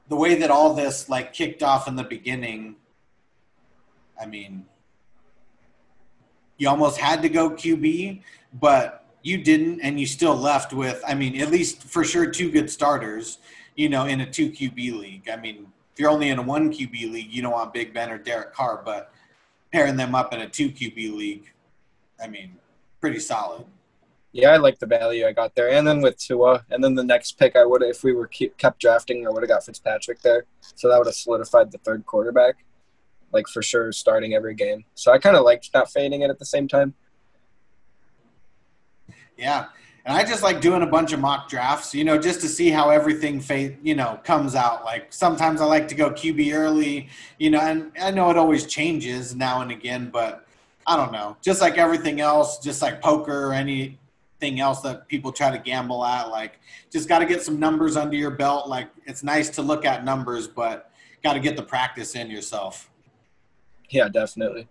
the 0.09 0.17
way 0.17 0.35
that 0.35 0.51
all 0.51 0.75
this 0.75 1.09
like 1.09 1.33
kicked 1.33 1.63
off 1.63 1.87
in 1.87 1.97
the 1.97 2.05
beginning, 2.05 2.77
I 4.21 4.27
mean, 4.27 4.67
you 6.59 6.69
almost 6.69 6.99
had 6.99 7.23
to 7.23 7.29
go 7.29 7.51
QB, 7.51 8.23
but 8.55 9.07
you 9.23 9.39
didn't, 9.39 9.81
and 9.81 9.99
you 9.99 10.07
still 10.07 10.37
left 10.37 10.73
with, 10.73 11.03
I 11.07 11.15
mean, 11.15 11.41
at 11.41 11.51
least 11.51 11.83
for 11.83 12.05
sure 12.05 12.31
two 12.31 12.51
good 12.51 12.71
starters, 12.71 13.39
you 13.75 13.89
know, 13.89 14.05
in 14.05 14.21
a 14.21 14.31
two 14.31 14.51
QB 14.51 14.99
league. 14.99 15.29
I 15.29 15.37
mean, 15.37 15.67
if 15.93 16.01
you're 16.01 16.11
only 16.11 16.29
in 16.29 16.39
a 16.39 16.43
one 16.43 16.73
QB 16.73 17.13
league, 17.13 17.33
you 17.33 17.43
don't 17.43 17.53
want 17.53 17.73
Big 17.73 17.95
Ben 17.95 18.11
or 18.11 18.19
Derek 18.19 18.53
Carr, 18.53 18.83
but 18.85 19.13
pairing 19.73 19.97
them 19.97 20.15
up 20.15 20.33
in 20.35 20.41
a 20.41 20.49
two 20.49 20.71
QB 20.71 21.17
league, 21.17 21.53
I 22.23 22.29
mean, 22.29 22.57
pretty 23.01 23.19
solid. 23.19 23.65
Yeah, 24.33 24.51
I 24.51 24.57
like 24.57 24.79
the 24.79 24.87
value 24.87 25.27
I 25.27 25.33
got 25.33 25.55
there, 25.55 25.71
and 25.71 25.87
then 25.87 26.03
with 26.03 26.19
Tua, 26.19 26.65
and 26.71 26.83
then 26.83 26.97
the 26.97 27.05
next 27.05 27.39
pick 27.39 27.55
I 27.55 27.65
would, 27.65 27.83
if 27.83 28.03
we 28.03 28.13
were 28.13 28.27
kept 28.27 28.81
drafting, 28.81 29.27
I 29.27 29.31
would 29.31 29.43
have 29.43 29.49
got 29.49 29.65
Fitzpatrick 29.65 30.23
there, 30.23 30.45
so 30.61 30.89
that 30.89 30.99
would 30.99 31.07
have 31.07 31.15
solidified 31.15 31.71
the 31.71 31.79
third 31.79 32.05
quarterback 32.05 32.57
like 33.35 33.49
for 33.49 33.63
sure 33.63 33.93
starting 33.93 34.33
every 34.35 34.55
game. 34.55 34.85
So 34.95 35.13
I 35.13 35.19
kind 35.19 35.37
of 35.37 35.45
liked 35.45 35.69
not 35.75 35.91
fading 35.91 36.23
it 36.23 36.31
at 36.31 36.39
the 36.39 36.47
same 36.47 36.69
time. 36.69 36.95
Yeah. 39.37 39.67
And 40.07 40.17
I 40.17 40.23
just 40.23 40.43
like 40.43 40.61
doing 40.61 40.83
a 40.83 40.87
bunch 40.87 41.13
of 41.13 41.21
mock 41.21 41.49
drafts, 41.49 41.95
you 41.95 42.05
know, 42.05 42.19
just 42.19 42.41
to 42.43 42.49
see 42.49 42.69
how 42.69 42.91
everything, 42.91 43.41
fade, 43.41 43.79
you 43.83 43.95
know, 43.95 44.21
comes 44.23 44.55
out. 44.55 44.85
Like 44.85 45.13
sometimes 45.13 45.61
I 45.61 45.65
like 45.65 45.89
to 45.89 45.95
go 45.95 46.11
QB 46.11 46.55
early, 46.55 47.09
you 47.39 47.51
know, 47.51 47.61
and 47.61 47.91
I 48.01 48.11
know 48.11 48.31
it 48.31 48.37
always 48.37 48.67
changes 48.67 49.35
now 49.35 49.63
and 49.63 49.71
again, 49.71 50.11
but 50.13 50.47
I 50.87 50.97
don't 50.97 51.11
know. 51.11 51.39
Just 51.43 51.63
like 51.63 51.79
everything 51.79 52.21
else, 52.21 52.59
just 52.59 52.83
like 52.83 53.01
poker 53.01 53.47
or 53.47 53.55
anything 53.55 54.61
else 54.61 54.83
that 54.83 55.09
people 55.09 55.33
try 55.33 55.51
to 55.51 55.59
gamble 55.59 56.05
at, 56.05 56.29
like 56.29 56.61
just 56.93 57.09
got 57.09 57.21
to 57.21 57.27
get 57.27 57.43
some 57.43 57.59
numbers 57.59 57.97
under 57.97 58.17
your 58.17 58.31
belt. 58.31 58.69
Like 58.69 58.91
it's 59.07 59.23
nice 59.23 59.49
to 59.51 59.63
look 59.63 59.87
at 59.87 60.05
numbers, 60.05 60.47
but 60.47 60.91
got 61.23 61.33
to 61.33 61.41
get 61.41 61.57
the 61.57 61.63
practice 61.63 62.15
in 62.15 62.31
yourself. 62.31 62.91
Yeah, 63.91 64.09
definitely. 64.09 64.69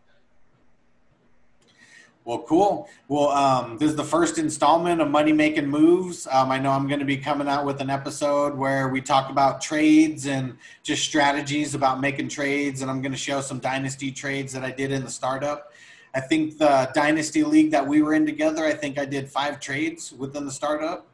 Well, 2.26 2.40
cool. 2.44 2.88
Well, 3.10 3.30
um, 3.30 3.78
this 3.78 3.90
is 3.90 3.98
the 3.98 4.04
first 4.04 4.38
installment 4.38 5.02
of 5.02 5.10
Money 5.10 5.34
Making 5.34 5.68
Moves. 5.68 6.26
Um, 6.32 6.52
I 6.52 6.58
know 6.58 6.72
I'm 6.72 6.88
going 6.88 7.02
to 7.02 7.06
be 7.06 7.18
coming 7.18 7.50
out 7.50 7.66
with 7.66 7.82
an 7.82 7.90
episode 7.90 8.56
where 8.56 8.88
we 8.88 9.02
talk 9.02 9.30
about 9.30 9.62
trades 9.62 10.26
and 10.26 10.56
just 10.84 11.04
strategies 11.04 11.76
about 11.76 12.00
making 12.00 12.30
trades, 12.30 12.82
and 12.82 12.90
I'm 12.90 13.02
going 13.02 13.12
to 13.12 13.18
show 13.18 13.42
some 13.42 13.60
dynasty 13.60 14.10
trades 14.10 14.54
that 14.54 14.64
I 14.64 14.72
did 14.72 14.94
in 14.94 15.04
the 15.04 15.10
startup. 15.10 15.74
I 16.16 16.22
think 16.22 16.58
the 16.58 16.90
dynasty 16.94 17.44
league 17.44 17.72
that 17.72 17.86
we 17.86 18.02
were 18.02 18.14
in 18.14 18.26
together, 18.26 18.64
I 18.64 18.74
think 18.74 18.98
I 18.98 19.04
did 19.04 19.30
five 19.30 19.60
trades 19.60 20.14
within 20.14 20.46
the 20.46 20.52
startup. 20.52 21.08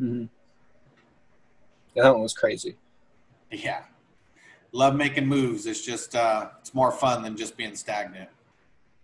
Mm-hmm. 0.00 0.26
Yeah, 1.94 2.02
that 2.04 2.12
one 2.12 2.22
was 2.22 2.34
crazy. 2.34 2.76
Yeah, 3.50 3.82
love 4.76 4.94
making 4.94 5.26
moves. 5.26 5.66
It's 5.66 5.82
just 5.82 6.14
uh, 6.14 6.50
it's 6.60 6.74
more 6.74 6.92
fun 6.92 7.22
than 7.22 7.36
just 7.36 7.56
being 7.56 7.74
stagnant. 7.74 8.28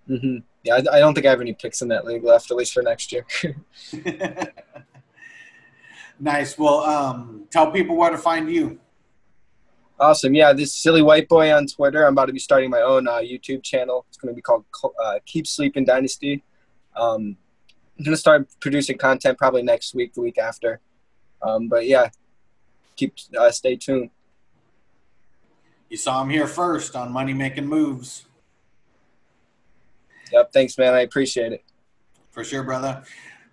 Mm-hmm. 0.08 0.38
Yeah, 0.64 0.74
I, 0.74 0.96
I, 0.96 0.98
don't 0.98 1.14
think 1.14 1.26
I 1.26 1.30
have 1.30 1.40
any 1.40 1.54
picks 1.54 1.80
in 1.80 1.88
that 1.88 2.04
league 2.04 2.24
left, 2.24 2.50
at 2.50 2.56
least 2.56 2.72
for 2.72 2.82
next 2.82 3.12
year. 3.12 3.24
nice. 6.20 6.58
Well, 6.58 6.80
um, 6.80 7.44
tell 7.50 7.70
people 7.70 7.96
where 7.96 8.10
to 8.10 8.18
find 8.18 8.50
you. 8.50 8.78
Awesome. 9.98 10.34
Yeah, 10.34 10.52
this 10.52 10.74
silly 10.74 11.02
white 11.02 11.28
boy 11.28 11.52
on 11.54 11.66
Twitter. 11.66 12.04
I'm 12.04 12.12
about 12.12 12.26
to 12.26 12.32
be 12.32 12.38
starting 12.38 12.68
my 12.70 12.80
own 12.80 13.06
uh, 13.08 13.18
YouTube 13.18 13.62
channel. 13.62 14.04
It's 14.08 14.18
going 14.18 14.32
to 14.32 14.36
be 14.36 14.42
called 14.42 14.64
uh, 15.02 15.20
Keep 15.24 15.46
Sleeping 15.46 15.84
Dynasty. 15.84 16.42
Um, 16.96 17.36
I'm 17.98 18.04
going 18.04 18.14
to 18.14 18.20
start 18.20 18.48
producing 18.60 18.98
content 18.98 19.38
probably 19.38 19.62
next 19.62 19.94
week, 19.94 20.14
the 20.14 20.20
week 20.20 20.38
after. 20.38 20.80
Um, 21.40 21.68
but 21.68 21.86
yeah, 21.86 22.08
keep 22.96 23.14
uh, 23.38 23.50
stay 23.50 23.76
tuned. 23.76 24.10
You 25.92 25.98
saw 25.98 26.22
him 26.22 26.30
here 26.30 26.46
first 26.46 26.96
on 26.96 27.12
Money 27.12 27.34
Making 27.34 27.66
Moves. 27.66 28.24
Yep. 30.32 30.50
Thanks, 30.50 30.78
man. 30.78 30.94
I 30.94 31.00
appreciate 31.00 31.52
it. 31.52 31.62
For 32.30 32.44
sure, 32.44 32.62
brother. 32.62 33.02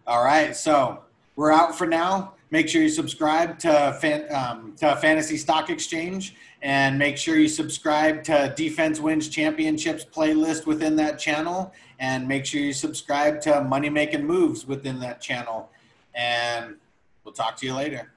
All 0.08 0.24
right. 0.24 0.56
So 0.56 1.04
we're 1.36 1.52
out 1.52 1.78
for 1.78 1.86
now. 1.86 2.36
Make 2.50 2.70
sure 2.70 2.82
you 2.82 2.88
subscribe 2.88 3.60
to, 3.60 3.98
fan, 4.00 4.34
um, 4.34 4.74
to 4.78 4.96
Fantasy 4.96 5.36
Stock 5.36 5.70
Exchange 5.70 6.34
and 6.62 6.98
make 6.98 7.18
sure 7.18 7.36
you 7.36 7.50
subscribe 7.50 8.24
to 8.24 8.54
Defense 8.56 9.02
Wins 9.02 9.28
Championships 9.28 10.06
playlist 10.06 10.66
within 10.66 10.96
that 10.96 11.20
channel. 11.20 11.74
And 12.00 12.26
make 12.26 12.46
sure 12.46 12.62
you 12.62 12.72
subscribe 12.72 13.42
to 13.42 13.66
Money 13.66 13.90
Making 13.90 14.26
Moves 14.26 14.66
within 14.66 14.98
that 15.02 15.20
channel. 15.20 15.72
And 16.16 16.78
we'll 17.26 17.34
talk 17.34 17.58
to 17.58 17.66
you 17.66 17.74
later. 17.74 18.14